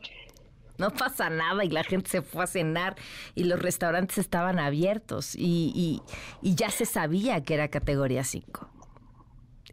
no 0.79 0.91
pasa 0.91 1.31
nada 1.31 1.65
y 1.65 1.71
la 1.71 1.85
gente 1.85 2.11
se 2.11 2.23
fue 2.23 2.45
a 2.45 2.47
cenar 2.47 2.97
y 3.35 3.45
los 3.45 3.61
restaurantes 3.61 4.19
estaban 4.19 4.59
abiertos 4.59 5.35
y, 5.37 6.03
ya 6.43 6.71
se 6.71 6.87
sabía 6.87 7.43
que 7.43 7.55
era 7.55 7.69
categoría 7.69 8.25
5. 8.25 8.69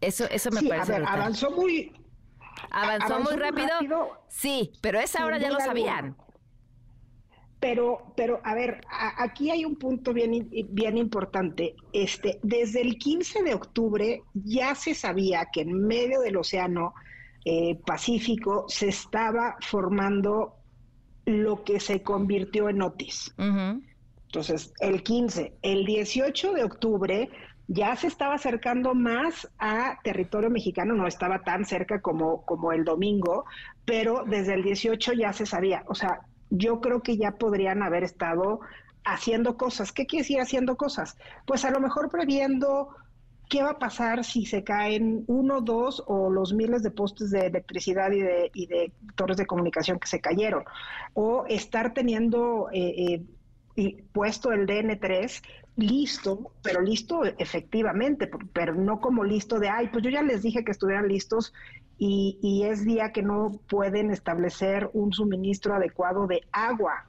Eso, 0.02 0.26
eso 0.30 0.52
me 0.52 0.62
parece. 0.62 0.96
avanzó 0.96 1.52
muy, 1.52 1.92
¿Avanzó, 2.72 3.20
muy, 3.20 3.36
rápido? 3.36 4.22
Sí, 4.28 4.72
pero 4.82 5.00
esa 5.00 5.26
hora 5.26 5.38
ya 5.38 5.50
lo 5.50 5.60
sabían. 5.60 6.16
Pero, 7.60 8.14
pero, 8.16 8.40
a 8.44 8.56
ver, 8.56 8.82
aquí 9.18 9.52
hay 9.52 9.66
un 9.66 9.76
punto 9.76 10.14
bien, 10.14 10.50
bien 10.70 10.98
importante. 10.98 11.76
Este, 11.92 12.40
desde 12.42 12.82
el 12.82 12.98
15 12.98 13.44
de 13.44 13.54
octubre 13.54 14.22
ya 14.34 14.76
se 14.76 14.96
sabía 14.96 15.50
que 15.52 15.62
en 15.62 15.86
medio 15.86 16.22
del 16.22 16.38
Océano 16.38 16.94
eh, 17.44 17.78
Pacífico 17.86 18.66
se 18.70 18.88
estaba 18.88 19.58
formando 19.62 20.56
lo 21.26 21.64
que 21.64 21.80
se 21.80 22.02
convirtió 22.02 22.70
en 22.70 22.82
Otis. 22.82 23.34
Entonces, 23.38 24.74
el 24.80 25.04
15, 25.04 25.54
el 25.62 25.86
18 25.86 26.54
de 26.54 26.64
octubre 26.64 27.30
ya 27.68 27.96
se 27.96 28.08
estaba 28.08 28.36
acercando 28.36 28.96
más 28.96 29.48
a 29.60 30.00
territorio 30.04 30.50
mexicano, 30.50 30.96
no 30.96 31.08
estaba 31.08 31.44
tan 31.44 31.66
cerca 31.66 32.02
como, 32.02 32.44
como 32.46 32.72
el 32.72 32.84
domingo, 32.84 33.46
pero 33.86 34.24
desde 34.26 34.56
el 34.56 34.64
18 34.64 35.14
ya 35.14 35.34
se 35.34 35.46
sabía. 35.46 35.84
O 35.88 35.94
sea, 35.94 36.22
yo 36.50 36.82
creo 36.82 37.02
que 37.02 37.18
ya 37.18 37.32
podrían 37.34 37.84
haber 37.84 38.04
estado 38.04 38.60
haciendo 39.04 39.58
cosas. 39.58 39.92
¿Qué 39.92 40.06
quiere 40.06 40.24
decir 40.24 40.40
haciendo 40.40 40.78
cosas? 40.78 41.18
Pues 41.46 41.66
a 41.66 41.72
lo 41.72 41.80
mejor 41.80 42.10
previendo 42.10 42.90
qué 43.50 43.64
va 43.64 43.72
a 43.72 43.80
pasar 43.80 44.24
si 44.24 44.46
se 44.46 44.64
caen 44.64 45.24
uno, 45.28 45.62
dos 45.62 46.04
o 46.08 46.30
los 46.30 46.54
miles 46.54 46.84
de 46.84 46.92
postes 46.92 47.32
de 47.32 47.48
electricidad 47.48 48.12
y 48.12 48.22
de, 48.22 48.52
y 48.54 48.68
de 48.68 48.92
torres 49.16 49.38
de 49.38 49.48
comunicación 49.48 50.00
que 50.00 50.08
se 50.08 50.22
cayeron. 50.22 50.64
O 51.14 51.46
estar 51.48 51.94
teniendo 51.94 52.70
eh, 52.72 53.26
eh, 53.76 54.04
puesto 54.14 54.52
el 54.52 54.68
DN3 54.68 55.42
listo, 55.78 56.52
pero 56.62 56.82
listo 56.82 57.24
efectivamente, 57.24 58.30
pero 58.54 58.76
no 58.76 59.00
como 59.00 59.24
listo 59.24 59.60
de, 59.60 59.70
ay, 59.70 59.88
pues 59.88 60.04
yo 60.04 60.10
ya 60.10 60.22
les 60.22 60.44
dije 60.44 60.64
que 60.64 60.72
estuvieran 60.72 61.08
listos 61.08 61.54
y, 62.00 62.64
es 62.64 62.86
día 62.86 63.12
que 63.12 63.22
no 63.22 63.60
pueden 63.68 64.10
establecer 64.10 64.90
un 64.94 65.12
suministro 65.12 65.76
adecuado 65.76 66.28
de 66.28 66.42
agua 66.54 67.06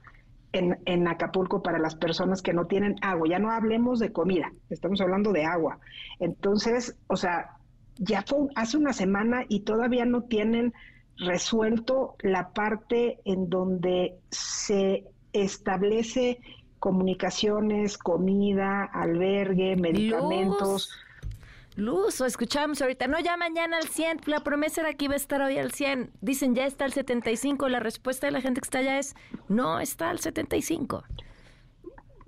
en, 0.51 0.77
en, 0.85 1.07
Acapulco 1.07 1.63
para 1.63 1.79
las 1.79 1.95
personas 1.95 2.41
que 2.41 2.51
no 2.51 2.65
tienen 2.65 2.95
agua. 3.01 3.27
Ya 3.29 3.39
no 3.39 3.51
hablemos 3.51 3.99
de 3.99 4.11
comida, 4.11 4.51
estamos 4.69 4.99
hablando 4.99 5.31
de 5.31 5.45
agua. 5.45 5.79
Entonces, 6.19 6.97
o 7.07 7.15
sea, 7.15 7.57
ya 7.97 8.21
fue 8.23 8.49
hace 8.55 8.77
una 8.77 8.91
semana 8.91 9.45
y 9.47 9.61
todavía 9.61 10.03
no 10.03 10.23
tienen 10.23 10.73
resuelto 11.17 12.15
la 12.19 12.49
parte 12.49 13.19
en 13.23 13.49
donde 13.49 14.17
se 14.29 15.05
establece 15.31 16.39
comunicaciones, 16.79 17.97
comida, 17.97 18.83
albergue, 18.83 19.75
medicamentos. 19.77 20.91
Luz, 21.75 22.19
o 22.19 22.25
escuchamos 22.25 22.81
ahorita, 22.81 23.07
no, 23.07 23.17
ya 23.19 23.37
mañana 23.37 23.77
al 23.77 23.87
100, 23.87 24.21
la 24.25 24.41
promesa 24.41 24.81
era 24.81 24.93
que 24.93 25.05
iba 25.05 25.13
a 25.13 25.17
estar 25.17 25.41
hoy 25.41 25.57
al 25.57 25.71
100, 25.71 26.11
dicen 26.19 26.53
ya 26.53 26.65
está 26.65 26.83
al 26.83 26.91
75, 26.91 27.69
la 27.69 27.79
respuesta 27.79 28.27
de 28.27 28.31
la 28.31 28.41
gente 28.41 28.59
que 28.59 28.65
está 28.65 28.79
allá 28.79 28.99
es, 28.99 29.15
no 29.47 29.79
está 29.79 30.09
al 30.09 30.19
75. 30.19 31.03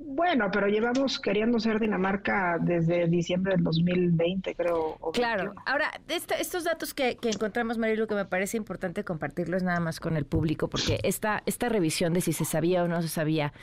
Bueno, 0.05 0.49
pero 0.51 0.67
llevamos 0.67 1.19
queriendo 1.19 1.59
ser 1.59 1.79
Dinamarca 1.79 2.57
desde 2.59 3.07
diciembre 3.07 3.55
del 3.55 3.63
2020, 3.63 4.53
creo. 4.55 4.97
Claro. 5.13 5.53
Ahora, 5.65 5.91
estos 6.07 6.65
datos 6.65 6.93
que, 6.93 7.17
encontramos, 7.23 7.77
Marilu, 7.77 8.05
que 8.05 8.15
me 8.15 8.25
parece 8.25 8.57
importante 8.57 9.03
compartirlos 9.03 9.63
nada 9.63 9.79
más 9.79 9.99
con 9.99 10.17
el 10.17 10.25
público, 10.25 10.67
porque 10.67 10.99
esta, 11.03 11.41
esta 11.45 11.69
revisión 11.69 12.13
de 12.13 12.21
si 12.21 12.33
se 12.33 12.45
sabía 12.45 12.83
o 12.83 12.87
no 12.87 13.01
se 13.01 13.07
sabía, 13.07 13.53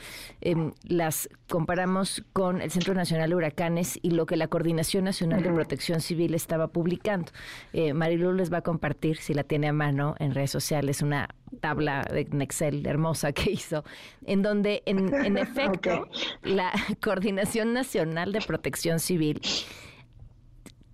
em, 0.41 0.73
las 0.83 1.29
comparamos 1.47 2.23
con 2.33 2.61
el 2.61 2.71
Centro 2.71 2.95
Nacional 2.95 3.29
de 3.29 3.35
Huracanes 3.35 3.99
y 4.01 4.11
lo 4.11 4.25
que 4.25 4.35
la 4.35 4.47
Coordinación 4.47 5.03
Nacional 5.03 5.43
de 5.43 5.51
Protección 5.51 6.01
Civil 6.01 6.33
estaba 6.33 6.69
publicando. 6.69 7.31
Eh, 7.73 7.93
Marilu 7.93 8.33
les 8.33 8.51
va 8.51 8.57
a 8.57 8.61
compartir, 8.63 9.17
si 9.17 9.33
la 9.33 9.43
tiene 9.43 9.67
a 9.67 9.73
mano, 9.73 10.15
en 10.19 10.33
redes 10.33 10.51
sociales, 10.51 11.01
una 11.01 11.29
tabla 11.59 12.03
de 12.03 12.21
Excel 12.21 12.85
hermosa 12.85 13.33
que 13.33 13.51
hizo, 13.51 13.83
en 14.25 14.41
donde 14.41 14.83
en, 14.85 15.13
en 15.13 15.37
efecto 15.37 16.07
la 16.43 16.71
Coordinación 17.01 17.73
Nacional 17.73 18.31
de 18.31 18.41
Protección 18.41 18.99
Civil, 18.99 19.41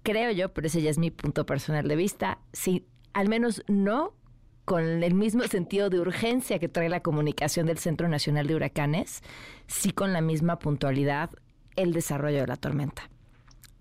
creo 0.04 0.32
yo, 0.32 0.54
pero 0.54 0.68
ese 0.68 0.82
ya 0.82 0.90
es 0.90 0.98
mi 0.98 1.12
punto 1.12 1.46
personal 1.46 1.88
de 1.88 1.96
vista, 1.96 2.40
si 2.54 2.86
al 3.14 3.30
menos 3.30 3.64
no 3.68 4.14
con 4.66 4.84
el 4.84 5.14
mismo 5.14 5.44
sentido 5.44 5.90
de 5.90 6.00
urgencia 6.00 6.60
que 6.60 6.68
trae 6.68 6.90
la 6.90 7.00
comunicación 7.00 7.68
del 7.68 7.78
Centro 7.78 8.10
Nacional 8.10 8.48
de 8.48 8.56
Huracanes, 8.56 9.22
sí 9.66 9.92
con 9.92 10.12
la 10.12 10.20
misma 10.20 10.60
puntualidad 10.60 11.30
el 11.78 11.94
desarrollo 11.94 12.42
de 12.42 12.48
la 12.48 12.58
tormenta. 12.58 13.10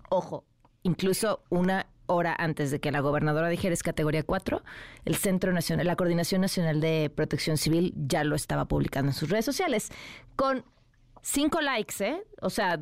Ojo, 0.09 0.45
incluso 0.83 1.43
una 1.49 1.87
hora 2.07 2.35
antes 2.37 2.71
de 2.71 2.79
que 2.79 2.91
la 2.91 3.01
gobernadora 3.01 3.49
dijera 3.49 3.73
es 3.73 3.83
categoría 3.83 4.23
4, 4.23 4.63
el 5.05 5.15
Centro 5.15 5.53
Nacional, 5.53 5.85
la 5.85 5.95
Coordinación 5.95 6.41
Nacional 6.41 6.81
de 6.81 7.11
Protección 7.13 7.57
Civil 7.57 7.93
ya 7.95 8.23
lo 8.23 8.35
estaba 8.35 8.65
publicando 8.65 9.11
en 9.11 9.13
sus 9.13 9.29
redes 9.29 9.45
sociales 9.45 9.91
con 10.35 10.65
cinco 11.21 11.61
likes, 11.61 12.03
¿eh? 12.03 12.23
O 12.41 12.49
sea, 12.49 12.79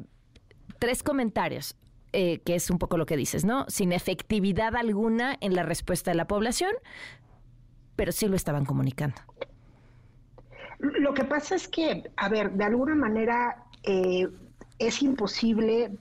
tres 0.80 1.04
comentarios. 1.04 1.76
Eh, 2.18 2.40
que 2.46 2.56
es 2.56 2.70
un 2.70 2.78
poco 2.78 2.96
lo 2.96 3.06
que 3.06 3.18
dices, 3.18 3.44
¿no? 3.44 3.66
Sin 3.68 3.92
efectividad 3.92 4.78
alguna 4.78 5.36
en 5.42 5.54
la 5.54 5.64
respuesta 5.64 6.12
de 6.12 6.16
la 6.16 6.28
población, 6.28 6.72
pero 7.98 8.14
sí 8.14 8.30
lo 8.30 8.38
estaban 8.38 8.64
comunicando. 8.64 9.18
Lo 10.80 11.14
que 11.14 11.26
pasa 11.26 11.56
es 11.56 11.68
que, 11.68 12.10
a 12.16 12.30
ver, 12.30 12.52
de 12.52 12.64
alguna 12.64 12.96
manera 12.96 13.66
eh, 13.84 14.30
es 14.80 15.02
imposible 15.02 15.92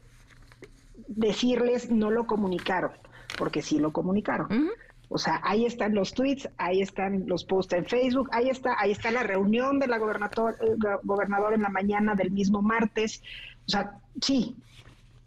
decirles 1.09 1.91
no 1.91 2.13
lo 2.13 2.29
comunicaron 2.29 2.93
porque 3.37 3.63
sí 3.63 3.79
lo 3.79 3.93
comunicaron. 3.93 4.71
O 5.09 5.19
sea, 5.19 5.41
ahí 5.45 5.65
están 5.67 5.95
los 5.95 6.13
tweets, 6.15 6.49
ahí 6.57 6.81
están 6.81 7.25
los 7.27 7.45
posts 7.45 7.75
en 7.75 7.85
Facebook, 7.85 8.29
ahí 8.33 8.49
está, 8.49 8.75
ahí 8.81 8.91
está 8.91 9.11
la 9.11 9.23
reunión 9.23 9.79
de 9.79 9.87
la 9.87 9.99
gobernador, 9.99 10.57
eh, 10.61 10.77
gobernador 11.03 11.55
en 11.55 11.63
la 11.63 11.69
mañana 11.69 12.15
del 12.15 12.31
mismo 12.31 12.63
martes. 12.63 13.23
O 13.67 13.71
sea, 13.71 13.99
sí, 14.21 14.57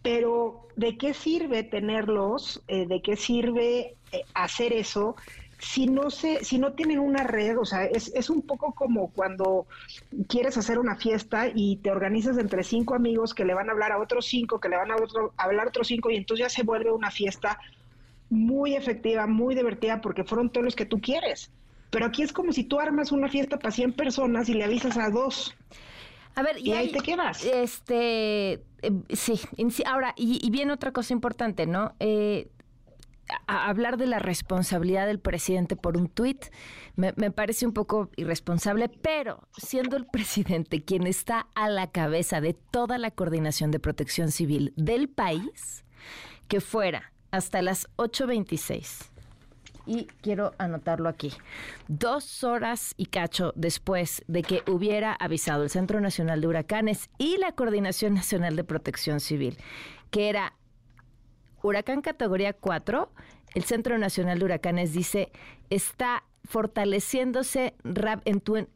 pero 0.02 0.68
¿de 0.76 0.98
qué 0.98 1.14
sirve 1.14 1.64
tenerlos? 1.64 2.62
Eh, 2.68 2.88
¿De 2.88 3.02
qué 3.02 3.16
sirve 3.16 3.96
eh, 4.12 4.24
hacer 4.34 4.74
eso? 4.74 5.16
Si 5.60 5.88
no, 5.88 6.12
se, 6.12 6.44
si 6.44 6.60
no 6.60 6.74
tienen 6.74 7.00
una 7.00 7.24
red, 7.24 7.58
o 7.58 7.66
sea, 7.66 7.86
es, 7.86 8.12
es 8.14 8.30
un 8.30 8.44
poco 8.44 8.74
como 8.74 9.10
cuando 9.12 9.68
quieres 10.28 10.58
hacer 10.58 10.80
una 10.80 10.96
fiesta 10.98 11.48
y 11.54 11.78
te 11.78 11.92
organizas 11.92 12.38
entre 12.38 12.64
cinco 12.64 12.94
amigos 12.94 13.34
que 13.34 13.44
le 13.46 13.56
van 13.56 13.70
a 13.70 13.72
hablar 13.72 13.92
a 13.92 14.00
otros 14.00 14.28
cinco, 14.28 14.60
que 14.60 14.70
le 14.70 14.78
van 14.78 14.92
a, 14.92 14.98
otro, 14.98 15.34
a 15.36 15.44
hablar 15.46 15.66
a 15.68 15.70
otros 15.70 15.88
cinco, 15.88 16.12
y 16.12 16.16
entonces 16.16 16.46
ya 16.46 16.50
se 16.50 16.64
vuelve 16.64 16.92
una 16.92 17.10
fiesta 17.10 17.58
muy 18.30 18.76
efectiva, 18.76 19.28
muy 19.28 19.56
divertida, 19.56 20.02
porque 20.02 20.24
fueron 20.24 20.52
todos 20.52 20.66
los 20.66 20.76
que 20.76 20.86
tú 20.86 21.00
quieres. 21.00 21.52
Pero 21.90 22.06
aquí 22.06 22.24
es 22.24 22.34
como 22.34 22.52
si 22.52 22.64
tú 22.64 22.80
armas 22.80 23.12
una 23.12 23.30
fiesta 23.30 23.58
para 23.58 23.72
100 23.72 23.94
personas 23.94 24.50
y 24.50 24.54
le 24.54 24.66
avisas 24.66 24.98
a 24.98 25.10
dos. 25.10 25.56
A 26.36 26.44
ver, 26.44 26.58
y, 26.60 26.74
ahí 26.74 26.92
te 26.92 27.00
quedas. 27.00 27.44
Este, 27.44 28.54
eh, 28.82 28.92
sí, 29.10 29.40
ahora, 29.86 30.14
y, 30.16 30.50
viene 30.52 30.74
otra 30.74 30.92
cosa 30.92 31.14
importante, 31.14 31.66
¿no? 31.66 31.96
Eh, 32.00 32.50
hablar 33.48 33.98
de 33.98 34.06
la 34.06 34.20
responsabilidad 34.20 35.08
del 35.08 35.20
presidente 35.20 35.76
por 35.76 35.98
un 35.98 36.08
tuit 36.08 36.46
me, 36.96 37.14
me, 37.18 37.32
parece 37.32 37.66
un 37.66 37.74
poco 37.74 38.10
irresponsable, 38.16 38.88
pero 38.88 39.48
siendo 39.58 39.98
el 39.98 40.06
presidente 40.06 40.84
quien 40.84 41.08
está 41.08 41.48
a 41.56 41.70
la 41.70 41.92
cabeza 41.92 42.40
de 42.40 42.54
toda 42.54 42.98
la 42.98 43.12
coordinación 43.12 43.72
de 43.72 43.80
protección 43.80 44.32
civil 44.32 44.74
del 44.78 45.10
país, 45.10 45.86
que 46.48 46.62
fuera 46.62 47.12
hasta 47.32 47.62
las 47.62 47.88
8.26 47.98 49.10
y 49.88 50.06
quiero 50.22 50.54
anotarlo 50.58 51.10
aquí. 51.10 51.32
Dos 51.88 52.44
horas 52.44 52.94
y 52.98 53.08
cacho 53.08 53.54
después 53.56 54.24
de 54.28 54.44
que 54.44 54.62
hubiera 54.68 55.14
avisado 55.14 55.64
el 55.64 55.70
Centro 55.70 56.02
Nacional 56.02 56.42
de 56.42 56.48
Huracanes 56.48 57.10
y 57.18 57.38
la 57.38 57.54
Coordinación 57.54 58.14
Nacional 58.14 58.56
de 58.56 58.64
Protección 58.64 59.20
Civil, 59.20 59.58
que 60.12 60.30
era 60.30 60.54
huracán 61.64 62.02
categoría 62.02 62.54
4, 62.54 63.12
el 63.56 63.64
Centro 63.64 63.98
Nacional 63.98 64.40
de 64.40 64.46
Huracanes 64.46 64.94
dice 64.94 65.32
está 65.70 66.24
fortaleciéndose 66.44 67.76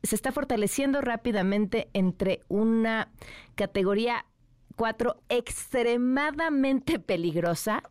se 0.04 0.16
está 0.16 0.32
fortaleciendo 0.34 1.00
rápidamente 1.00 1.90
entre 1.94 2.42
una 2.50 3.10
categoría 3.56 4.26
4 4.76 5.16
extremadamente 5.30 7.00
peligrosa, 7.00 7.84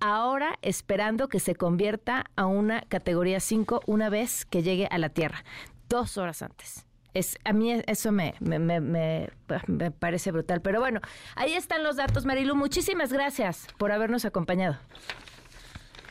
ahora 0.00 0.58
esperando 0.62 1.28
que 1.28 1.40
se 1.40 1.54
convierta 1.54 2.24
a 2.36 2.46
una 2.46 2.82
categoría 2.82 3.40
5 3.40 3.82
una 3.86 4.08
vez 4.08 4.44
que 4.44 4.62
llegue 4.62 4.88
a 4.90 4.98
la 4.98 5.08
Tierra, 5.08 5.44
dos 5.88 6.18
horas 6.18 6.42
antes. 6.42 6.84
Es, 7.14 7.38
a 7.44 7.52
mí 7.52 7.72
eso 7.86 8.12
me, 8.12 8.34
me, 8.38 8.58
me, 8.58 8.80
me, 8.80 9.90
parece 9.90 10.30
brutal. 10.30 10.60
Pero 10.60 10.78
bueno, 10.78 11.00
ahí 11.36 11.54
están 11.54 11.82
los 11.82 11.96
datos, 11.96 12.26
Marilu. 12.26 12.54
Muchísimas 12.54 13.12
gracias 13.12 13.66
por 13.78 13.92
habernos 13.92 14.24
acompañado. 14.24 14.76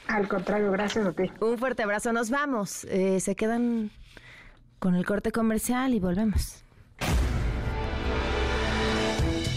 Al 0.08 0.28
contrario, 0.28 0.72
gracias 0.72 1.06
a 1.06 1.14
ti. 1.14 1.32
Un 1.40 1.58
fuerte 1.58 1.84
abrazo. 1.84 2.12
Nos 2.14 2.30
vamos. 2.30 2.86
Eh, 2.86 3.20
se 3.20 3.36
quedan 3.36 3.92
con 4.80 4.96
el 4.96 5.06
corte 5.06 5.32
comercial 5.32 5.94
y 5.94 6.00
volvemos. 6.00 6.64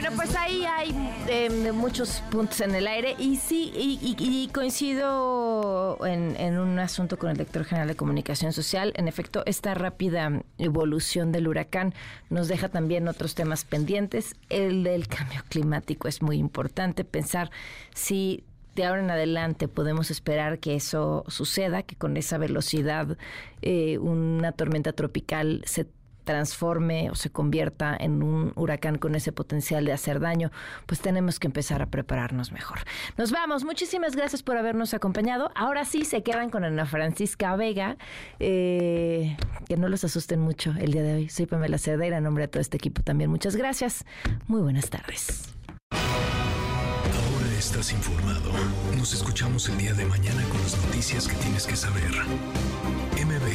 Bueno, 0.00 0.14
pues 0.14 0.36
ahí 0.36 0.64
hay 0.64 0.94
em, 1.26 1.74
muchos 1.74 2.22
puntos 2.30 2.60
en 2.60 2.72
el 2.72 2.86
aire 2.86 3.16
y 3.18 3.34
sí, 3.34 3.72
y, 3.74 4.48
coincido 4.54 5.98
en, 6.06 6.56
un 6.56 6.78
asunto 6.78 7.18
con 7.18 7.30
el 7.30 7.36
director 7.36 7.64
general 7.64 7.88
de 7.88 7.96
comunicación 7.96 8.52
social. 8.52 8.92
En 8.94 9.08
efecto, 9.08 9.42
esta 9.44 9.74
rápida 9.74 10.44
evolución 10.56 11.32
del 11.32 11.48
huracán 11.48 11.94
nos 12.30 12.46
deja 12.46 12.68
también 12.68 13.08
otros 13.08 13.34
temas 13.34 13.64
pendientes. 13.64 14.36
El 14.50 14.84
del 14.84 15.08
cambio 15.08 15.42
climático 15.48 16.06
es 16.06 16.22
muy 16.22 16.36
importante. 16.36 17.02
Pensar 17.02 17.50
si 17.92 18.44
de 18.76 18.84
ahora 18.84 19.02
en 19.02 19.10
adelante 19.10 19.66
podemos 19.66 20.12
esperar 20.12 20.60
que 20.60 20.76
eso 20.76 21.24
suceda, 21.26 21.82
que 21.82 21.96
con 21.96 22.16
esa 22.16 22.38
velocidad 22.38 23.18
eh, 23.62 23.98
una 23.98 24.52
tormenta 24.52 24.92
tropical 24.92 25.60
se 25.66 25.88
transforme 26.28 27.08
o 27.08 27.14
se 27.14 27.30
convierta 27.30 27.96
en 27.98 28.22
un 28.22 28.52
huracán 28.54 28.98
con 28.98 29.14
ese 29.14 29.32
potencial 29.32 29.86
de 29.86 29.94
hacer 29.94 30.20
daño, 30.20 30.50
pues 30.84 31.00
tenemos 31.00 31.40
que 31.40 31.46
empezar 31.46 31.80
a 31.80 31.86
prepararnos 31.86 32.52
mejor. 32.52 32.80
Nos 33.16 33.32
vamos, 33.32 33.64
muchísimas 33.64 34.14
gracias 34.14 34.42
por 34.42 34.58
habernos 34.58 34.92
acompañado. 34.92 35.50
Ahora 35.54 35.86
sí 35.86 36.04
se 36.04 36.22
quedan 36.22 36.50
con 36.50 36.64
Ana 36.64 36.84
Francisca 36.84 37.56
Vega, 37.56 37.96
eh, 38.40 39.38
que 39.66 39.78
no 39.78 39.88
los 39.88 40.04
asusten 40.04 40.38
mucho 40.38 40.74
el 40.78 40.92
día 40.92 41.02
de 41.02 41.14
hoy. 41.14 41.28
Soy 41.30 41.46
Pamela 41.46 41.78
Cerdera, 41.78 42.18
en 42.18 42.24
nombre 42.24 42.42
de 42.42 42.48
todo 42.48 42.60
este 42.60 42.76
equipo 42.76 43.02
también. 43.02 43.30
Muchas 43.30 43.56
gracias. 43.56 44.04
Muy 44.48 44.60
buenas 44.60 44.90
tardes. 44.90 45.54
Ahora 45.90 47.58
estás 47.58 47.90
informado. 47.90 48.52
Nos 48.98 49.14
escuchamos 49.14 49.66
el 49.70 49.78
día 49.78 49.94
de 49.94 50.04
mañana 50.04 50.42
con 50.50 50.60
las 50.60 50.76
noticias 50.84 51.26
que 51.26 51.36
tienes 51.36 51.66
que 51.66 51.74
saber. 51.74 52.12